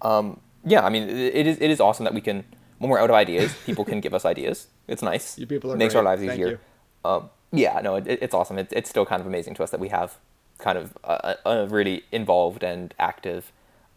um 0.00 0.40
yeah 0.64 0.84
i 0.84 0.88
mean 0.88 1.08
it, 1.08 1.46
is 1.46 1.58
it 1.60 1.70
is 1.70 1.80
awesome 1.80 2.04
that 2.04 2.14
we 2.14 2.20
can 2.20 2.44
when 2.82 2.90
we're 2.90 2.98
out 2.98 3.10
of 3.10 3.14
ideas, 3.14 3.54
people 3.66 3.84
can 3.84 4.00
give 4.00 4.12
us 4.12 4.24
ideas. 4.24 4.66
It's 4.88 5.02
nice. 5.02 5.38
You 5.38 5.46
people 5.46 5.72
are 5.72 5.76
makes 5.76 5.94
great. 5.94 6.00
our 6.00 6.04
lives 6.04 6.20
Thank 6.22 6.32
easier. 6.32 6.48
you. 6.48 6.58
Um, 7.08 7.30
yeah, 7.52 7.80
no, 7.80 7.94
it, 7.94 8.06
it's 8.08 8.34
awesome. 8.34 8.58
It, 8.58 8.72
it's 8.72 8.90
still 8.90 9.06
kind 9.06 9.20
of 9.20 9.26
amazing 9.26 9.54
to 9.54 9.62
us 9.62 9.70
that 9.70 9.78
we 9.78 9.88
have 9.88 10.18
kind 10.58 10.78
of 10.78 10.96
a, 11.04 11.36
a 11.44 11.50
a 11.50 11.66
really 11.66 12.04
involved 12.12 12.62
and 12.62 12.94
active 12.98 13.52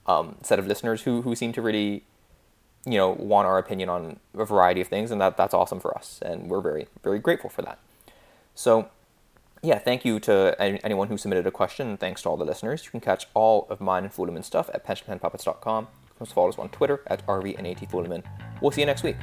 um, 0.07 0.37
set 0.41 0.59
of 0.59 0.67
listeners 0.67 1.03
who 1.03 1.21
who 1.21 1.35
seem 1.35 1.51
to 1.53 1.61
really, 1.61 2.03
you 2.85 2.97
know, 2.97 3.11
want 3.11 3.47
our 3.47 3.57
opinion 3.57 3.89
on 3.89 4.19
a 4.37 4.45
variety 4.45 4.81
of 4.81 4.87
things, 4.87 5.11
and 5.11 5.19
that 5.21 5.37
that's 5.37 5.53
awesome 5.53 5.79
for 5.79 5.97
us, 5.97 6.19
and 6.23 6.49
we're 6.49 6.61
very 6.61 6.87
very 7.03 7.19
grateful 7.19 7.49
for 7.49 7.61
that. 7.61 7.79
So, 8.53 8.89
yeah, 9.61 9.79
thank 9.79 10.05
you 10.05 10.19
to 10.21 10.55
any- 10.59 10.81
anyone 10.83 11.09
who 11.09 11.17
submitted 11.17 11.45
a 11.45 11.51
question, 11.51 11.97
thanks 11.97 12.21
to 12.21 12.29
all 12.29 12.37
the 12.37 12.45
listeners. 12.45 12.85
You 12.85 12.91
can 12.91 13.01
catch 13.01 13.27
all 13.33 13.67
of 13.69 13.81
mine 13.81 14.03
and 14.05 14.13
Fulemin 14.13 14.43
stuff 14.43 14.69
at 14.73 14.85
pensionplanpuppets.com. 14.85 15.83
You 15.83 16.13
can 16.17 16.21
also 16.21 16.33
follow 16.33 16.49
us 16.49 16.57
on 16.57 16.69
Twitter 16.69 17.01
at 17.07 17.25
RV 17.27 17.57
and 17.57 17.67
AT 17.67 17.85
Fulemin. 17.89 18.23
We'll 18.61 18.71
see 18.71 18.81
you 18.81 18.87
next 18.87 19.03
week. 19.03 19.17